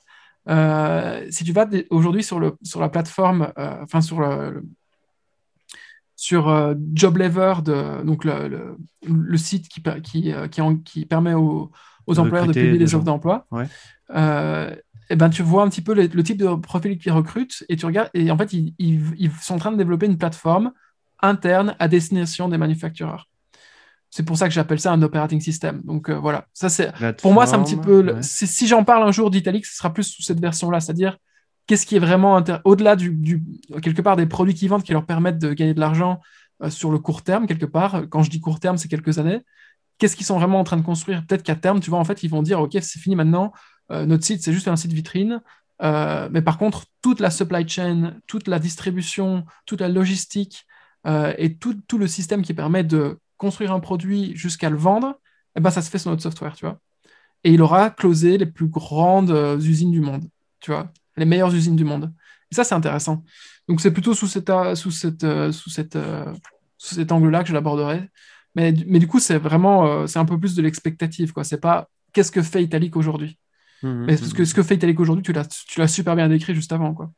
Si 0.48 1.44
tu 1.44 1.52
vas 1.52 1.66
aujourd'hui 1.90 2.24
sur, 2.24 2.40
le, 2.40 2.56
sur 2.62 2.80
la 2.80 2.88
plateforme, 2.88 3.52
enfin 3.56 4.00
sur 4.00 4.20
le- 4.20 4.62
sur 6.22 6.50
euh, 6.50 6.74
JobLever, 6.94 7.54
de, 7.64 8.04
donc 8.04 8.26
le, 8.26 8.46
le, 8.48 8.76
le 9.08 9.36
site 9.38 9.68
qui, 9.68 9.82
euh, 10.34 10.48
qui, 10.48 10.60
en- 10.60 10.76
qui 10.76 11.06
permet 11.06 11.32
aux, 11.32 11.70
employeurs 12.06 12.46
de 12.46 12.52
publier 12.52 12.76
des 12.76 12.94
offres 12.94 13.06
d'emploi, 13.06 13.46
Ouais. 13.50 13.66
euh, 14.14 14.74
et 15.08 15.16
ben, 15.16 15.30
tu 15.30 15.42
vois 15.42 15.62
un 15.62 15.70
petit 15.70 15.80
peu 15.80 15.94
le, 15.94 16.08
le 16.12 16.22
type 16.22 16.36
de 16.36 16.54
profil 16.56 16.98
qu'ils 16.98 17.12
recrutent 17.12 17.64
et 17.70 17.76
tu 17.76 17.86
regardes, 17.86 18.10
et 18.12 18.30
en 18.30 18.36
fait, 18.36 18.52
ils, 18.52 18.74
ils, 18.78 19.00
ils 19.16 19.30
sont 19.40 19.54
en 19.54 19.58
train 19.58 19.72
de 19.72 19.78
développer 19.78 20.04
une 20.04 20.18
plateforme 20.18 20.72
interne 21.22 21.74
à 21.78 21.88
destination 21.88 22.50
des 22.50 22.58
manufactureurs. 22.58 23.28
C'est 24.10 24.24
pour 24.24 24.36
ça 24.36 24.46
que 24.46 24.52
j'appelle 24.52 24.78
ça 24.80 24.92
un 24.92 25.00
operating 25.02 25.40
system. 25.40 25.80
Donc 25.84 26.10
euh, 26.10 26.18
voilà, 26.18 26.46
ça 26.52 26.68
c'est 26.68 26.92
pour 27.22 27.32
moi 27.32 27.46
c'est 27.46 27.54
un 27.56 27.62
petit 27.62 27.76
peu. 27.76 28.02
le- 28.02 28.14
Ouais. 28.16 28.22
c'est- 28.22 28.46
Si 28.46 28.66
j'en 28.66 28.84
parle 28.84 29.08
un 29.08 29.12
jour 29.12 29.30
d'Italic, 29.30 29.64
ce 29.64 29.74
sera 29.76 29.90
plus 29.94 30.02
sous 30.04 30.22
cette 30.22 30.40
version-là, 30.40 30.80
c'est-à-dire 30.80 31.16
qu'est-ce 31.66 31.86
qui 31.86 31.96
est 31.96 32.00
vraiment 32.00 32.42
au-delà 32.64 32.96
du, 32.96 33.42
quelque 33.82 34.02
part 34.02 34.16
des 34.16 34.26
produits 34.26 34.54
qu'ils 34.54 34.68
vendent 34.68 34.82
qui 34.82 34.92
leur 34.92 35.06
permettent 35.06 35.38
de 35.38 35.52
gagner 35.52 35.74
de 35.74 35.80
l'argent 35.80 36.20
euh, 36.62 36.70
sur 36.70 36.90
le 36.90 36.98
court 36.98 37.22
terme 37.22 37.46
quelque 37.46 37.66
part. 37.66 38.08
Quand 38.10 38.22
je 38.22 38.30
dis 38.30 38.40
court 38.40 38.60
terme, 38.60 38.76
c'est 38.76 38.88
quelques 38.88 39.18
années. 39.18 39.40
Qu'est-ce 39.98 40.16
qu'ils 40.16 40.26
sont 40.26 40.38
vraiment 40.38 40.60
en 40.60 40.64
train 40.64 40.76
de 40.76 40.82
construire? 40.82 41.24
Peut-être 41.26 41.42
qu'à 41.42 41.56
terme, 41.56 41.80
tu 41.80 41.90
vois, 41.90 41.98
en 41.98 42.04
fait, 42.04 42.22
ils 42.22 42.30
vont 42.30 42.42
dire 42.42 42.60
ok, 42.60 42.72
c'est 42.72 42.98
fini 42.98 43.16
maintenant. 43.16 43.52
Euh, 43.92 44.06
notre 44.06 44.24
site, 44.24 44.42
c'est 44.42 44.52
juste 44.52 44.68
un 44.68 44.76
site 44.76 44.92
vitrine. 44.92 45.40
Euh, 45.82 46.28
mais 46.30 46.42
par 46.42 46.58
contre, 46.58 46.86
toute 47.02 47.20
la 47.20 47.30
supply 47.30 47.66
chain, 47.68 48.16
toute 48.26 48.48
la 48.48 48.58
distribution, 48.58 49.44
toute 49.66 49.80
la 49.80 49.88
logistique 49.88 50.66
et 51.38 51.56
tout, 51.56 51.80
tout 51.88 51.96
le 51.96 52.06
système 52.06 52.42
qui 52.42 52.52
permet 52.52 52.84
de 52.84 53.18
construire 53.38 53.72
un 53.72 53.80
produit 53.80 54.36
jusqu'à 54.36 54.68
le 54.68 54.76
vendre, 54.76 55.18
eh 55.56 55.60
ben, 55.60 55.70
ça 55.70 55.80
se 55.80 55.88
fait 55.88 55.96
sur 55.98 56.10
notre 56.10 56.22
software, 56.22 56.54
tu 56.54 56.66
vois. 56.66 56.78
Et 57.42 57.52
il 57.54 57.62
aura 57.62 57.88
closé 57.88 58.36
les 58.36 58.44
plus 58.44 58.68
grandes 58.68 59.30
usines 59.62 59.92
du 59.92 60.02
monde, 60.02 60.24
tu 60.60 60.72
vois, 60.72 60.92
les 61.20 61.24
meilleures 61.26 61.54
usines 61.54 61.76
du 61.76 61.84
monde. 61.84 62.12
Et 62.50 62.54
ça, 62.56 62.64
c'est 62.64 62.74
intéressant. 62.74 63.22
Donc, 63.68 63.80
c'est 63.80 63.92
plutôt 63.92 64.14
sous, 64.14 64.26
cette, 64.26 64.50
euh, 64.50 64.74
sous, 64.74 64.90
cette, 64.90 65.22
euh, 65.22 65.52
sous, 65.52 65.70
cette, 65.70 65.94
euh, 65.94 66.34
sous 66.78 66.96
cet 66.96 67.12
angle-là 67.12 67.42
que 67.44 67.48
je 67.48 67.54
l'aborderai. 67.54 68.08
Mais, 68.56 68.74
mais 68.88 68.98
du 68.98 69.06
coup, 69.06 69.20
c'est 69.20 69.38
vraiment, 69.38 70.08
c'est 70.08 70.18
un 70.18 70.24
peu 70.24 70.36
plus 70.38 70.56
de 70.56 70.62
l'expectative, 70.62 71.32
quoi. 71.32 71.44
C'est 71.44 71.60
pas 71.60 71.88
qu'est-ce 72.12 72.32
que 72.32 72.42
fait 72.42 72.64
Italic 72.64 72.96
aujourd'hui? 72.96 73.38
Mhm, 73.84 74.06
Mais 74.06 74.16
ce 74.16 74.34
que, 74.34 74.44
ce 74.44 74.54
que 74.54 74.64
fait 74.64 74.74
Italic 74.74 74.98
aujourd'hui, 74.98 75.22
tu 75.22 75.32
l'as, 75.32 75.46
tu 75.46 75.86
super 75.88 76.16
bien 76.16 76.28
décrit 76.28 76.54
juste 76.54 76.72
avant, 76.72 76.92
quoi. 76.92 77.12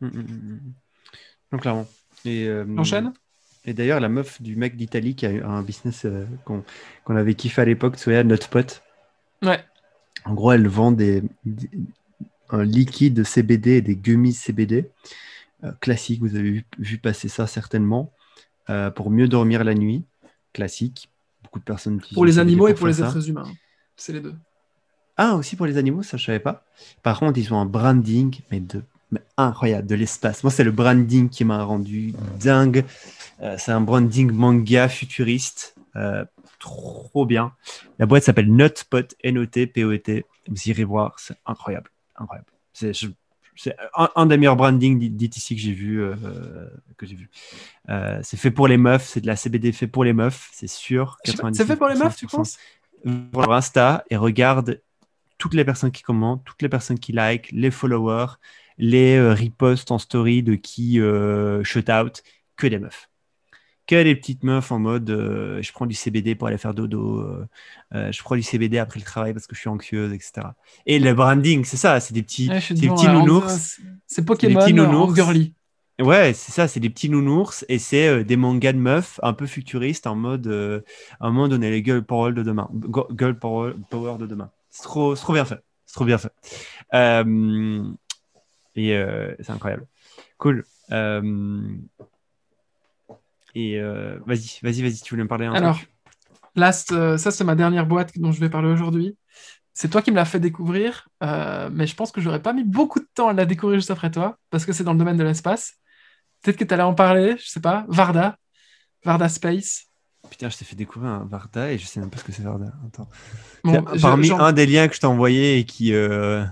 Donc, 0.00 1.60
clairement. 1.60 1.86
Et, 2.24 2.46
euh, 2.46 2.64
J'enchaîne 2.76 3.12
Et 3.64 3.74
d'ailleurs, 3.74 4.00
la 4.00 4.08
meuf 4.08 4.40
du 4.40 4.56
mec 4.56 4.76
d'Italie 4.76 5.14
qui 5.14 5.26
a 5.26 5.30
eu 5.30 5.42
un 5.42 5.62
business 5.62 6.04
euh, 6.06 6.24
qu'on 6.44 6.64
avait 7.16 7.34
kiffé 7.34 7.62
à 7.62 7.64
l'époque, 7.64 7.98
Soya 7.98 8.24
Notre 8.24 8.48
Pot. 8.48 8.82
Ouais. 9.42 9.62
En 10.24 10.34
gros, 10.34 10.52
elle 10.52 10.68
vend 10.68 10.92
des, 10.92 11.22
des- 11.44 11.70
un 12.52 12.64
liquide 12.64 13.24
CBD 13.24 13.72
et 13.72 13.80
des 13.82 13.96
gummies 13.96 14.32
CBD 14.32 14.90
euh, 15.64 15.72
classique. 15.80 16.20
Vous 16.20 16.36
avez 16.36 16.50
vu, 16.50 16.64
vu 16.78 16.98
passer 16.98 17.28
ça 17.28 17.46
certainement 17.46 18.12
euh, 18.70 18.90
pour 18.90 19.10
mieux 19.10 19.28
dormir 19.28 19.64
la 19.64 19.74
nuit. 19.74 20.04
Classique. 20.52 21.10
Beaucoup 21.42 21.58
de 21.58 21.64
personnes 21.64 21.96
utilisent 21.96 22.14
Pour 22.14 22.24
le 22.24 22.30
les 22.30 22.38
animaux 22.38 22.68
et 22.68 22.74
pour 22.74 22.86
les 22.86 22.94
ça. 22.94 23.08
êtres 23.08 23.28
humains. 23.28 23.50
C'est 23.96 24.12
les 24.12 24.20
deux. 24.20 24.34
Ah, 25.16 25.34
aussi 25.36 25.56
pour 25.56 25.66
les 25.66 25.76
animaux, 25.76 26.02
ça 26.02 26.16
je 26.16 26.24
savais 26.24 26.40
pas. 26.40 26.64
Par 27.02 27.18
contre, 27.18 27.38
ils 27.38 27.52
ont 27.52 27.58
un 27.58 27.66
branding, 27.66 28.40
mais 28.50 28.60
de 28.60 28.82
mais 29.12 29.20
incroyable, 29.36 29.86
de 29.86 29.94
l'espace. 29.94 30.42
Moi, 30.42 30.50
c'est 30.50 30.64
le 30.64 30.72
branding 30.72 31.28
qui 31.28 31.44
m'a 31.44 31.62
rendu 31.62 32.14
dingue. 32.40 32.84
Euh, 33.42 33.56
c'est 33.58 33.70
un 33.70 33.82
branding 33.82 34.32
manga 34.32 34.88
futuriste. 34.88 35.74
Euh, 35.96 36.24
trop 36.58 37.26
bien. 37.26 37.52
La 37.98 38.06
boîte 38.06 38.24
s'appelle 38.24 38.50
Notpot, 38.50 39.14
N-O-T-P-O-T. 39.22 40.24
Vous 40.48 40.62
irez 40.64 40.84
voir, 40.84 41.18
c'est 41.18 41.36
incroyable. 41.44 41.90
Incroyable. 42.16 42.48
C'est 42.72 42.92
un, 43.94 44.08
un 44.16 44.26
des 44.26 44.38
meilleurs 44.38 44.56
brandings 44.56 44.98
d'ITC 44.98 45.50
que 45.50 45.60
j'ai 45.60 45.72
vu. 45.72 46.00
euh, 46.00 46.14
que 46.96 47.06
j'ai 47.06 47.16
vu. 47.16 47.28
Euh, 47.90 48.18
c'est 48.22 48.36
fait 48.36 48.50
pour 48.50 48.66
les 48.68 48.78
meufs, 48.78 49.06
c'est 49.06 49.20
de 49.20 49.26
la 49.26 49.36
CBD 49.36 49.72
fait 49.72 49.86
pour 49.86 50.04
les 50.04 50.12
meufs, 50.12 50.48
c'est 50.52 50.68
sûr. 50.68 51.18
C'est 51.24 51.36
fait 51.36 51.76
pour 51.76 51.88
les 51.88 51.96
meufs, 51.96 52.16
tu 52.16 52.26
99%. 52.26 52.30
penses? 52.30 52.58
Pour 53.32 53.42
leur 53.42 53.52
Insta 53.52 54.04
et 54.10 54.16
regarde 54.16 54.80
toutes 55.36 55.54
les 55.54 55.64
personnes 55.64 55.90
qui 55.90 56.02
commentent, 56.02 56.44
toutes 56.44 56.62
les 56.62 56.68
personnes 56.68 56.98
qui 56.98 57.12
like, 57.12 57.50
les 57.52 57.70
followers, 57.70 58.34
les 58.78 59.16
euh, 59.16 59.34
reposts 59.34 59.90
en 59.90 59.98
story 59.98 60.42
de 60.42 60.54
qui 60.54 61.00
euh, 61.00 61.64
shout 61.64 61.90
out, 61.90 62.22
que 62.56 62.68
des 62.68 62.78
meufs. 62.78 63.10
Que 63.86 64.00
des 64.04 64.14
petites 64.14 64.44
meufs 64.44 64.70
en 64.70 64.78
mode 64.78 65.10
euh, 65.10 65.60
je 65.60 65.72
prends 65.72 65.86
du 65.86 65.94
CBD 65.94 66.36
pour 66.36 66.46
aller 66.46 66.56
faire 66.56 66.72
dodo, 66.72 67.18
euh, 67.18 67.48
euh, 67.94 68.12
je 68.12 68.22
prends 68.22 68.36
du 68.36 68.42
CBD 68.42 68.78
après 68.78 69.00
le 69.00 69.04
travail 69.04 69.32
parce 69.32 69.48
que 69.48 69.56
je 69.56 69.60
suis 69.60 69.68
anxieuse, 69.68 70.12
etc. 70.12 70.48
Et 70.86 71.00
le 71.00 71.12
branding, 71.14 71.64
c'est 71.64 71.76
ça, 71.76 71.98
c'est 71.98 72.14
des 72.14 72.22
petits, 72.22 72.48
Ouais, 72.48 72.60
des 72.70 72.88
petits 72.88 73.08
nounours. 73.08 73.80
C'est 74.06 74.24
Pokémon 74.24 74.60
petits 74.60 74.72
en 74.72 74.86
nounours. 74.86 75.16
girly. 75.16 75.54
Ouais, 76.00 76.32
c'est 76.32 76.52
ça, 76.52 76.68
c'est 76.68 76.78
des 76.78 76.90
petits 76.90 77.10
nounours 77.10 77.64
et 77.68 77.80
c'est 77.80 78.06
euh, 78.06 78.24
des 78.24 78.36
mangas 78.36 78.72
de 78.72 78.78
meufs 78.78 79.18
un 79.22 79.32
peu 79.32 79.46
futuristes 79.46 80.06
en 80.06 80.14
mode, 80.14 80.84
en 81.18 81.32
mode 81.32 81.52
on 81.52 81.60
est 81.60 81.70
les 81.70 81.82
girl 81.84 82.04
power 82.04 82.32
de 82.32 82.42
demain, 82.44 82.70
girl 83.18 83.36
power, 83.36 83.72
de 84.18 84.26
demain. 84.26 84.50
C'est 84.70 84.84
trop, 84.84 85.16
trop 85.16 85.32
bien 85.32 85.44
fait, 85.44 85.60
c'est 85.86 85.94
trop 85.94 86.04
bien 86.04 86.18
fait. 86.18 86.32
Et 88.76 89.04
c'est 89.40 89.50
incroyable. 89.50 89.86
Cool. 90.38 90.64
Et 93.54 93.78
euh, 93.78 94.18
vas-y, 94.26 94.58
vas-y, 94.62 94.82
vas-y, 94.82 95.00
tu 95.02 95.10
voulais 95.10 95.24
me 95.24 95.28
parler 95.28 95.46
un 95.46 95.54
Alors, 95.56 95.76
truc? 95.76 95.88
last, 96.56 96.92
euh, 96.92 97.18
ça 97.18 97.30
c'est 97.30 97.44
ma 97.44 97.54
dernière 97.54 97.86
boîte 97.86 98.12
dont 98.18 98.32
je 98.32 98.40
vais 98.40 98.50
parler 98.50 98.68
aujourd'hui. 98.70 99.16
C'est 99.74 99.88
toi 99.90 100.02
qui 100.02 100.10
me 100.10 100.16
l'as 100.16 100.24
fait 100.26 100.40
découvrir, 100.40 101.08
euh, 101.22 101.70
mais 101.72 101.86
je 101.86 101.94
pense 101.96 102.12
que 102.12 102.20
j'aurais 102.20 102.42
pas 102.42 102.52
mis 102.52 102.64
beaucoup 102.64 103.00
de 103.00 103.08
temps 103.14 103.28
à 103.28 103.32
la 103.32 103.46
découvrir 103.46 103.78
juste 103.78 103.90
après 103.90 104.10
toi, 104.10 104.38
parce 104.50 104.66
que 104.66 104.72
c'est 104.72 104.84
dans 104.84 104.92
le 104.92 104.98
domaine 104.98 105.16
de 105.16 105.24
l'espace. 105.24 105.74
Peut-être 106.42 106.58
que 106.58 106.64
tu 106.64 106.74
allais 106.74 106.82
en 106.82 106.94
parler, 106.94 107.36
je 107.38 107.48
sais 107.48 107.60
pas. 107.60 107.84
Varda, 107.88 108.36
Varda 109.04 109.28
Space. 109.28 109.86
Putain, 110.30 110.48
je 110.48 110.56
t'ai 110.58 110.64
fait 110.64 110.76
découvrir 110.76 111.10
un 111.12 111.24
Varda 111.24 111.72
et 111.72 111.78
je 111.78 111.86
sais 111.86 112.00
même 112.00 112.10
pas 112.10 112.18
ce 112.18 112.24
que 112.24 112.32
c'est 112.32 112.42
Varda. 112.42 112.72
Attends. 112.86 113.08
Bon, 113.64 113.82
parmi 114.00 114.30
un 114.30 114.52
des 114.52 114.66
liens 114.66 114.88
que 114.88 114.94
je 114.94 115.00
t'ai 115.00 115.06
envoyé 115.06 115.58
et 115.58 115.64
qui. 115.64 115.92
euh, 115.94 116.44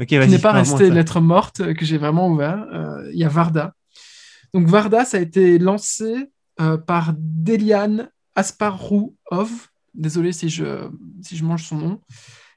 Ok, 0.00 0.06
qui 0.08 0.16
n'est 0.28 0.38
pas 0.38 0.52
resté 0.52 0.90
lettre 0.90 1.20
morte, 1.20 1.74
que 1.74 1.84
j'ai 1.84 1.98
vraiment 1.98 2.28
ouvert. 2.28 2.66
Euh, 2.72 3.10
Il 3.12 3.18
y 3.18 3.24
a 3.24 3.28
Varda. 3.28 3.74
Donc 4.54 4.68
Varda, 4.68 5.04
ça 5.04 5.18
a 5.18 5.20
été 5.20 5.58
lancé 5.58 6.30
euh, 6.60 6.78
par 6.78 7.12
Delian 7.18 8.06
Asparouhov, 8.36 9.50
désolé 9.94 10.32
si 10.32 10.48
je, 10.48 10.88
si 11.22 11.36
je 11.36 11.44
mange 11.44 11.64
son 11.64 11.76
nom, 11.76 12.00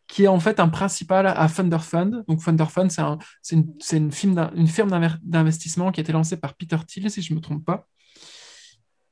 qui 0.08 0.24
est 0.24 0.28
en 0.28 0.40
fait 0.40 0.60
un 0.60 0.70
principal 0.70 1.26
à 1.28 1.50
Thunder 1.50 1.80
Fund. 1.82 2.24
Donc 2.28 2.44
Thunder 2.44 2.66
Fund, 2.70 2.90
c'est 2.92 3.02
un- 3.02 3.18
une, 3.52 3.66
une, 3.92 4.12
firme 4.12 4.52
une 4.56 4.68
firme 4.68 4.92
d'investissement 5.24 5.92
qui 5.92 6.00
a 6.00 6.04
été 6.04 6.14
lancée 6.14 6.38
par 6.38 6.54
Peter 6.54 6.78
Thiel, 6.88 7.10
si 7.12 7.22
je 7.22 7.34
ne 7.34 7.38
me 7.38 7.42
trompe 7.42 7.66
pas. 7.66 7.88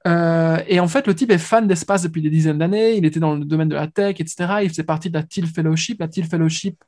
Euh, 0.08 0.60
et 0.68 0.80
en 0.80 0.88
fait, 0.88 1.08
le 1.08 1.16
type 1.16 1.32
est 1.32 1.40
fan 1.40 1.68
d'espace 1.68 2.04
depuis 2.04 2.22
des 2.22 2.30
dizaines 2.30 2.60
d'années. 2.60 2.96
Il 2.96 3.06
était 3.06 3.20
dans 3.20 3.36
le 3.36 3.44
domaine 3.44 3.70
de 3.70 3.76
la 3.76 3.88
tech, 3.88 4.18
etc. 4.20 4.60
Il 4.62 4.70
faisait 4.70 4.84
partie 4.84 5.10
de 5.10 5.16
la 5.18 5.24
Thiel 5.24 5.48
Fellowship. 5.48 6.00
La 6.00 6.08
Thiel 6.08 6.28
Fellowship, 6.28 6.84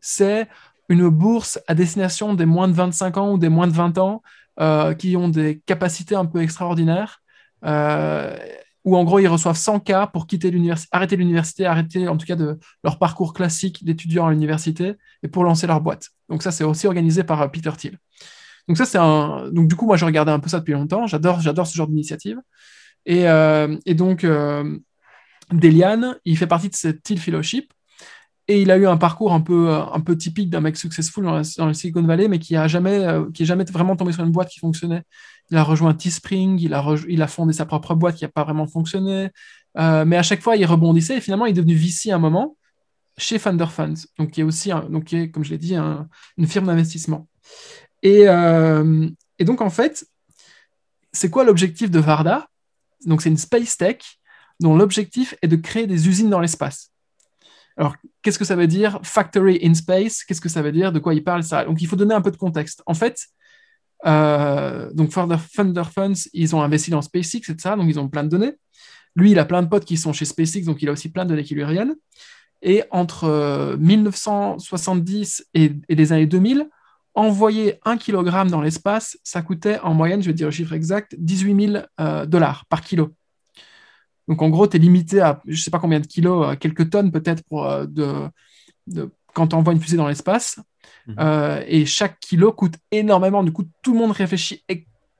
c'est 0.00 0.48
une 0.88 1.08
bourse 1.08 1.58
à 1.66 1.74
destination 1.74 2.32
des 2.32 2.46
moins 2.46 2.68
de 2.68 2.72
25 2.72 3.16
ans 3.18 3.32
ou 3.32 3.38
des 3.38 3.50
moins 3.50 3.66
de 3.66 3.72
20 3.74 3.98
ans 3.98 4.22
euh, 4.60 4.94
qui 4.94 5.16
ont 5.16 5.28
des 5.28 5.60
capacités 5.66 6.14
un 6.14 6.26
peu 6.26 6.42
extraordinaires, 6.42 7.22
euh, 7.64 8.36
où 8.84 8.96
en 8.96 9.04
gros 9.04 9.18
ils 9.18 9.26
reçoivent 9.26 9.56
100 9.56 9.80
cas 9.80 10.06
pour 10.06 10.26
quitter 10.26 10.50
l'université, 10.50 10.88
arrêter 10.92 11.16
l'université, 11.16 11.66
arrêter 11.66 12.08
en 12.08 12.16
tout 12.16 12.26
cas 12.26 12.36
de 12.36 12.58
leur 12.84 12.98
parcours 12.98 13.34
classique 13.34 13.84
d'étudiants 13.84 14.26
à 14.26 14.30
l'université 14.30 14.94
et 15.22 15.28
pour 15.28 15.44
lancer 15.44 15.66
leur 15.66 15.80
boîte. 15.80 16.10
Donc 16.28 16.42
ça 16.42 16.52
c'est 16.52 16.64
aussi 16.64 16.86
organisé 16.86 17.24
par 17.24 17.42
euh, 17.42 17.48
Peter 17.48 17.72
Thiel. 17.76 17.98
Donc 18.68 18.76
ça 18.76 18.84
c'est 18.84 18.98
un, 18.98 19.50
donc 19.50 19.68
du 19.68 19.76
coup 19.76 19.86
moi 19.86 19.96
je 19.96 20.04
regardais 20.04 20.32
un 20.32 20.40
peu 20.40 20.48
ça 20.48 20.58
depuis 20.58 20.72
longtemps. 20.72 21.06
J'adore, 21.06 21.40
j'adore 21.40 21.66
ce 21.66 21.76
genre 21.76 21.86
d'initiative. 21.86 22.40
Et, 23.08 23.26
et 23.86 23.94
donc, 23.94 24.26
Delian, 25.52 26.16
il 26.24 26.36
fait 26.36 26.48
partie 26.48 26.68
de 26.68 26.74
cette 26.74 27.04
Teal 27.04 27.18
Fellowship. 27.18 27.72
Et 28.48 28.62
il 28.62 28.70
a 28.70 28.76
eu 28.76 28.86
un 28.86 28.96
parcours 28.96 29.32
un 29.32 29.40
peu, 29.40 29.70
un 29.72 30.00
peu 30.00 30.16
typique 30.16 30.50
d'un 30.50 30.60
mec 30.60 30.76
successful 30.76 31.24
dans, 31.24 31.32
la, 31.32 31.66
le 31.66 31.74
Silicon 31.74 32.02
Valley, 32.02 32.28
mais 32.28 32.38
qui 32.38 32.54
a 32.54 32.68
jamais, 32.68 33.04
euh, 33.04 33.24
jamais 33.40 33.64
vraiment 33.64 33.96
tombé 33.96 34.12
sur 34.12 34.22
une 34.22 34.30
boîte 34.30 34.48
qui 34.48 34.60
fonctionnait. 34.60 35.02
Il 35.50 35.56
a 35.56 35.64
rejoint 35.64 35.94
Teespring, 35.94 36.60
il 36.60 36.72
a, 36.72 36.94
il 37.08 37.22
a 37.22 37.26
fondé 37.26 37.52
sa 37.52 37.66
propre 37.66 37.94
boîte 37.94 38.14
qui 38.14 38.24
n'a 38.24 38.28
pas 38.28 38.44
vraiment 38.44 38.68
fonctionné. 38.68 39.30
Euh, 39.78 40.04
mais 40.04 40.16
à 40.16 40.22
chaque 40.22 40.42
fois, 40.42 40.56
il 40.56 40.64
rebondissait 40.64 41.16
et 41.18 41.20
finalement, 41.20 41.46
il 41.46 41.50
est 41.50 41.54
devenu 41.54 41.74
VC 41.74 42.10
à 42.10 42.16
un 42.16 42.18
moment 42.18 42.56
chez 43.18 43.38
Funds, 43.38 43.94
donc 44.18 44.30
qui 44.30 44.40
est 44.42 44.44
aussi, 44.44 44.70
un, 44.70 44.80
donc 44.90 45.04
qui 45.04 45.16
est, 45.16 45.30
comme 45.30 45.44
je 45.44 45.50
l'ai 45.50 45.58
dit, 45.58 45.74
un, 45.74 46.08
une 46.36 46.46
firme 46.46 46.66
d'investissement. 46.66 47.28
Et, 48.02 48.28
euh, 48.28 49.08
et, 49.38 49.44
donc, 49.44 49.60
en 49.60 49.70
fait, 49.70 50.06
c'est 51.12 51.30
quoi 51.30 51.44
l'objectif 51.44 51.90
de 51.90 51.98
Varda? 51.98 52.48
Donc, 53.06 53.22
c'est 53.22 53.30
une 53.30 53.38
space 53.38 53.76
tech 53.76 54.20
dont 54.60 54.76
l'objectif 54.76 55.34
est 55.42 55.48
de 55.48 55.56
créer 55.56 55.86
des 55.86 56.08
usines 56.08 56.30
dans 56.30 56.40
l'espace. 56.40 56.92
Alors, 57.76 57.94
qu'est-ce 58.22 58.38
que 58.38 58.44
ça 58.44 58.56
veut 58.56 58.66
dire 58.66 59.00
Factory 59.02 59.58
in 59.62 59.74
space? 59.74 60.24
Qu'est-ce 60.24 60.40
que 60.40 60.48
ça 60.48 60.62
veut 60.62 60.72
dire? 60.72 60.92
De 60.92 60.98
quoi 60.98 61.14
il 61.14 61.22
parle 61.22 61.42
ça? 61.42 61.64
Donc, 61.64 61.82
il 61.82 61.86
faut 61.86 61.96
donner 61.96 62.14
un 62.14 62.22
peu 62.22 62.30
de 62.30 62.36
contexte. 62.36 62.82
En 62.86 62.94
fait, 62.94 63.26
euh, 64.06 64.90
donc 64.92 65.10
Thunder 65.10 65.84
Funds, 65.94 66.28
ils 66.32 66.54
ont 66.56 66.62
investi 66.62 66.90
dans 66.90 67.02
SpaceX, 67.02 67.50
etc. 67.50 67.74
Donc, 67.76 67.86
ils 67.88 67.98
ont 67.98 68.08
plein 68.08 68.24
de 68.24 68.28
données. 68.28 68.54
Lui, 69.14 69.30
il 69.32 69.38
a 69.38 69.44
plein 69.44 69.62
de 69.62 69.68
potes 69.68 69.84
qui 69.84 69.96
sont 69.96 70.12
chez 70.12 70.24
SpaceX, 70.24 70.64
donc 70.64 70.82
il 70.82 70.88
a 70.88 70.92
aussi 70.92 71.10
plein 71.10 71.24
de 71.24 71.30
données 71.30 71.44
qui 71.44 71.54
lui 71.54 71.64
reviennent. 71.64 71.94
Et 72.62 72.82
entre 72.90 73.24
euh, 73.24 73.76
1970 73.76 75.46
et, 75.54 75.72
et, 75.88 75.94
les 75.94 76.12
années 76.12 76.26
2000, 76.26 76.68
envoyer 77.14 77.80
un 77.84 77.96
kilogramme 77.96 78.50
dans 78.50 78.60
l'espace, 78.60 79.18
ça 79.24 79.42
coûtait 79.42 79.78
en 79.80 79.94
moyenne, 79.94 80.22
je 80.22 80.28
vais 80.28 80.34
dire 80.34 80.48
le 80.48 80.52
chiffre 80.52 80.74
exact, 80.74 81.14
18 81.18 81.72
000 81.72 81.84
euh, 82.00 82.26
dollars 82.26 82.66
par 82.66 82.82
kilo. 82.82 83.14
Donc 84.28 84.42
en 84.42 84.48
gros, 84.48 84.66
tu 84.66 84.76
es 84.76 84.80
limité 84.80 85.20
à 85.20 85.40
je 85.46 85.52
ne 85.52 85.56
sais 85.56 85.70
pas 85.70 85.78
combien 85.78 86.00
de 86.00 86.06
kilos, 86.06 86.48
à 86.48 86.56
quelques 86.56 86.90
tonnes 86.90 87.12
peut-être 87.12 87.42
pour 87.44 87.66
euh, 87.66 87.86
de, 87.86 88.28
de, 88.86 89.10
quand 89.34 89.48
tu 89.48 89.56
envoies 89.56 89.72
une 89.72 89.80
fusée 89.80 89.96
dans 89.96 90.08
l'espace. 90.08 90.58
Mmh. 91.06 91.14
Euh, 91.18 91.62
et 91.66 91.86
chaque 91.86 92.18
kilo 92.20 92.52
coûte 92.52 92.74
énormément. 92.90 93.42
Du 93.42 93.52
coup, 93.52 93.64
tout 93.82 93.92
le 93.92 93.98
monde 93.98 94.12
réfléchit 94.12 94.64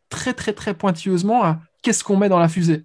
très 0.08 0.34
très 0.34 0.52
très 0.52 0.74
pointilleusement 0.74 1.44
à 1.44 1.60
qu'est-ce 1.82 2.02
qu'on 2.02 2.16
met 2.16 2.28
dans 2.28 2.38
la 2.38 2.48
fusée. 2.48 2.84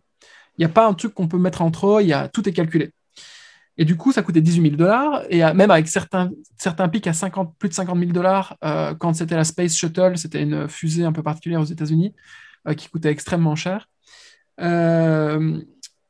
Il 0.57 0.61
n'y 0.61 0.65
a 0.65 0.69
pas 0.69 0.87
un 0.87 0.93
truc 0.93 1.13
qu'on 1.13 1.27
peut 1.27 1.37
mettre 1.37 1.61
entre 1.61 1.87
eux, 1.87 2.03
y 2.03 2.13
a, 2.13 2.27
tout 2.27 2.47
est 2.47 2.53
calculé. 2.53 2.91
Et 3.77 3.85
du 3.85 3.95
coup, 3.95 4.11
ça 4.11 4.21
coûtait 4.21 4.41
18 4.41 4.61
000 4.61 4.75
dollars. 4.75 5.23
Et 5.29 5.39
même 5.53 5.71
avec 5.71 5.87
certains, 5.87 6.29
certains 6.57 6.89
pics 6.89 7.07
à 7.07 7.13
50, 7.13 7.55
plus 7.57 7.69
de 7.69 7.73
50 7.73 7.97
000 7.97 8.11
dollars, 8.11 8.57
euh, 8.63 8.93
quand 8.93 9.13
c'était 9.13 9.35
la 9.35 9.43
Space 9.43 9.75
Shuttle, 9.75 10.17
c'était 10.17 10.43
une 10.43 10.67
fusée 10.67 11.03
un 11.03 11.11
peu 11.11 11.23
particulière 11.23 11.61
aux 11.61 11.65
États-Unis 11.65 12.13
euh, 12.67 12.73
qui 12.73 12.89
coûtait 12.89 13.09
extrêmement 13.09 13.55
cher. 13.55 13.87
Euh, 14.59 15.59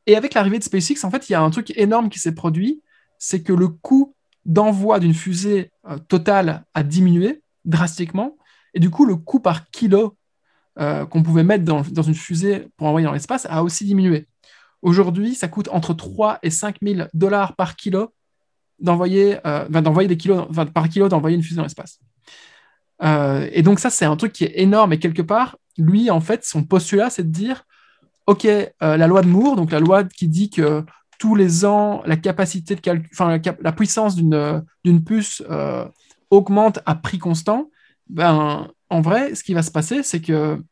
et 0.07 0.15
avec 0.15 0.33
l'arrivée 0.33 0.59
de 0.59 0.63
SpaceX, 0.63 1.03
en 1.03 1.11
fait, 1.11 1.29
il 1.29 1.33
y 1.33 1.35
a 1.35 1.41
un 1.41 1.49
truc 1.49 1.71
énorme 1.77 2.09
qui 2.09 2.19
s'est 2.19 2.33
produit 2.33 2.81
c'est 3.21 3.43
que 3.43 3.53
le 3.53 3.67
coût 3.67 4.15
d'envoi 4.45 4.99
d'une 4.99 5.13
fusée 5.13 5.71
euh, 5.87 5.99
totale 5.99 6.65
a 6.73 6.81
diminué 6.81 7.43
drastiquement. 7.65 8.35
Et 8.73 8.79
du 8.79 8.89
coup, 8.89 9.05
le 9.05 9.15
coût 9.15 9.39
par 9.39 9.69
kilo 9.69 10.17
euh, 10.79 11.05
qu'on 11.05 11.21
pouvait 11.21 11.43
mettre 11.43 11.63
dans, 11.63 11.83
une 11.83 12.15
fusée 12.15 12.67
pour 12.77 12.87
envoyer 12.87 13.05
dans 13.05 13.13
l'espace 13.13 13.45
a 13.47 13.63
aussi 13.63 13.85
diminué. 13.85 14.27
Aujourd'hui, 14.81 15.35
ça 15.35 15.47
coûte 15.47 15.69
entre 15.71 15.93
3 15.93 16.39
et 16.41 16.49
5 16.49 16.77
000 16.81 17.07
dollars 17.13 17.55
par 17.55 17.75
kilo 17.75 18.11
d'envoyer 18.79 19.37
euh, 19.45 19.67
des 20.07 20.17
kilos 20.17 20.47
par 20.73 20.89
kilo 20.89 21.07
d'envoyer 21.07 21.35
une 21.35 21.43
fusée 21.43 21.57
dans 21.57 21.63
l'espace. 21.63 21.99
Et 23.51 23.61
donc 23.61 23.79
ça, 23.79 23.91
c'est 23.91 24.05
un 24.05 24.15
truc 24.15 24.33
qui 24.33 24.45
est 24.45 24.59
énorme. 24.61 24.93
Et 24.93 24.99
quelque 24.99 25.21
part, 25.21 25.57
lui, 25.77 26.09
en 26.09 26.21
fait, 26.21 26.43
son 26.43 26.63
postulat, 26.63 27.11
c'est 27.11 27.23
de 27.23 27.31
dire, 27.31 27.65
OK, 28.31 28.45
euh, 28.45 28.71
la 28.79 29.07
loi 29.07 29.21
de 29.21 29.27
Moore, 29.27 29.57
donc 29.57 29.71
la 29.71 29.81
loi 29.81 30.05
qui 30.05 30.29
dit 30.29 30.49
que 30.49 30.85
tous 31.19 31.35
les 31.35 31.65
ans, 31.65 32.01
la 32.05 32.15
capacité 32.15 32.75
de 32.75 32.79
calcul, 32.79 33.09
enfin, 33.11 33.37
la, 33.59 33.71
puissance 33.73 34.15
d'une 34.15 35.03
puce 35.03 35.43
euh, 35.49 35.85
augmente 36.29 36.79
à 36.85 36.95
prix 36.95 37.19
constant, 37.19 37.69
ben, 38.07 38.69
en 38.89 39.01
vrai, 39.01 39.35
ce 39.35 39.43
qui 39.43 39.53
va 39.53 39.61
se 39.61 39.69
passer, 39.69 40.01
c'est 40.01 40.21
que 40.21 40.63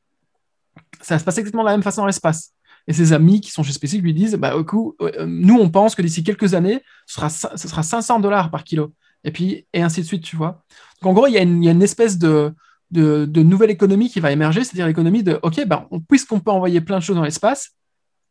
ça 1.02 1.20
se 1.20 1.26
passer 1.26 1.42
exactement 1.42 1.64
de 1.64 1.68
la 1.68 1.74
même 1.74 1.84
façon 1.84 2.04
dans 2.04 2.08
l'espace. 2.08 2.54
Et 2.88 2.94
ses 2.94 3.12
amis 3.12 3.42
qui 3.42 3.52
sont 3.52 3.62
chez 3.62 3.74
SpaceX 3.74 4.00
lui 4.00 4.14
disent 4.14 4.36
bah, 4.36 4.56
au 4.56 4.64
coup, 4.64 4.96
euh, 5.02 5.26
nous, 5.28 5.60
on 5.60 5.70
pense 5.70 5.96
que 5.96 6.02
d'ici 6.02 6.24
quelques 6.24 6.54
années, 6.54 6.82
ce 7.08 7.16
sera, 7.16 7.30
ce 7.30 7.68
sera 7.68 7.84
500 7.84 8.22
dollars 8.22 8.52
par 8.52 8.64
kilo. 8.64 8.94
Et 9.26 9.32
puis, 9.32 9.68
et 9.74 9.82
ainsi 9.82 10.00
de 10.00 10.06
suite, 10.06 10.24
tu 10.24 10.38
vois. 10.38 10.64
Donc, 11.02 11.12
en 11.12 11.14
gros, 11.14 11.28
il 11.28 11.34
y 11.34 11.38
a 11.38 11.42
une 11.42 11.84
espèce 11.84 12.18
de, 12.18 12.54
de, 12.92 13.26
de, 13.26 13.44
nouvelle 13.44 13.70
économie 13.70 14.10
qui 14.10 14.20
va 14.20 14.32
émerger, 14.32 14.64
c'est-à-dire 14.64 14.88
l'économie 14.88 15.24
de 15.24 15.40
OK, 15.44 15.66
ben, 15.66 15.88
puisqu'on 16.08 16.40
peut 16.40 16.52
envoyer 16.52 16.82
plein 16.82 16.98
de 16.98 17.04
choses 17.04 17.16
dans 17.16 17.24
l'espace, 17.24 17.72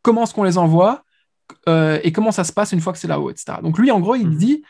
comment 0.02 0.24
est-ce 0.24 0.34
qu'on 0.34 0.44
les 0.44 0.59
envoie 0.59 1.04
euh, 1.68 1.98
et 2.02 2.12
comment 2.12 2.32
ça 2.32 2.44
se 2.44 2.52
passe 2.52 2.72
une 2.72 2.80
fois 2.80 2.92
que 2.92 2.98
c'est 2.98 3.09
là-haut, 3.09 3.30
etc. 3.30 3.59
Donc, 3.62 3.78
lui, 3.78 3.90
en 3.90 4.00
gros, 4.00 4.14
il 4.14 4.28
mmh. 4.28 4.36
dit 4.36 4.62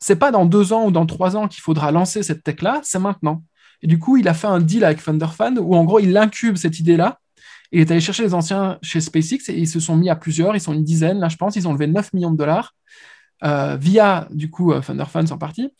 c'est 0.00 0.16
pas 0.16 0.32
dans 0.32 0.44
deux 0.44 0.72
ans 0.72 0.86
ou 0.86 0.90
dans 0.90 1.06
trois 1.06 1.36
ans 1.36 1.46
qu'il 1.46 1.62
faudra 1.62 1.92
lancer 1.92 2.22
cette 2.22 2.42
tech-là, 2.42 2.80
c'est 2.82 2.98
maintenant. 2.98 3.44
Et 3.82 3.86
du 3.86 3.98
coup, 3.98 4.16
il 4.16 4.26
a 4.28 4.34
fait 4.34 4.48
un 4.48 4.60
deal 4.60 4.84
avec 4.84 5.02
Thunderfund 5.02 5.58
où, 5.60 5.76
en 5.76 5.84
gros, 5.84 6.00
il 6.00 6.16
incube 6.16 6.56
cette 6.56 6.80
idée-là 6.80 7.20
il 7.72 7.80
est 7.80 7.90
allé 7.90 8.00
chercher 8.00 8.22
les 8.22 8.34
anciens 8.34 8.78
chez 8.82 9.00
SpaceX 9.00 9.48
et 9.48 9.54
ils 9.54 9.68
se 9.68 9.80
sont 9.80 9.96
mis 9.96 10.10
à 10.10 10.16
plusieurs, 10.16 10.54
ils 10.54 10.60
sont 10.60 10.74
une 10.74 10.84
dizaine, 10.84 11.18
là 11.18 11.28
je 11.28 11.36
pense, 11.36 11.56
ils 11.56 11.66
ont 11.66 11.72
levé 11.72 11.86
9 11.86 12.12
millions 12.12 12.30
de 12.30 12.36
dollars 12.36 12.74
euh, 13.44 13.76
via 13.76 14.28
du 14.30 14.50
coup 14.50 14.72
euh, 14.72 14.80
Thunder 14.80 15.06
Funds 15.10 15.32
en 15.32 15.38
partie. 15.38 15.70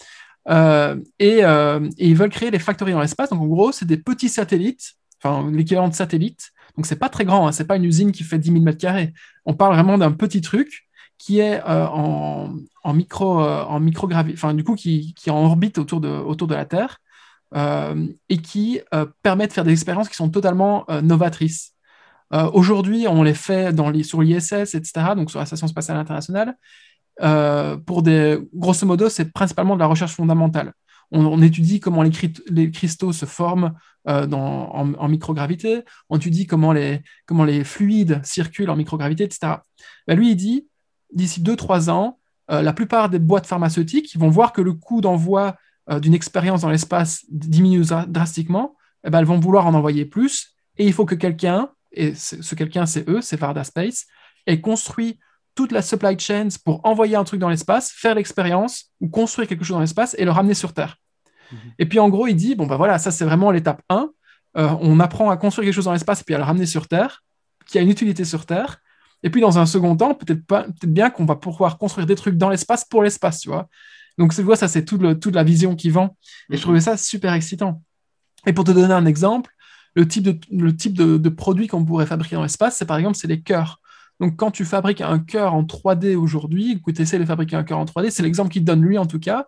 Euh, 0.48 0.96
et, 1.18 1.44
euh, 1.44 1.88
et, 1.98 2.08
ils 2.08 2.16
veulent 2.16 2.30
créer 2.30 2.50
les 2.50 2.58
factories 2.58 2.92
dans 2.92 3.00
l'espace. 3.00 3.30
Donc 3.30 3.42
en 3.42 3.46
gros, 3.46 3.72
c'est 3.72 3.84
des 3.84 3.96
petits 3.96 4.28
satellites, 4.28 4.94
enfin 5.22 5.50
l'équivalent 5.50 5.88
de 5.88 5.94
satellites. 5.94 6.50
Donc 6.76 6.86
c'est 6.86 6.96
pas 6.96 7.08
très 7.08 7.24
grand, 7.24 7.46
hein, 7.46 7.52
c'est 7.52 7.66
pas 7.66 7.76
une 7.76 7.84
usine 7.84 8.12
qui 8.12 8.24
fait 8.24 8.38
10 8.38 8.52
000 8.52 8.62
mètres 8.62 8.78
carrés. 8.78 9.12
On 9.44 9.54
parle 9.54 9.74
vraiment 9.74 9.98
d'un 9.98 10.12
petit 10.12 10.40
truc 10.40 10.84
qui 11.18 11.38
est 11.38 11.60
euh, 11.60 11.86
en, 11.86 12.54
en, 12.82 12.92
micro, 12.94 13.40
en 13.40 13.78
microgravité, 13.78 14.36
enfin 14.36 14.54
du 14.54 14.64
coup 14.64 14.74
qui, 14.74 15.14
est 15.26 15.30
en 15.30 15.44
orbite 15.44 15.78
autour 15.78 16.00
de, 16.00 16.08
autour 16.08 16.48
de 16.48 16.54
la 16.54 16.64
Terre. 16.64 16.98
et 18.28 18.38
qui 18.38 18.80
permet 19.22 19.46
de 19.46 19.52
faire 19.52 19.64
des 19.64 19.72
expériences 19.72 20.08
qui 20.08 20.16
sont 20.16 20.30
totalement 20.30 20.86
novatrices. 21.02 21.74
Aujourd'hui, 22.54 23.06
on 23.06 23.22
les 23.22 23.34
fait 23.34 23.74
dans 23.74 23.90
les, 23.90 24.02
sur 24.02 24.22
l'ISS, 24.22 24.74
etc., 24.74 24.92
donc 25.14 25.30
sur 25.30 25.38
la 25.38 25.46
Station 25.46 25.68
spatiale 25.68 25.98
internationale. 25.98 26.56
Euh, 27.22 27.76
pour 27.76 28.02
des, 28.02 28.38
grosso 28.54 28.86
modo, 28.86 29.08
c'est 29.08 29.32
principalement 29.32 29.74
de 29.74 29.80
la 29.80 29.86
recherche 29.86 30.14
fondamentale. 30.14 30.72
On, 31.14 31.42
étudie 31.42 31.78
comment 31.78 32.02
les, 32.02 32.70
cristaux 32.70 33.12
se 33.12 33.26
forment 33.26 33.74
euh, 34.08 34.26
dans, 34.26 34.70
en, 34.72 35.08
microgravité, 35.08 35.84
on 36.08 36.16
étudie 36.16 36.46
comment 36.46 36.72
les, 36.72 37.02
comment 37.26 37.44
les 37.44 37.64
fluides 37.64 38.22
circulent 38.24 38.70
en 38.70 38.76
microgravité, 38.76 39.24
etc. 39.24 39.56
Ben 40.06 40.16
lui, 40.16 40.30
il 40.30 40.36
dit, 40.36 40.68
d'ici 41.12 41.42
2-3 41.42 41.90
ans, 41.90 42.18
euh, 42.50 42.62
la 42.62 42.72
plupart 42.72 43.10
des 43.10 43.18
boîtes 43.18 43.46
pharmaceutiques 43.46 44.16
vont 44.16 44.30
voir 44.30 44.54
que 44.54 44.62
le 44.62 44.72
coût 44.72 45.00
d'envoi 45.00 45.56
d'une 46.00 46.14
expérience 46.14 46.60
dans 46.60 46.70
l'espace 46.70 47.24
diminue 47.28 47.82
drastiquement, 48.06 48.76
eh 49.04 49.10
ben, 49.10 49.18
elles 49.18 49.24
vont 49.24 49.40
vouloir 49.40 49.66
en 49.66 49.74
envoyer 49.74 50.06
plus, 50.06 50.54
et 50.78 50.86
il 50.86 50.92
faut 50.92 51.04
que 51.04 51.16
quelqu'un 51.16 51.70
et 51.92 52.14
ce 52.14 52.54
quelqu'un, 52.54 52.86
c'est 52.86 53.08
eux, 53.08 53.20
c'est 53.20 53.36
Varda 53.36 53.64
Space, 53.64 54.06
et 54.46 54.60
construit 54.60 55.18
toute 55.54 55.72
la 55.72 55.82
supply 55.82 56.18
chain 56.18 56.48
pour 56.64 56.80
envoyer 56.84 57.16
un 57.16 57.24
truc 57.24 57.40
dans 57.40 57.48
l'espace, 57.48 57.90
faire 57.90 58.14
l'expérience, 58.14 58.90
ou 59.00 59.08
construire 59.08 59.48
quelque 59.48 59.64
chose 59.64 59.74
dans 59.74 59.80
l'espace 59.80 60.14
et 60.18 60.24
le 60.24 60.30
ramener 60.30 60.54
sur 60.54 60.72
Terre. 60.72 60.96
Mmh. 61.50 61.56
Et 61.78 61.86
puis 61.86 61.98
en 61.98 62.08
gros, 62.08 62.26
il 62.26 62.34
dit, 62.34 62.54
bon 62.54 62.66
ben 62.66 62.76
voilà, 62.76 62.98
ça 62.98 63.10
c'est 63.10 63.24
vraiment 63.24 63.50
l'étape 63.50 63.82
1, 63.88 64.10
euh, 64.58 64.68
on 64.80 65.00
apprend 65.00 65.30
à 65.30 65.36
construire 65.36 65.66
quelque 65.66 65.74
chose 65.74 65.86
dans 65.86 65.92
l'espace 65.92 66.20
et 66.20 66.24
puis 66.24 66.34
à 66.34 66.38
le 66.38 66.44
ramener 66.44 66.66
sur 66.66 66.88
Terre, 66.88 67.22
qui 67.66 67.78
a 67.78 67.82
une 67.82 67.90
utilité 67.90 68.24
sur 68.24 68.46
Terre, 68.46 68.78
et 69.22 69.30
puis 69.30 69.40
dans 69.40 69.58
un 69.58 69.66
second 69.66 69.96
temps, 69.96 70.14
peut-être 70.14 70.44
peut, 70.46 70.56
-être 70.56 70.86
bien 70.86 71.10
qu'on 71.10 71.24
va 71.24 71.36
pouvoir 71.36 71.78
construire 71.78 72.06
des 72.06 72.16
trucs 72.16 72.36
dans 72.36 72.50
l'espace 72.50 72.84
pour 72.84 73.02
l'espace, 73.02 73.40
tu 73.40 73.48
vois. 73.48 73.68
Donc 74.18 74.34
tu 74.34 74.42
vois, 74.42 74.56
ça 74.56 74.68
c'est 74.68 74.84
toute, 74.84 75.20
toute 75.20 75.34
la 75.34 75.44
vision 75.44 75.76
qui 75.76 75.90
vend, 75.90 76.16
et 76.50 76.56
je 76.56 76.62
trouvais 76.62 76.80
ça 76.80 76.96
super 76.96 77.32
excitant. 77.32 77.82
Et 78.46 78.52
pour 78.52 78.64
te 78.64 78.72
donner 78.72 78.92
un 78.92 79.06
exemple, 79.06 79.50
le 79.94 80.08
type 80.08 80.24
de, 80.24 80.38
le 80.50 80.74
type 80.74 80.94
de, 80.94 81.18
de 81.18 81.28
produit 81.28 81.68
qu'on 81.68 81.84
pourrait 81.84 82.06
fabriquer 82.06 82.36
dans 82.36 82.42
l'espace, 82.42 82.76
c'est 82.76 82.86
par 82.86 82.96
exemple 82.98 83.16
c'est 83.16 83.28
les 83.28 83.42
cœurs. 83.42 83.80
Donc 84.20 84.36
quand 84.36 84.50
tu 84.50 84.64
fabriques 84.64 85.00
un 85.00 85.18
cœur 85.18 85.54
en 85.54 85.62
3D 85.62 86.14
aujourd'hui, 86.14 86.80
que 86.84 86.90
tu 86.90 87.02
essaies 87.02 87.18
de 87.18 87.24
fabriquer 87.24 87.56
un 87.56 87.64
cœur 87.64 87.78
en 87.78 87.84
3D, 87.84 88.10
c'est 88.10 88.22
l'exemple 88.22 88.50
qu'il 88.50 88.64
donne 88.64 88.82
lui 88.82 88.98
en 88.98 89.06
tout 89.06 89.18
cas. 89.18 89.46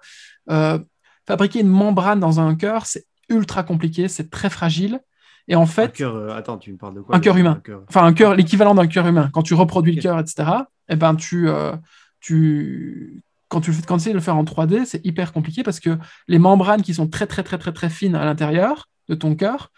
Euh, 0.50 0.78
fabriquer 1.26 1.60
une 1.60 1.68
membrane 1.68 2.20
dans 2.20 2.40
un 2.40 2.54
cœur, 2.54 2.86
c'est 2.86 3.06
ultra 3.28 3.62
compliqué, 3.62 4.08
c'est 4.08 4.30
très 4.30 4.50
fragile. 4.50 5.00
Et 5.46 5.56
en 5.56 5.66
fait, 5.66 5.84
un 5.84 5.88
cœur, 5.88 6.16
euh, 6.16 6.36
attends, 6.36 6.58
tu 6.58 6.72
me 6.72 6.78
parles 6.78 6.94
de 6.94 7.00
quoi 7.00 7.14
Un 7.14 7.20
cœur 7.20 7.36
humain. 7.36 7.56
Un 7.58 7.60
coeur... 7.60 7.82
Enfin, 7.88 8.04
un 8.04 8.12
cœur, 8.12 8.34
l'équivalent 8.34 8.74
d'un 8.74 8.86
cœur 8.86 9.06
humain. 9.06 9.28
Quand 9.32 9.42
tu 9.42 9.54
reproduis 9.54 9.92
okay. 9.92 9.96
le 9.96 10.02
cœur, 10.02 10.18
etc. 10.18 10.50
Eh 10.88 10.96
ben, 10.96 11.14
tu, 11.14 11.48
euh, 11.48 11.72
tu, 12.20 13.22
quand 13.48 13.60
tu 13.60 13.72
quand 13.86 13.96
essaies 13.96 14.10
de 14.10 14.14
le 14.14 14.20
faire 14.20 14.36
en 14.36 14.44
3D, 14.44 14.84
c'est 14.86 15.04
hyper 15.04 15.32
compliqué 15.32 15.62
parce 15.62 15.80
que 15.80 15.98
les 16.28 16.38
membranes 16.38 16.82
qui 16.82 16.94
sont 16.94 17.08
très 17.08 17.26
très 17.26 17.42
très 17.42 17.58
très 17.58 17.72
très 17.72 17.90
fines 17.90 18.14
à 18.14 18.24
l'intérieur 18.24 18.88
de 19.08 19.14
ton 19.14 19.34
cœur, 19.34 19.70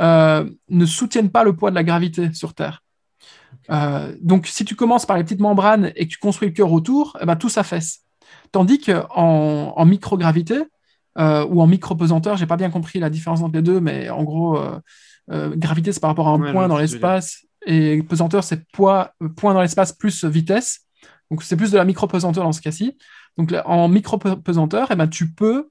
euh, 0.00 0.48
ne 0.68 0.86
soutiennent 0.86 1.30
pas 1.30 1.42
le 1.42 1.54
poids 1.56 1.70
de 1.70 1.74
la 1.74 1.84
gravité 1.84 2.32
sur 2.32 2.54
Terre. 2.54 2.84
Euh, 3.70 4.14
donc, 4.20 4.46
si 4.46 4.64
tu 4.64 4.74
commences 4.74 5.06
par 5.06 5.16
les 5.16 5.24
petites 5.24 5.40
membranes 5.40 5.92
et 5.96 6.06
que 6.06 6.12
tu 6.12 6.18
construis 6.18 6.48
le 6.48 6.54
cœur 6.54 6.72
autour, 6.72 7.16
eh 7.20 7.26
ben, 7.26 7.36
tout 7.36 7.48
s'affaisse. 7.48 8.00
Tandis 8.52 8.80
qu'en 8.80 9.74
en 9.76 9.84
microgravité 9.84 10.62
euh, 11.18 11.44
ou 11.46 11.60
en 11.60 11.66
micro-pesanteur, 11.66 12.36
j'ai 12.36 12.46
pas 12.46 12.56
bien 12.56 12.70
compris 12.70 12.98
la 12.98 13.10
différence 13.10 13.42
entre 13.42 13.54
les 13.54 13.62
deux, 13.62 13.80
mais 13.80 14.08
en 14.08 14.24
gros, 14.24 14.58
euh, 15.30 15.54
gravité, 15.56 15.92
c'est 15.92 16.00
par 16.00 16.10
rapport 16.10 16.28
à 16.28 16.32
un 16.32 16.40
ouais, 16.40 16.52
point 16.52 16.68
dans 16.68 16.78
l'espace, 16.78 17.44
Et 17.66 18.02
pesanteur, 18.02 18.44
c'est 18.44 18.66
poids, 18.70 19.12
point 19.36 19.54
dans 19.54 19.60
l'espace 19.60 19.92
plus 19.92 20.24
vitesse. 20.24 20.80
Donc 21.30 21.42
c'est 21.42 21.56
plus 21.56 21.70
de 21.70 21.76
la 21.76 21.84
micro-pesanteur 21.84 22.44
dans 22.44 22.52
ce 22.52 22.62
cas-ci. 22.62 22.96
Donc 23.36 23.54
en 23.66 23.88
micro-pesanteur, 23.88 24.88
eh 24.90 24.96
ben, 24.96 25.08
tu 25.08 25.30
peux 25.30 25.68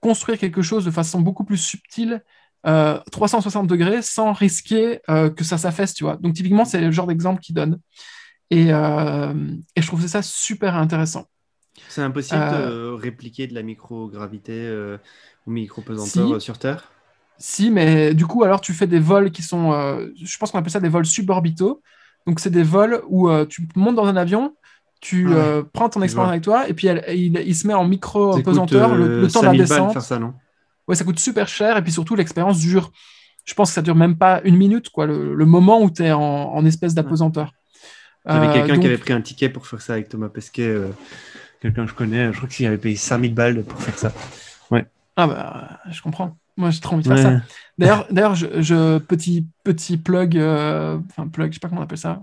construire 0.00 0.38
quelque 0.38 0.62
chose 0.62 0.84
de 0.84 0.90
façon 0.90 1.20
beaucoup 1.20 1.44
plus 1.44 1.58
subtile, 1.58 2.22
360 2.66 3.64
euh, 3.64 3.66
degrés, 3.66 4.02
sans 4.02 4.32
risquer 4.32 5.00
euh, 5.08 5.30
que 5.30 5.44
ça 5.44 5.58
s'affaisse, 5.58 5.94
tu 5.94 6.04
vois. 6.04 6.16
Donc 6.16 6.34
typiquement, 6.34 6.64
c'est 6.64 6.80
le 6.80 6.90
genre 6.90 7.06
d'exemple 7.06 7.40
qu'il 7.40 7.54
donne. 7.54 7.78
Et, 8.50 8.72
euh, 8.72 9.34
et, 9.74 9.82
je 9.82 9.86
trouve 9.86 10.04
ça 10.06 10.22
super 10.22 10.76
intéressant. 10.76 11.26
C'est 11.88 12.02
impossible 12.02 12.40
de 12.40 12.92
répliquer 12.92 13.46
de 13.46 13.54
la 13.54 13.62
microgravité 13.62 14.96
ou 15.46 15.50
micro-pesanteur 15.50 16.40
sur 16.40 16.58
Terre? 16.58 16.90
Si, 17.38 17.70
mais 17.70 18.14
du 18.14 18.24
coup, 18.24 18.44
alors 18.44 18.60
tu 18.60 18.72
fais 18.72 18.86
des 18.86 18.98
vols 18.98 19.30
qui 19.30 19.42
sont, 19.42 19.72
je 20.20 20.38
pense 20.38 20.50
qu'on 20.50 20.58
appelle 20.58 20.72
ça 20.72 20.80
des 20.80 20.88
vols 20.88 21.06
suborbitaux. 21.06 21.82
Donc 22.26 22.40
c'est 22.40 22.50
des 22.50 22.62
vols 22.62 23.02
où 23.08 23.28
tu 23.44 23.68
montes 23.76 23.96
dans 23.96 24.06
un 24.06 24.16
avion, 24.16 24.56
tu 25.00 25.28
ah 25.34 25.62
prends 25.72 25.90
ton 25.90 26.00
expérience 26.00 26.30
avec 26.30 26.42
toi 26.42 26.68
et 26.68 26.72
puis 26.72 26.88
il, 26.88 27.54
se 27.54 27.66
met 27.66 27.74
en 27.74 27.86
micro 27.86 28.40
pesanteur 28.40 28.94
le, 28.94 29.28
temps 29.28 29.40
de 29.40 29.46
la 29.46 29.52
descente. 29.52 29.92
Faire 29.92 30.02
ça, 30.02 30.18
non? 30.18 30.32
Ouais, 30.88 30.94
ça 30.94 31.04
coûte 31.04 31.18
super 31.18 31.48
cher 31.48 31.76
et 31.76 31.82
puis 31.82 31.92
surtout 31.92 32.14
l'expérience 32.14 32.58
dure. 32.58 32.92
Je 33.44 33.54
pense 33.54 33.70
que 33.70 33.74
ça 33.74 33.82
dure 33.82 33.94
même 33.94 34.16
pas 34.16 34.40
une 34.44 34.56
minute, 34.56 34.90
quoi, 34.90 35.06
le, 35.06 35.46
moment 35.46 35.80
où 35.80 35.90
tu 35.90 36.02
es 36.02 36.12
en, 36.12 36.64
espèce 36.66 36.94
d'apesanteur. 36.94 37.52
Il 38.28 38.32
y 38.32 38.36
avait 38.36 38.52
quelqu'un 38.52 38.74
euh, 38.74 38.78
qui 38.78 38.86
avait 38.86 38.98
pris 38.98 39.12
un 39.12 39.20
ticket 39.20 39.48
pour 39.48 39.68
faire 39.68 39.80
ça 39.80 39.92
avec 39.92 40.08
Thomas 40.08 40.28
Pesquet, 40.28 40.74
quelqu'un 41.62 41.84
que 41.84 41.90
je 41.90 41.94
connais, 41.94 42.32
je 42.32 42.36
crois 42.38 42.48
qu'il 42.48 42.66
avait 42.66 42.76
payé 42.76 42.96
5000 42.96 43.34
balles 43.34 43.62
pour 43.62 43.80
faire 43.80 43.96
ça. 43.96 44.12
Ouais. 44.72 44.84
Ah 45.14 45.28
bah, 45.28 45.80
je 45.92 46.02
comprends. 46.02 46.36
Moi, 46.56 46.70
j'ai 46.70 46.80
trop 46.80 46.96
envie 46.96 47.08
de 47.08 47.14
faire 47.14 47.22
ça. 47.22 47.40
D'ailleurs, 47.78 48.06
d'ailleurs, 48.10 48.34
je, 48.34 48.98
petit 48.98 49.46
petit 49.62 49.96
plug, 49.96 50.36
enfin 50.36 51.28
plug, 51.28 51.52
je 51.52 51.54
sais 51.54 51.60
pas 51.60 51.68
comment 51.68 51.82
on 51.82 51.84
appelle 51.84 51.98
ça 51.98 52.20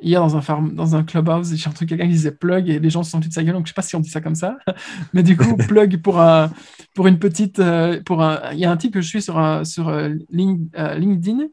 hier 0.00 0.20
dans 0.20 0.36
un, 0.36 0.40
farm, 0.40 0.74
dans 0.74 0.96
un 0.96 1.02
clubhouse, 1.02 1.54
j'ai 1.54 1.68
entendu 1.68 1.86
quelqu'un 1.86 2.06
qui 2.06 2.12
disait 2.12 2.32
plug 2.32 2.68
et 2.68 2.78
les 2.78 2.90
gens 2.90 3.02
se 3.02 3.10
sont 3.10 3.18
de 3.18 3.30
sa 3.30 3.42
gueule, 3.42 3.54
donc 3.54 3.66
je 3.66 3.70
sais 3.70 3.74
pas 3.74 3.82
si 3.82 3.96
on 3.96 4.00
dit 4.00 4.08
ça 4.08 4.20
comme 4.20 4.34
ça. 4.34 4.56
Mais 5.12 5.22
du 5.22 5.36
coup, 5.36 5.56
plug 5.68 6.00
pour, 6.00 6.20
un, 6.20 6.50
pour 6.94 7.06
une 7.06 7.18
petite. 7.18 7.58
Euh, 7.58 8.00
pour 8.04 8.22
un, 8.22 8.52
il 8.52 8.58
y 8.58 8.64
a 8.64 8.70
un 8.70 8.76
type 8.76 8.94
que 8.94 9.00
je 9.00 9.08
suis 9.08 9.22
sur, 9.22 9.38
un, 9.38 9.64
sur 9.64 9.88
euh, 9.88 10.10
euh, 10.34 10.94
LinkedIn 10.94 11.48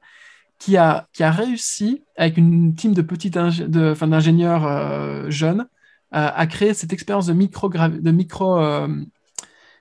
qui 0.57 0.77
a, 0.77 1.07
qui 1.13 1.23
a 1.23 1.31
réussi, 1.31 2.03
avec 2.17 2.37
une 2.37 2.75
team 2.75 2.93
de 2.93 3.01
petits 3.01 3.29
d'ingénieurs 3.29 5.31
jeunes, 5.31 5.67
à 6.11 6.47
créer 6.47 6.73
cette 6.73 6.91
expérience 6.91 7.27
de 7.27 7.33
micro, 7.33 7.69
de 7.69 8.11
micro, 8.11 8.59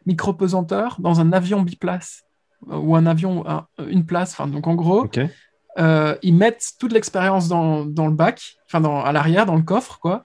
micro 0.06 0.34
pesanteur 0.34 0.96
dans 1.00 1.18
un 1.18 1.32
avion 1.32 1.62
biplace 1.62 2.22
ou 2.64 2.94
un 2.94 3.06
avion 3.06 3.44
une 3.88 4.06
place. 4.06 4.34
Enfin, 4.34 4.46
donc 4.46 4.68
en 4.68 4.76
gros, 4.76 5.08
euh, 5.78 6.16
ils 6.22 6.34
mettent 6.34 6.72
toute 6.78 6.92
l'expérience 6.92 7.48
dans, 7.48 7.84
le 7.84 8.10
bac, 8.10 8.58
enfin 8.66 8.82
à 9.04 9.12
l'arrière, 9.12 9.46
dans 9.46 9.56
le 9.56 9.62
coffre, 9.62 9.98
quoi. 10.00 10.24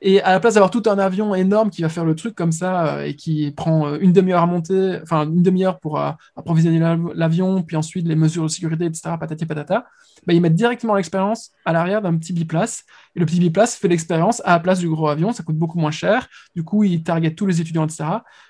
Et 0.00 0.22
à 0.22 0.30
la 0.30 0.38
place 0.38 0.54
d'avoir 0.54 0.70
tout 0.70 0.84
un 0.86 0.98
avion 0.98 1.34
énorme 1.34 1.70
qui 1.70 1.82
va 1.82 1.88
faire 1.88 2.04
le 2.04 2.14
truc 2.14 2.36
comme 2.36 2.52
ça 2.52 2.98
euh, 2.98 3.04
et 3.04 3.16
qui 3.16 3.50
prend 3.50 3.88
euh, 3.88 3.98
une 4.00 4.12
demi-heure 4.12 4.42
à 4.42 4.46
monter, 4.46 5.00
enfin 5.02 5.24
une 5.24 5.42
demi-heure 5.42 5.80
pour 5.80 5.98
approvisionner 6.36 6.78
l'avion, 7.14 7.62
puis 7.62 7.76
ensuite 7.76 8.06
les 8.06 8.14
mesures 8.14 8.44
de 8.44 8.48
sécurité, 8.48 8.84
etc., 8.84 9.16
patati 9.18 9.44
patata, 9.44 9.86
bah, 10.26 10.34
ils 10.34 10.40
mettent 10.40 10.54
directement 10.54 10.94
l'expérience 10.94 11.50
à 11.64 11.72
l'arrière 11.72 12.00
d'un 12.00 12.16
petit 12.16 12.32
biplace. 12.32 12.84
Et 13.16 13.20
le 13.20 13.26
petit 13.26 13.40
biplace 13.40 13.74
fait 13.74 13.88
l'expérience 13.88 14.40
à 14.44 14.52
la 14.52 14.60
place 14.60 14.78
du 14.78 14.88
gros 14.88 15.08
avion, 15.08 15.32
ça 15.32 15.42
coûte 15.42 15.56
beaucoup 15.56 15.78
moins 15.78 15.90
cher. 15.90 16.28
Du 16.54 16.62
coup, 16.62 16.84
ils 16.84 17.02
targetent 17.02 17.36
tous 17.36 17.46
les 17.46 17.60
étudiants, 17.60 17.84
etc. 17.84 18.04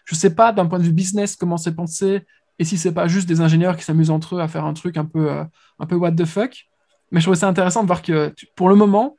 Je 0.05 0.15
ne 0.15 0.19
sais 0.19 0.35
pas 0.35 0.53
d'un 0.53 0.67
point 0.67 0.79
de 0.79 0.85
vue 0.85 0.93
business 0.93 1.37
comment 1.37 1.57
c'est 1.57 1.75
pensé 1.75 2.27
et 2.59 2.65
si 2.65 2.77
c'est 2.77 2.93
pas 2.93 3.07
juste 3.07 3.29
des 3.29 3.41
ingénieurs 3.41 3.77
qui 3.77 3.85
s'amusent 3.85 4.11
entre 4.11 4.37
eux 4.37 4.41
à 4.41 4.49
faire 4.49 4.65
un 4.65 4.75
truc 4.75 4.97
un 4.97 5.05
peu, 5.05 5.31
euh, 5.31 5.45
un 5.79 5.87
peu 5.87 5.95
what 5.95 6.13
the 6.13 6.25
fuck. 6.25 6.67
Mais 7.11 7.21
je 7.21 7.27
trouve 7.27 7.37
ça 7.37 7.49
intéressant 7.49 7.83
de 7.83 7.87
voir 7.87 8.03
que 8.03 8.35
pour 8.57 8.69
le 8.69 8.75
moment, 8.75 9.17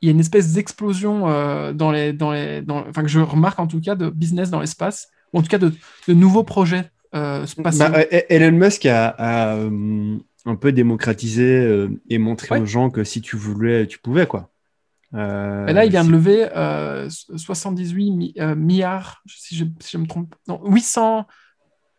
il 0.00 0.06
y 0.06 0.08
a 0.10 0.12
une 0.12 0.20
espèce 0.20 0.52
d'explosion 0.52 1.28
euh, 1.28 1.72
dans 1.72 1.90
les, 1.90 2.12
dans 2.12 2.32
les, 2.32 2.62
enfin 2.68 3.02
que 3.02 3.08
je 3.08 3.18
remarque 3.18 3.58
en 3.58 3.66
tout 3.66 3.80
cas 3.80 3.94
de 3.94 4.10
business 4.10 4.50
dans 4.50 4.60
l'espace, 4.60 5.08
ou 5.32 5.38
en 5.38 5.42
tout 5.42 5.48
cas 5.48 5.58
de, 5.58 5.72
de 6.06 6.14
nouveaux 6.14 6.44
projets 6.44 6.90
euh, 7.14 7.46
spatiaux. 7.46 7.88
Bah, 7.88 8.02
e-, 8.02 8.32
Elon 8.32 8.56
Musk 8.56 8.86
a, 8.86 9.56
un 10.48 10.54
peu 10.54 10.70
démocratisé 10.70 11.88
et 12.08 12.18
montré 12.18 12.60
aux 12.60 12.66
gens 12.66 12.90
que 12.90 13.02
si 13.02 13.20
tu 13.20 13.36
voulais, 13.36 13.88
tu 13.88 13.98
pouvais 13.98 14.26
quoi. 14.26 14.50
et 15.12 15.16
là, 15.72 15.84
il 15.84 15.90
vient 15.90 16.04
de 16.04 16.12
lever 16.12 16.46
78 17.08 18.36
milliards, 18.54 19.22
si 19.26 19.56
je, 19.56 19.64
si 19.80 19.92
je, 19.92 19.98
me 19.98 20.06
trompe, 20.06 20.36
non, 20.46 20.60
800 20.66 21.26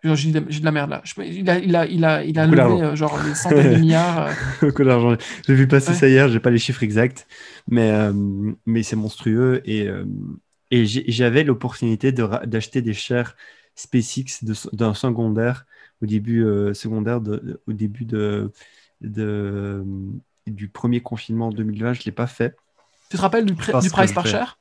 j'ai 0.04 0.32
de 0.32 0.66
la 0.66 0.72
merde 0.72 0.90
là. 0.92 1.02
il 1.18 1.50
a, 1.50 1.58
il 1.58 1.76
a, 1.76 1.86
il 1.86 2.06
a, 2.06 2.24
il 2.24 2.40
a 2.40 2.46
levé 2.46 2.84
euh, 2.84 2.96
genre 2.96 3.20
des 3.24 3.34
centaines 3.36 3.74
de 3.74 3.78
milliards. 3.80 4.28
Euh. 4.28 4.32
Beaucoup 4.62 4.84
d'argent. 4.84 5.16
J'ai 5.48 5.56
vu 5.56 5.68
passer 5.68 5.94
ça 5.94 6.08
hier, 6.08 6.30
j'ai 6.30 6.40
pas 6.40 6.52
les 6.52 6.60
chiffres 6.60 6.84
exacts, 6.84 7.28
mais, 7.68 7.92
euh, 7.92 8.14
mais 8.66 8.84
c'est 8.84 8.96
monstrueux. 8.96 9.62
Et, 9.66 9.88
et 10.72 10.86
j'avais 10.86 11.44
l'opportunité 11.44 12.12
d'acheter 12.12 12.82
des 12.82 12.94
shares 12.94 13.36
SpaceX 13.76 14.44
d'un 14.74 14.94
secondaire 14.94 15.66
au 16.02 16.06
début, 16.06 16.46
secondaire 16.74 17.22
de, 17.22 17.62
au 17.68 17.74
début 17.74 18.06
de, 18.06 18.52
du 19.02 20.68
premier 20.68 21.02
confinement 21.02 21.48
en 21.48 21.52
2020. 21.52 21.94
Je 21.94 22.02
ne 22.02 22.06
l'ai 22.06 22.12
pas 22.12 22.28
fait. 22.28 22.56
Tu 23.10 23.18
te 23.18 23.22
rappelles 23.22 23.46
du, 23.46 23.54
du 23.54 23.90
price 23.90 24.12
par 24.12 24.28
share 24.28 24.60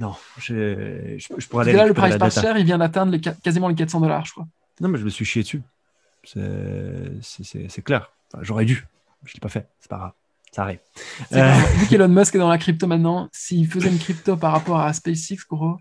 non, 0.00 0.14
je, 0.38 1.16
je, 1.18 1.48
pourrais 1.48 1.68
aller. 1.68 1.76
là, 1.76 1.86
le 1.86 1.94
price 1.94 2.16
par 2.16 2.30
share, 2.30 2.58
il 2.58 2.64
vient 2.64 2.78
d'atteindre 2.78 3.16
quasiment 3.42 3.68
les 3.68 3.74
400 3.74 4.00
dollars, 4.00 4.24
je 4.24 4.32
crois. 4.32 4.46
Non, 4.80 4.88
mais 4.88 4.98
je 4.98 5.04
me 5.04 5.10
suis 5.10 5.24
chié 5.24 5.42
dessus. 5.42 5.62
C'est 6.24 7.82
clair. 7.82 8.10
J'aurais 8.40 8.64
dû. 8.64 8.86
Je 9.24 9.30
ne 9.30 9.34
l'ai 9.34 9.40
pas 9.40 9.48
fait. 9.48 9.68
C'est 9.78 9.88
pas 9.88 9.98
grave. 9.98 10.12
Ça 10.50 10.62
arrive. 10.62 10.80
Euh... 11.32 11.52
Vu 11.76 11.86
qu'Elon 11.86 12.08
Musk 12.08 12.34
est 12.34 12.38
dans 12.38 12.48
la 12.48 12.58
crypto 12.58 12.86
maintenant, 12.86 13.28
s'il 13.32 13.66
faisait 13.68 13.88
une 13.88 13.98
crypto 13.98 14.36
par 14.36 14.52
rapport 14.52 14.80
à 14.80 14.92
SpaceX, 14.92 15.46
gros. 15.48 15.78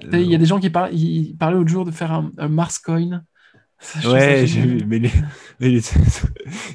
Il 0.00 0.22
y 0.22 0.34
a 0.34 0.38
des 0.38 0.46
gens 0.46 0.58
qui 0.58 0.70
parlent, 0.70 0.92
ils 0.92 1.36
parlaient 1.36 1.56
l'autre 1.56 1.70
jour 1.70 1.84
de 1.84 1.92
faire 1.92 2.12
un, 2.12 2.32
un 2.38 2.48
Mars 2.48 2.78
Coin 2.78 3.22
ouais, 4.06 4.46
j'ai 4.46 4.60
vu, 4.60 4.84
mais, 4.86 4.96
il 5.60 5.76
est, 5.76 5.94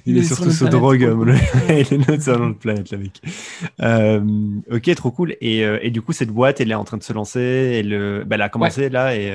il 0.06 0.18
est 0.18 0.24
surtout 0.24 0.52
sous 0.52 0.68
drogue. 0.68 1.02
il 1.70 1.74
est 1.74 1.98
notre 2.08 2.22
sur 2.22 2.40
notre 2.40 2.60
planète, 2.60 2.92
le 2.92 2.98
mec. 2.98 3.22
Euh, 3.82 4.22
ok, 4.72 4.96
trop 4.96 5.12
cool. 5.12 5.36
Et, 5.42 5.66
euh, 5.66 5.80
et, 5.82 5.92
du 5.92 6.02
coup, 6.02 6.14
cette 6.14 6.30
boîte, 6.30 6.62
elle 6.62 6.72
est 6.72 6.76
en 6.76 6.84
train 6.84 6.98
de 6.98 7.04
se 7.04 7.14
lancer. 7.14 7.40
Elle, 7.80 7.94
euh, 7.94 8.24
bah, 8.26 8.36
elle 8.36 8.42
a 8.42 8.50
commencé 8.50 8.90
là. 8.90 9.16
Et, 9.16 9.32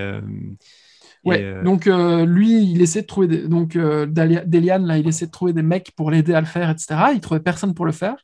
ouais, 1.25 1.63
donc 1.63 1.87
lui, 1.87 2.71
il 2.71 2.81
essaie 2.83 3.03
de 3.03 3.07
trouver. 3.07 3.29
Des, 3.29 3.49
donc, 3.49 3.77
Delian, 3.77 4.79
là, 4.79 4.99
il 4.99 5.09
essaie 5.09 5.27
de 5.27 5.33
trouver 5.33 5.53
des 5.53 5.63
mecs 5.63 5.93
pour 5.97 6.11
l'aider 6.11 6.35
à 6.35 6.41
le 6.41 6.47
faire, 6.47 6.71
etc. 6.71 6.95
Il 7.15 7.21
trouvait 7.21 7.41
personne 7.41 7.75
pour 7.75 7.87
le 7.87 7.93
faire. 7.93 8.17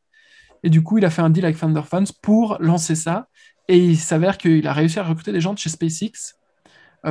Et 0.62 0.70
du 0.70 0.82
coup, 0.82 0.98
il 0.98 1.04
a 1.04 1.10
fait 1.10 1.22
un 1.22 1.30
deal 1.30 1.44
avec 1.44 1.58
Thunder 1.58 1.82
Funds 1.88 2.12
pour 2.22 2.58
lancer 2.60 2.94
ça. 2.94 3.28
Et 3.68 3.78
il 3.78 3.96
s'avère 3.96 4.36
qu'il 4.36 4.66
a 4.66 4.72
réussi 4.72 4.98
à 4.98 5.04
recruter 5.04 5.32
des 5.32 5.40
gens 5.40 5.54
de 5.54 5.58
chez 5.58 5.70
SpaceX 5.70 6.39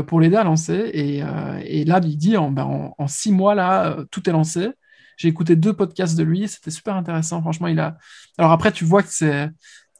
pour 0.07 0.19
l'aider 0.19 0.35
à 0.35 0.43
lancer. 0.43 0.89
Et, 0.93 1.23
euh, 1.23 1.85
là, 1.85 1.99
il 2.03 2.17
dit 2.17 2.37
en, 2.37 2.51
ben, 2.51 2.93
en, 2.97 3.07
six 3.07 3.31
mois, 3.31 3.55
là, 3.55 3.97
euh, 3.97 4.05
tout 4.11 4.27
est 4.29 4.33
lancé. 4.33 4.69
J'ai 5.17 5.27
écouté 5.27 5.55
deux 5.55 5.73
podcasts 5.73 6.17
de 6.17 6.23
lui, 6.23 6.47
c'était 6.47 6.71
super 6.71 6.95
intéressant. 6.95 7.41
Franchement, 7.41 7.67
il 7.67 7.79
a. 7.79 7.97
Alors 8.37 8.51
après, 8.51 8.71
tu 8.71 8.85
vois 8.85 9.03
que 9.03 9.09
c'est. 9.11 9.49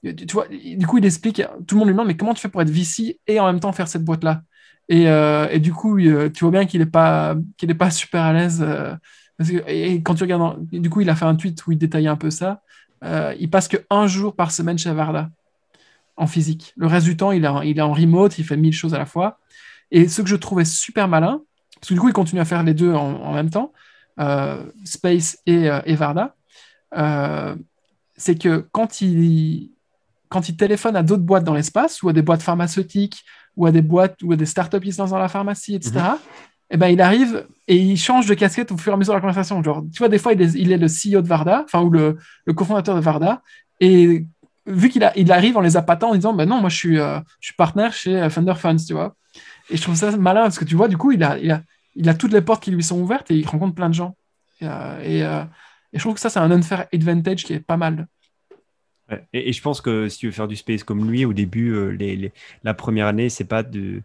Tu 0.04 0.26
vois, 0.32 0.48
du 0.48 0.88
coup, 0.88 0.98
il 0.98 1.06
explique, 1.06 1.42
tout 1.68 1.76
le 1.76 1.80
monde 1.80 1.88
lui 1.90 1.94
demande, 1.94 2.08
mais 2.08 2.16
comment 2.16 2.34
tu 2.34 2.40
fais 2.40 2.48
pour 2.48 2.62
être 2.62 2.70
VC 2.70 3.20
et 3.28 3.40
en 3.40 3.46
même 3.48 3.60
temps 3.60 3.74
faire 3.74 3.90
cette 3.90 4.06
boîte-là? 4.06 4.44
Et, 4.88 5.03
et, 5.03 5.60
du 5.60 5.74
coup, 5.74 5.99
tu 5.99 6.40
vois 6.40 6.52
bien 6.52 6.66
qu'il 6.66 6.80
n'est 6.80 6.86
pas, 6.86 7.36
est 7.61 7.74
pas 7.74 7.91
super 7.91 8.22
à 8.22 8.32
l'aise. 8.32 8.66
et 9.68 10.02
quand 10.02 10.16
tu 10.16 10.24
regardes, 10.24 10.66
du 10.72 10.90
coup, 10.90 11.02
il 11.02 11.10
a 11.10 11.16
fait 11.16 11.26
un 11.26 11.36
tweet 11.36 11.68
où 11.68 11.74
il 11.74 11.78
détaillait 11.78 12.07
un 12.07 12.16
peu 12.16 12.30
ça. 12.30 12.61
il 13.38 13.49
passe 13.49 13.68
que 13.68 13.78
un 13.90 14.07
jour 14.07 14.38
par 14.38 14.52
semaine 14.53 14.78
chez 14.78 14.94
Varda 14.94 15.30
en 16.16 16.28
physique. 16.28 16.74
Le 16.78 16.88
reste 16.88 17.06
du 17.06 17.18
temps, 17.18 17.34
il, 17.34 17.49
il 17.66 17.78
est 17.78 17.82
en 17.82 17.94
remote, 17.94 18.38
il 18.40 18.45
fait 18.45 18.57
mille 18.57 18.74
choses 18.74 18.94
à 18.94 18.99
la 18.99 19.06
fois. 19.06 19.40
Et 19.91 20.07
ce 20.07 20.22
que 20.22 20.28
je 20.28 20.36
trouvais 20.36 20.66
super 20.66 21.07
malin, 21.07 21.41
parce 21.80 21.90
que 21.90 21.94
du 21.94 21.99
coup, 21.99 22.10
il 22.10 22.14
continue 22.14 22.41
à 22.41 22.45
faire 22.45 22.64
les 22.64 22.74
deux 22.74 22.94
en, 22.94 23.34
même 23.34 23.49
temps, 23.49 23.72
euh, 24.20 24.64
Space 24.84 25.40
et, 25.45 25.70
euh, 25.70 25.82
Varda, 25.88 26.36
euh, 26.98 27.56
c'est 28.18 28.38
que 28.38 28.68
quand 28.72 29.02
il, 29.02 29.72
quand 30.28 30.49
il 30.49 30.57
téléphone 30.57 30.95
à 30.95 31.03
d'autres 31.03 31.24
boîtes 31.24 31.44
dans 31.44 31.53
l'espace, 31.53 32.03
ou 32.03 32.10
à 32.10 32.14
des 32.14 32.22
boîtes 32.22 32.41
pharmaceutiques, 32.41 33.24
ou 33.56 33.66
à 33.66 33.72
des 33.72 33.82
boîtes, 33.82 34.22
ou 34.24 34.34
à 34.34 34.36
des 34.36 34.45
startups 34.45 34.82
qui 34.82 34.91
se 34.91 35.02
lancent 35.02 35.11
dans 35.11 35.20
la 35.20 35.30
pharmacie, 35.30 35.76
etc., 35.76 35.94
mhm. 35.95 36.18
eh 36.72 36.78
ben, 36.78 36.88
il 36.88 37.02
arrive 37.02 37.48
et 37.68 37.78
il 37.78 37.98
change 37.98 38.26
de 38.28 38.34
casquette 38.34 38.72
au 38.72 38.78
fur 38.78 38.91
et 38.91 38.95
à 38.95 38.98
mesure 38.98 39.14
de 39.14 39.18
la 39.18 39.22
conversation. 39.22 39.64
Genre, 39.64 39.84
tu 39.91 39.99
vois, 39.99 40.10
des 40.10 40.20
fois, 40.20 40.34
il 40.34 40.41
est, 40.41 40.53
il 40.56 40.72
est 40.72 40.78
le 40.78 40.88
CEO 40.88 41.22
de 41.22 41.28
Varda, 41.28 41.64
enfin, 41.64 41.82
ou 41.82 41.90
le, 41.90 42.18
le 42.45 42.53
cofondateur 42.53 42.95
de 42.95 43.02
Varda, 43.02 43.41
et 43.80 44.26
vu 44.66 44.90
qu'il 44.90 45.10
il 45.16 45.32
arrive 45.32 45.57
en 45.57 45.61
les 45.61 45.78
appâtant 45.78 46.10
en 46.10 46.16
disant, 46.16 46.34
ben 46.34 46.48
non, 46.48 46.60
moi, 46.60 46.70
je 46.70 46.76
suis, 46.76 46.95
je 46.98 47.22
suis 47.40 47.56
partenaire 47.56 47.94
chez 47.94 48.28
Thunder 48.34 48.56
Funds, 48.56 48.86
tu 48.86 48.94
vois. 48.94 49.16
Et 49.70 49.78
je 49.78 49.82
trouve 49.82 49.96
ça 49.96 50.16
malin 50.18 50.44
parce 50.44 50.60
que 50.60 50.66
tu 50.66 50.76
vois, 50.76 50.88
du 50.88 50.98
coup, 50.98 51.12
il 51.12 51.24
a, 51.24 51.38
il 51.38 51.52
a, 51.52 51.62
il 51.96 52.10
a 52.10 52.14
toutes 52.14 52.34
les 52.34 52.41
portes 52.41 52.64
qui 52.64 52.72
lui 52.72 52.84
sont 52.84 53.00
ouvertes 53.00 53.30
et 53.32 53.36
il 53.36 53.46
rencontre 53.46 53.76
plein 53.76 53.90
de 53.90 53.94
gens. 53.94 54.16
Et, 54.62 54.68
euh, 54.68 55.00
euh, 55.04 55.44
je 55.94 56.00
trouve 56.00 56.14
que 56.14 56.20
ça, 56.20 56.30
c'est 56.30 56.40
un 56.40 56.52
unfair 56.52 56.88
advantage 56.94 57.44
qui 57.44 57.54
est 57.54 57.60
pas 57.60 57.78
mal. 57.78 58.08
Et, 59.34 59.52
je 59.54 59.62
pense 59.62 59.82
que 59.82 60.08
si 60.08 60.20
tu 60.20 60.28
veux 60.28 60.32
faire 60.32 60.48
du 60.48 60.56
space 60.56 60.84
comme 60.84 61.10
lui, 61.10 61.26
au 61.26 61.34
début, 61.34 61.74
euh, 61.74 61.90
les, 61.90 62.32
la 62.64 62.74
première 62.74 63.08
année, 63.08 63.30
c'est 63.30 63.46
pas 63.46 63.64
de. 63.64 64.02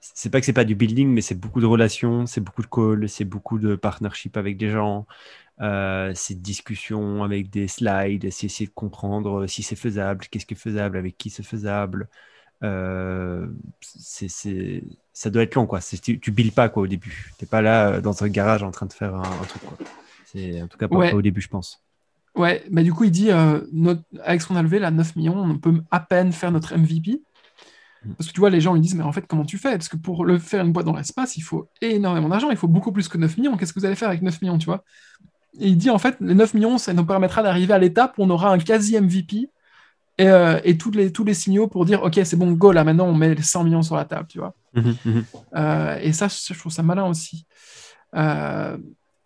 C'est 0.00 0.30
pas 0.30 0.40
que 0.40 0.46
c'est 0.46 0.52
pas 0.52 0.64
du 0.64 0.76
building, 0.76 1.08
mais 1.08 1.20
c'est 1.20 1.34
beaucoup 1.34 1.60
de 1.60 1.66
relations, 1.66 2.26
c'est 2.26 2.40
beaucoup 2.40 2.62
de 2.62 2.68
calls, 2.68 3.08
c'est 3.08 3.24
beaucoup 3.24 3.58
de 3.58 3.74
partnership 3.74 4.36
avec 4.36 4.56
des 4.56 4.70
gens. 4.70 5.06
euh, 5.60 6.12
ces 6.14 6.34
discussions 6.34 7.24
avec 7.24 7.50
des 7.50 7.68
slides, 7.68 8.24
essayer 8.24 8.66
de 8.66 8.72
comprendre 8.74 9.46
si 9.46 9.62
c'est 9.62 9.76
faisable, 9.76 10.26
qu'est-ce 10.30 10.46
qui 10.46 10.54
est 10.54 10.56
faisable, 10.56 10.96
avec 10.98 11.16
qui 11.18 11.30
c'est 11.30 11.42
faisable. 11.42 12.08
C'est, 13.80 14.28
c'est, 14.28 14.82
ça 15.16 15.30
doit 15.30 15.44
être 15.44 15.54
long, 15.54 15.64
quoi. 15.64 15.80
tu, 15.80 16.20
tu 16.20 16.30
billes 16.30 16.50
pas 16.50 16.68
quoi 16.68 16.82
au 16.82 16.86
début. 16.86 17.32
T'es 17.38 17.46
pas 17.46 17.62
là 17.62 17.88
euh, 17.88 18.00
dans 18.02 18.22
un 18.22 18.28
garage 18.28 18.62
en 18.62 18.70
train 18.70 18.84
de 18.84 18.92
faire 18.92 19.14
un, 19.14 19.22
truc. 19.48 19.62
Quoi. 19.62 19.78
C'est 20.26 20.60
en 20.60 20.68
tout 20.68 20.76
cas 20.76 20.88
pas, 20.88 20.96
Ouais. 20.96 21.10
pas 21.10 21.16
au 21.16 21.22
début, 21.22 21.40
je 21.40 21.48
pense. 21.48 21.82
Ouais, 22.34 22.62
mais 22.70 22.82
du 22.82 22.92
coup, 22.92 23.04
il 23.04 23.10
dit, 23.10 23.30
euh, 23.30 23.62
notre- 23.72 24.02
avec 24.22 24.42
ce 24.42 24.46
qu'on 24.46 24.56
a 24.56 24.62
levé, 24.62 24.78
là, 24.78 24.90
9 24.90 25.16
millions, 25.16 25.38
on 25.38 25.56
peut 25.56 25.80
à 25.90 26.00
peine 26.00 26.32
faire 26.32 26.52
notre 26.52 26.74
MVP. 26.76 27.22
Mm. 28.04 28.12
Parce 28.12 28.28
que 28.28 28.34
tu 28.34 28.40
vois, 28.40 28.50
les 28.50 28.60
gens 28.60 28.74
lui 28.74 28.82
disent, 28.82 28.94
mais 28.94 29.04
en 29.04 29.12
fait, 29.12 29.26
comment 29.26 29.46
tu 29.46 29.56
fais? 29.56 29.70
Parce 29.70 29.88
que 29.88 29.96
pour 29.96 30.26
le 30.26 30.36
faire 30.36 30.62
une 30.62 30.72
boîte 30.72 30.84
dans 30.84 30.94
l'espace, 30.94 31.38
il 31.38 31.42
faut 31.42 31.66
énormément 31.80 32.28
d'argent, 32.28 32.50
il 32.50 32.58
faut 32.58 32.68
beaucoup 32.68 32.92
plus 32.92 33.08
que 33.08 33.16
9 33.16 33.38
millions. 33.38 33.56
Qu'est-ce 33.56 33.72
que 33.72 33.80
vous 33.80 33.86
allez 33.86 33.96
faire 33.96 34.08
avec 34.08 34.20
9 34.20 34.42
millions, 34.42 34.58
tu 34.58 34.66
vois? 34.66 34.84
Et 35.58 35.68
il 35.68 35.78
dit, 35.78 35.88
en 35.88 35.98
fait, 35.98 36.18
les 36.20 36.34
9 36.34 36.52
millions, 36.52 36.76
ça 36.76 36.92
nous 36.92 37.06
permettra 37.06 37.42
d'arriver 37.42 37.72
à 37.72 37.78
l'étape 37.78 38.18
où 38.18 38.22
on 38.24 38.28
aura 38.28 38.52
un 38.52 38.58
quasi 38.58 39.00
MVP 39.00 39.48
et, 40.18 40.28
euh, 40.28 40.60
et 40.62 40.76
tous, 40.76 40.90
les, 40.90 41.10
tous 41.10 41.24
les 41.24 41.32
signaux 41.32 41.68
pour 41.68 41.86
dire, 41.86 42.02
OK, 42.02 42.20
c'est 42.22 42.36
bon, 42.36 42.52
go, 42.52 42.70
là, 42.72 42.84
maintenant, 42.84 43.06
on 43.06 43.14
met 43.14 43.34
les 43.34 43.42
100 43.42 43.64
millions 43.64 43.82
sur 43.82 43.96
la 43.96 44.04
table, 44.04 44.26
tu 44.28 44.38
vois? 44.38 44.54
Mhm, 44.76 44.96
mhm. 45.04 45.24
euh, 45.56 45.98
et 46.00 46.12
ça, 46.12 46.28
je 46.28 46.58
trouve 46.58 46.72
ça 46.72 46.82
malin 46.82 47.06
aussi. 47.06 47.46
Euh, 48.14 48.76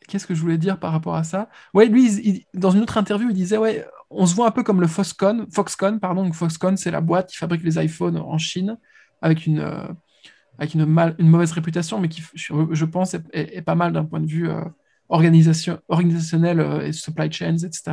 Qu'est-ce 0.09 0.27
que 0.27 0.35
je 0.35 0.41
voulais 0.41 0.59
dire 0.59 0.81
par 0.81 0.91
rapport 0.91 1.15
à 1.15 1.23
ça? 1.23 1.49
Ouais, 1.73 1.87
lui, 1.87 2.45
dans 2.53 2.73
une 2.73 2.83
autre 2.83 2.99
interview, 2.99 3.29
il 3.31 3.35
disait 3.35 3.59
ouais, 3.59 3.87
on 4.11 4.27
se 4.27 4.35
voit 4.35 4.49
un 4.49 4.51
peu 4.51 4.65
comme 4.65 4.81
le 4.81 4.89
Foxconn. 4.89 5.47
Foxconn, 5.53 6.01
pardon. 6.01 6.33
Foxconn, 6.33 6.77
c'est 6.77 6.91
la 6.91 7.01
boîte 7.01 7.31
qui 7.31 7.37
fabrique 7.37 7.63
les 7.63 7.79
iPhones 7.85 8.17
en 8.17 8.37
Chine 8.37 8.77
avec 9.23 9.47
une 9.47 9.61
euh, 9.61 9.87
avec 10.59 10.75
une, 10.75 10.85
mauvaise 10.85 11.53
réputation, 11.53 12.01
mais 12.01 12.09
qui, 12.09 12.23
je, 12.35 12.85
pense, 12.85 13.15
est, 13.33 13.63
pas 13.63 13.75
mal 13.75 13.93
d'un 13.93 14.05
point 14.05 14.21
de 14.21 14.27
vue 14.27 14.51
organisation, 15.09 15.79
organisationnel 15.89 16.83
et 16.85 16.93
supply 16.93 17.33
chains, 17.33 17.57
etc. 17.57 17.93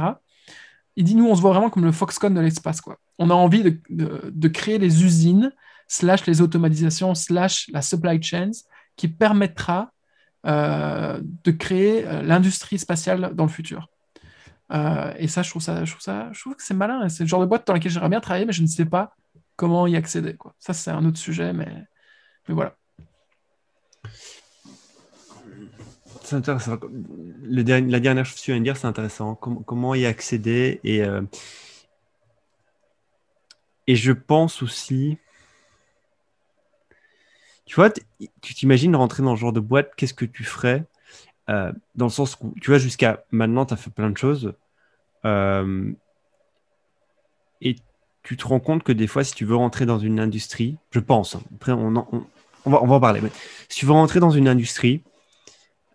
Il 0.97 1.05
dit 1.05 1.15
nous, 1.15 1.27
on 1.29 1.35
se 1.35 1.39
voit 1.39 1.51
vraiment 1.51 1.69
comme 1.69 1.85
le 1.85 1.93
Foxconn 1.93 2.33
de 2.33 2.41
l'espace, 2.41 2.81
quoi. 2.81 2.97
On 3.19 3.29
a 3.29 3.33
envie 3.33 3.63
de, 3.63 3.79
de- 3.89 4.31
de 4.33 4.47
créer 4.49 4.79
les 4.79 5.05
usines 5.05 5.53
slash 5.87 6.25
les 6.25 6.41
automatisations 6.41 7.15
slash 7.15 7.69
la 7.71 7.81
supply 7.81 8.21
chains 8.21 8.51
qui 8.95 9.07
permettra 9.07 9.91
euh, 10.45 11.21
de 11.43 11.51
créer 11.51 12.07
euh, 12.07 12.21
l'industrie 12.21 12.79
spatiale 12.79 13.31
dans 13.33 13.43
le 13.43 13.49
futur. 13.49 13.89
Euh, 14.71 15.13
et 15.17 15.27
ça, 15.27 15.41
je 15.41 15.49
trouve 15.49 15.61
ça, 15.61 15.83
je 15.85 16.39
trouve 16.39 16.55
que 16.55 16.63
c'est 16.63 16.73
malin. 16.73 17.07
C'est 17.09 17.23
le 17.23 17.29
genre 17.29 17.41
de 17.41 17.45
boîte 17.45 17.67
dans 17.67 17.73
laquelle 17.73 17.91
j'aimerais 17.91 18.09
bien 18.09 18.21
travailler, 18.21 18.45
mais 18.45 18.53
je 18.53 18.61
ne 18.61 18.67
sais 18.67 18.85
pas 18.85 19.15
comment 19.55 19.87
y 19.87 19.95
accéder. 19.95 20.37
Ça, 20.59 20.73
c'est 20.73 20.91
un 20.91 21.03
autre 21.05 21.17
sujet, 21.17 21.53
mais, 21.53 21.67
voilà. 22.47 22.75
C'est 26.23 26.35
intéressant. 26.35 26.77
La 27.43 27.99
dernière 27.99 28.25
chose 28.25 28.35
que 28.35 28.41
tu 28.41 28.51
viens 28.51 28.59
de 28.59 28.65
dire, 28.65 28.77
c'est 28.77 28.87
intéressant. 28.87 29.35
Com- 29.35 29.63
comment 29.65 29.95
y 29.95 30.05
accéder 30.05 30.79
et 30.83 31.03
je 33.95 34.11
pense 34.11 34.61
aussi. 34.61 35.17
Tu 37.67 37.75
vois, 37.75 37.89
tu 37.89 38.53
t'imagines 38.55 38.95
rentrer 38.95 39.21
dans 39.23 39.35
ce 39.35 39.41
genre 39.41 39.53
de 39.53 39.59
boîte, 39.59 39.91
qu'est-ce 39.97 40.13
que 40.13 40.25
tu 40.25 40.43
ferais 40.43 40.85
Euh, 41.49 41.71
Dans 41.95 42.05
le 42.05 42.11
sens 42.11 42.37
où, 42.41 42.53
tu 42.61 42.71
vois, 42.71 42.77
jusqu'à 42.79 43.23
maintenant, 43.31 43.65
tu 43.65 43.73
as 43.73 43.77
fait 43.77 43.89
plein 43.91 44.09
de 44.09 44.17
choses. 44.17 44.53
Euh, 45.25 45.91
et 47.61 47.75
tu 48.23 48.37
te 48.37 48.47
rends 48.47 48.59
compte 48.61 48.83
que 48.83 48.91
des 48.93 49.07
fois, 49.07 49.23
si 49.23 49.33
tu 49.33 49.43
veux 49.45 49.55
rentrer 49.55 49.85
dans 49.85 49.99
une 49.99 50.19
industrie, 50.19 50.77
je 50.91 50.99
pense, 50.99 51.35
hein, 51.35 51.41
après, 51.55 51.73
on, 51.73 51.95
en- 51.95 52.07
va, 52.65 52.81
en 52.81 52.99
parler, 52.99 53.21
mais 53.21 53.31
si 53.69 53.79
tu 53.79 53.85
veux 53.85 53.91
rentrer 53.93 54.19
dans 54.19 54.29
une 54.31 54.47
industrie, 54.47 55.01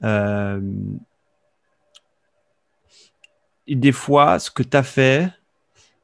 euh, 0.05 0.61
des 3.69 3.93
fois, 3.93 4.39
ce 4.39 4.51
que 4.51 4.62
tu 4.62 4.77
as 4.77 4.82
fait 4.82 5.31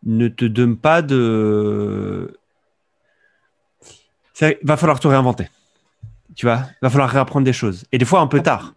ne 0.04 0.28
te 0.28 0.44
donne 0.44 0.76
pas 0.76 1.02
de. 1.02 2.38
Il 4.40 4.56
va 4.62 4.76
falloir 4.76 5.00
te 5.00 5.08
réinventer. 5.08 5.48
Tu 6.38 6.46
vois, 6.46 6.62
il 6.70 6.78
va 6.82 6.90
falloir 6.90 7.10
réapprendre 7.10 7.44
des 7.44 7.52
choses. 7.52 7.84
Et 7.90 7.98
des 7.98 8.04
fois, 8.04 8.20
un 8.20 8.28
peu 8.28 8.40
tard. 8.40 8.74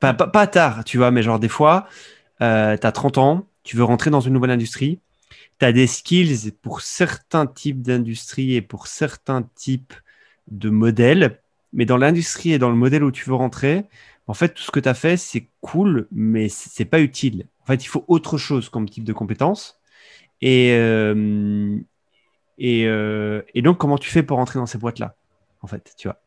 Pas, 0.00 0.12
pas, 0.14 0.46
tard, 0.48 0.82
tu 0.82 0.98
vois, 0.98 1.12
mais 1.12 1.22
genre 1.22 1.38
des 1.38 1.48
fois, 1.48 1.86
tu 2.40 2.44
as 2.44 2.92
30 2.92 3.18
ans, 3.18 3.46
tu 3.62 3.76
veux 3.76 3.84
rentrer 3.84 4.10
dans 4.10 4.20
une 4.20 4.32
nouvelle 4.32 4.50
industrie, 4.50 4.98
tu 5.60 5.64
as 5.64 5.72
des 5.72 5.86
skills 5.86 6.50
pour 6.60 6.80
certains 6.80 7.46
types 7.46 7.82
d'industries 7.82 8.56
et 8.56 8.62
pour 8.62 8.88
certains 8.88 9.48
types 9.54 9.94
de 10.48 10.70
modèles, 10.70 11.40
mais 11.72 11.84
dans 11.84 11.98
l'industrie 11.98 12.50
et 12.52 12.58
dans 12.58 12.68
le 12.68 12.74
modèle 12.74 13.04
où 13.04 13.12
tu 13.12 13.24
veux 13.28 13.36
rentrer, 13.36 13.84
en 14.26 14.34
fait, 14.34 14.48
tout 14.48 14.64
ce 14.64 14.72
que 14.72 14.80
tu 14.80 14.88
as 14.88 14.94
fait, 14.94 15.16
c'est 15.16 15.46
cool, 15.60 16.08
mais 16.10 16.48
c'est 16.48 16.84
pas 16.84 16.98
utile. 16.98 17.46
En 17.62 17.66
fait, 17.66 17.84
il 17.84 17.88
faut 17.88 18.04
autre 18.08 18.38
chose 18.38 18.68
comme 18.70 18.90
type 18.90 19.04
de 19.04 19.12
compétences. 19.12 19.80
Et, 20.40 20.72
euh, 20.72 21.78
et, 22.58 22.88
euh, 22.88 23.42
et 23.54 23.62
donc, 23.62 23.78
comment 23.78 23.98
tu 23.98 24.10
fais 24.10 24.24
pour 24.24 24.38
rentrer 24.38 24.58
dans 24.58 24.66
ces 24.66 24.78
boîtes-là, 24.78 25.14
en 25.62 25.68
fait, 25.68 25.94
tu 25.96 26.08
vois? 26.08 26.23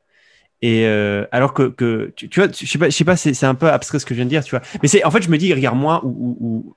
Et 0.61 0.85
euh, 0.87 1.25
alors 1.31 1.53
que, 1.53 2.13
tu, 2.15 2.29
vois, 2.35 2.47
je 2.51 2.65
sais 2.91 3.03
pas, 3.05 3.15
c'est 3.15 3.43
un 3.43 3.55
peu 3.55 3.69
abstrait 3.69 3.99
ce 3.99 4.05
que 4.05 4.13
je 4.13 4.17
viens 4.17 4.25
de 4.25 4.29
dire, 4.29 4.43
tu 4.43 4.51
vois. 4.51 4.61
Mais 4.81 5.03
en 5.03 5.11
fait, 5.11 5.21
je 5.21 5.29
me 5.29 5.37
dis, 5.37 5.53
regarde 5.53 5.77
moi, 5.77 6.03
ou, 6.03 6.09
ou- 6.09 6.37
ou- 6.39 6.75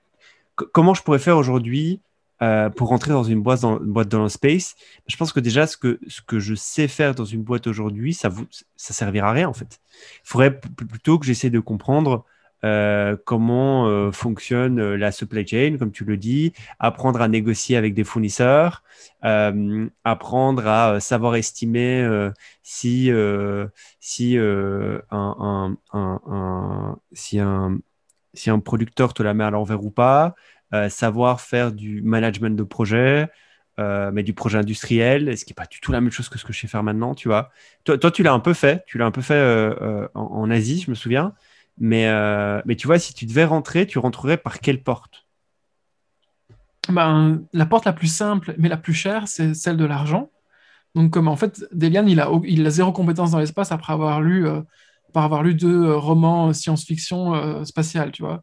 co- 0.57 0.69
comment 0.73 0.95
je 0.95 1.03
pourrais 1.03 1.19
faire 1.19 1.37
aujourd'hui 1.39 2.01
euh, 2.43 2.71
pour 2.71 2.89
rentrer 2.89 3.13
dans 3.13 3.25
une 3.25 3.43
boîte 3.43 3.61
dans, 3.63 3.79
une 3.81 3.93
boîte 3.93 4.09
dans 4.09 4.23
le 4.23 4.29
space? 4.29 4.75
Je 5.07 5.17
pense 5.17 5.33
que 5.33 5.41
déjà, 5.41 5.67
ce 5.67 5.77
que, 5.77 5.99
ce 6.09 6.21
que 6.23 6.41
je 6.41 6.55
sais 6.55 6.89
faire 6.89 7.15
dans 7.15 7.25
une 7.25 7.43
boîte 7.43 7.67
aujourd'hui, 7.67 8.15
ça 8.15 8.29
vous, 8.29 8.47
ça 8.77 8.95
servira 8.95 9.31
à 9.31 9.33
rien 9.33 9.49
en 9.49 9.55
fait. 9.55 9.81
Il 10.25 10.29
faudrait 10.29 10.61
plutôt 10.61 11.19
que 11.19 11.27
j'essaie 11.27 11.51
de 11.51 11.61
comprendre 11.61 12.25
euh, 12.63 13.17
comment 13.25 13.89
euh, 13.89 14.13
fonctionne 14.13 14.81
euh, 14.81 14.97
la 14.97 15.13
supply 15.13 15.47
chain, 15.47 15.77
comme 15.79 15.93
tu 15.93 16.05
le 16.05 16.19
dis, 16.19 16.53
apprendre 16.79 17.23
à 17.23 17.29
négocier 17.29 17.77
avec 17.77 17.95
des 17.95 18.05
fournisseurs, 18.05 18.83
apprendre 20.05 20.67
à 20.67 21.01
savoir 21.01 21.37
estimer 21.37 22.31
si 22.63 23.11
si 24.01 24.37
un, 24.39 25.77
si 27.13 27.39
un 27.39 27.79
si 28.35 28.51
un 28.51 28.61
producteur 28.61 29.15
te 29.15 29.23
la 29.23 29.35
met 29.35 29.45
à 29.45 29.51
l'envers 29.51 29.83
ou 29.85 29.91
pas, 29.91 30.35
savoir 30.89 31.41
faire 31.41 31.73
du 31.73 32.03
management 32.03 32.57
de 32.57 32.63
projet, 32.63 33.29
mais 33.79 34.23
du 34.23 34.35
projet 34.35 34.59
industriel, 34.59 35.37
ce 35.37 35.45
qui 35.45 35.53
n'est 35.53 35.55
pas 35.55 35.67
du 35.67 35.81
tout 35.81 35.93
la 35.93 36.01
même 36.01 36.13
chose 36.13 36.29
que 36.29 36.39
ce 36.39 36.45
que 36.45 36.53
je 36.53 36.61
sais 36.61 36.69
faire 36.69 36.83
maintenant, 36.83 37.15
tu 37.15 37.29
vois. 37.29 37.51
Toi, 37.85 37.99
toi 37.99 38.11
tu 38.11 38.23
l'as 38.23 38.33
un 38.33 38.41
peu 38.41 38.55
fait, 38.55 38.85
tu 38.87 38.99
l'as 38.99 39.07
un 39.07 39.11
peu 39.11 39.23
fait 39.23 39.75
en 40.15 40.51
Asie, 40.51 40.83
je 40.85 40.91
me 40.91 40.95
souviens. 40.95 41.35
Mais, 41.79 42.09
euh, 42.09 42.61
mais 42.67 42.77
tu 42.77 42.87
vois, 42.87 42.99
si 42.99 43.15
tu 43.15 43.27
devais 43.27 43.45
rentrer, 43.45 43.87
tu 43.87 43.99
rentrerais 43.99 44.37
par 44.37 44.61
quelle 44.61 44.83
porte? 44.83 45.27
Ben, 46.89 47.43
la 47.53 47.67
porte 47.67 47.85
la 47.85 47.93
plus 47.93 48.13
simple, 48.13 48.55
mais 48.59 48.69
la 48.69 48.77
plus 48.77 48.95
chère, 48.95 49.29
c'est 49.29 49.55
celle 49.55 49.77
de 49.77 49.85
l'argent. 49.85 50.31
Donc, 50.95 51.13
comme 51.13 51.29
en 51.29 51.37
fait, 51.37 51.65
Delian, 51.73 52.07
il 52.07 52.21
a, 52.21 52.31
il 52.45 52.67
a 52.67 52.71
zéro 52.71 52.93
compétence 52.93 53.31
dans 53.31 53.39
l'espace 53.39 53.71
après 53.71 53.93
avoir 53.93 54.21
lu, 54.21 54.47
euh, 54.47 54.61
avoir 55.15 55.43
lu 55.43 55.55
deux 55.55 55.85
euh, 55.85 55.97
romans 55.97 56.53
science-fiction 56.53 57.35
euh, 57.35 57.65
spatial, 57.65 58.11
tu 58.13 58.23
vois. 58.23 58.43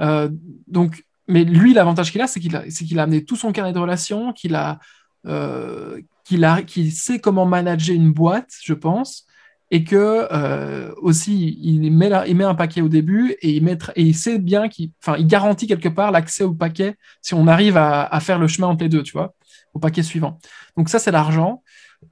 Euh, 0.00 0.28
donc, 0.66 1.04
mais 1.26 1.44
lui, 1.44 1.72
l'avantage 1.72 2.12
qu'il 2.12 2.20
a, 2.20 2.26
c'est 2.26 2.40
qu'il 2.40 2.54
a, 2.54 2.66
qu'il 2.66 2.98
a 2.98 3.04
amené 3.04 3.24
tout 3.24 3.36
son 3.36 3.52
carnet 3.52 3.72
de 3.72 3.78
relations, 3.78 4.32
qu'il 4.32 4.54
a, 4.54 4.78
euh, 5.26 6.00
qu'il 6.24 6.46
qu'il 6.66 6.92
sait 6.92 7.18
comment 7.18 7.46
manager 7.46 7.94
une 7.94 8.12
boîte, 8.12 8.52
je 8.62 8.74
pense, 8.74 9.26
et 9.70 9.84
que 9.84 10.26
euh, 10.32 10.92
aussi 11.00 11.58
il 11.62 11.92
met, 11.92 12.12
un 12.12 12.54
paquet 12.54 12.80
au 12.80 12.88
début 12.88 13.36
et 13.40 13.50
il, 13.50 13.62
met, 13.62 13.78
et 13.94 14.02
il 14.02 14.14
sait 14.14 14.38
bien 14.38 14.68
qu'il, 14.68 14.90
garantit 15.20 15.66
quelque 15.66 15.88
part 15.88 16.10
l'accès 16.10 16.44
au 16.44 16.54
paquet 16.54 16.96
si 17.22 17.34
on 17.34 17.46
arrive 17.46 17.76
à, 17.76 18.18
faire 18.20 18.38
le 18.38 18.48
chemin 18.48 18.66
entre 18.66 18.82
les 18.82 18.88
deux, 18.88 19.02
tu 19.02 19.12
vois, 19.12 19.34
au 19.74 19.78
paquet 19.78 20.02
suivant. 20.02 20.38
Donc 20.76 20.88
ça, 20.88 20.98
c'est 20.98 21.12
l'argent. 21.12 21.62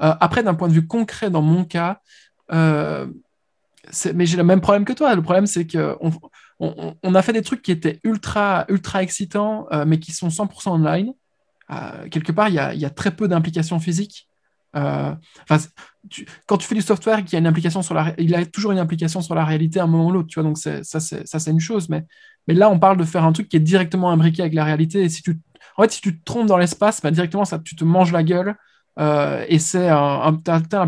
Euh, 0.03 0.15
après, 0.21 0.43
d'un 0.43 0.55
point 0.55 0.69
de 0.69 0.73
vue 0.73 0.87
concret, 0.87 1.31
dans 1.31 1.43
mon 1.43 1.65
cas, 1.65 2.01
euh, 2.53 3.07
mais 4.15 4.27
j'ai 4.27 4.37
le 4.37 4.45
même 4.45 4.61
problème 4.61 4.85
que 4.85 4.93
toi. 4.93 5.15
Le 5.15 5.23
problème, 5.23 5.47
c'est 5.47 5.67
que 5.67 5.97
on, 6.61 7.15
a 7.15 7.23
fait 7.23 7.33
des 7.33 7.43
trucs 7.43 7.63
qui 7.63 7.73
étaient 7.73 8.01
ultra, 8.05 8.67
ultra 8.69 9.03
excitants, 9.03 9.67
mais 9.87 9.99
qui 9.99 10.13
sont 10.13 10.29
100% 10.29 10.71
online. 10.71 11.13
Quelque 12.11 12.33
part, 12.33 12.49
il 12.49 12.55
y 12.55 12.85
a 12.85 12.91
très 12.91 13.13
peu 13.13 13.29
d'implications 13.29 13.79
physiques. 13.81 14.28
Euh, 14.79 15.13
enfin, 15.43 15.59
c'est- 15.59 15.71
tu- 16.09 16.27
quand 16.47 16.57
tu 16.57 16.67
fais 16.67 16.75
du 16.75 16.81
software 16.83 17.25
qui 17.25 17.37
a 17.37 17.39
une 17.39 17.47
implication 17.47 17.83
sur 17.83 17.95
la, 17.95 18.15
il 18.19 18.35
a 18.35 18.47
toujours 18.47 18.73
une 18.73 18.79
implication 18.79 19.21
sur 19.21 19.35
la 19.35 19.45
réalité 19.45 19.81
à 19.81 19.85
un 19.85 19.87
moment 19.87 20.07
ou 20.07 20.13
l'autre, 20.13 20.29
tu 20.29 20.41
vois. 20.41 20.49
Donc 20.49 20.57
ça, 20.59 20.83
c'est 20.85 21.27
ça, 21.27 21.39
c'est 21.39 21.51
une 21.51 21.61
chose. 21.61 21.89
Mais, 21.89 22.05
mais 22.47 22.55
là, 22.55 22.71
on 22.71 22.79
parle 22.79 22.97
de 22.97 23.05
faire 23.05 23.25
un 23.25 23.33
truc 23.33 23.49
qui 23.49 23.57
est 23.57 23.61
directement 23.61 24.11
imbriqué 24.11 24.41
avec 24.43 24.55
la 24.55 24.65
réalité. 24.65 25.03
Et 25.03 25.09
si 25.09 25.23
tu, 25.23 25.39
en 25.77 25.83
fait, 25.83 25.91
si 25.93 26.01
tu 26.01 26.19
te 26.19 26.25
trompes 26.25 26.47
dans 26.47 26.57
l'espace, 26.59 27.01
bah, 27.03 27.11
directement, 27.11 27.45
ça, 27.45 27.59
tu 27.59 27.77
te 27.77 27.85
manges 27.85 28.13
la 28.13 28.23
gueule. 28.23 28.55
Euh, 29.01 29.45
et 29.49 29.59
c'est 29.59 29.87
la 29.89 30.33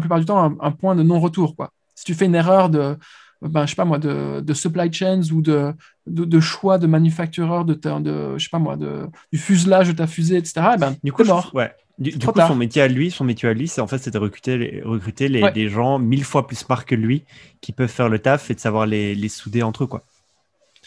plupart 0.01 0.19
du 0.19 0.25
temps 0.25 0.43
un, 0.43 0.57
un 0.61 0.73
point 0.73 0.95
de 0.97 1.03
non-retour, 1.03 1.55
quoi. 1.57 1.71
Si 1.95 2.05
tu 2.05 2.15
fais 2.15 2.27
une 2.27 2.35
erreur 2.35 2.69
de, 2.71 2.97
ben, 3.43 3.67
je 3.67 3.71
sais 3.71 3.77
pas 3.77 3.85
moi, 3.85 3.99
de, 3.99 4.41
de 4.41 4.55
supply 4.55 4.93
chains 4.93 5.21
ou 5.33 5.43
de, 5.43 5.73
de, 6.07 6.25
de 6.25 6.41
choix 6.41 6.79
de 6.79 6.87
manufactureur 6.87 7.65
de, 7.65 7.75
ta- 7.75 8.01
de, 8.01 8.37
je 8.39 8.45
sais 8.45 8.51
pas 8.51 8.59
moi, 8.59 8.77
de, 8.77 9.07
du 9.33 9.39
fuselage 9.39 9.89
de 9.89 9.93
ta 9.93 10.07
fusée, 10.07 10.37
etc., 10.39 10.73
eh 10.75 10.79
ben, 10.79 10.97
Du 11.05 11.13
coup, 11.13 11.23
je- 11.25 11.29
mort. 11.31 11.51
ouais. 11.55 11.73
Du, 11.99 12.11
du 12.13 12.27
coup, 12.27 12.33
tard. 12.33 12.49
son 12.49 12.55
métier 12.57 12.81
à 12.81 12.89
lui, 12.89 13.11
son 13.11 13.25
métier 13.25 13.49
à 13.49 13.53
lui, 13.53 13.69
c'est 13.69 13.81
en 13.83 13.87
fait, 13.87 13.99
c'est 13.99 14.11
de 14.11 14.19
recruter, 14.19 14.81
recruter 14.85 15.29
les, 15.29 15.43
Ouais. 15.43 15.69
gens 15.69 15.99
mille 15.99 16.25
fois 16.25 16.47
plus 16.47 16.57
smart 16.57 16.85
que 16.87 16.95
lui 16.95 17.25
qui 17.61 17.73
peuvent 17.73 17.91
faire 17.91 18.09
le 18.09 18.19
taf 18.19 18.51
et 18.51 18.55
de 18.55 18.61
savoir 18.61 18.87
les, 18.87 19.15
les 19.15 19.29
souder 19.29 19.63
entre 19.63 19.85
eux, 19.85 19.87
quoi. 19.87 20.03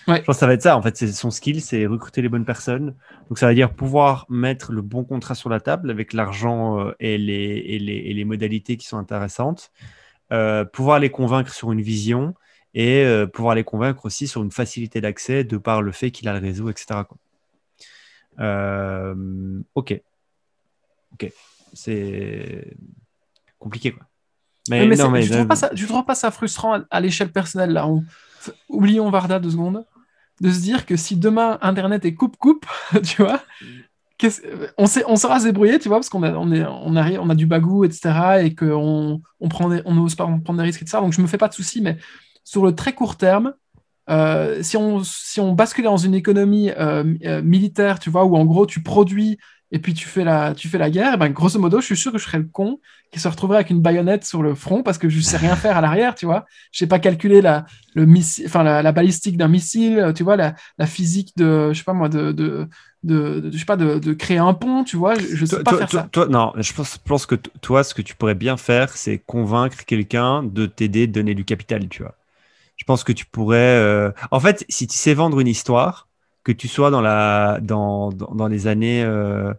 Ouais. 0.08 0.18
Je 0.18 0.24
pense 0.24 0.36
que 0.36 0.40
ça 0.40 0.48
va 0.48 0.54
être 0.54 0.64
ça. 0.64 0.76
En 0.76 0.82
fait, 0.82 0.98
c'est 0.98 1.08
son 1.12 1.30
skill, 1.32 1.62
c'est 1.62 1.86
recruter 1.86 2.22
les 2.22 2.30
bonnes 2.30 2.44
personnes. 2.46 2.96
Donc, 3.30 3.38
ça 3.38 3.48
veut 3.48 3.54
dire 3.56 3.72
pouvoir 3.74 4.26
mettre 4.28 4.72
le 4.74 4.82
bon 4.82 5.04
contrat 5.04 5.36
sur 5.36 5.50
la 5.50 5.60
table 5.60 5.90
avec 5.92 6.14
l'argent 6.14 6.80
euh, 6.80 6.92
et, 7.00 7.18
les, 7.18 7.34
et, 7.68 7.80
les, 7.80 7.94
et 7.96 8.14
les 8.14 8.26
modalités 8.26 8.76
qui 8.76 8.86
sont 8.88 8.98
intéressantes. 8.98 9.72
Euh, 10.32 10.66
pouvoir 10.66 11.00
les 11.00 11.10
convaincre 11.10 11.54
sur 11.54 11.72
une 11.72 11.82
vision 11.82 12.34
et 12.74 13.04
euh, 13.06 13.28
pouvoir 13.28 13.54
les 13.56 13.64
convaincre 13.64 14.06
aussi 14.06 14.28
sur 14.28 14.42
une 14.44 14.52
facilité 14.52 15.00
d'accès 15.00 15.44
de 15.44 15.58
par 15.58 15.82
le 15.84 15.92
fait 15.92 16.10
qu'il 16.12 16.28
a 16.28 16.34
le 16.34 16.40
réseau, 16.40 16.70
etc. 16.70 17.02
quoi. 17.08 17.18
Euh, 18.40 19.14
ok. 19.76 20.02
Ok. 21.14 21.32
C'est 21.74 22.76
compliqué, 23.60 23.92
quoi. 23.92 24.04
Mais, 24.70 24.86
mais 24.88 24.96
non, 24.96 25.06
c'est- 25.06 25.10
mais- 25.12 25.22
je 25.24 25.34
trouve 25.34 25.48
pas 25.48 25.56
ça, 25.56 25.70
je 25.74 25.86
trouve 25.86 26.06
pas 26.06 26.16
ça 26.16 26.32
frustrant 26.32 26.74
à, 26.76 26.84
à 26.90 27.00
l'échelle 27.02 27.32
personnelle 27.32 27.72
là. 27.72 27.88
où- 27.88 28.04
oublions 28.70 29.10
Varda 29.10 29.40
deux 29.40 29.52
secondes, 29.52 29.86
de 30.42 30.52
se 30.52 30.62
dire 30.62 30.86
que 30.86 30.96
si 30.96 31.16
demain 31.18 31.58
Internet 31.62 32.06
est 32.06 32.14
coupe 32.14 32.38
coupe, 32.38 32.66
tu 33.04 33.22
vois, 33.24 33.42
on 34.78 34.86
sait, 34.86 35.04
on 35.08 35.16
saura 35.18 35.40
se 35.40 35.46
débrouiller, 35.46 35.80
tu 35.80 35.90
vois, 35.90 35.98
parce 35.98 36.10
qu'on 36.10 36.24
a, 36.24 36.32
on 36.34 36.52
est, 36.54 36.66
on 36.66 36.96
a, 36.96 37.12
on 37.20 37.30
a 37.30 37.36
du 37.36 37.46
bagou, 37.46 37.84
etc. 37.84 38.12
Et 38.44 38.56
qu'on 38.56 39.22
on 39.40 39.50
prend, 39.50 39.68
des- 39.70 39.82
on 39.86 39.94
n'ose 39.96 40.16
pas 40.16 40.26
prendre 40.26 40.58
des 40.60 40.64
risques, 40.64 40.82
etc. 40.82 41.00
Donc 41.02 41.12
je 41.14 41.22
me 41.22 41.28
fais 41.28 41.38
pas 41.38 41.50
de 41.50 41.54
soucis, 41.54 41.82
mais 41.82 41.98
sur 42.46 42.64
le 42.66 42.74
très 42.74 42.94
court 42.94 43.18
terme. 43.18 43.54
euh, 44.10 44.62
si, 44.64 44.76
on, 44.78 45.02
si 45.04 45.40
on 45.42 45.54
basculait 45.54 45.86
dans 45.88 45.98
une 45.98 46.14
économie 46.16 46.72
euh, 46.72 47.14
euh, 47.26 47.42
militaire, 47.42 48.00
tu 48.00 48.10
vois, 48.10 48.24
où 48.26 48.36
en 48.36 48.46
gros 48.46 48.66
tu 48.66 48.82
produis 48.84 49.38
et 49.74 49.80
puis 49.80 49.94
tu 49.94 50.08
fais 50.08 50.24
la, 50.24 50.54
tu 50.56 50.70
fais 50.70 50.78
la 50.78 50.90
guerre, 50.90 51.18
ben, 51.18 51.30
grosso 51.30 51.60
modo, 51.60 51.82
je 51.82 51.86
suis 51.88 51.98
sûr 51.98 52.14
que 52.14 52.18
je 52.20 52.24
serais 52.26 52.38
le 52.40 52.46
con 52.46 52.80
qui 53.12 53.20
se 53.20 53.28
retrouverait 53.28 53.58
avec 53.58 53.72
une 53.72 53.82
baïonnette 53.82 54.24
sur 54.26 54.42
le 54.42 54.56
front 54.56 54.84
parce 54.84 54.98
que 54.98 55.10
je 55.10 55.20
sais 55.20 55.38
rien 55.38 55.56
faire 55.58 55.78
à 55.78 55.82
l'arrière, 55.82 56.16
tu 56.16 56.26
vois. 56.26 56.46
Je 56.72 56.80
sais 56.80 56.88
pas 56.88 57.00
calculer 57.00 57.42
la, 57.42 57.66
le 57.96 58.08
enfin 58.46 58.64
la, 58.64 58.82
la 58.82 58.92
balistique 58.92 59.38
d'un 59.38 59.50
missile, 59.50 60.00
euh, 60.00 60.14
tu 60.14 60.24
vois, 60.24 60.38
la, 60.38 60.56
la 60.78 60.88
physique 60.88 61.34
de, 61.38 61.74
je 61.74 61.78
sais 61.80 61.84
pas 61.84 61.94
moi, 61.94 62.10
de, 62.10 62.32
de, 62.32 62.68
de, 63.04 63.40
de- 63.42 63.52
je 63.52 63.58
sais 63.58 63.66
pas, 63.66 63.78
de, 63.78 64.00
de 64.00 64.14
créer 64.14 64.38
un 64.38 64.54
pont, 64.54 64.84
tu 64.84 64.96
vois. 64.98 65.16
Je, 65.18 65.36
je 65.36 65.46
sais 65.46 65.58
Toi, 65.58 65.64
pas 65.64 65.72
toi- 65.72 65.80
faire 65.80 65.90
toi- 65.90 66.02
ça. 66.02 66.10
toi- 66.12 66.28
non, 66.28 66.54
je 66.58 66.74
pense, 66.74 67.26
que 67.26 67.36
toi, 67.36 67.84
ce 67.84 67.94
que 67.94 68.02
tu 68.02 68.16
pourrais 68.16 68.36
bien 68.36 68.58
faire, 68.58 68.96
c'est 68.96 69.20
convaincre 69.20 69.86
quelqu'un 69.86 70.44
de 70.44 70.66
t'aider, 70.66 71.08
de 71.08 71.12
donner 71.14 71.36
du 71.36 71.46
capital, 71.46 71.88
tu 71.90 72.04
vois. 72.04 72.16
Je 72.78 72.86
pense 72.86 73.04
que 73.04 73.12
tu 73.12 73.26
pourrais. 73.26 73.58
euh, 73.60 74.12
En 74.32 74.40
fait, 74.40 74.66
si 74.70 74.88
tu 74.88 74.98
sais 74.98 75.14
vendre 75.14 75.40
une 75.40 75.48
histoire, 75.48 76.08
que 76.44 76.52
tu 76.52 76.68
sois 76.68 76.92
dans, 76.92 77.02
la... 77.02 77.60
dans, 77.62 78.12
dans, 78.12 78.48
les 78.48 78.68
années. 78.68 79.04
euh, 79.04 79.54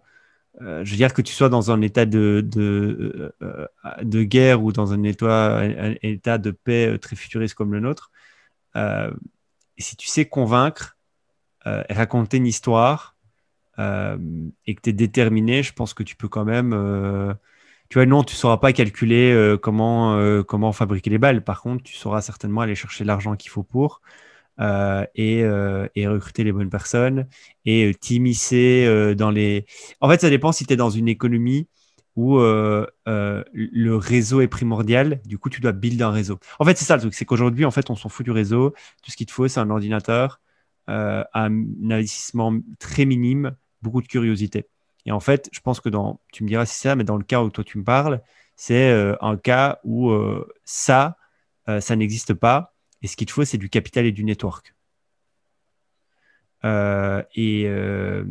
euh, 0.62 0.84
je 0.84 0.90
veux 0.92 0.96
dire 0.96 1.14
que 1.14 1.22
tu 1.22 1.32
sois 1.32 1.48
dans 1.48 1.70
un 1.70 1.80
état 1.82 2.06
de, 2.06 2.40
de, 2.44 3.34
euh, 3.42 3.66
de 4.02 4.22
guerre 4.22 4.62
ou 4.62 4.72
dans 4.72 4.92
un 4.92 5.02
état, 5.02 5.58
un 5.58 5.94
état 6.02 6.38
de 6.38 6.50
paix 6.52 6.98
très 7.00 7.16
futuriste 7.16 7.54
comme 7.54 7.72
le 7.72 7.80
nôtre, 7.80 8.10
si 9.78 9.96
tu 9.96 10.08
sais 10.08 10.26
convaincre, 10.26 10.96
raconter 11.64 12.36
une 12.36 12.46
histoire, 12.46 13.16
et 13.78 14.74
que 14.74 14.80
tu 14.82 14.90
es 14.90 14.92
déterminé, 14.92 15.62
je 15.62 15.72
pense 15.72 15.94
que 15.94 16.02
tu 16.04 16.16
peux 16.16 16.28
quand 16.28 16.44
même. 16.44 16.70
tu 17.88 17.98
vois, 17.98 18.06
non, 18.06 18.22
tu 18.22 18.34
ne 18.34 18.38
sauras 18.38 18.58
pas 18.58 18.72
calculer 18.72 19.56
comment, 19.62 20.42
comment 20.44 20.72
fabriquer 20.72 21.10
les 21.10 21.18
balles. 21.18 21.42
Par 21.42 21.62
contre, 21.62 21.82
tu 21.82 21.94
sauras 21.94 22.20
certainement 22.20 22.60
aller 22.60 22.76
chercher 22.76 23.04
l'argent 23.04 23.34
qu'il 23.36 23.50
faut 23.50 23.64
pour 23.64 24.02
euh, 24.60 25.04
et, 25.16 25.42
euh, 25.42 25.88
et 25.96 26.06
recruter 26.06 26.44
les 26.44 26.52
bonnes 26.52 26.70
personnes 26.70 27.26
et 27.64 27.86
euh, 27.86 27.94
t'immiscer 27.94 29.14
dans 29.16 29.30
les. 29.30 29.66
En 30.00 30.08
fait, 30.08 30.20
ça 30.20 30.30
dépend 30.30 30.52
si 30.52 30.64
tu 30.64 30.72
es 30.72 30.76
dans 30.76 30.90
une 30.90 31.08
économie 31.08 31.68
où 32.16 32.38
le 32.38 33.96
réseau 33.96 34.40
est 34.40 34.48
primordial. 34.48 35.20
Du 35.24 35.38
coup, 35.38 35.50
tu 35.50 35.60
dois 35.60 35.72
build 35.72 36.00
un 36.02 36.10
réseau. 36.10 36.38
En 36.60 36.64
fait, 36.64 36.78
c'est 36.78 36.84
ça 36.84 36.94
le 36.94 37.00
truc, 37.00 37.14
c'est 37.14 37.24
qu'aujourd'hui, 37.24 37.64
en 37.64 37.70
fait, 37.72 37.90
on 37.90 37.96
s'en 37.96 38.08
fout 38.08 38.24
du 38.24 38.30
réseau. 38.30 38.70
Tout 39.02 39.10
ce 39.10 39.16
qu'il 39.16 39.26
te 39.26 39.32
faut, 39.32 39.48
c'est 39.48 39.60
un 39.60 39.70
ordinateur, 39.70 40.40
un 40.86 41.64
investissement 41.90 42.54
très 42.78 43.04
minime, 43.06 43.56
beaucoup 43.82 44.02
de 44.02 44.06
curiosité. 44.06 44.68
Et 45.06 45.12
en 45.12 45.20
fait, 45.20 45.48
je 45.52 45.60
pense 45.60 45.80
que 45.80 45.88
dans, 45.88 46.20
tu 46.32 46.44
me 46.44 46.48
diras 46.48 46.66
si 46.66 46.76
c'est 46.76 46.88
ça, 46.88 46.96
mais 46.96 47.04
dans 47.04 47.16
le 47.16 47.24
cas 47.24 47.42
où 47.42 47.50
toi 47.50 47.64
tu 47.64 47.78
me 47.78 47.84
parles, 47.84 48.20
c'est 48.56 48.92
un 49.20 49.36
cas 49.36 49.80
où 49.82 50.12
ça, 50.64 51.16
ça 51.66 51.96
n'existe 51.96 52.34
pas. 52.34 52.73
Et 53.04 53.06
ce 53.06 53.16
qu'il 53.16 53.26
te 53.26 53.32
faut, 53.32 53.44
c'est 53.44 53.58
du 53.58 53.68
capital 53.68 54.06
et 54.06 54.12
du 54.12 54.24
network. 54.24 54.74
Euh, 56.64 57.22
et, 57.34 57.66
euh, 57.66 58.24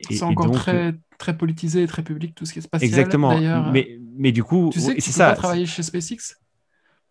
et- 0.00 0.14
C'est 0.14 0.24
et 0.24 0.26
encore 0.26 0.46
donc, 0.46 0.56
très, 0.56 0.96
très 1.18 1.38
politisé 1.38 1.84
et 1.84 1.86
très 1.86 2.02
public, 2.02 2.34
tout 2.34 2.44
ce 2.44 2.52
qui 2.52 2.58
est 2.58 2.62
spatial. 2.62 2.88
Exactement. 2.88 3.40
Mais, 3.72 3.96
mais 4.16 4.32
du 4.32 4.42
coup, 4.42 4.70
tu 4.72 4.80
sais 4.80 4.96
que 4.96 5.00
tu 5.00 5.02
c'est 5.02 5.12
peux 5.12 5.18
ça. 5.18 5.30
pas 5.30 5.36
travailler 5.36 5.66
chez 5.66 5.84
SpaceX? 5.84 6.36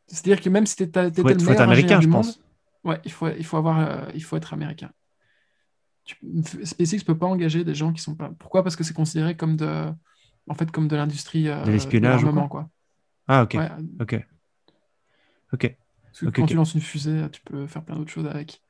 C'est-à-dire 0.08 0.42
que 0.42 0.50
même 0.50 0.66
si 0.66 0.76
tu 0.76 0.84
étais 0.84 1.04
le 1.06 1.12
faut 1.12 1.30
être 1.30 1.46
meilleur 1.46 1.62
américain, 1.62 1.96
je 1.96 2.02
du 2.02 2.08
monde, 2.08 2.26
pense. 2.26 2.42
Ouais, 2.84 3.00
il 3.06 3.12
faut, 3.14 3.30
il 3.30 3.46
faut, 3.46 3.56
avoir, 3.56 3.80
euh, 3.80 4.06
il 4.14 4.24
faut 4.24 4.36
être 4.36 4.54
américain. 4.54 4.92
Tu- 6.04 6.16
SpaceX 6.66 7.04
peut 7.06 7.18
pas 7.18 7.26
engager 7.26 7.64
des 7.64 7.76
gens 7.76 7.94
qui 7.94 8.02
sont 8.02 8.16
pas. 8.16 8.32
Pourquoi? 8.40 8.64
Parce 8.64 8.76
que 8.76 8.84
c'est 8.84 8.94
considéré 8.94 9.36
comme 9.38 9.56
de, 9.56 9.86
en 10.50 10.54
fait, 10.56 10.72
comme 10.72 10.88
de 10.90 10.96
l'industrie 10.98 11.48
euh, 11.48 11.66
De 11.66 11.72
l'espionnage 11.72 12.22
quoi? 12.24 12.48
quoi. 12.50 12.70
Ah, 13.28 13.44
ok. 13.44 13.56
Ouais, 13.56 13.70
Ok. 14.02 14.26
Ok. 15.54 15.78
Parce 16.20 16.22
que 16.22 16.26
Ok, 16.28 16.36
quand 16.36 16.46
tu 16.48 16.56
lances 16.56 16.74
une 16.74 16.82
fusée, 16.82 17.22
tu 17.32 17.42
peux 17.42 17.68
faire 17.68 17.84
plein 17.84 17.96
d'autres 17.96 18.12
choses 18.12 18.28
avec. 18.28 18.62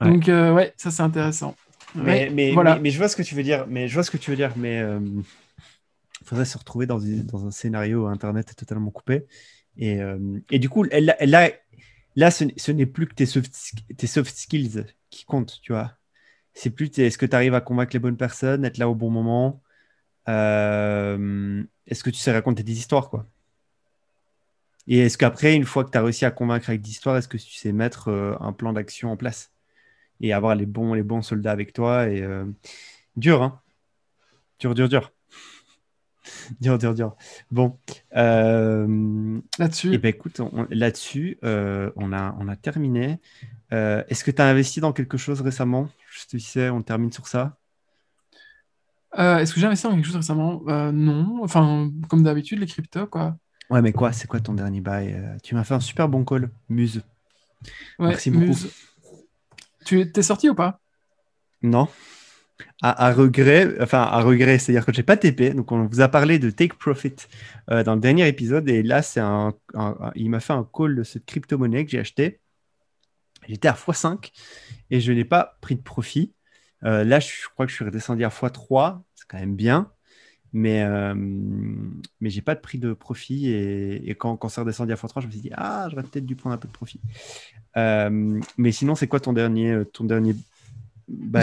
Ouais. 0.00 0.12
Donc, 0.12 0.28
euh, 0.28 0.52
ouais, 0.52 0.72
ça 0.76 0.90
c'est 0.90 1.02
intéressant. 1.02 1.54
Mais, 1.94 2.28
voilà. 2.52 2.74
mais, 2.74 2.80
mais 2.82 2.90
je 2.90 2.98
vois 2.98 3.08
ce 3.08 3.16
que 3.16 3.22
tu 3.22 3.34
veux 3.34 3.42
dire. 3.42 3.66
Mais 3.68 3.88
je 3.88 3.94
vois 3.94 4.02
ce 4.02 4.10
que 4.10 4.16
tu 4.16 4.30
veux 4.30 4.36
dire. 4.36 4.52
Mais 4.56 4.82
il 6.20 6.26
faudrait 6.26 6.44
se 6.44 6.58
retrouver 6.58 6.86
dans, 6.86 6.98
une- 6.98 7.24
dans 7.26 7.46
un 7.46 7.50
scénario 7.50 8.04
où 8.04 8.06
Internet 8.08 8.50
est 8.50 8.54
totalement 8.54 8.90
coupé. 8.90 9.26
Et, 9.76 10.00
euh, 10.00 10.18
et 10.50 10.58
du 10.58 10.68
coup, 10.68 10.82
là, 10.84 11.16
là, 11.24 11.50
là 12.16 12.30
ce, 12.30 12.44
ce 12.56 12.72
n'est 12.72 12.86
plus 12.86 13.06
que 13.06 13.14
tes 13.14 13.26
soft, 13.26 13.52
tes 13.96 14.06
soft 14.06 14.36
skills 14.36 14.84
qui 15.10 15.24
comptent, 15.24 15.60
tu 15.62 15.72
vois. 15.72 15.92
C'est 16.54 16.70
plus 16.70 16.90
est-ce 16.98 17.18
que 17.18 17.26
tu 17.26 17.36
arrives 17.36 17.54
à 17.54 17.60
convaincre 17.60 17.92
les 17.94 18.00
bonnes 18.00 18.16
personnes, 18.16 18.64
être 18.64 18.78
là 18.78 18.88
au 18.88 18.94
bon 18.94 19.10
moment. 19.10 19.62
euh, 20.28 21.62
est-ce 21.86 22.04
que 22.04 22.10
tu 22.10 22.18
sais 22.20 22.32
raconter 22.32 22.62
des 22.62 22.78
histoires, 22.78 23.10
quoi. 23.10 23.26
Et 24.88 25.00
est-ce 25.00 25.18
qu'après, 25.18 25.54
une 25.54 25.64
fois 25.64 25.84
que 25.84 25.90
tu 25.90 25.98
as 25.98 26.02
réussi 26.02 26.24
à 26.24 26.30
convaincre 26.30 26.70
avec 26.70 26.80
des 26.82 26.90
histoires, 26.90 27.16
est-ce 27.16 27.28
que 27.28 27.36
tu 27.36 27.52
sais 27.54 27.72
mettre 27.72 28.08
euh, 28.08 28.34
un 28.40 28.52
plan 28.52 28.72
d'action 28.72 29.12
en 29.12 29.16
place 29.16 29.52
et 30.20 30.32
avoir 30.32 30.54
les 30.56 30.66
bons, 30.66 30.94
les 30.94 31.02
bons 31.02 31.22
soldats 31.22 31.52
avec 31.52 31.72
toi 31.72 32.08
et 32.08 32.22
euh, 32.22 32.44
dur, 33.16 33.42
hein 33.42 33.60
Dur, 34.60 34.74
dur, 34.74 34.88
dur. 34.88 35.12
dur, 36.60 36.78
dur, 36.78 36.94
dur. 36.94 37.16
Bon. 37.50 37.78
Euh, 38.16 39.40
Là-dessus, 39.58 39.94
et 39.94 39.98
ben 39.98 40.08
écoute, 40.08 40.40
on- 40.40 40.66
là-dessus, 40.70 41.38
on, 41.42 42.12
a, 42.12 42.34
on 42.38 42.48
a 42.48 42.56
terminé. 42.56 43.18
Est-ce 43.70 44.24
que 44.24 44.30
tu 44.30 44.42
as 44.42 44.46
investi 44.46 44.80
dans 44.80 44.92
quelque 44.92 45.16
chose 45.18 45.40
récemment? 45.42 45.88
Je 46.10 46.26
te 46.26 46.36
disais, 46.36 46.70
on 46.70 46.82
termine 46.82 47.12
sur 47.12 47.26
ça. 47.28 47.56
est-ce 49.16 49.52
que 49.52 49.60
j'ai 49.60 49.66
investi 49.66 49.84
dans 49.86 49.94
quelque 49.94 50.06
chose 50.06 50.16
récemment? 50.16 50.62
Non. 50.92 51.40
Enfin, 51.42 51.90
comme 52.08 52.22
d'habitude, 52.22 52.58
les 52.58 52.66
cryptos, 52.66 53.06
quoi. 53.06 53.36
Ouais, 53.70 53.82
mais 53.82 53.92
quoi 53.92 54.12
C'est 54.12 54.26
quoi 54.26 54.40
ton 54.40 54.54
dernier 54.54 54.80
bail 54.80 55.12
Euh, 55.14 55.36
Tu 55.42 55.54
m'as 55.54 55.64
fait 55.64 55.74
un 55.74 55.80
super 55.80 56.08
bon 56.08 56.24
call, 56.24 56.50
Muse. 56.68 57.02
Ouais, 57.98 58.08
Merci 58.08 58.30
beaucoup. 58.30 58.46
Muse. 58.46 58.70
Tu 59.84 60.00
es- 60.00 60.10
t'es 60.10 60.22
sorti 60.22 60.48
ou 60.48 60.54
pas? 60.54 60.80
Non. 61.62 61.88
À, 62.82 63.06
à 63.06 63.12
regret, 63.12 63.76
enfin 63.80 64.02
à 64.02 64.20
regret, 64.20 64.58
c'est-à-dire 64.58 64.84
que 64.84 64.92
j'ai 64.92 65.02
pas 65.02 65.16
TP. 65.16 65.54
Donc 65.54 65.70
on 65.72 65.86
vous 65.86 66.00
a 66.00 66.08
parlé 66.08 66.38
de 66.38 66.50
Take 66.50 66.76
Profit 66.76 67.14
euh, 67.70 67.82
dans 67.84 67.94
le 67.94 68.00
dernier 68.00 68.26
épisode 68.26 68.68
et 68.68 68.82
là 68.82 69.00
c'est 69.02 69.20
un, 69.20 69.54
un- 69.74 69.96
un- 70.00 70.12
il 70.16 70.28
m'a 70.30 70.40
fait 70.40 70.52
un 70.54 70.68
call 70.72 70.96
de 70.96 71.02
cette 71.04 71.24
crypto-monnaie 71.24 71.84
que 71.84 71.90
j'ai 71.92 71.98
acheté. 72.00 72.40
J'étais 73.48 73.68
à 73.68 73.74
x5 73.74 74.30
et 74.90 75.00
je 75.00 75.12
n'ai 75.12 75.24
pas 75.24 75.56
pris 75.60 75.76
de 75.76 75.82
profit. 75.82 76.32
Euh, 76.84 77.04
là 77.04 77.20
je 77.20 77.30
crois 77.54 77.64
que 77.66 77.70
je 77.70 77.76
suis 77.76 77.84
redescendu 77.84 78.24
à 78.24 78.28
x3, 78.28 79.02
c'est 79.14 79.26
quand 79.28 79.38
même 79.38 79.54
bien, 79.56 79.90
mais 80.52 80.82
euh, 80.82 81.14
mais 81.14 82.30
j'ai 82.30 82.42
pas 82.42 82.54
de 82.54 82.60
prix 82.60 82.78
de 82.78 82.92
profit 82.92 83.48
et, 83.50 84.14
quand, 84.14 84.48
c'est 84.48 84.60
redescendu 84.60 84.92
à 84.92 84.96
x3, 84.96 85.20
je 85.20 85.26
me 85.26 85.32
suis 85.32 85.40
dit 85.40 85.50
ah 85.54 85.88
j'aurais 85.90 86.02
peut-être 86.02 86.26
dû 86.26 86.36
prendre 86.36 86.54
un 86.54 86.58
peu 86.58 86.68
de 86.68 86.72
profit. 86.72 87.00
Euh, 87.76 88.40
mais 88.56 88.72
sinon 88.72 88.94
c'est 88.94 89.08
quoi 89.08 89.20
ton 89.20 89.32
dernier 89.32 89.82
ton 89.92 90.04
dernier 90.04 90.34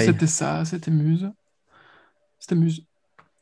C'était 0.05 0.27
ça, 0.27 0.65
c'était 0.65 0.91
Muse. 0.91 1.31
C'était 2.39 2.55
Muse. 2.55 2.85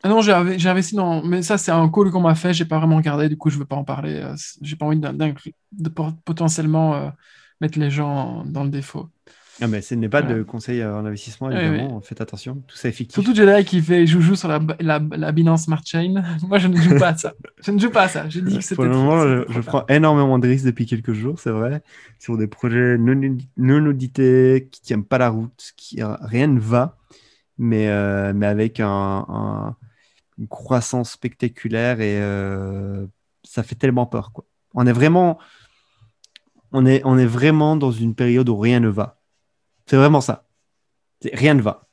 Ah 0.03 0.09
non, 0.09 0.21
j'ai 0.21 0.33
inv- 0.33 0.57
j'ai 0.57 0.69
investi 0.69 0.95
dans. 0.95 1.23
Mais 1.23 1.41
ça, 1.41 1.57
c'est 1.57 1.71
un 1.71 1.89
call 1.89 2.11
qu'on 2.11 2.21
m'a 2.21 2.35
fait, 2.35 2.53
j'ai 2.53 2.65
pas 2.65 2.77
vraiment 2.77 2.97
regardé, 2.97 3.29
du 3.29 3.37
coup, 3.37 3.49
je 3.49 3.57
veux 3.57 3.65
pas 3.65 3.77
en 3.77 3.85
parler. 3.85 4.15
euh, 4.15 4.35
J'ai 4.61 4.75
pas 4.75 4.85
envie 4.85 4.99
de 4.99 5.89
por- 5.89 6.15
potentiellement 6.25 6.95
euh, 6.95 7.09
mettre 7.61 7.79
les 7.79 7.89
gens 7.89 8.43
dans 8.45 8.63
le 8.63 8.69
défaut. 8.69 9.09
Ah, 9.61 9.67
mais 9.67 9.81
ce 9.81 9.93
n'est 9.93 10.09
pas 10.09 10.21
Voilà. 10.21 10.37
de 10.37 10.43
conseil 10.43 10.83
en 10.83 11.05
investissement, 11.05 11.47
Oui, 11.47 11.55
évidemment. 11.55 12.01
Faites 12.01 12.21
attention, 12.21 12.63
tout 12.67 12.75
ça 12.75 12.89
est 12.89 12.91
fictif. 12.91 13.13
Surtout 13.13 13.35
Jedi 13.35 13.63
qui 13.65 13.81
fait 13.81 14.07
joujou 14.07 14.35
sur 14.35 14.47
la, 14.47 14.59
la, 14.79 14.99
la 15.11 15.31
Binance 15.31 15.65
Smart 15.65 15.81
Chain. 15.85 16.23
Moi, 16.47 16.57
je 16.57 16.67
ne 16.67 16.75
joue 16.77 16.97
pas 16.97 17.09
à 17.09 17.17
ça. 17.17 17.33
Je 17.63 17.71
ne 17.71 17.79
joue 17.79 17.91
pas 17.91 18.03
à 18.03 18.07
ça. 18.07 18.27
J'ai 18.29 18.41
dit 18.41 18.57
que 18.57 18.63
c'était. 18.63 18.75
Pour 18.75 18.85
le 18.85 18.89
moment, 18.91 19.21
je, 19.21 19.43
je 19.51 19.59
prends 19.61 19.85
énormément 19.87 20.39
de 20.39 20.47
risques 20.47 20.65
depuis 20.65 20.85
quelques 20.87 21.13
jours, 21.13 21.39
c'est 21.39 21.51
vrai, 21.51 21.83
sur 22.19 22.37
des 22.37 22.47
projets 22.47 22.97
non, 22.97 23.37
non 23.57 23.85
audités, 23.85 24.69
qui 24.71 24.81
tiennent 24.81 25.05
pas 25.05 25.19
la 25.19 25.29
route, 25.29 25.73
qui 25.77 25.99
rien 26.01 26.47
ne 26.47 26.59
va, 26.59 26.97
mais, 27.59 27.89
euh, 27.89 28.33
mais 28.35 28.47
avec 28.47 28.79
un, 28.79 28.87
un- 29.29 29.75
une 30.39 30.47
croissance 30.47 31.11
spectaculaire 31.11 32.01
et 32.01 32.19
euh, 32.19 33.05
ça 33.43 33.61
fait 33.61 33.75
tellement 33.75 34.07
peur. 34.07 34.31
Quoi. 34.33 34.45
On 34.73 34.87
est 34.87 34.91
vraiment, 34.91 35.37
on 36.71 36.85
est, 36.87 37.01
on 37.05 37.17
est 37.19 37.25
vraiment 37.27 37.75
dans 37.75 37.91
une 37.91 38.15
période 38.15 38.49
où 38.49 38.57
rien 38.57 38.79
ne 38.79 38.87
va. 38.89 39.19
C'est 39.85 39.97
vraiment 39.97 40.21
ça. 40.21 40.47
Rien 41.31 41.53
ne 41.53 41.61
va 41.61 41.87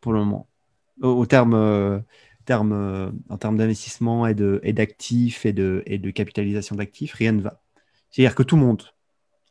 pour 0.00 0.12
le 0.12 0.20
moment. 0.20 0.48
Au, 1.00 1.26
terme, 1.26 1.54
euh, 1.54 1.98
terme 2.44 2.72
euh, 2.72 3.10
en 3.28 3.38
termes 3.38 3.56
d'investissement 3.56 4.26
et 4.26 4.34
d'actifs 4.34 5.46
et, 5.46 5.52
de, 5.52 5.82
et 5.86 5.98
de 5.98 6.10
capitalisation 6.10 6.76
d'actifs, 6.76 7.14
rien 7.14 7.32
ne 7.32 7.40
va. 7.40 7.62
C'est-à-dire 8.10 8.34
que 8.34 8.42
tout 8.42 8.56
monte, 8.56 8.94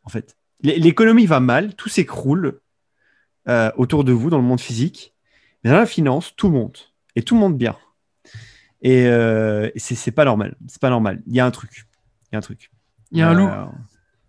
en 0.03 0.10
fait. 0.10 0.38
L'économie 0.64 1.26
va 1.26 1.40
mal, 1.40 1.74
tout 1.74 1.90
s'écroule 1.90 2.62
euh, 3.48 3.72
autour 3.78 4.03
de 4.03 4.12
vous 4.12 4.30
dans 4.30 4.38
le 4.38 4.44
monde 4.44 4.62
physique. 4.62 5.16
Mais 5.64 5.72
dans 5.72 5.78
la 5.78 5.88
finance, 5.88 6.36
tout 6.36 6.49
monte. 6.49 6.94
Et 7.16 7.24
tout 7.24 7.36
monte 7.36 7.58
bien. 7.58 7.76
Et, 8.84 9.03
et 9.06 9.80
c'est 9.80 10.12
pas 10.12 10.26
normal. 10.26 10.56
C'est 10.68 10.82
pas 10.82 10.90
normal. 10.90 11.22
Il 11.26 11.36
y 11.36 11.40
a 11.40 11.45
un 11.45 11.52
truc. 11.52 11.88
Il 12.32 12.34
y 12.34 12.36
a 12.36 12.38
un 12.38 12.41
truc. 12.41 12.72
Il 13.12 13.18
y 13.18 13.22
a 13.22 13.30
un 13.30 13.34
loup. 13.34 13.49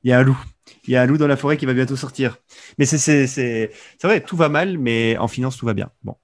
Il 0.02 0.10
y 0.10 0.12
a 0.12 0.18
un 0.18 0.22
loup. 0.22 0.38
Il 0.86 0.92
y 0.92 0.96
a 0.96 1.02
un 1.02 1.06
loup 1.06 1.18
dans 1.18 1.26
la 1.26 1.36
forêt 1.36 1.56
qui 1.56 1.66
va 1.66 1.74
bientôt 1.74 1.96
sortir. 1.96 2.36
Mais 2.78 2.86
c'est 2.86 3.70
vrai, 4.02 4.20
tout 4.20 4.36
va 4.36 4.48
mal, 4.48 4.78
mais 4.78 5.16
en 5.18 5.28
finance, 5.28 5.56
tout 5.56 5.66
va 5.66 5.74
bien. 5.74 5.90
Bon. 6.02 6.16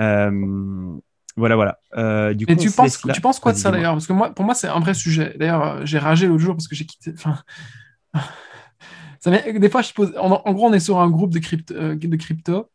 Euh, 0.00 0.96
voilà, 1.36 1.56
voilà. 1.56 1.78
Euh, 1.96 2.34
du 2.34 2.46
coup, 2.46 2.54
tu, 2.56 2.70
penses, 2.70 3.00
tu 3.14 3.20
penses 3.20 3.38
quoi 3.38 3.52
de 3.52 3.58
ça 3.58 3.70
d'ailleurs? 3.70 3.92
Parce 3.92 4.06
que 4.06 4.12
moi, 4.12 4.34
pour 4.34 4.44
moi, 4.44 4.54
c'est 4.54 4.68
un 4.68 4.80
vrai 4.80 4.94
sujet. 4.94 5.34
D'ailleurs, 5.38 5.62
euh, 5.62 5.80
j'ai 5.84 5.98
ragé 5.98 6.26
l'autre 6.26 6.42
jour 6.42 6.54
parce 6.54 6.68
que 6.68 6.74
j'ai 6.74 6.84
quitté. 6.84 7.12
Enfin, 7.14 7.38
ça 9.20 9.30
des 9.30 9.70
fois, 9.70 9.82
je 9.82 9.92
pose. 9.92 10.12
En, 10.18 10.52
gros, 10.52 10.68
on 10.68 10.72
est 10.72 10.80
sur 10.80 10.98
un 10.98 11.10
groupe 11.10 11.32
de, 11.32 11.38
crypto. 11.38 11.74
de 11.74 12.16
crypto 12.16 12.70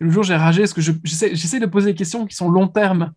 et 0.00 0.04
le 0.04 0.10
jour, 0.10 0.22
j'ai 0.22 0.36
ragé 0.36 0.62
parce 0.62 0.72
que 0.72 0.80
j'essaie 0.80 1.60
de 1.60 1.66
poser 1.66 1.92
des 1.92 1.96
questions 1.96 2.26
qui 2.26 2.34
sont 2.34 2.50
long 2.50 2.68
terme 2.68 3.12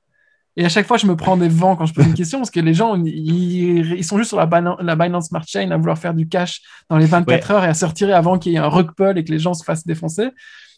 et 0.57 0.65
à 0.65 0.69
chaque 0.69 0.86
fois, 0.86 0.98
je 0.98 1.07
me 1.07 1.15
prends 1.15 1.38
des 1.38 1.48
vents 1.48 1.76
quand 1.76 1.86
je 1.86 1.94
pose 1.94 2.06
une 2.06 2.14
question 2.14 2.40
parce 2.40 2.52
que 2.52 2.60
les 2.60 2.73
gens, 2.73 3.02
ils, 3.06 4.03
sont 4.03 4.18
juste 4.18 4.30
sur 4.30 4.38
la, 4.38 4.76
la, 4.82 4.95
Binance 4.95 5.28
Smart 5.28 5.44
Chain 5.48 5.72
à 5.72 5.78
vouloir 5.78 5.98
faire 5.98 6.14
du 6.14 6.28
cash 6.28 6.61
dans 6.90 6.98
les 6.98 7.06
24 7.06 7.52
heures 7.52 7.64
et 7.64 7.68
à 7.68 7.73
se 7.73 7.86
retirer 7.86 8.11
avant 8.11 8.38
qu'il 8.38 8.52
y 8.52 8.56
ait 8.56 8.60
un 8.60 8.68
rug 8.68 8.91
pull 8.91 9.18
et 9.18 9.23
que 9.23 9.32
les 9.32 9.40
gens 9.40 9.53
se 9.53 9.64
fassent 9.64 9.86
défoncer. 9.86 10.30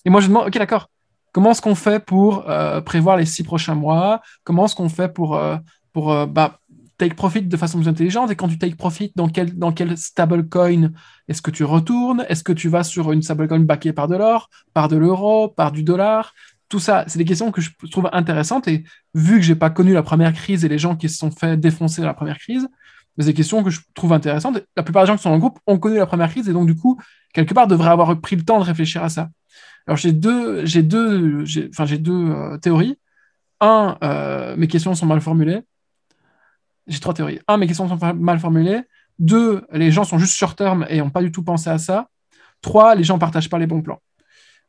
Et 0.05 0.09
moi, 0.11 0.21
je 0.21 0.27
demande, 0.27 0.47
OK, 0.47 0.57
d'accord, 0.57 0.89
comment 1.31 1.51
est-ce 1.51 1.61
qu'on 1.61 1.75
fait 1.75 2.03
pour 2.03 2.49
euh, 2.49 2.81
prévoir 2.81 3.17
les 3.17 3.25
six 3.25 3.43
prochains 3.43 3.75
mois? 3.75 4.21
Comment 4.43 4.65
est-ce 4.65 4.75
qu'on 4.75 4.89
fait 4.89 5.11
pour, 5.11 5.35
euh, 5.35 5.57
pour 5.91 6.11
euh, 6.11 6.27
bah, 6.27 6.59
take 6.99 7.15
profit 7.15 7.41
de 7.41 7.57
façon 7.57 7.79
plus 7.79 7.87
intelligente? 7.87 8.29
Et 8.29 8.35
quand 8.35 8.47
tu 8.47 8.59
take 8.59 8.75
profit, 8.75 9.11
dans 9.15 9.27
quel, 9.27 9.57
dans 9.57 9.71
quel 9.71 9.97
stablecoin 9.97 10.91
est-ce 11.27 11.41
que 11.41 11.51
tu 11.51 11.63
retournes? 11.63 12.25
Est-ce 12.29 12.43
que 12.43 12.53
tu 12.53 12.69
vas 12.69 12.83
sur 12.83 13.11
une 13.11 13.23
stablecoin 13.23 13.61
backée 13.61 13.91
par 13.91 14.07
de 14.07 14.15
l'or, 14.15 14.49
par 14.73 14.87
de 14.87 14.97
l'euro, 14.97 15.47
par 15.47 15.71
du 15.71 15.83
dollar? 15.83 16.33
Tout 16.73 16.79
ça, 16.79 17.03
c'est 17.05 17.19
des 17.19 17.25
questions 17.25 17.51
que 17.51 17.61
je 17.61 17.69
trouve 17.91 18.09
intéressantes. 18.13 18.67
Et 18.67 18.83
vu 19.13 19.35
que 19.35 19.43
j'ai 19.43 19.53
pas 19.53 19.69
connu 19.69 19.93
la 19.93 20.01
première 20.01 20.33
crise 20.33 20.65
et 20.65 20.67
les 20.67 20.79
gens 20.79 20.95
qui 20.95 21.07
se 21.07 21.19
sont 21.19 21.29
fait 21.29 21.55
défoncer 21.55 22.01
dans 22.01 22.07
la 22.07 22.15
première 22.15 22.39
crise, 22.39 22.67
c'est 23.19 23.27
des 23.27 23.35
questions 23.35 23.63
que 23.63 23.69
je 23.69 23.81
trouve 23.93 24.11
intéressantes. 24.11 24.59
La 24.75 24.81
plupart 24.81 25.03
des 25.03 25.07
gens 25.07 25.15
qui 25.15 25.21
sont 25.21 25.31
le 25.31 25.37
groupe 25.37 25.59
ont 25.67 25.77
connu 25.77 25.97
la 25.97 26.07
première 26.07 26.31
crise 26.31 26.49
et 26.49 26.53
donc, 26.53 26.65
du 26.65 26.75
coup, 26.75 26.99
quelque 27.31 27.53
part, 27.53 27.67
devraient 27.67 27.91
avoir 27.91 28.19
pris 28.19 28.35
le 28.35 28.41
temps 28.41 28.57
de 28.57 28.63
réfléchir 28.63 29.03
à 29.03 29.09
ça. 29.09 29.29
Alors, 29.85 29.97
j'ai 29.97 30.13
deux, 30.13 30.65
j'ai 30.65 30.81
deux, 30.81 31.43
enfin, 31.69 31.85
deux 31.85 32.31
euh, 32.31 32.57
théories. 32.57 32.97
Un, 33.61 33.95
euh, 34.03 34.55
mes 34.57 34.67
questions 34.67 34.95
sont 34.95 35.05
mal 35.05 35.21
formulées. 35.21 35.61
J'ai 36.87 36.99
trois 36.99 37.13
théories. 37.13 37.39
Un, 37.47 37.57
mes 37.57 37.67
questions 37.67 37.87
sont 37.87 38.13
mal 38.15 38.39
formulées. 38.39 38.81
Deux, 39.19 39.61
les 39.71 39.91
gens 39.91 40.05
sont 40.05 40.17
juste 40.17 40.33
short 40.33 40.57
term 40.57 40.87
et 40.89 40.97
n'ont 40.97 41.11
pas 41.11 41.21
du 41.21 41.31
tout 41.31 41.43
pensé 41.43 41.69
à 41.69 41.77
ça. 41.77 42.07
Trois, 42.61 42.95
les 42.95 43.03
gens 43.03 43.17
ne 43.17 43.19
partagent 43.19 43.49
pas 43.49 43.59
les 43.59 43.67
bons 43.67 43.83
plans. 43.83 44.01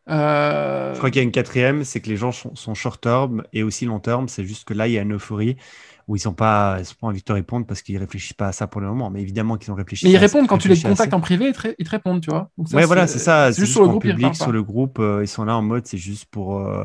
Euh, 0.09 0.93
Je 0.93 0.99
crois 0.99 1.11
qu'il 1.11 1.17
y 1.17 1.21
a 1.21 1.23
une 1.23 1.33
quatrième, 1.33 1.85
c'est 1.85 2.01
que 2.01 2.09
les 2.09 2.17
gens 2.17 2.33
sont, 2.33 2.75
short 2.75 3.01
term 3.01 3.43
et 3.53 3.63
aussi 3.63 3.87
long 3.87 4.01
term. 4.01 4.29
C'est 4.29 4.45
juste 4.45 4.65
que 4.65 4.75
là, 4.75 4.87
il 4.87 4.93
y 4.93 4.99
a 4.99 5.03
une 5.03 5.15
euphorie 5.15 5.57
où 6.07 6.17
ils 6.17 6.21
sont 6.21 6.35
pas, 6.35 6.77
ils 6.79 6.85
sont 6.85 6.97
pas 7.01 7.07
envie 7.07 7.21
de 7.21 7.25
te 7.25 7.33
répondre 7.33 7.67
parce 7.67 7.81
qu'ils 7.81 7.97
réfléchissent 7.97 8.35
pas 8.35 8.49
à 8.49 8.53
ça 8.53 8.67
pour 8.67 8.81
le 8.81 8.89
moment. 8.89 9.11
Mais 9.11 9.23
évidemment 9.23 9.57
qu'ils 9.57 9.73
ont 9.73 9.77
réfléchi. 9.77 10.05
Mais 10.05 10.13
ils 10.13 10.19
répondent 10.19 10.47
quand 10.47 10.59
tu 10.59 10.69
les 10.69 10.81
contactes 10.81 11.15
en 11.15 11.21
privé, 11.21 11.53
ils 11.79 11.85
te, 11.85 11.91
répondent, 11.91 12.21
tu 12.21 12.31
vois. 12.31 12.51
ouais, 12.59 12.85
voilà, 12.85 13.07
c'est 13.07 13.19
ça. 13.19 13.53
C'est 13.53 13.61
juste, 13.61 13.73
sur 13.73 13.83
le 13.83 13.89
groupe, 13.89 14.03
public, 14.03 14.35
sur 14.35 14.53
le 14.53 14.63
groupe, 14.63 14.99
euh, 14.99 15.23
ils 15.23 15.29
sont 15.29 15.45
là 15.45 15.57
en 15.57 15.63
mode, 15.63 15.87
c'est 15.87 15.99
juste 15.99 16.27
pour 16.27 16.59
euh, 16.59 16.85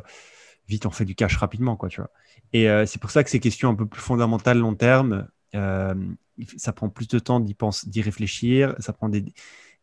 vite, 0.68 0.86
on 0.86 0.91
fait 0.91 1.06
du 1.06 1.16
cash 1.16 1.36
rapidement, 1.36 1.76
quoi, 1.76 1.90
tu 1.90 2.00
vois. 2.00 2.12
Et 2.54 2.68
c'est 2.88 3.00
pour 3.00 3.12
ça 3.12 3.24
que 3.24 3.30
ces 3.30 3.40
questions 3.40 3.70
un 3.70 3.76
peu 3.76 3.86
plus 3.86 4.02
fondamentales, 4.02 4.58
long 4.58 4.74
terme, 4.74 5.28
ça 5.54 6.74
prend 6.74 6.90
plus 6.90 7.08
de 7.08 7.20
temps 7.20 7.40
d'y 7.40 7.54
penser, 7.54 7.88
d'y 7.90 8.02
réfléchir. 8.02 8.74
Ça 8.80 8.94
prend 8.94 9.10
des 9.10 9.26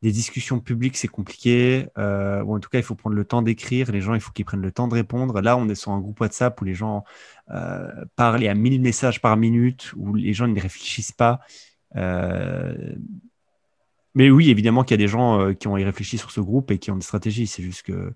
des 0.06 0.12
discussions 0.12 0.60
publiques, 0.60 0.96
c'est 0.96 1.08
compliqué. 1.08 1.88
Euh, 1.98 2.40
ou 2.44 2.54
en 2.54 2.60
tout 2.60 2.68
cas, 2.68 2.78
il 2.78 2.84
faut 2.84 2.94
prendre 2.94 3.16
le 3.16 3.24
temps 3.24 3.42
d'écrire. 3.42 3.90
Les 3.90 4.00
gens, 4.00 4.14
il 4.14 4.20
faut 4.20 4.30
qu'ils 4.30 4.44
prennent 4.44 4.62
le 4.62 4.70
temps 4.70 4.86
de 4.86 4.94
répondre. 4.94 5.40
Là, 5.40 5.56
on 5.56 5.68
est 5.68 5.74
sur 5.74 5.90
un 5.90 5.98
groupe 5.98 6.20
WhatsApp 6.20 6.60
où 6.60 6.64
les 6.64 6.74
gens 6.74 7.02
euh, 7.50 7.90
parlent 8.14 8.46
à 8.46 8.54
1000 8.54 8.80
messages 8.80 9.20
par 9.20 9.36
minute, 9.36 9.92
où 9.96 10.14
les 10.14 10.32
gens 10.32 10.46
ne 10.46 10.60
réfléchissent 10.60 11.10
pas. 11.10 11.40
Euh, 11.96 12.94
mais 14.14 14.30
oui, 14.30 14.48
évidemment 14.48 14.84
qu'il 14.84 14.92
y 14.92 15.02
a 15.02 15.04
des 15.04 15.10
gens 15.10 15.40
euh, 15.40 15.54
qui 15.54 15.66
ont 15.66 15.76
y 15.76 15.82
réfléchi 15.82 16.18
sur 16.18 16.30
ce 16.30 16.40
groupe 16.40 16.70
et 16.70 16.78
qui 16.78 16.92
ont 16.92 16.96
des 16.96 17.04
stratégies. 17.04 17.48
C'est 17.48 17.64
juste 17.64 17.82
que 17.82 18.14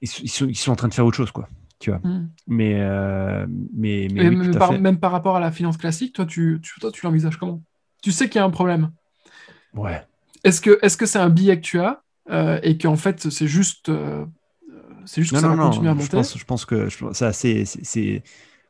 ils, 0.00 0.08
sont, 0.08 0.70
en 0.70 0.76
train 0.76 0.86
de 0.86 0.94
faire 0.94 1.04
autre 1.04 1.16
chose, 1.16 1.32
quoi. 1.32 1.48
Tu 1.80 1.90
vois. 1.90 1.98
Hmm. 1.98 2.30
Mais, 2.46 2.74
mais, 3.74 4.06
mais, 4.12 4.30
même, 4.78 5.00
par, 5.00 5.10
rapport 5.10 5.34
à 5.34 5.40
la 5.40 5.50
finance 5.50 5.78
classique, 5.78 6.12
toi, 6.12 6.26
tu, 6.26 6.60
tu, 6.62 6.78
toi, 6.78 6.92
tu 6.92 7.04
l'envisages 7.04 7.38
comment? 7.38 7.60
Tu 8.04 8.12
sais 8.12 8.28
qu'il 8.28 8.38
y 8.38 8.42
a 8.42 8.44
un 8.44 8.50
problème? 8.50 8.92
Ouais. 9.74 10.00
Est-ce 10.44 10.60
que 10.60 10.78
est-ce 10.82 10.96
que 10.96 11.06
c'est 11.06 11.18
un 11.18 11.30
billet 11.30 11.56
que 11.56 11.64
tu 11.64 11.80
as 11.80 12.02
euh, 12.30 12.58
et 12.62 12.76
qu'en 12.78 12.96
fait 12.96 13.30
c'est 13.30 13.46
juste 13.46 13.88
euh, 13.88 14.24
c'est 15.06 15.22
juste 15.22 15.34
que 15.34 15.40
ça 15.40 15.48
va 15.48 15.56
continuer 15.56 15.88
à 15.88 15.94
monter 15.94 16.06
je 16.06 16.16
pense, 16.16 16.38
je 16.38 16.44
pense 16.44 16.64
que 16.64 16.88
ça 17.12 17.32
c'est 17.32 18.22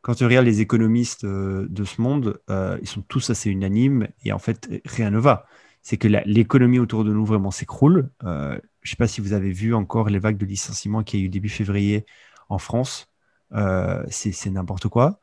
quand 0.03 0.15
tu 0.15 0.25
regardes 0.25 0.47
les 0.47 0.61
économistes 0.61 1.25
euh, 1.25 1.67
de 1.69 1.85
ce 1.85 2.01
monde, 2.01 2.41
ils 2.49 2.89
sont 2.89 3.03
tous 3.03 3.31
assez 3.31 3.51
unanimes 3.51 4.09
et 4.25 4.33
en 4.33 4.39
fait 4.39 4.69
rien 4.85 5.11
ne 5.11 5.19
va. 5.19 5.47
C'est 5.83 5.97
que 5.97 6.09
l'économie 6.09 6.79
autour 6.79 7.05
de 7.05 7.13
nous 7.13 7.25
vraiment 7.25 7.51
s'écroule. 7.51 8.11
je 8.23 8.27
ne 8.27 8.61
sais 8.85 8.97
pas 8.97 9.07
si 9.07 9.21
vous 9.21 9.33
avez 9.33 9.53
vu 9.53 9.75
encore 9.75 10.11
les 10.11 10.19
vagues 10.19 10.37
de 10.37 10.45
licenciements 10.45 11.03
qu'il 11.03 11.21
y 11.21 11.23
a 11.23 11.27
eu 11.27 11.29
début 11.29 11.49
février 11.49 12.05
en 12.49 12.59
France. 12.59 13.09
c'est 14.09 14.51
n'importe 14.51 14.89
quoi. 14.89 15.21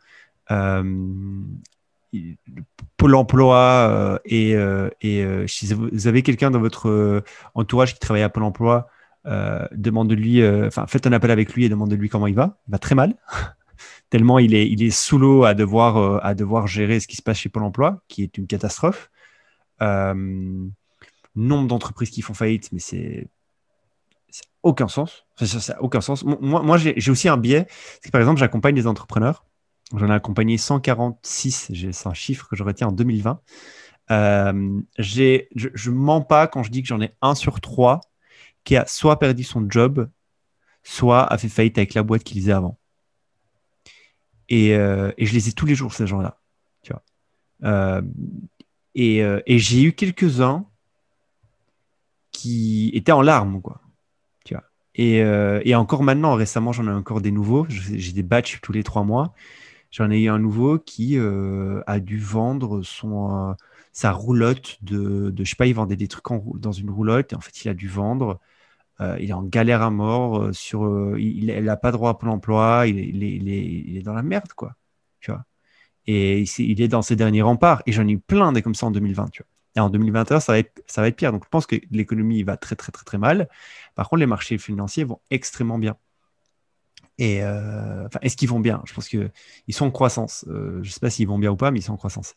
Pôle 2.97 3.15
emploi 3.15 3.57
euh, 3.89 4.19
et, 4.25 4.55
euh, 4.55 4.89
euh, 5.03 5.47
si 5.47 5.73
vous 5.73 6.07
avez 6.07 6.23
quelqu'un 6.23 6.51
dans 6.51 6.59
votre 6.59 7.23
entourage 7.53 7.93
qui 7.93 7.99
travaille 7.99 8.23
à 8.23 8.29
Pôle 8.29 8.43
emploi, 8.43 8.87
demande-lui, 9.71 10.45
enfin, 10.65 10.85
faites 10.87 11.07
un 11.07 11.13
appel 11.13 11.31
avec 11.31 11.53
lui 11.53 11.65
et 11.65 11.69
demandez-lui 11.69 12.09
comment 12.09 12.27
il 12.27 12.35
va. 12.35 12.57
Il 12.67 12.71
va 12.71 12.77
très 12.77 12.95
mal, 12.95 13.15
tellement 14.09 14.39
il 14.39 14.53
est, 14.53 14.69
il 14.69 14.83
est 14.83 14.91
sous 14.91 15.17
l'eau 15.17 15.43
à 15.43 15.53
devoir, 15.53 16.23
à 16.25 16.35
devoir 16.35 16.67
gérer 16.67 16.99
ce 16.99 17.07
qui 17.07 17.15
se 17.15 17.21
passe 17.21 17.37
chez 17.37 17.49
Pôle 17.49 17.63
emploi, 17.63 18.03
qui 18.07 18.23
est 18.23 18.37
une 18.37 18.47
catastrophe. 18.47 19.09
nombre 19.81 21.67
d'entreprises 21.67 22.09
qui 22.09 22.21
font 22.21 22.33
faillite, 22.33 22.71
mais 22.71 22.79
c'est 22.79 23.27
aucun 24.63 24.87
sens. 24.87 25.25
Ça 25.35 25.73
n'a 25.73 25.81
aucun 25.81 26.01
sens. 26.01 26.23
Moi, 26.23 26.61
moi 26.63 26.77
j'ai 26.77 27.11
aussi 27.11 27.29
un 27.29 27.37
biais. 27.37 27.67
C'est 28.01 28.07
que, 28.07 28.11
par 28.11 28.21
exemple, 28.21 28.39
j'accompagne 28.39 28.75
des 28.75 28.87
entrepreneurs 28.87 29.45
J'en 29.93 30.09
ai 30.09 30.13
accompagné 30.13 30.57
146, 30.57 31.71
c'est 31.91 32.07
un 32.07 32.13
chiffre 32.13 32.47
que 32.47 32.55
je 32.55 32.63
retiens 32.63 32.87
en 32.87 32.91
2020. 32.91 33.39
Euh, 34.11 34.81
je 34.97 35.89
ne 35.89 35.95
mens 35.95 36.21
pas 36.21 36.47
quand 36.47 36.63
je 36.63 36.71
dis 36.71 36.81
que 36.81 36.87
j'en 36.87 37.01
ai 37.01 37.13
un 37.21 37.35
sur 37.35 37.61
trois 37.61 38.01
qui 38.63 38.75
a 38.75 38.85
soit 38.87 39.19
perdu 39.19 39.43
son 39.43 39.69
job, 39.69 40.09
soit 40.83 41.31
a 41.31 41.37
fait 41.37 41.49
faillite 41.49 41.77
avec 41.77 41.93
la 41.93 42.01
boîte 42.01 42.23
qu'il 42.23 42.41
faisait 42.41 42.51
avant. 42.51 42.79
Et, 44.49 44.75
euh, 44.75 45.11
et, 45.17 45.25
je 45.25 45.33
les 45.33 45.49
ai 45.49 45.53
tous 45.53 45.65
les 45.65 45.75
jours, 45.75 45.93
ces 45.93 46.07
gens-là. 46.07 46.39
Euh, 47.63 48.01
et, 48.95 49.19
et 49.19 49.59
j'ai 49.59 49.81
eu 49.81 49.93
quelques-uns 49.93 50.65
qui 52.31 52.91
étaient 52.93 53.11
en 53.11 53.21
larmes, 53.21 53.61
quoi. 53.61 53.81
Tu 54.45 54.53
vois. 54.53 54.63
Et, 54.93 55.17
et 55.17 55.75
encore 55.75 56.03
maintenant, 56.03 56.35
récemment, 56.35 56.73
j'en 56.73 56.87
ai 56.87 56.91
encore 56.91 57.21
des 57.21 57.31
nouveaux. 57.31 57.65
J'ai 57.69 58.11
des 58.11 58.23
batchs 58.23 58.59
tous 58.61 58.71
les 58.71 58.83
trois 58.83 59.03
mois. 59.03 59.33
J'en 59.95 60.11
ai 60.11 60.23
eu 60.23 60.29
un 60.29 60.39
nouveau 60.39 60.77
qui 60.77 61.17
euh, 61.17 61.81
a 61.87 62.01
dû 62.01 62.17
vendre 62.19 62.81
son, 62.81 63.51
euh, 63.51 63.53
sa 63.93 64.11
roulotte 64.11 64.77
de, 64.81 65.29
de, 65.29 65.43
je 65.45 65.49
sais 65.49 65.55
pas, 65.55 65.67
il 65.67 65.73
vendait 65.73 65.95
des 65.95 66.09
trucs 66.09 66.25
dans 66.55 66.73
une 66.73 66.89
roulotte 66.89 67.31
et 67.31 67.35
en 67.37 67.39
fait, 67.39 67.63
il 67.63 67.69
a 67.69 67.73
dû 67.73 67.87
vendre. 67.87 68.41
Euh, 69.01 69.17
il 69.21 69.29
est 69.29 69.33
en 69.33 69.43
galère 69.43 69.81
à 69.83 69.91
mort. 69.91 70.53
sur, 70.53 71.17
il 71.17 71.45
n'a 71.45 71.77
pas 71.77 71.93
droit 71.93 72.09
à 72.11 72.13
Pôle 72.15 72.29
emploi. 72.29 72.87
Il, 72.87 72.99
il, 72.99 73.23
est, 73.23 73.65
il, 73.87 73.97
est, 73.97 74.01
dans 74.01 74.13
la 74.13 74.23
merde, 74.23 74.51
quoi. 74.53 74.75
Tu 75.21 75.31
vois. 75.31 75.45
Et 76.07 76.43
il 76.59 76.81
est 76.81 76.89
dans 76.89 77.01
ses 77.01 77.15
derniers 77.15 77.41
remparts. 77.43 77.81
Et 77.85 77.93
j'en 77.93 78.07
ai 78.07 78.11
eu 78.13 78.19
plein 78.19 78.51
des 78.53 78.61
comme 78.61 78.75
ça 78.75 78.87
en 78.87 78.91
2020. 78.91 79.29
Tu 79.31 79.43
vois. 79.43 79.49
Et 79.77 79.79
en 79.79 79.89
2021, 79.89 80.41
ça 80.41 80.53
va, 80.53 80.59
être, 80.59 80.83
ça 80.87 81.01
va 81.01 81.07
être 81.07 81.15
pire. 81.17 81.31
Donc, 81.31 81.45
je 81.45 81.49
pense 81.49 81.67
que 81.67 81.77
l'économie 81.91 82.43
va 82.43 82.57
très, 82.57 82.75
très, 82.75 82.91
très, 82.91 83.05
très 83.05 83.17
mal. 83.17 83.49
Par 83.95 84.09
contre, 84.09 84.19
les 84.21 84.25
marchés 84.27 84.57
financiers 84.57 85.05
vont 85.05 85.21
extrêmement 85.31 85.79
bien. 85.79 85.95
Et 87.17 87.41
euh, 87.41 88.07
est-ce 88.21 88.35
qu'ils 88.35 88.49
vont 88.49 88.59
bien? 88.59 88.81
Je 88.85 88.93
pense 88.93 89.07
qu'ils 89.07 89.31
sont 89.69 89.85
en 89.85 89.91
croissance. 89.91 90.45
Euh, 90.49 90.79
je 90.81 90.89
ne 90.89 90.93
sais 90.93 90.99
pas 90.99 91.09
s'ils 91.09 91.27
vont 91.27 91.39
bien 91.39 91.51
ou 91.51 91.55
pas, 91.55 91.71
mais 91.71 91.79
ils 91.79 91.83
sont 91.83 91.93
en 91.93 91.97
croissance. 91.97 92.35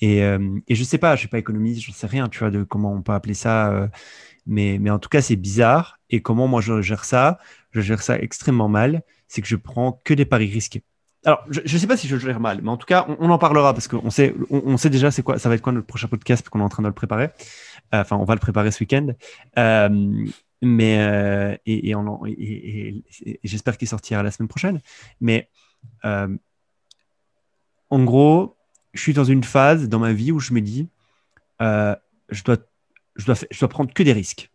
Et, 0.00 0.22
euh, 0.22 0.58
et 0.68 0.74
je 0.74 0.80
ne 0.80 0.86
sais 0.86 0.98
pas, 0.98 1.10
je 1.10 1.14
ne 1.14 1.20
suis 1.20 1.28
pas 1.28 1.38
économiste, 1.38 1.82
je 1.82 1.90
ne 1.90 1.94
sais 1.94 2.06
rien, 2.06 2.28
tu 2.28 2.40
vois, 2.40 2.50
de 2.50 2.64
comment 2.64 2.92
on 2.92 3.02
peut 3.02 3.12
appeler 3.12 3.34
ça. 3.34 3.88
mais, 4.46 4.78
mais 4.80 4.90
en 4.90 4.98
tout 4.98 5.08
cas, 5.08 5.22
c'est 5.22 5.36
bizarre. 5.36 5.98
Et 6.10 6.22
comment 6.22 6.48
moi 6.48 6.60
je 6.60 6.80
gère 6.82 7.04
ça 7.04 7.38
Je 7.70 7.80
gère 7.80 8.02
ça 8.02 8.18
extrêmement 8.18 8.68
mal. 8.68 9.02
C'est 9.28 9.42
que 9.42 9.48
je 9.48 9.56
prends 9.56 10.00
que 10.04 10.14
des 10.14 10.24
paris 10.24 10.50
risqués. 10.50 10.82
Alors, 11.24 11.44
je 11.50 11.60
ne 11.60 11.78
sais 11.78 11.88
pas 11.88 11.96
si 11.96 12.06
je 12.06 12.16
gère 12.18 12.38
mal, 12.38 12.60
mais 12.62 12.68
en 12.68 12.76
tout 12.76 12.86
cas, 12.86 13.04
on, 13.18 13.30
en 13.30 13.38
parlera 13.38 13.74
parce 13.74 13.88
qu'on 13.88 14.10
sait, 14.10 14.32
on, 14.48 14.76
sait 14.76 14.90
déjà 14.90 15.10
c'est 15.10 15.22
quoi, 15.22 15.40
ça 15.40 15.48
va 15.48 15.56
être 15.56 15.60
quoi 15.60 15.72
notre 15.72 15.88
prochain 15.88 16.06
podcast, 16.06 16.48
qu'on 16.48 16.60
est 16.60 16.62
en 16.62 16.68
train 16.68 16.84
de 16.84 16.88
le 16.88 16.94
préparer. 16.94 17.30
Enfin, 17.92 18.16
on 18.16 18.24
va 18.24 18.34
le 18.34 18.40
préparer 18.40 18.70
ce 18.70 18.78
week-end. 18.80 19.08
Mais 20.62 20.98
euh, 20.98 21.56
et, 21.66 21.90
et, 21.90 23.04
j'espère 23.44 23.76
qu'il 23.78 23.88
sortira 23.88 24.22
la 24.22 24.30
semaine 24.30 24.48
prochaine. 24.48 24.80
Mais 25.20 25.48
euh, 26.04 26.36
en 27.90 28.04
gros, 28.04 28.56
je 28.94 29.00
suis 29.00 29.12
dans 29.12 29.24
une 29.24 29.44
phase 29.44 29.88
dans 29.88 29.98
ma 29.98 30.12
vie 30.12 30.32
où 30.32 30.40
je 30.40 30.52
me 30.52 30.60
dis, 30.60 30.88
euh, 31.60 31.94
je 32.30 32.42
dois, 32.42 32.56
je 33.16 33.26
dois, 33.26 33.36
je 33.50 33.58
dois 33.58 33.68
prendre 33.68 33.92
que 33.92 34.02
des 34.02 34.12
risques, 34.12 34.50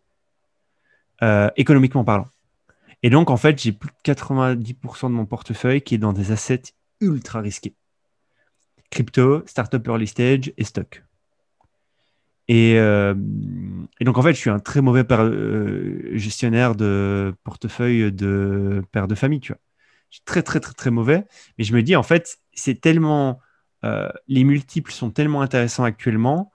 économiquement 1.56 2.04
parlant. 2.04 2.26
Et 3.04 3.10
donc, 3.10 3.30
en 3.30 3.36
fait, 3.36 3.60
j'ai 3.60 3.72
plus 3.72 3.90
de 3.90 4.12
90% 4.12 5.08
de 5.08 5.14
mon 5.14 5.26
portefeuille 5.26 5.82
qui 5.82 5.94
est 5.94 5.98
dans 5.98 6.12
des 6.12 6.32
assets 6.32 6.62
ultra 7.00 7.40
risqués. 7.40 7.74
Crypto, 8.90 9.42
startup 9.46 9.86
early 9.86 10.06
stage 10.06 10.52
et 10.56 10.64
stock. 10.64 11.02
Et, 12.52 12.74
euh, 12.78 13.14
et 13.98 14.04
donc, 14.04 14.18
en 14.18 14.22
fait, 14.22 14.34
je 14.34 14.38
suis 14.38 14.50
un 14.50 14.58
très 14.58 14.82
mauvais 14.82 15.04
euh, 15.10 16.10
gestionnaire 16.18 16.74
de 16.74 17.34
portefeuille 17.44 18.12
de 18.12 18.82
père 18.92 19.08
de 19.08 19.14
famille. 19.14 19.40
Je 19.42 19.54
suis 20.10 20.22
très, 20.26 20.42
très, 20.42 20.60
très, 20.60 20.74
très 20.74 20.90
mauvais. 20.90 21.24
Mais 21.56 21.64
je 21.64 21.74
me 21.74 21.82
dis, 21.82 21.96
en 21.96 22.02
fait, 22.02 22.38
c'est 22.52 22.78
tellement. 22.80 23.40
euh, 23.84 24.10
les 24.28 24.44
multiples 24.44 24.92
sont 24.92 25.10
tellement 25.10 25.40
intéressants 25.40 25.84
actuellement 25.84 26.52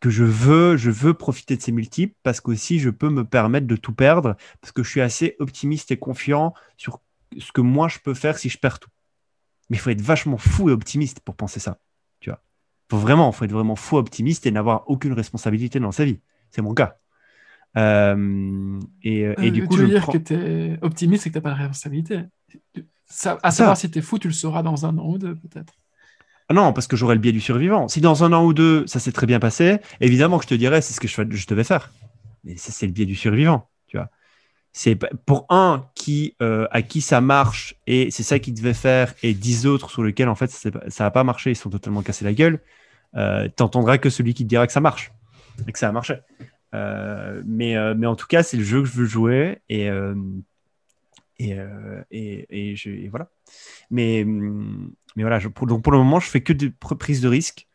que 0.00 0.10
je 0.10 0.24
veux, 0.24 0.76
je 0.76 0.90
veux 0.90 1.14
profiter 1.14 1.56
de 1.56 1.62
ces 1.62 1.72
multiples 1.72 2.14
parce 2.22 2.40
qu'aussi, 2.40 2.78
je 2.78 2.90
peux 2.90 3.08
me 3.08 3.24
permettre 3.24 3.66
de 3.66 3.76
tout 3.76 3.94
perdre 3.94 4.36
parce 4.60 4.72
que 4.72 4.82
je 4.82 4.90
suis 4.90 5.00
assez 5.00 5.36
optimiste 5.38 5.90
et 5.90 5.98
confiant 5.98 6.54
sur 6.76 7.00
ce 7.38 7.52
que 7.52 7.62
moi, 7.62 7.88
je 7.88 7.98
peux 7.98 8.14
faire 8.14 8.38
si 8.38 8.48
je 8.50 8.58
perds 8.58 8.78
tout. 8.80 8.90
Mais 9.70 9.78
il 9.78 9.80
faut 9.80 9.90
être 9.90 10.02
vachement 10.02 10.38
fou 10.38 10.68
et 10.70 10.72
optimiste 10.72 11.20
pour 11.20 11.36
penser 11.36 11.60
ça. 11.60 11.78
Faut 12.92 12.98
vraiment, 12.98 13.32
faut 13.32 13.46
être 13.46 13.52
vraiment 13.52 13.74
fou, 13.74 13.96
optimiste 13.96 14.44
et 14.44 14.50
n'avoir 14.50 14.84
aucune 14.86 15.14
responsabilité 15.14 15.80
dans 15.80 15.92
sa 15.92 16.04
vie. 16.04 16.20
C'est 16.50 16.60
mon 16.60 16.74
cas. 16.74 16.98
Euh, 17.78 18.78
et, 19.02 19.20
et 19.20 19.26
Euh, 19.38 19.50
du 19.50 19.66
coup, 19.66 19.76
tu 19.76 19.80
veux 19.80 19.86
je 19.86 19.92
dire 19.92 20.02
prends- 20.02 20.12
que 20.12 20.18
tu 20.18 20.34
es 20.34 20.78
optimiste 20.82 21.26
et 21.26 21.30
que 21.30 21.32
tu 21.32 21.38
n'as 21.38 21.42
pas 21.42 21.52
de 21.52 21.58
responsabilité. 21.60 22.20
Ça, 23.06 23.38
à 23.42 23.50
Ça. 23.50 23.56
savoir 23.56 23.78
si 23.78 23.90
tu 23.90 23.98
es 23.98 24.02
fou, 24.02 24.18
tu 24.18 24.28
le 24.28 24.34
sauras 24.34 24.62
dans 24.62 24.84
un 24.84 24.98
an 24.98 25.08
ou 25.08 25.16
deux, 25.16 25.34
peut-être. 25.34 25.72
Ah 26.50 26.52
non, 26.52 26.74
parce 26.74 26.86
que 26.86 26.96
j'aurais 26.96 27.14
le 27.14 27.22
biais 27.22 27.32
du 27.32 27.40
survivant. 27.40 27.88
Si 27.88 28.02
dans 28.02 28.24
un 28.24 28.32
an 28.34 28.44
ou 28.44 28.52
deux, 28.52 28.86
ça 28.86 29.00
s'est 29.00 29.12
très 29.12 29.26
bien 29.26 29.40
passé, 29.40 29.78
évidemment 30.02 30.36
que 30.36 30.44
je 30.44 30.48
te 30.50 30.54
dirais, 30.54 30.82
c'est 30.82 30.92
ce 30.92 31.00
que 31.00 31.08
je, 31.08 31.46
devais 31.46 31.64
faire. 31.64 31.92
Mais 32.44 32.58
ça, 32.58 32.72
c'est 32.72 32.84
le 32.84 32.92
biais 32.92 33.06
du 33.06 33.14
survivant, 33.14 33.70
tu 33.86 33.96
vois. 33.96 34.10
C'est 34.74 34.96
pour 35.24 35.46
un 35.48 35.86
qui, 35.94 36.36
euh, 36.42 36.66
à 36.72 36.82
qui 36.82 37.00
ça 37.00 37.22
marche 37.22 37.76
et 37.86 38.10
c'est 38.10 38.22
ça 38.22 38.38
qu'il 38.38 38.52
devait 38.52 38.74
faire, 38.74 39.14
et 39.22 39.32
dix 39.32 39.64
autres 39.66 39.88
sur 39.90 40.02
lesquels, 40.02 40.28
en 40.28 40.34
fait, 40.34 40.50
ça 40.50 40.70
n'a 41.04 41.10
pas 41.10 41.24
marché, 41.24 41.52
ils 41.52 41.56
sont 41.56 41.70
totalement 41.70 42.02
cassés 42.02 42.26
la 42.26 42.34
gueule, 42.34 42.60
euh, 43.16 43.48
t'entendras 43.54 43.98
que 43.98 44.10
celui 44.10 44.34
qui 44.34 44.44
te 44.44 44.48
dira 44.48 44.66
que 44.66 44.72
ça 44.72 44.80
marche 44.80 45.12
et 45.66 45.72
que 45.72 45.78
ça 45.78 45.88
a 45.88 45.92
marché. 45.92 46.14
Euh, 46.74 47.42
mais, 47.44 47.76
euh, 47.76 47.94
mais 47.96 48.06
en 48.06 48.16
tout 48.16 48.26
cas, 48.26 48.42
c'est 48.42 48.56
le 48.56 48.64
jeu 48.64 48.80
que 48.82 48.88
je 48.88 48.94
veux 48.94 49.04
jouer 49.04 49.58
et, 49.68 49.90
euh, 49.90 50.14
et, 51.38 51.56
et, 52.10 52.70
et 52.70 52.76
je- 52.76 53.08
voilà. 53.10 53.28
Mais, 53.90 54.24
mais 54.24 55.22
voilà, 55.22 55.40
pour, 55.40 55.66
donc 55.66 55.82
pour 55.82 55.92
le 55.92 55.98
moment, 55.98 56.20
je 56.20 56.28
fais 56.28 56.40
que 56.40 56.52
des 56.52 56.68
pr- 56.70 56.96
prises 56.96 57.20
de 57.20 57.28
risques 57.28 57.66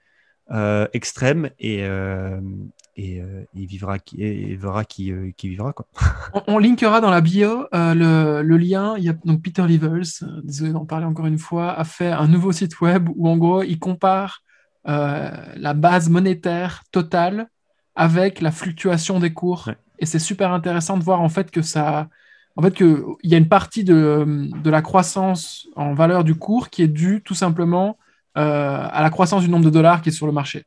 euh, 0.51 0.87
extrêmes 0.93 1.49
et, 1.59 1.79
et, 1.79 1.85
euh, 1.85 3.43
il 3.53 3.65
vivra 3.67 3.99
qui, 3.99 4.23
et 4.23 4.55
verra 4.55 4.85
qui, 4.85 5.11
qui 5.35 5.49
vivra. 5.49 5.73
Quoi. 5.73 5.85
On, 6.33 6.55
on 6.55 6.57
linkera 6.57 7.01
dans 7.01 7.11
la 7.11 7.21
bio 7.21 7.67
le, 7.73 8.41
le 8.41 8.57
lien. 8.57 8.95
Donc 9.25 9.41
Peter 9.43 9.67
Levels, 9.67 10.05
désolé 10.43 10.71
d'en 10.71 10.85
parler 10.85 11.05
encore 11.05 11.25
une 11.25 11.37
fois, 11.37 11.73
a 11.73 11.83
fait 11.83 12.07
un 12.11 12.27
nouveau 12.27 12.51
site 12.51 12.79
web 12.81 13.09
où 13.15 13.27
en 13.27 13.37
gros 13.37 13.61
il 13.63 13.77
compare 13.79 14.41
euh, 14.87 15.29
la 15.55 15.73
base 15.73 16.09
monétaire 16.09 16.83
totale 16.91 17.47
avec 17.95 18.41
la 18.41 18.51
fluctuation 18.51 19.19
des 19.19 19.33
cours. 19.33 19.65
Ouais. 19.67 19.77
Et 19.99 20.05
c'est 20.05 20.19
super 20.19 20.51
intéressant 20.53 20.97
de 20.97 21.03
voir 21.03 21.21
en 21.21 21.29
fait 21.29 21.49
que 21.51 21.61
ça, 21.61 22.07
en 22.55 22.61
fait 22.61 22.71
que 22.73 23.03
il 23.23 23.31
y 23.31 23.35
a 23.35 23.37
une 23.37 23.49
partie 23.49 23.83
de, 23.83 24.25
de 24.63 24.69
la 24.69 24.81
croissance 24.81 25.67
en 25.75 25.93
valeur 25.93 26.23
du 26.23 26.35
cours 26.35 26.69
qui 26.69 26.83
est 26.83 26.87
due 26.87 27.21
tout 27.23 27.33
simplement 27.35 27.97
euh, 28.37 28.87
à 28.91 29.01
la 29.01 29.09
croissance 29.09 29.41
du 29.43 29.49
nombre 29.49 29.65
de 29.65 29.71
dollars 29.71 30.01
qui 30.01 30.09
est 30.09 30.11
sur 30.11 30.27
le 30.27 30.31
marché. 30.33 30.65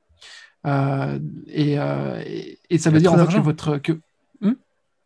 Euh, 0.67 1.19
et, 1.47 1.75
et, 1.75 2.59
et 2.69 2.79
ça 2.79 2.91
veut 2.91 2.99
dire 2.99 3.13
en 3.13 3.19
fait 3.19 3.35
que 3.37 3.41
votre 3.41 3.79
que, 3.79 3.93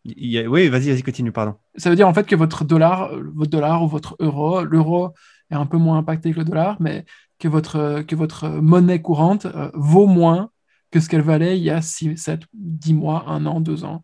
Il 0.07 0.27
y 0.27 0.37
a- 0.39 0.47
oui, 0.47 0.67
vas-y, 0.69 0.89
vas-y, 0.91 1.01
continue, 1.01 1.31
pardon. 1.31 1.55
ça 1.77 1.89
veut 1.89 1.95
dire 1.95 2.07
en 2.07 2.13
fait 2.13 2.27
que 2.27 2.35
votre 2.35 2.63
dollar, 2.63 3.09
votre 3.33 3.49
dollar 3.51 3.81
ou 3.83 3.87
votre 3.87 4.15
euro, 4.19 4.63
l'euro 4.63 5.13
est 5.49 5.55
un 5.55 5.65
peu 5.65 5.77
moins 5.77 5.97
impacté 5.97 6.31
que 6.31 6.39
le 6.39 6.45
dollar, 6.45 6.77
mais 6.79 7.05
que 7.45 7.49
votre, 7.51 8.01
que 8.01 8.15
votre 8.15 8.49
monnaie 8.49 9.03
courante 9.03 9.45
euh, 9.45 9.69
vaut 9.75 10.07
moins 10.07 10.49
que 10.89 10.99
ce 10.99 11.07
qu'elle 11.09 11.21
valait 11.21 11.59
il 11.59 11.63
y 11.63 11.69
a 11.69 11.79
6, 11.79 12.17
7, 12.17 12.41
10 12.53 12.95
mois, 12.95 13.25
un 13.27 13.45
an, 13.45 13.61
deux 13.61 13.83
ans. 13.83 14.03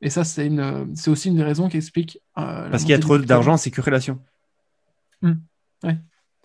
Et 0.00 0.10
ça, 0.10 0.24
c'est 0.24 0.48
une, 0.48 0.90
c'est 0.96 1.08
aussi 1.08 1.28
une 1.28 1.36
des 1.36 1.44
raisons 1.44 1.68
qui 1.68 1.76
explique. 1.76 2.18
euh, 2.36 2.68
Parce 2.68 2.82
qu'il 2.82 2.90
y 2.90 2.94
a 2.94 2.98
trop 2.98 3.16
du 3.16 3.26
d'argent, 3.26 3.56
c'est 3.56 3.72
relation. 3.78 4.18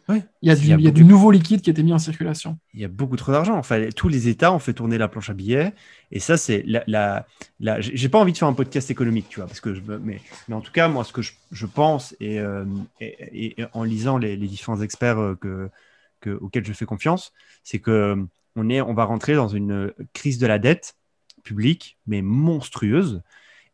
Il 0.08 0.22
y 0.44 0.52
a, 0.52 0.56
du, 0.56 0.62
Il 0.62 0.70
y 0.70 0.74
a 0.74 0.78
il 0.78 0.84
y 0.84 0.88
a 0.88 0.92
du 0.92 1.04
nouveau 1.04 1.32
liquide 1.32 1.62
qui 1.62 1.72
a 1.72 1.74
été 1.74 1.82
mis 1.82 1.92
en 1.94 1.98
circulation. 1.98 2.60
Il 2.76 2.82
y 2.82 2.86
a 2.86 2.88
beaucoup 2.88 3.16
trop 3.16 3.32
d'argent. 3.32 3.58
Enfin, 3.58 3.90
tous 3.96 4.08
les 4.08 4.28
États 4.28 4.54
ont 4.54 4.60
fait 4.60 4.74
tourner 4.74 5.00
la 5.00 5.08
planche 5.08 5.32
à 5.32 5.34
billets. 5.34 5.74
Et 6.12 6.20
ça, 6.20 6.38
c'est 6.38 6.62
la. 6.68 6.84
la, 6.86 7.26
la- 7.60 7.82
j'ai 7.82 8.08
pas 8.10 8.20
envie 8.20 8.32
de 8.34 8.38
faire 8.38 8.48
un 8.48 8.54
podcast 8.54 8.92
économique, 8.92 9.30
tu 9.30 9.40
vois, 9.40 9.48
parce 9.48 9.62
que 9.62 9.74
je, 9.74 9.82
mais, 9.82 10.22
mais 10.48 10.54
en 10.54 10.62
tout 10.62 10.72
cas, 10.72 10.90
moi, 10.90 11.04
ce 11.04 11.12
que 11.12 11.24
je, 11.24 11.32
je 11.52 11.66
pense 11.66 12.16
et, 12.20 12.40
euh, 12.40 12.66
et- 13.02 13.62
et- 13.62 13.66
en 13.74 13.84
lisant 13.84 14.20
les, 14.20 14.36
les 14.38 14.48
différents 14.48 14.80
experts 14.82 15.36
que, 15.42 15.72
que, 16.22 16.32
auxquels 16.32 16.66
je 16.66 16.74
fais 16.74 16.86
confiance, 16.86 17.34
c'est 17.64 17.80
que 17.80 17.92
euh, 17.92 18.16
on 18.56 18.70
est, 18.70 18.82
on 18.82 18.94
va 18.94 19.06
rentrer 19.06 19.36
dans 19.36 19.48
une 19.50 19.94
crise 20.14 20.38
de 20.40 20.48
la 20.48 20.60
dette 20.60 20.96
publique, 21.44 21.98
mais 22.08 22.22
monstrueuse. 22.22 23.22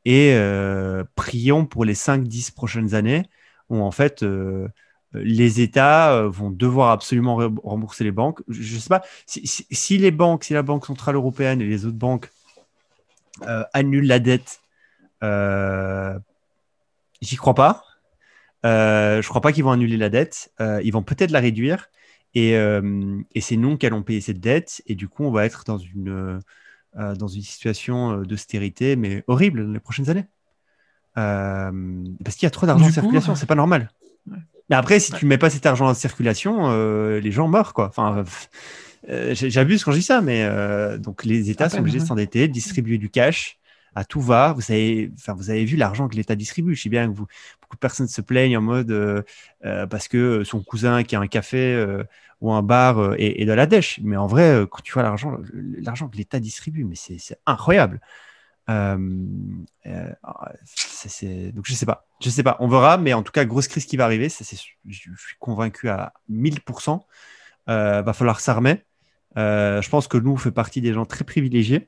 Et 0.06 0.34
euh, 0.34 1.04
prions 1.16 1.66
pour 1.66 1.86
les 1.86 1.94
5-10 1.96 2.52
prochaines 2.54 2.94
années 2.96 3.24
où 3.70 3.82
en 3.82 3.92
fait. 3.92 4.24
euh, 4.24 4.68
les 5.14 5.60
États 5.60 6.22
vont 6.28 6.50
devoir 6.52 6.92
absolument 6.92 7.38
re- 7.38 7.60
rembourser 7.66 8.06
les 8.06 8.14
banques. 8.14 8.42
Je 8.48 8.76
ne 8.76 8.80
sais 8.80 8.88
pas 8.88 9.02
si, 9.26 9.98
les 9.98 10.10
banques, 10.10 10.46
si 10.46 10.54
la 10.54 10.62
Banque 10.64 10.86
centrale 10.86 11.16
européenne 11.16 11.60
et 11.60 11.66
les 11.66 11.86
autres 11.86 11.98
banques 11.98 12.30
annulent 13.74 14.08
la 14.08 14.20
dette, 14.20 14.62
j'y 17.22 17.36
crois 17.36 17.56
pas. 17.56 17.84
Je 18.64 19.28
crois 19.28 19.42
pas 19.42 19.52
qu'ils 19.52 19.66
vont 19.66 19.72
annuler 19.72 19.98
la 19.98 20.10
dette. 20.10 20.54
Ils 20.60 20.92
vont 20.92 21.04
peut-être 21.04 21.32
la 21.32 21.40
réduire. 21.42 21.90
Et, 22.34 22.52
et 22.54 23.42
c'est 23.42 23.58
nous 23.58 23.78
qui 23.78 23.86
allons 23.86 24.04
payer 24.04 24.22
cette 24.22 24.40
dette. 24.40 24.82
Et 24.88 24.96
du 24.96 25.08
coup, 25.08 25.24
on 25.24 25.32
va 25.32 25.46
être 25.46 25.64
dans 25.66 25.78
une, 25.78 26.40
euh, 26.98 27.16
dans 27.16 27.28
une 27.28 27.42
situation 27.42 28.22
d'austérité, 28.22 28.96
mais 28.96 29.24
horrible 29.28 29.66
dans 29.66 29.74
les 29.74 29.80
prochaines 29.80 30.10
années. 30.10 30.26
Parce 31.16 32.36
qu'il 32.36 32.46
y 32.46 32.48
a 32.48 32.52
trop 32.52 32.66
d'argent 32.68 32.86
en 32.86 32.92
circulation, 32.92 33.36
c'est 33.36 33.46
pas 33.46 33.56
normal. 33.56 33.90
Ouais. 34.30 34.38
Mais 34.70 34.76
après, 34.76 35.00
si 35.00 35.12
Ouais. 35.12 35.20
tu 35.20 35.26
mets 35.26 35.38
pas 35.38 35.50
cet 35.50 35.66
argent 35.66 35.88
en 35.88 35.94
circulation, 35.94 36.70
les 37.20 37.32
gens 37.32 37.48
meurent, 37.48 37.74
quoi. 37.74 37.88
Enfin, 37.90 38.24
euh, 39.10 39.34
j'abuse 39.34 39.84
quand 39.84 39.92
je 39.92 39.98
dis 39.98 40.04
ça, 40.04 40.22
mais 40.22 40.48
donc 41.00 41.26
les 41.26 41.50
États 41.50 41.66
À 41.66 41.70
sont 41.70 41.76
peine, 41.78 41.82
obligés 41.82 42.00
de 42.00 42.06
s'endetter, 42.06 42.48
de 42.48 42.54
distribuer 42.54 42.98
du 42.98 43.10
cash 43.10 43.58
à 43.96 44.06
tout 44.06 44.22
va. 44.22 44.54
Vous 44.54 44.72
avez, 44.72 45.12
enfin, 45.16 45.34
vous 45.34 45.50
avez 45.50 45.66
vu 45.66 45.76
l'argent 45.78 46.08
que 46.08 46.16
l'État 46.16 46.36
distribue. 46.36 46.76
Je 46.76 46.84
sais 46.84 46.90
bien 46.90 47.08
que 47.08 47.14
beaucoup 47.14 47.30
de 47.74 47.80
personnes 47.80 48.08
se 48.08 48.22
plaignent 48.22 48.58
en 48.58 48.62
mode 48.62 48.92
euh, 48.92 49.22
euh, 49.66 49.88
parce 49.88 50.08
que 50.08 50.44
son 50.44 50.64
cousin 50.64 51.04
qui 51.04 51.16
a 51.16 51.20
un 51.20 51.28
café 51.28 51.74
euh, 51.74 52.04
ou 52.40 52.52
un 52.54 52.64
bar 52.64 53.16
est, 53.18 53.46
de 53.46 53.52
la 53.52 53.66
dèche. 53.66 54.00
Mais 54.04 54.18
en 54.18 54.28
vrai, 54.28 54.66
quand 54.70 54.82
tu 54.82 54.94
vois 54.94 55.04
l'argent, 55.04 55.38
l'argent 55.54 56.08
que 56.08 56.18
l'État 56.18 56.40
distribue, 56.40 56.86
mais 56.86 56.96
c'est 56.96 57.38
incroyable. 57.46 58.00
Donc 58.68 59.68
je 59.86 61.74
sais 61.74 61.86
pas, 61.86 62.08
je 62.22 62.30
sais 62.30 62.44
pas, 62.44 62.58
on 62.60 62.68
verra, 62.68 62.98
mais 62.98 63.14
en 63.14 63.22
tout 63.22 63.32
cas 63.32 63.46
grosse 63.46 63.68
crise 63.68 63.86
qui 63.86 63.98
va 63.98 64.06
arriver, 64.06 64.30
je 64.30 64.56
suis 64.56 65.38
convaincu 65.40 65.90
à 65.90 66.14
1000%. 66.32 67.02
Euh, 67.70 68.02
va 68.02 68.14
falloir 68.14 68.40
s'armer. 68.40 68.84
Je 69.36 69.90
pense 69.90 70.08
que 70.08 70.18
nous 70.18 70.32
on 70.32 70.38
fait 70.38 70.52
partie 70.52 70.82
des 70.82 70.94
gens 70.94 71.06
très 71.06 71.24
privilégiés. 71.24 71.88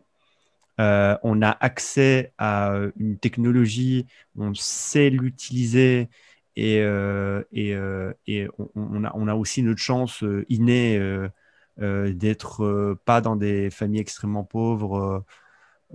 Euh, 0.80 1.16
on 1.24 1.42
a 1.42 1.52
accès 1.52 2.34
à 2.38 2.74
une 2.98 3.18
technologie, 3.18 4.08
on 4.38 4.54
sait 4.56 5.10
l'utiliser 5.10 6.10
et, 6.56 6.80
euh, 6.82 7.44
et, 7.52 7.76
euh, 7.76 8.12
et 8.28 8.48
on, 8.58 8.70
on 8.76 9.04
a, 9.04 9.12
on 9.16 9.28
a 9.28 9.36
aussi 9.36 9.62
notre 9.62 9.82
chance 9.82 10.24
euh, 10.24 10.46
innée 10.50 10.98
euh, 10.98 11.30
euh, 11.82 12.12
d'être 12.14 12.64
euh, 12.64 13.00
pas 13.06 13.22
dans 13.22 13.36
des 13.36 13.70
familles 13.70 14.02
extrêmement 14.02 14.44
pauvres, 14.44 14.98
euh, 14.98 15.20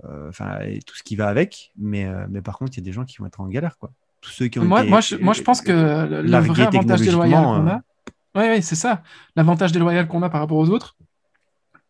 euh, 0.05 0.29
enfin 0.29 0.59
tout 0.85 0.95
ce 0.95 1.03
qui 1.03 1.15
va 1.15 1.27
avec. 1.27 1.71
Mais, 1.77 2.05
euh, 2.05 2.25
mais 2.29 2.41
par 2.41 2.57
contre, 2.57 2.73
il 2.73 2.77
y 2.77 2.83
a 2.83 2.85
des 2.85 2.91
gens 2.93 3.05
qui 3.05 3.17
vont 3.17 3.25
être 3.25 3.41
en 3.41 3.47
galère, 3.47 3.77
quoi. 3.77 3.91
Tous 4.21 4.31
ceux 4.31 4.47
qui 4.47 4.59
ont 4.59 4.65
Moi, 4.65 4.81
été 4.81 4.89
moi, 4.89 4.99
je, 4.99 5.15
moi, 5.15 5.33
je 5.33 5.41
pense 5.41 5.61
que 5.61 5.71
le, 5.71 6.37
vrai 6.39 6.67
avantage 6.67 7.01
déloyal 7.01 7.43
qu'on 7.43 7.67
euh, 7.67 7.71
a, 7.71 7.81
oui, 8.35 8.61
c'est 8.61 8.75
ça. 8.75 9.01
L'avantage 9.35 9.71
déloyal 9.71 10.07
qu'on 10.07 10.21
a 10.21 10.29
par 10.29 10.41
rapport 10.41 10.57
aux 10.57 10.69
autres, 10.69 10.97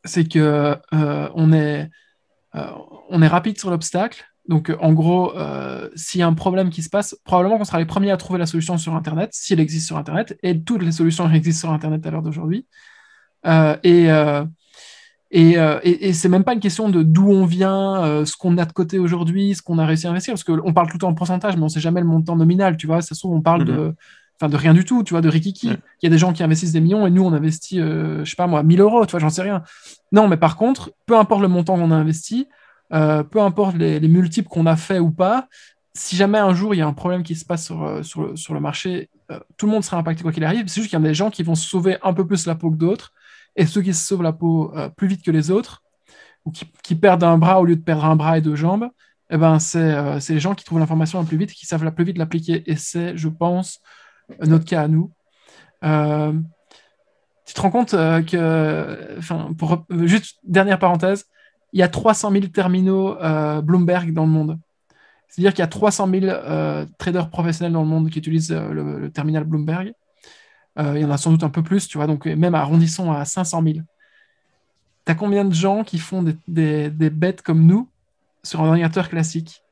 c'est 0.03 0.27
que 0.27 0.77
euh, 0.93 1.29
on 1.33 1.51
est, 1.51 1.83
euh, 1.83 1.87
on 2.53 3.21
est 3.21 3.27
rapide 3.27 3.57
sur 3.59 3.69
l'obstacle. 3.69 4.25
Donc, 4.47 4.71
euh, 4.71 4.77
en 4.81 4.93
gros, 4.93 5.37
euh, 5.37 5.89
s'il 5.95 6.19
y 6.19 6.23
a 6.23 6.27
un 6.27 6.33
problème 6.33 6.71
qui 6.71 6.81
se 6.81 6.89
passe, 6.89 7.15
probablement 7.23 7.59
qu'on 7.59 7.65
sera 7.65 7.77
les 7.77 7.85
premiers 7.85 8.09
à 8.09 8.17
trouver 8.17 8.39
la 8.39 8.47
solution 8.47 8.77
sur 8.79 8.95
Internet, 8.95 9.29
si 9.33 9.53
elle 9.53 9.59
existe 9.59 9.85
sur 9.85 9.97
Internet, 9.97 10.37
et 10.41 10.59
toutes 10.59 10.81
les 10.81 10.91
solutions 10.91 11.29
existent 11.31 11.67
sur 11.67 11.73
Internet 11.73 12.05
à 12.07 12.11
l'heure 12.11 12.23
d'aujourd'hui. 12.23 12.65
Euh, 13.45 13.77
et, 13.83 14.11
euh, 14.11 14.43
Et, 15.31 15.59
euh, 15.59 15.79
et, 15.83 16.09
et 16.09 16.13
c'est 16.13 16.29
même 16.29 16.43
pas 16.43 16.53
une 16.53 16.59
question 16.59 16.89
de 16.89 17.03
d'où 17.03 17.29
on 17.29 17.45
vient, 17.45 18.03
euh, 18.03 18.25
ce 18.25 18.35
qu'on 18.35 18.57
a 18.57 18.65
de 18.65 18.73
côté 18.73 18.97
aujourd'hui, 18.97 19.53
ce 19.53 19.61
qu'on 19.61 19.77
a 19.77 19.85
réussi 19.85 20.07
à 20.07 20.09
investir, 20.09 20.33
parce 20.33 20.43
qu'on 20.43 20.73
parle 20.73 20.87
tout 20.87 20.95
le 20.95 20.99
temps 21.01 21.09
en 21.09 21.13
pourcentage, 21.13 21.55
mais 21.55 21.63
on 21.63 21.69
sait 21.69 21.79
jamais 21.79 22.01
le 22.01 22.07
montant 22.07 22.35
nominal, 22.35 22.77
tu 22.77 22.87
vois. 22.87 23.01
Ça 23.01 23.13
se 23.13 23.19
trouve, 23.19 23.35
on 23.35 23.41
parle 23.41 23.65
de, 23.65 23.95
enfin, 24.39 24.49
de 24.49 24.57
rien 24.57 24.73
du 24.73 24.85
tout, 24.85 25.03
tu 25.03 25.13
vois, 25.13 25.21
de 25.21 25.29
rikiki. 25.29 25.69
Ouais. 25.69 25.77
Il 26.01 26.05
y 26.05 26.07
a 26.07 26.09
des 26.09 26.17
gens 26.17 26.33
qui 26.33 26.43
investissent 26.43 26.71
des 26.71 26.81
millions 26.81 27.05
et 27.05 27.09
nous, 27.09 27.23
on 27.23 27.33
investit, 27.33 27.79
euh, 27.79 28.23
je 28.23 28.29
sais 28.29 28.35
pas 28.35 28.47
moi, 28.47 28.63
1000 28.63 28.81
euros, 28.81 29.05
tu 29.05 29.11
vois, 29.11 29.19
j'en 29.19 29.29
sais 29.29 29.41
rien. 29.41 29.63
Non, 30.11 30.27
mais 30.27 30.37
par 30.37 30.55
contre, 30.55 30.91
peu 31.05 31.17
importe 31.17 31.41
le 31.41 31.47
montant 31.47 31.75
qu'on 31.75 31.91
a 31.91 31.95
investi, 31.95 32.47
euh, 32.93 33.23
peu 33.23 33.39
importe 33.41 33.77
les, 33.77 33.99
les 33.99 34.07
multiples 34.07 34.49
qu'on 34.49 34.65
a 34.65 34.75
fait 34.75 34.99
ou 34.99 35.11
pas, 35.11 35.47
si 35.93 36.15
jamais 36.15 36.39
un 36.39 36.53
jour 36.53 36.73
il 36.73 36.77
y 36.77 36.81
a 36.81 36.87
un 36.87 36.93
problème 36.93 37.23
qui 37.23 37.35
se 37.35 37.45
passe 37.45 37.65
sur, 37.65 37.83
euh, 37.83 38.03
sur, 38.03 38.23
le, 38.23 38.35
sur 38.35 38.53
le 38.53 38.59
marché, 38.59 39.09
euh, 39.31 39.39
tout 39.57 39.65
le 39.65 39.71
monde 39.71 39.83
sera 39.83 39.97
impacté 39.97 40.23
quoi 40.23 40.31
qu'il 40.31 40.43
arrive. 40.43 40.67
C'est 40.67 40.81
juste 40.81 40.89
qu'il 40.89 40.99
y 40.99 41.03
a 41.03 41.07
des 41.07 41.13
gens 41.13 41.29
qui 41.29 41.43
vont 41.43 41.55
se 41.55 41.67
sauver 41.67 41.97
un 42.01 42.13
peu 42.13 42.25
plus 42.25 42.47
la 42.47 42.55
peau 42.55 42.71
que 42.71 42.77
d'autres, 42.77 43.13
et 43.55 43.65
ceux 43.65 43.81
qui 43.81 43.93
se 43.93 44.05
sauvent 44.05 44.23
la 44.23 44.33
peau 44.33 44.73
plus 44.95 45.07
vite 45.07 45.23
que 45.23 45.31
les 45.31 45.51
autres, 45.51 45.83
ou 46.45 46.51
qui, 46.51 46.65
qui 46.83 46.95
perdent 46.95 47.23
un 47.23 47.37
bras 47.37 47.59
au 47.59 47.65
lieu 47.65 47.75
de 47.75 47.81
perdre 47.81 48.05
un 48.05 48.15
bras 48.15 48.37
et 48.37 48.41
deux 48.41 48.55
jambes, 48.55 48.89
eh 49.31 49.37
ben, 49.37 49.59
c'est 49.59 50.19
c'est 50.21 50.33
les 50.33 50.39
gens 50.39 50.55
qui 50.55 50.63
trouvent 50.63 50.79
l'information 50.79 51.19
la 51.19 51.25
plus 51.25 51.37
vite, 51.37 51.51
qui 51.51 51.65
savent 51.65 51.83
la 51.83 51.91
plus 51.91 52.05
vite 52.05 52.17
l'appliquer. 52.17 52.63
Et 52.71 52.75
c'est, 52.75 53.17
je 53.17 53.27
pense, 53.27 53.81
notre 54.41 54.65
cas 54.65 54.83
à 54.83 54.87
nous. 54.87 55.11
Euh, 55.83 56.33
tu 57.49 57.55
te 57.55 57.61
rends 57.61 57.71
compte 57.71 57.95
euh, 57.95 58.21
que, 58.21 60.05
juste 60.05 60.37
dernière 60.43 60.77
parenthèse, 60.77 61.25
il 61.73 61.79
y 61.79 61.83
a 61.83 61.87
300 61.87 62.31
000 62.31 62.45
terminaux 62.49 63.17
euh, 63.23 63.59
Bloomberg 63.61 64.13
dans 64.13 64.25
le 64.25 64.29
monde. 64.29 64.59
C'est-à-dire 65.27 65.53
qu'il 65.53 65.63
y 65.63 65.63
a 65.63 65.67
300 65.67 66.11
000 66.11 66.25
euh, 66.25 66.85
traders 66.99 67.31
professionnels 67.31 67.73
dans 67.73 67.81
le 67.81 67.87
monde 67.87 68.11
qui 68.11 68.19
utilisent 68.19 68.51
le, 68.51 69.09
terminal 69.09 69.45
Bloomberg. 69.45 69.93
Il 70.77 70.99
y 70.99 71.03
en 71.03 71.09
a 71.09 71.17
sans 71.17 71.31
doute 71.31 71.43
un 71.43 71.49
peu 71.49 71.63
plus, 71.63 71.87
tu 71.87 71.97
vois, 71.97 72.05
donc 72.05 72.25
même 72.27 72.53
arrondissons 72.53 73.11
à 73.11 73.25
500 73.25 73.63
000. 73.63 73.79
Tu 75.05 75.11
as 75.11 75.15
combien 75.15 75.43
de 75.43 75.53
gens 75.53 75.83
qui 75.83 75.97
font 75.97 76.23
des 76.47 77.09
bêtes 77.09 77.41
comme 77.41 77.65
nous 77.65 77.89
sur 78.43 78.61
un 78.61 78.67
ordinateur 78.67 79.09
classique? 79.09 79.63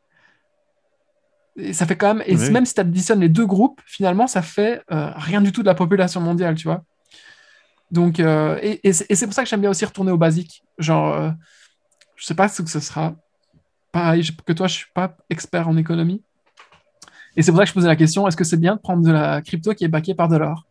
Et 1.57 1.73
ça 1.73 1.85
fait 1.85 1.95
quand 1.95 2.13
même, 2.15 2.23
et 2.27 2.35
Oui. 2.35 2.51
même 2.51 2.65
si 2.65 2.73
tu 2.73 2.81
additionnes 2.81 3.19
les 3.19 3.29
deux 3.29 3.45
groupes, 3.45 3.81
finalement, 3.85 4.27
ça 4.27 4.41
fait 4.41 4.81
euh, 4.91 5.11
rien 5.15 5.41
du 5.41 5.51
tout 5.51 5.61
de 5.61 5.67
la 5.67 5.75
population 5.75 6.21
mondiale, 6.21 6.55
tu 6.55 6.67
vois. 6.67 6.83
Donc, 7.89 8.19
euh, 8.19 8.59
et, 8.61 8.79
et 8.87 8.93
c'est 8.93 9.25
pour 9.25 9.33
ça 9.33 9.43
que 9.43 9.49
j'aime 9.49 9.61
bien 9.61 9.69
aussi 9.69 9.85
retourner 9.85 10.11
au 10.11 10.17
basique. 10.17 10.63
Genre, 10.77 11.13
euh, 11.13 11.31
je 12.15 12.25
sais 12.25 12.35
pas 12.35 12.47
ce 12.47 12.61
que 12.61 12.69
ce 12.69 12.79
sera. 12.79 13.15
Pareil 13.91 14.27
que 14.45 14.53
toi, 14.53 14.67
je 14.67 14.73
suis 14.73 14.91
pas 14.93 15.15
expert 15.29 15.67
en 15.67 15.77
économie. 15.77 16.21
Et 17.35 17.41
c'est 17.41 17.51
pour 17.51 17.59
ça 17.59 17.63
que 17.63 17.69
je 17.69 17.73
posais 17.73 17.87
la 17.87 17.95
question 17.95 18.27
est-ce 18.27 18.35
que 18.35 18.43
c'est 18.43 18.57
bien 18.57 18.75
de 18.75 18.81
prendre 18.81 19.03
de 19.03 19.11
la 19.11 19.41
crypto 19.41 19.73
qui 19.73 19.85
est 19.85 19.87
backée 19.87 20.15
par 20.15 20.27
de 20.27 20.37
l'or? 20.37 20.65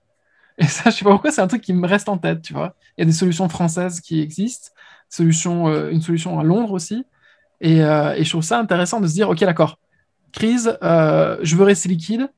Et 0.59 0.67
ça, 0.67 0.91
je 0.91 0.97
sais 0.97 1.05
pas 1.05 1.11
pourquoi, 1.11 1.31
c'est 1.31 1.41
un 1.41 1.47
truc 1.47 1.63
qui 1.63 1.73
me 1.73 1.87
reste 1.87 2.09
en 2.09 2.19
tête, 2.19 2.43
tu 2.43 2.53
vois. 2.53 2.75
Il 2.97 3.01
y 3.01 3.03
a 3.03 3.07
des 3.07 3.13
solutions 3.13 3.49
françaises 3.49 4.01
qui 4.01 4.21
existent, 4.21 4.71
solution, 5.09 5.69
euh, 5.69 5.91
une 5.91 6.03
solution 6.03 6.39
à 6.39 6.45
Londres 6.45 6.73
aussi. 6.73 7.05
Et, 7.61 7.79
et 7.79 8.25
je 8.25 8.29
trouve 8.29 8.43
ça 8.43 8.59
intéressant 8.59 9.01
de 9.01 9.07
se 9.07 9.15
dire 9.15 9.31
ok, 9.31 9.41
d'accord, 9.41 9.79
crise, 10.37 10.79
euh, 10.83 11.39
je 11.43 11.57
veux 11.57 11.65
rester 11.65 11.89
liquide. 11.89 12.29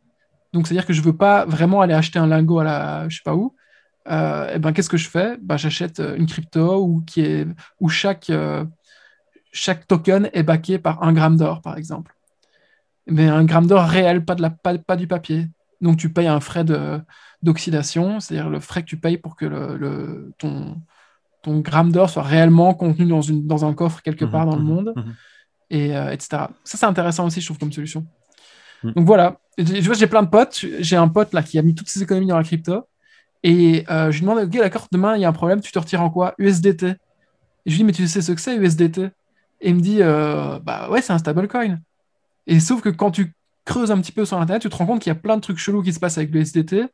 Donc, 0.52 0.66
c'est-à-dire 0.66 0.86
que 0.86 0.92
je 0.94 1.02
veux 1.02 1.16
pas 1.16 1.44
vraiment 1.44 1.80
aller 1.82 1.94
acheter 1.94 2.18
un 2.18 2.26
lingot 2.26 2.60
à 2.60 2.64
la 2.64 3.08
je 3.08 3.16
sais 3.16 3.22
pas 3.24 3.34
où. 3.34 3.54
Euh, 4.10 4.54
et 4.54 4.58
ben, 4.58 4.72
qu'est-ce 4.72 4.88
que 4.88 4.96
je 4.96 5.08
fais? 5.08 5.36
Ben, 5.42 5.56
J'achète 5.58 6.00
euh, 6.00 6.16
une 6.16 6.26
crypto 6.26 6.82
où, 6.82 7.02
qui 7.02 7.20
est, 7.20 7.46
où 7.80 7.88
chaque, 7.90 8.30
euh, 8.30 8.64
chaque 9.52 9.86
token 9.86 10.30
est 10.32 10.42
backé 10.42 10.78
par 10.78 11.02
un 11.02 11.12
gramme 11.12 11.36
d'or, 11.36 11.60
par 11.60 11.76
exemple. 11.76 12.14
Mais 13.06 13.26
un 13.28 13.44
gramme 13.44 13.66
d'or 13.66 13.84
réel, 13.84 14.24
pas, 14.24 14.34
de 14.34 14.42
la, 14.42 14.50
pas, 14.50 14.78
pas 14.78 14.96
du 14.96 15.06
papier. 15.06 15.48
Donc 15.80 15.96
tu 15.98 16.10
payes 16.12 16.26
un 16.26 16.40
frais 16.40 16.64
de- 16.64 17.00
d'oxydation, 17.42 18.20
c'est-à-dire 18.20 18.48
le 18.50 18.60
frais 18.60 18.82
que 18.82 18.86
tu 18.88 18.96
payes 18.98 19.18
pour 19.18 19.36
que 19.36 19.46
le, 19.46 19.76
le- 19.76 20.32
ton, 20.38 20.76
ton 21.42 21.60
gramme 21.60 21.92
d'or 21.92 22.08
soit 22.10 22.22
réellement 22.22 22.74
contenu 22.74 23.06
dans, 23.06 23.20
une, 23.22 23.46
dans 23.46 23.64
un 23.64 23.74
coffre 23.74 24.02
quelque 24.02 24.24
part 24.24 24.44
dans 24.46 24.56
le 24.56 24.62
monde, 24.62 24.92
Mhm. 24.96 25.14
Et, 25.70 25.96
euh, 25.96 26.12
etc. 26.12 26.28
Ça, 26.64 26.78
c'est 26.78 26.86
intéressant 26.86 27.26
aussi, 27.26 27.40
je 27.40 27.46
trouve, 27.46 27.58
comme 27.58 27.72
solution. 27.72 28.06
Mhm. 28.82 28.92
Donc 28.92 29.06
voilà, 29.06 29.38
je 29.58 29.84
vois, 29.84 29.94
j'ai 29.94 30.06
plein 30.06 30.22
de 30.22 30.28
potes. 30.28 30.64
J'ai 30.80 30.96
un 30.96 31.08
pote 31.08 31.32
là 31.32 31.42
qui 31.42 31.58
a 31.58 31.62
mis 31.62 31.74
toutes 31.74 31.88
ses 31.88 32.02
économies 32.02 32.26
dans 32.26 32.38
la 32.38 32.44
crypto. 32.44 32.84
Et 33.42 33.84
euh, 33.90 34.10
je 34.10 34.18
lui 34.18 34.26
demande, 34.26 34.44
ok, 34.44 34.50
d'accord, 34.50 34.88
demain 34.90 35.16
il 35.16 35.22
y 35.22 35.24
a 35.24 35.28
un 35.28 35.32
problème, 35.32 35.60
tu 35.60 35.70
te 35.70 35.78
retires 35.78 36.02
en 36.02 36.10
quoi? 36.10 36.34
USDT. 36.38 36.84
Et 36.84 36.96
je 37.66 37.70
lui 37.70 37.78
dis, 37.78 37.84
mais 37.84 37.92
tu 37.92 38.06
sais 38.08 38.22
ce 38.22 38.32
que 38.32 38.40
c'est 38.40 38.56
USDT 38.56 38.98
Et 39.60 39.68
il 39.68 39.76
me 39.76 39.80
dit, 39.80 39.98
euh, 40.00 40.58
bah 40.60 40.88
ouais, 40.90 41.02
c'est 41.02 41.12
un 41.12 41.18
stablecoin. 41.18 41.78
Et 42.46 42.60
sauf 42.60 42.80
que 42.80 42.88
quand 42.88 43.10
tu 43.10 43.32
creuses 43.64 43.90
un 43.90 44.00
petit 44.00 44.12
peu 44.12 44.24
sur 44.24 44.40
Internet, 44.40 44.62
tu 44.62 44.70
te 44.70 44.76
rends 44.76 44.86
compte 44.86 45.00
qu'il 45.00 45.10
y 45.10 45.16
a 45.16 45.18
plein 45.18 45.36
de 45.36 45.42
trucs 45.42 45.58
chelous 45.58 45.82
qui 45.82 45.92
se 45.92 46.00
passent 46.00 46.18
avec 46.18 46.30
l'USDT. 46.32 46.86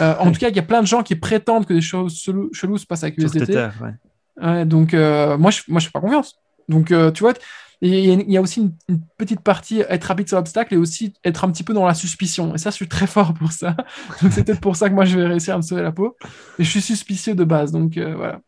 Euh, 0.00 0.14
en 0.18 0.30
tout 0.30 0.38
cas, 0.38 0.48
il 0.48 0.56
y 0.56 0.58
a 0.58 0.62
plein 0.62 0.80
de 0.80 0.86
gens 0.86 1.02
qui 1.02 1.16
prétendent 1.16 1.66
que 1.66 1.74
des 1.74 1.80
choses 1.80 2.18
chelous, 2.18 2.50
chelous 2.52 2.78
se 2.78 2.86
passent 2.86 3.02
avec 3.02 3.16
l'USDT. 3.16 3.46
Tether, 3.46 3.68
ouais. 3.82 3.94
Ouais, 4.42 4.64
donc, 4.64 4.94
euh, 4.94 5.36
moi, 5.36 5.50
je 5.50 5.62
moi, 5.68 5.80
je 5.80 5.86
fais 5.86 5.92
pas 5.92 6.00
confiance. 6.00 6.38
Donc, 6.68 6.92
euh, 6.92 7.10
tu 7.10 7.22
vois, 7.22 7.34
et 7.82 8.12
il 8.12 8.30
y, 8.30 8.36
a- 8.36 8.40
aussi 8.42 8.60
une, 8.60 8.72
une 8.88 9.00
petite 9.16 9.40
partie 9.40 9.80
être 9.88 10.04
rapide 10.04 10.28
sur 10.28 10.36
l'obstacle 10.36 10.74
et 10.74 10.76
aussi 10.76 11.14
être 11.24 11.44
un 11.44 11.50
petit 11.50 11.62
peu 11.64 11.72
dans 11.72 11.86
la 11.86 11.94
suspicion. 11.94 12.54
Et 12.54 12.58
ça, 12.58 12.70
je 12.70 12.74
suis 12.76 12.88
très 12.88 13.06
fort 13.16 13.32
pour 13.34 13.52
ça. 13.52 13.74
Donc, 14.22 14.32
c'est 14.32 14.44
peut-être 14.44 14.60
pour 14.60 14.76
ça 14.76 14.88
que 14.90 14.94
moi, 14.94 15.04
je 15.06 15.18
vais 15.18 15.26
réussir 15.26 15.54
à 15.54 15.56
me 15.56 15.62
sauver 15.62 15.82
la 15.82 15.92
peau. 15.92 16.16
Et 16.58 16.64
je 16.64 16.68
suis 16.70 16.82
suspicieux 16.82 17.34
de 17.34 17.44
base. 17.44 17.72
Donc, 17.72 17.96
euh, 17.96 18.14
voilà. 18.14 18.40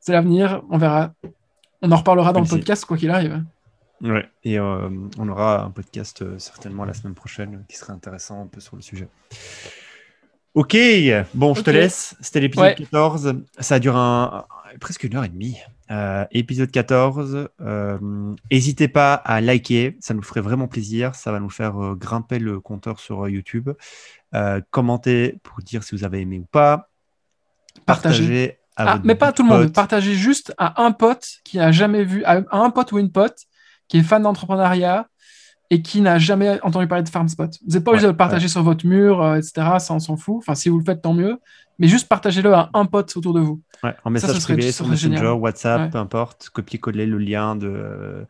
C'est 0.00 0.12
l'avenir. 0.12 0.62
On 0.70 0.78
verra. 0.78 1.12
On 1.82 1.92
en 1.92 1.96
reparlera 1.96 2.32
dans 2.32 2.40
Merci. 2.40 2.54
le 2.54 2.58
podcast, 2.60 2.84
quoi 2.84 2.96
qu'il 2.96 3.10
arrive. 3.10 3.44
Ouais. 4.02 4.26
Et 4.44 4.58
euh, 4.58 4.88
on 5.18 5.28
aura 5.28 5.62
un 5.64 5.70
podcast 5.70 6.22
euh, 6.22 6.38
certainement 6.38 6.84
la 6.84 6.94
semaine 6.94 7.14
prochaine 7.14 7.64
qui 7.68 7.76
serait 7.76 7.92
intéressant 7.92 8.42
un 8.42 8.46
peu 8.46 8.58
sur 8.60 8.74
le 8.76 8.82
sujet. 8.82 9.08
Ok, 10.54 10.76
bon, 11.34 11.54
je 11.54 11.62
te 11.62 11.70
laisse. 11.70 12.16
C'était 12.20 12.40
l'épisode 12.40 12.64
Ouais. 12.66 12.74
14. 12.74 13.34
Ça 13.60 13.78
dure 13.78 13.96
un, 13.96 14.44
un- 14.74 14.78
presque 14.80 15.04
une 15.04 15.14
heure 15.16 15.24
et 15.24 15.28
demie. 15.28 15.56
Euh, 15.90 16.24
épisode 16.30 16.70
14. 16.70 17.48
Euh, 17.60 17.98
N'hésitez 18.50 18.86
pas 18.88 19.14
à 19.14 19.40
liker, 19.40 19.96
ça 20.00 20.14
nous 20.14 20.22
ferait 20.22 20.40
vraiment 20.40 20.68
plaisir. 20.68 21.14
Ça 21.16 21.32
va 21.32 21.40
nous 21.40 21.50
faire 21.50 21.82
euh, 21.82 21.94
grimper 21.96 22.38
le 22.38 22.60
compteur 22.60 23.00
sur 23.00 23.28
YouTube. 23.28 23.70
Commentez 24.70 25.38
pour 25.42 25.58
dire 25.62 25.82
si 25.82 25.96
vous 25.96 26.04
avez 26.04 26.20
aimé 26.20 26.38
ou 26.38 26.46
pas. 26.46 26.90
Partagez. 27.86 28.22
Partagez. 28.22 28.58
à 28.76 28.82
Ah, 28.84 28.92
votre 28.94 29.06
mais 29.06 29.14
pas 29.16 29.28
à 29.28 29.32
tout 29.32 29.42
le 29.42 29.48
monde. 29.48 29.62
pote. 29.64 29.74
Partagez 29.74 30.14
juste 30.14 30.54
à 30.58 30.80
un 30.82 30.92
pote 30.92 31.28
qui 31.44 31.58
a 31.58 31.72
jamais 31.72 32.04
vu, 32.04 32.22
à 32.24 32.40
un 32.52 32.70
pote 32.70 32.92
ou 32.92 32.98
une 32.98 33.10
pote 33.10 33.46
qui 33.88 33.98
est 33.98 34.02
fan 34.04 34.22
d'entrepreneuriat 34.22 35.08
et 35.70 35.82
qui 35.82 36.00
n'a 36.00 36.18
jamais 36.18 36.60
entendu 36.62 36.88
parler 36.88 37.04
de 37.04 37.08
FarmSpot. 37.08 37.48
Vous 37.66 37.74
n'êtes 37.74 37.84
pas 37.84 37.92
obligé 37.92 38.06
Ouais, 38.06 38.08
de 38.08 38.12
le 38.14 38.16
partager 38.16 38.48
sur 38.48 38.62
votre 38.62 38.84
mur, 38.86 39.22
euh, 39.22 39.36
etc. 39.36 39.52
Ça, 39.78 39.94
on 39.94 40.00
s'en 40.00 40.16
fout. 40.16 40.36
Enfin, 40.38 40.54
si 40.56 40.68
vous 40.68 40.78
le 40.78 40.84
faites, 40.84 41.00
tant 41.02 41.14
mieux. 41.14 41.38
Mais 41.78 41.86
juste 41.88 42.08
partagez-le 42.08 42.52
à 42.52 42.70
un 42.74 42.84
pote 42.86 43.16
autour 43.16 43.32
de 43.34 43.40
vous. 43.40 43.62
Ouais, 43.84 43.94
en 44.04 44.10
message 44.10 44.36
ça 44.36 44.40
privé 44.40 44.72
sur 44.72 44.86
Messenger, 44.88 45.16
génial. 45.16 45.32
WhatsApp, 45.34 45.90
peu 45.92 45.98
importe, 45.98 46.50
copier-coller 46.50 47.06
le 47.06 47.16
lien 47.18 47.54
de 47.56 47.68
euh, 47.68 48.24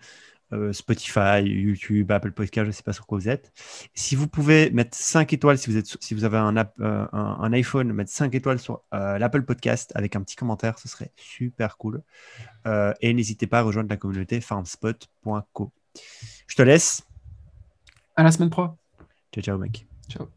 euh, 0.53 0.73
Spotify, 0.73 1.43
YouTube, 1.43 2.13
Apple 2.13 2.31
Podcast, 2.33 2.65
je 2.67 2.69
ne 2.69 2.73
sais 2.73 2.83
pas 2.83 2.93
sur 2.93 3.07
quoi 3.07 3.19
vous 3.19 3.29
êtes. 3.29 3.53
Si 3.95 4.15
vous 4.15 4.29
pouvez 4.29 4.71
mettre 4.71 4.97
5 4.97 5.33
étoiles, 5.33 5.59
si 5.59 5.71
vous, 5.71 5.77
êtes, 5.79 5.87
si 6.01 6.15
vous 6.15 6.25
avez 6.25 6.37
un, 6.39 6.57
app- 6.57 6.75
euh, 6.81 7.07
un, 7.13 7.39
un 7.41 7.53
iPhone, 7.55 7.93
mettre 7.93 8.11
5 8.13 8.35
étoiles 8.35 8.59
sur 8.61 8.83
l'Apple 8.93 9.43
Podcast 9.43 9.91
avec 9.97 10.15
un 10.15 10.23
petit 10.23 10.37
commentaire, 10.37 10.79
ce 10.79 10.89
serait 10.89 11.11
super 11.17 11.77
cool. 11.79 12.03
Et 13.01 13.15
n'hésitez 13.15 13.47
pas 13.49 13.61
à 13.61 13.63
rejoindre 13.63 13.89
la 13.89 13.97
communauté 13.97 14.41
farmspot.co. 14.43 15.73
Je 16.47 16.55
te 16.57 16.63
laisse. 16.63 17.03
À 18.21 18.23
la 18.23 18.31
semaine 18.33 18.51
pro. 18.51 18.69
Ciao, 19.33 19.43
ciao, 19.43 19.57
mec. 19.57 19.87
Ciao. 20.11 20.29